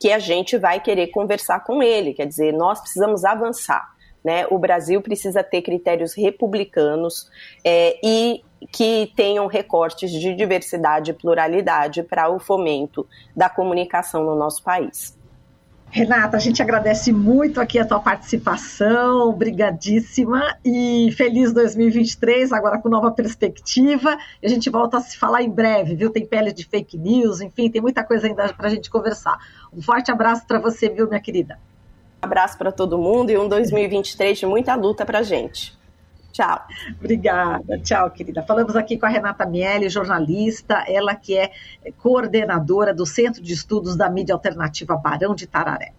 que 0.00 0.10
a 0.10 0.18
gente 0.18 0.56
vai 0.56 0.80
querer 0.80 1.08
conversar 1.08 1.60
com 1.60 1.82
ele, 1.82 2.14
quer 2.14 2.26
dizer, 2.26 2.54
nós 2.54 2.80
precisamos 2.80 3.22
avançar. 3.22 3.94
Né? 4.24 4.46
O 4.50 4.58
Brasil 4.58 5.00
precisa 5.02 5.42
ter 5.42 5.60
critérios 5.60 6.14
republicanos 6.14 7.30
é, 7.64 7.98
e 8.02 8.42
que 8.72 9.12
tenham 9.14 9.46
recortes 9.46 10.10
de 10.10 10.34
diversidade 10.34 11.10
e 11.10 11.14
pluralidade 11.14 12.02
para 12.02 12.30
o 12.30 12.38
fomento 12.38 13.06
da 13.36 13.48
comunicação 13.48 14.24
no 14.24 14.34
nosso 14.34 14.62
país. 14.62 15.18
Renata, 15.92 16.36
a 16.36 16.40
gente 16.40 16.62
agradece 16.62 17.12
muito 17.12 17.60
aqui 17.60 17.76
a 17.76 17.84
tua 17.84 17.98
participação, 17.98 19.28
obrigadíssima 19.28 20.56
e 20.64 21.12
feliz 21.16 21.52
2023, 21.52 22.52
agora 22.52 22.78
com 22.78 22.88
nova 22.88 23.10
perspectiva. 23.10 24.16
A 24.42 24.48
gente 24.48 24.70
volta 24.70 24.98
a 24.98 25.00
se 25.00 25.18
falar 25.18 25.42
em 25.42 25.50
breve, 25.50 25.96
viu? 25.96 26.08
Tem 26.10 26.24
pele 26.24 26.52
de 26.52 26.64
fake 26.64 26.96
news, 26.96 27.40
enfim, 27.40 27.68
tem 27.68 27.82
muita 27.82 28.04
coisa 28.04 28.28
ainda 28.28 28.52
para 28.52 28.68
a 28.68 28.70
gente 28.70 28.88
conversar. 28.88 29.36
Um 29.72 29.82
forte 29.82 30.12
abraço 30.12 30.46
para 30.46 30.60
você, 30.60 30.88
viu, 30.88 31.08
minha 31.08 31.20
querida? 31.20 31.58
Um 32.22 32.26
abraço 32.26 32.56
para 32.56 32.70
todo 32.70 32.96
mundo 32.96 33.30
e 33.30 33.36
um 33.36 33.48
2023 33.48 34.38
de 34.38 34.46
muita 34.46 34.76
luta 34.76 35.04
para 35.04 35.24
gente. 35.24 35.79
Tchau. 36.32 36.60
Obrigada. 36.98 37.78
Tchau, 37.78 38.10
querida. 38.10 38.42
Falamos 38.42 38.76
aqui 38.76 38.98
com 38.98 39.06
a 39.06 39.08
Renata 39.08 39.46
Miele, 39.46 39.88
jornalista, 39.88 40.84
ela 40.86 41.14
que 41.14 41.36
é 41.36 41.50
coordenadora 41.98 42.94
do 42.94 43.04
Centro 43.04 43.42
de 43.42 43.52
Estudos 43.52 43.96
da 43.96 44.08
Mídia 44.08 44.34
Alternativa 44.34 44.96
Barão 44.96 45.34
de 45.34 45.46
Tararé. 45.46 45.92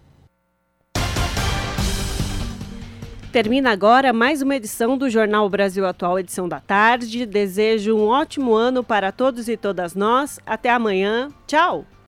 Termina 3.32 3.72
agora 3.72 4.12
mais 4.12 4.42
uma 4.42 4.58
edição 4.58 4.98
do 4.98 5.10
Jornal 5.10 5.50
Brasil 5.50 5.88
Atual, 5.88 6.20
edição 6.20 6.50
da 6.50 6.60
tarde. 6.60 7.26
Desejo 7.26 7.96
um 7.96 8.08
ótimo 8.08 8.54
ano 8.54 8.84
para 8.84 9.10
todos 9.10 9.48
e 9.48 9.56
todas 9.56 9.96
nós. 9.96 10.38
Até 10.46 10.70
amanhã. 10.70 11.30
Tchau! 11.48 11.86